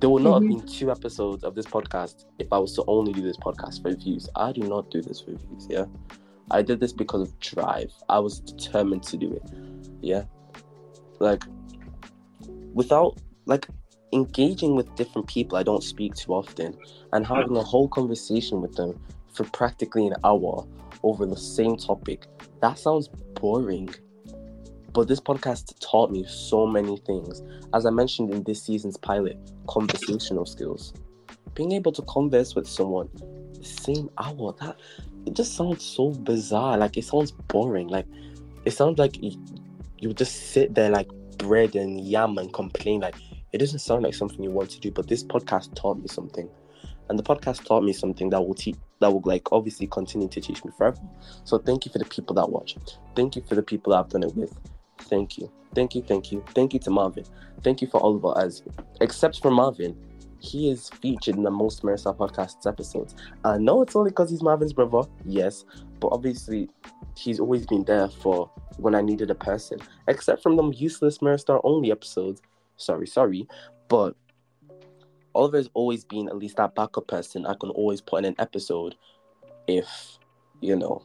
[0.00, 0.50] There will not Mhm.
[0.50, 3.82] have been two episodes of this podcast if I was to only do this podcast
[3.82, 4.28] for views.
[4.34, 5.84] I do not do this for views, yeah.
[6.50, 7.92] I did this because of drive.
[8.08, 9.42] I was determined to do it.
[10.00, 10.24] Yeah.
[11.22, 11.44] Like
[12.74, 13.66] without like
[14.12, 16.76] engaging with different people I don't speak too often
[17.12, 19.00] and having a whole conversation with them
[19.32, 20.66] for practically an hour
[21.02, 22.26] over the same topic.
[22.60, 23.94] That sounds boring.
[24.92, 27.42] But this podcast taught me so many things.
[27.72, 30.92] As I mentioned in this season's pilot, conversational skills.
[31.54, 33.08] Being able to converse with someone
[33.54, 34.76] the same hour, that
[35.24, 36.76] it just sounds so bizarre.
[36.76, 37.88] Like it sounds boring.
[37.88, 38.06] Like
[38.64, 39.16] it sounds like
[40.02, 41.08] you, you just sit there like
[41.38, 43.00] bread and yam and complain.
[43.00, 43.16] Like
[43.52, 44.90] it doesn't sound like something you want to do.
[44.90, 46.48] But this podcast taught me something.
[47.08, 50.40] And the podcast taught me something that will teach that will like obviously continue to
[50.40, 51.00] teach me forever.
[51.44, 52.76] So thank you for the people that watch.
[53.14, 54.56] Thank you for the people that I've done it with.
[54.98, 55.50] Thank you.
[55.74, 56.44] Thank you, thank you.
[56.54, 57.24] Thank you to Marvin.
[57.62, 58.62] Thank you for all Oliver as
[59.00, 59.96] except for Marvin,
[60.38, 63.14] he is featured in the most MiraStar podcasts episodes.
[63.44, 65.64] I know it's only because he's Marvin's brother, yes,
[66.02, 66.68] but obviously
[67.16, 69.78] he's always been there for when I needed a person.
[70.08, 72.42] Except from them useless MiraStar only episodes.
[72.76, 73.46] Sorry, sorry.
[73.88, 74.16] But
[75.36, 78.96] Oliver's always been at least that backup person I can always put in an episode
[79.68, 80.18] if,
[80.60, 81.02] you know,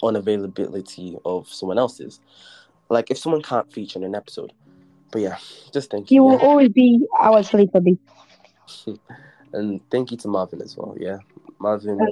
[0.00, 2.20] unavailability of someone else's.
[2.90, 4.52] Like if someone can't feature in an episode.
[5.10, 5.38] But yeah,
[5.72, 6.22] just thank You you.
[6.22, 6.46] will yeah.
[6.46, 7.98] always be our sleeper bee.
[9.52, 10.94] and thank you to Marvin as well.
[11.00, 11.18] Yeah,
[11.58, 12.08] Marvin, Um,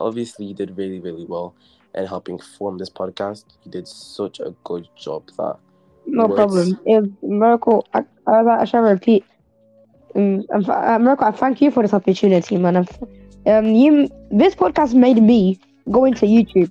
[0.00, 1.54] obviously you did really, really well
[1.94, 3.44] in helping form this podcast.
[3.64, 5.56] You did such a good job that
[6.06, 6.36] No Words.
[6.36, 6.80] problem.
[6.86, 7.86] It miracle.
[7.94, 9.24] I, I, I shall repeat.
[10.14, 11.26] Um, I'm, uh, miracle.
[11.26, 12.76] I thank you for this opportunity, man.
[12.76, 12.86] I'm,
[13.46, 14.08] um, you.
[14.30, 15.58] This podcast made me
[15.90, 16.70] go into YouTube.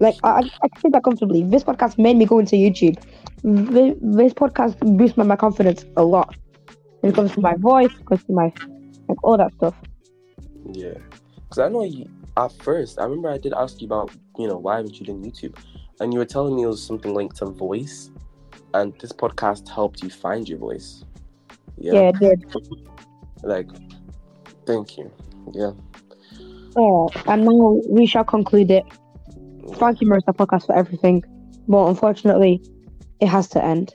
[0.00, 1.44] Like I, I I can say that comfortably.
[1.44, 3.02] This podcast made me go into YouTube.
[3.44, 6.34] This, this podcast boosted my, my confidence a lot.
[7.00, 8.52] When it comes to my voice, it comes to my
[9.08, 9.74] like all that stuff.
[10.72, 10.94] yeah,
[11.36, 12.98] because I know you at first.
[12.98, 15.56] I remember I did ask you about you know why haven't you done YouTube,
[16.00, 18.10] and you were telling me it was something linked to voice,
[18.74, 21.04] and this podcast helped you find your voice.
[21.76, 22.44] Yeah, it did.
[23.42, 23.68] like
[24.66, 25.10] thank you.
[25.52, 25.72] Yeah.
[26.76, 28.84] Oh, and now we shall conclude it.
[29.74, 31.22] Thank you, MiraStar Podcast, for everything.
[31.68, 32.62] But unfortunately,
[33.20, 33.94] it has to end.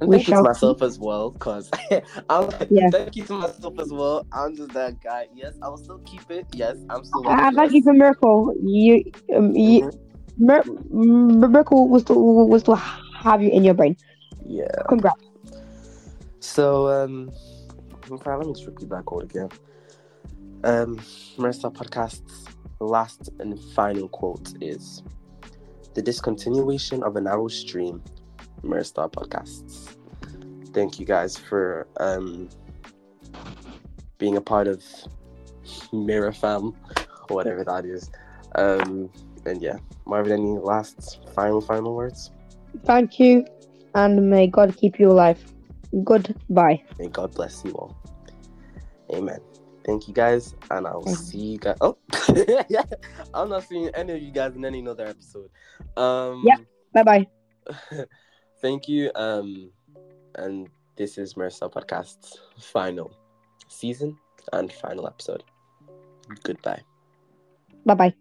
[0.00, 1.70] And We thank you to myself as well, because
[2.28, 2.90] I'm Yeah.
[2.90, 4.26] thank you to myself as well.
[4.32, 5.28] I'm just that guy.
[5.34, 6.46] Yes, I will still keep it.
[6.52, 7.28] Yes, I'm still.
[7.28, 8.54] I thank you for Miracle.
[8.62, 9.04] You,
[9.36, 9.98] um, you, Mhm.
[10.36, 10.64] Mir-
[11.48, 13.96] Miracle was still will still have you in your brain.
[14.44, 14.66] Yeah.
[14.88, 15.22] Congrats.
[16.40, 17.30] So um,
[18.10, 19.48] let me just repeat that quote again.
[20.64, 20.96] Um,
[21.38, 22.46] MiraStar Podcast's
[22.80, 25.02] last and final quote is:
[25.94, 28.02] "The discontinuation of a narrow stream."
[28.64, 29.96] MiraStar Podcasts.
[30.72, 32.48] Thank you guys for um
[34.18, 34.82] being a part of
[35.92, 36.74] MiraFam,
[37.28, 38.10] or whatever that is.
[38.54, 39.10] Um,
[39.44, 39.76] and yeah,
[40.06, 42.30] Marvin, any last final final words?
[42.84, 43.44] Thank you,
[43.94, 45.42] and may God keep you alive.
[46.02, 46.82] Goodbye.
[46.98, 47.96] May God bless you all.
[49.12, 49.40] Amen.
[49.84, 51.76] Thank you guys, and I'll see you guys.
[51.80, 51.98] Oh,
[53.34, 55.50] I'm not seeing any of you guys in any other episode.
[55.96, 56.56] Um, Yeah.
[56.92, 57.26] Bye bye.
[58.64, 59.10] thank you.
[59.14, 59.70] Um,
[60.36, 63.12] and this is MiraStar Podcast's final
[63.68, 64.16] season
[64.54, 65.44] and final episode.
[66.42, 66.80] Goodbye.
[67.84, 68.14] Bye bye.